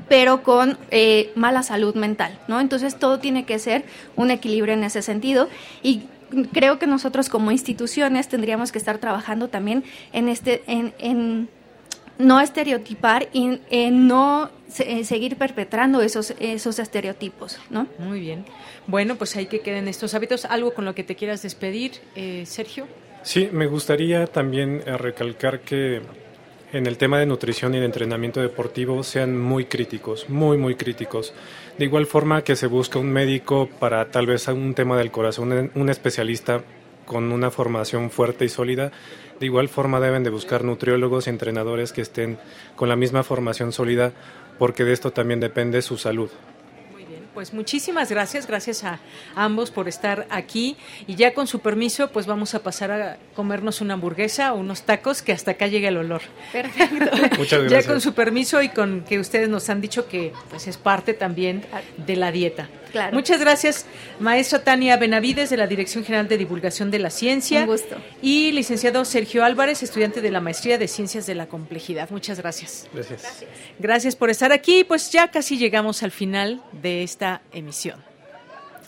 pero 0.09 0.41
con 0.41 0.79
mala 1.35 1.61
salud 1.61 1.93
mental, 1.93 2.39
¿no? 2.47 2.59
Entonces 2.59 2.97
todo 2.97 3.19
tiene 3.19 3.45
que 3.45 3.59
ser 3.59 3.85
un 4.15 4.31
equilibrio 4.31 4.73
en 4.73 4.83
ese 4.83 5.03
sentido 5.03 5.47
y 5.83 6.01
creo 6.51 6.79
que 6.79 6.87
nosotros 6.87 7.29
como 7.29 7.51
instituciones 7.51 8.27
tendríamos 8.27 8.71
que 8.71 8.77
estar 8.77 8.97
trabajando 8.97 9.47
también 9.47 9.83
en 10.13 10.29
este, 10.29 10.63
en, 10.67 11.49
no 12.17 12.39
estereotipar 12.39 13.29
y 13.33 13.59
en 13.69 14.07
no 14.07 14.49
seguir 14.69 15.37
perpetrando 15.37 16.01
esos, 16.01 16.33
esos 16.39 16.79
estereotipos, 16.79 17.59
¿no? 17.69 17.87
Muy 17.97 18.19
bien. 18.19 18.45
Bueno, 18.87 19.15
pues 19.15 19.35
hay 19.35 19.47
que 19.47 19.61
queden 19.61 19.87
estos 19.87 20.13
hábitos. 20.13 20.45
¿Algo 20.45 20.73
con 20.73 20.85
lo 20.85 20.95
que 20.95 21.03
te 21.03 21.15
quieras 21.15 21.41
despedir, 21.41 21.93
eh, 22.15 22.43
Sergio? 22.45 22.87
Sí, 23.23 23.49
me 23.51 23.67
gustaría 23.67 24.27
también 24.27 24.83
eh, 24.85 24.97
recalcar 24.97 25.61
que 25.61 26.01
en 26.73 26.87
el 26.87 26.97
tema 26.97 27.19
de 27.19 27.25
nutrición 27.25 27.75
y 27.75 27.79
de 27.79 27.85
entrenamiento 27.85 28.41
deportivo 28.41 29.03
sean 29.03 29.37
muy 29.37 29.65
críticos, 29.65 30.29
muy, 30.29 30.57
muy 30.57 30.75
críticos. 30.75 31.33
De 31.77 31.85
igual 31.85 32.05
forma 32.05 32.43
que 32.43 32.55
se 32.55 32.67
busca 32.67 32.99
un 32.99 33.11
médico 33.11 33.69
para 33.79 34.11
tal 34.11 34.27
vez 34.27 34.47
un 34.47 34.73
tema 34.73 34.97
del 34.97 35.11
corazón, 35.11 35.71
un 35.73 35.89
especialista 35.89 36.63
con 37.05 37.31
una 37.31 37.51
formación 37.51 38.11
fuerte 38.11 38.45
y 38.45 38.49
sólida, 38.49 38.91
de 39.39 39.45
igual 39.45 39.69
forma 39.69 39.99
deben 39.99 40.23
de 40.23 40.29
buscar 40.29 40.63
nutriólogos 40.63 41.27
y 41.27 41.31
entrenadores 41.31 41.93
que 41.93 42.01
estén 42.01 42.37
con 42.75 42.89
la 42.89 42.95
misma 42.95 43.23
formación 43.23 43.71
sólida, 43.71 44.13
porque 44.59 44.85
de 44.85 44.93
esto 44.93 45.11
también 45.11 45.39
depende 45.39 45.81
su 45.81 45.97
salud 45.97 46.29
pues 47.33 47.53
muchísimas 47.53 48.09
gracias, 48.09 48.47
gracias 48.47 48.83
a 48.83 48.99
ambos 49.35 49.71
por 49.71 49.87
estar 49.87 50.27
aquí 50.29 50.77
y 51.07 51.15
ya 51.15 51.33
con 51.33 51.47
su 51.47 51.59
permiso 51.59 52.09
pues 52.11 52.25
vamos 52.25 52.55
a 52.55 52.63
pasar 52.63 52.91
a 52.91 53.17
comernos 53.35 53.81
una 53.81 53.93
hamburguesa 53.93 54.53
o 54.53 54.57
unos 54.57 54.83
tacos 54.83 55.21
que 55.21 55.31
hasta 55.31 55.51
acá 55.51 55.67
llegue 55.67 55.87
el 55.87 55.97
olor. 55.97 56.21
Perfecto. 56.51 56.95
Muchas 57.37 57.61
gracias. 57.61 57.85
Ya 57.85 57.91
con 57.91 58.01
su 58.01 58.13
permiso 58.13 58.61
y 58.61 58.69
con 58.69 59.01
que 59.01 59.19
ustedes 59.19 59.49
nos 59.49 59.69
han 59.69 59.81
dicho 59.81 60.07
que 60.07 60.33
pues 60.49 60.67
es 60.67 60.77
parte 60.77 61.13
también 61.13 61.65
de 61.97 62.15
la 62.15 62.31
dieta. 62.31 62.69
Muchas 63.11 63.39
gracias, 63.39 63.85
maestra 64.19 64.63
Tania 64.63 64.97
Benavides 64.97 65.49
de 65.49 65.57
la 65.57 65.67
Dirección 65.67 66.03
General 66.03 66.27
de 66.27 66.37
Divulgación 66.37 66.91
de 66.91 66.99
la 66.99 67.09
Ciencia. 67.09 67.61
Un 67.61 67.67
gusto. 67.67 67.97
Y 68.21 68.51
licenciado 68.51 69.05
Sergio 69.05 69.43
Álvarez, 69.43 69.83
estudiante 69.83 70.21
de 70.21 70.31
la 70.31 70.41
Maestría 70.41 70.77
de 70.77 70.87
Ciencias 70.87 71.25
de 71.25 71.35
la 71.35 71.47
Complejidad. 71.47 72.09
Muchas 72.09 72.39
gracias. 72.39 72.87
Gracias. 72.93 73.45
Gracias 73.79 74.15
por 74.15 74.29
estar 74.29 74.51
aquí. 74.51 74.83
Pues 74.83 75.11
ya 75.11 75.29
casi 75.29 75.57
llegamos 75.57 76.03
al 76.03 76.11
final 76.11 76.61
de 76.81 77.03
esta 77.03 77.41
emisión. 77.51 78.10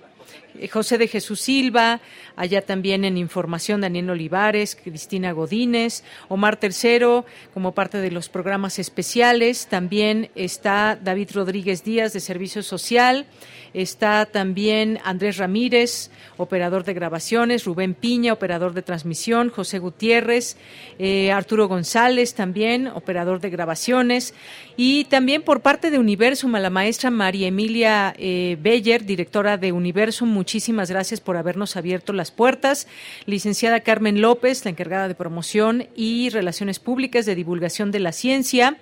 José 0.71 0.99
de 0.99 1.09
Jesús 1.09 1.41
Silva, 1.41 2.01
allá 2.37 2.63
también 2.63 3.05
en 3.05 3.17
información 3.17 3.81
Daniel 3.81 4.11
Olivares, 4.11 4.77
Cristina 4.77 5.33
Godínez, 5.33 6.03
Omar 6.29 6.57
Tercero, 6.57 7.25
como 7.55 7.73
parte 7.73 7.99
de 7.99 8.11
los 8.11 8.29
programas 8.29 8.79
especiales, 8.79 9.67
también 9.69 10.31
está 10.35 10.99
David 11.01 11.31
Rodríguez 11.35 11.85
Díaz 11.85 12.13
de 12.13 12.21
Servicio 12.21 12.63
Social, 12.63 13.27
está 13.75 14.27
también 14.27 14.99
Andrés 15.05 15.37
Ramírez, 15.37 16.11
operador 16.37 16.85
de 16.85 16.95
grabaciones, 16.95 17.65
Rubén 17.65 17.95
Piña, 17.95 18.33
operador 18.33 18.75
de 18.75 18.83
transmisión, 18.83 19.51
José 19.51 19.79
Gutiérrez, 19.79 20.57
eh, 20.99 21.31
Arturo 21.31 21.69
González 21.69 22.35
también, 22.35 22.89
operador 22.89 23.41
de 23.41 23.51
grabaciones, 23.51 24.35
y 24.77 25.05
también 25.05 25.43
por 25.43 25.61
parte 25.61 25.91
de 25.91 25.99
Universum 25.99 26.55
a 26.55 26.61
la 26.61 26.71
maestra 26.71 27.11
María 27.11 27.49
Emilia 27.49 28.15
eh, 28.19 28.57
Beller, 28.61 29.05
directora 29.05 29.57
de 29.57 29.73
Universum, 29.73 30.20
muchísimas 30.27 30.91
gracias 30.91 31.21
por 31.21 31.37
habernos 31.37 31.77
abierto 31.77 32.13
las 32.13 32.31
puertas. 32.31 32.87
Licenciada 33.27 33.81
Carmen 33.81 34.21
López, 34.21 34.65
la 34.65 34.71
encargada 34.71 35.09
de 35.09 35.15
promoción 35.15 35.89
y 35.97 36.29
relaciones 36.31 36.79
públicas 36.79 37.27
de 37.27 37.35
divulgación 37.35 37.91
de 37.91 38.01
la 38.01 38.13
ciencia. 38.13 38.77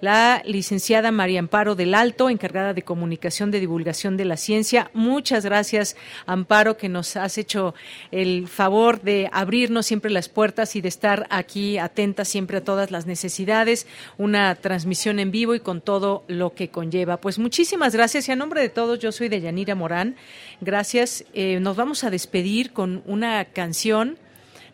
La 0.00 0.42
licenciada 0.44 1.10
María 1.12 1.40
Amparo 1.40 1.74
del 1.74 1.94
Alto, 1.94 2.30
encargada 2.30 2.74
de 2.74 2.82
comunicación 2.82 3.50
de 3.50 3.60
divulgación 3.60 4.16
de 4.16 4.24
la 4.24 4.36
ciencia. 4.36 4.90
Muchas 4.94 5.44
gracias, 5.44 5.96
Amparo, 6.26 6.76
que 6.76 6.88
nos 6.88 7.16
has 7.16 7.38
hecho 7.38 7.74
el 8.10 8.48
favor 8.48 9.02
de 9.02 9.28
abrirnos 9.32 9.86
siempre 9.86 10.10
las 10.10 10.28
puertas 10.28 10.76
y 10.76 10.80
de 10.80 10.88
estar 10.88 11.26
aquí 11.30 11.78
atenta 11.78 12.24
siempre 12.24 12.58
a 12.58 12.64
todas 12.64 12.90
las 12.90 13.06
necesidades. 13.06 13.86
Una 14.18 14.54
transmisión 14.54 15.18
en 15.18 15.30
vivo 15.30 15.54
y 15.54 15.60
con 15.60 15.80
todo 15.80 16.24
lo 16.28 16.54
que 16.54 16.68
conlleva. 16.68 17.18
Pues 17.18 17.38
muchísimas 17.38 17.94
gracias 17.94 18.28
y 18.28 18.32
a 18.32 18.36
nombre 18.36 18.60
de 18.60 18.68
todos, 18.68 18.98
yo 18.98 19.12
soy 19.12 19.28
Deyanira 19.28 19.74
Morán. 19.74 20.16
Gracias. 20.60 20.83
Eh, 20.92 21.58
nos 21.60 21.76
vamos 21.76 22.04
a 22.04 22.10
despedir 22.10 22.72
con 22.72 23.02
una 23.06 23.44
canción. 23.46 24.18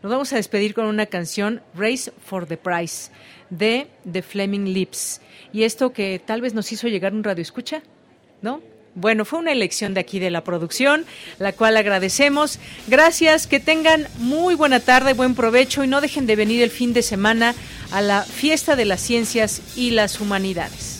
Nos 0.03 0.11
vamos 0.11 0.33
a 0.33 0.37
despedir 0.37 0.75
con 0.75 0.87
una 0.87 1.07
canción, 1.07 1.63
Race 1.75 2.11
for 2.25 2.47
the 2.47 2.57
Price, 2.57 3.11
de 3.51 3.87
The 4.11 4.23
Fleming 4.23 4.73
Lips. 4.73 5.21
Y 5.53 5.63
esto 5.63 5.93
que 5.93 6.21
tal 6.25 6.41
vez 6.41 6.55
nos 6.55 6.73
hizo 6.73 6.89
llegar 6.89 7.13
un 7.13 7.23
radio 7.23 7.43
escucha, 7.43 7.83
¿no? 8.43 8.61
Bueno, 8.95 9.25
fue 9.25 9.39
una 9.39 9.53
elección 9.53 9.95
de 9.95 10.01
aquí 10.01 10.19
de 10.19 10.31
la 10.31 10.43
producción, 10.43 11.05
la 11.39 11.53
cual 11.53 11.77
agradecemos. 11.77 12.59
Gracias, 12.89 13.47
que 13.47 13.61
tengan 13.61 14.09
muy 14.19 14.57
buena 14.57 14.81
tarde, 14.81 15.13
buen 15.13 15.37
provecho 15.37 15.85
y 15.85 15.87
no 15.87 16.01
dejen 16.01 16.27
de 16.27 16.35
venir 16.35 16.63
el 16.63 16.71
fin 16.71 16.93
de 16.93 17.03
semana 17.03 17.55
a 17.93 18.01
la 18.01 18.23
fiesta 18.23 18.75
de 18.75 18.87
las 18.87 19.01
ciencias 19.01 19.63
y 19.77 19.93
las 19.93 20.21
humanidades. 20.21 21.00